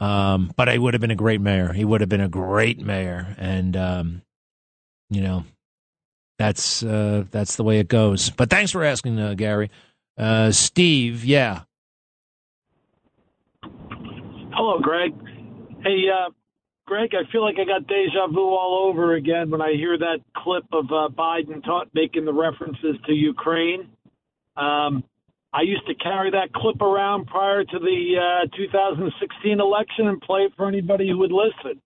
um, 0.00 0.50
but 0.56 0.68
he 0.68 0.78
would 0.78 0.94
have 0.94 1.00
been 1.00 1.10
a 1.10 1.16
great 1.16 1.40
mayor. 1.40 1.72
He 1.72 1.84
would 1.84 2.00
have 2.00 2.08
been 2.08 2.20
a 2.20 2.28
great 2.28 2.80
mayor, 2.80 3.36
and 3.38 3.76
um, 3.76 4.22
you 5.10 5.20
know, 5.20 5.44
that's 6.38 6.82
uh, 6.82 7.24
that's 7.30 7.56
the 7.56 7.64
way 7.64 7.78
it 7.78 7.88
goes. 7.88 8.30
But 8.30 8.48
thanks 8.48 8.72
for 8.72 8.82
asking, 8.82 9.20
uh, 9.20 9.34
Gary. 9.34 9.70
Uh, 10.16 10.50
Steve, 10.50 11.24
yeah. 11.24 11.62
Hello, 13.62 14.80
Greg. 14.80 15.14
Hey, 15.82 16.06
uh, 16.12 16.30
Greg, 16.86 17.10
I 17.14 17.30
feel 17.30 17.42
like 17.42 17.56
I 17.58 17.64
got 17.64 17.86
deja 17.86 18.26
vu 18.26 18.40
all 18.40 18.88
over 18.88 19.14
again 19.14 19.50
when 19.50 19.62
I 19.62 19.72
hear 19.74 19.96
that 19.96 20.18
clip 20.36 20.64
of 20.72 20.86
uh, 20.86 21.08
Biden 21.08 21.62
taught, 21.64 21.88
making 21.94 22.24
the 22.24 22.32
references 22.32 22.96
to 23.06 23.12
Ukraine. 23.12 23.88
Um, 24.56 25.04
I 25.52 25.62
used 25.62 25.86
to 25.88 25.94
carry 25.94 26.30
that 26.30 26.52
clip 26.52 26.80
around 26.80 27.26
prior 27.26 27.64
to 27.64 27.78
the 27.78 28.44
uh, 28.44 28.56
2016 28.56 29.60
election 29.60 30.06
and 30.06 30.20
play 30.20 30.42
it 30.42 30.52
for 30.56 30.68
anybody 30.68 31.08
who 31.08 31.18
would 31.18 31.32
listen. 31.32 31.80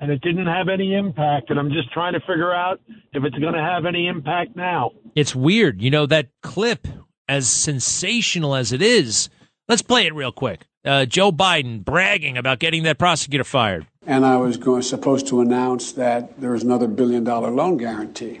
And 0.00 0.10
it 0.10 0.20
didn't 0.20 0.46
have 0.46 0.68
any 0.68 0.94
impact. 0.94 1.50
And 1.50 1.58
I'm 1.58 1.70
just 1.70 1.92
trying 1.92 2.14
to 2.14 2.20
figure 2.20 2.52
out 2.52 2.80
if 3.12 3.24
it's 3.24 3.38
going 3.38 3.54
to 3.54 3.60
have 3.60 3.84
any 3.84 4.06
impact 4.08 4.56
now. 4.56 4.92
It's 5.14 5.34
weird. 5.34 5.80
You 5.80 5.90
know, 5.90 6.06
that 6.06 6.28
clip, 6.42 6.86
as 7.28 7.48
sensational 7.48 8.54
as 8.54 8.72
it 8.72 8.82
is, 8.82 9.28
let's 9.68 9.82
play 9.82 10.06
it 10.06 10.14
real 10.14 10.32
quick. 10.32 10.66
Uh, 10.84 11.04
Joe 11.04 11.30
Biden 11.32 11.84
bragging 11.84 12.36
about 12.38 12.60
getting 12.60 12.84
that 12.84 12.98
prosecutor 12.98 13.44
fired. 13.44 13.86
And 14.06 14.24
I 14.24 14.36
was 14.36 14.56
going, 14.56 14.82
supposed 14.82 15.26
to 15.28 15.40
announce 15.40 15.92
that 15.92 16.40
there 16.40 16.52
was 16.52 16.62
another 16.62 16.88
billion 16.88 17.24
dollar 17.24 17.50
loan 17.50 17.76
guarantee. 17.76 18.40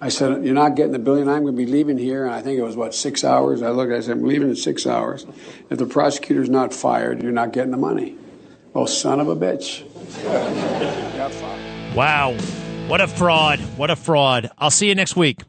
I 0.00 0.10
said, 0.10 0.44
"You're 0.44 0.54
not 0.54 0.76
getting 0.76 0.92
the 0.92 0.98
billion. 0.98 1.28
I'm 1.28 1.42
going 1.42 1.56
to 1.56 1.64
be 1.64 1.66
leaving 1.66 1.98
here." 1.98 2.24
And 2.24 2.34
I 2.34 2.40
think 2.40 2.58
it 2.58 2.62
was 2.62 2.76
what 2.76 2.94
six 2.94 3.24
hours. 3.24 3.62
I 3.62 3.70
looked. 3.70 3.92
I 3.92 4.00
said, 4.00 4.12
"I'm 4.18 4.24
leaving 4.24 4.48
in 4.48 4.56
six 4.56 4.86
hours. 4.86 5.26
If 5.70 5.78
the 5.78 5.86
prosecutor's 5.86 6.48
not 6.48 6.72
fired, 6.72 7.22
you're 7.22 7.32
not 7.32 7.52
getting 7.52 7.72
the 7.72 7.78
money." 7.78 8.16
Well, 8.74 8.86
son 8.86 9.18
of 9.18 9.28
a 9.28 9.34
bitch. 9.34 9.82
Wow. 11.94 12.36
What 12.86 13.00
a 13.00 13.08
fraud. 13.08 13.58
What 13.76 13.90
a 13.90 13.96
fraud. 13.96 14.50
I'll 14.56 14.70
see 14.70 14.88
you 14.88 14.94
next 14.94 15.16
week. 15.16 15.42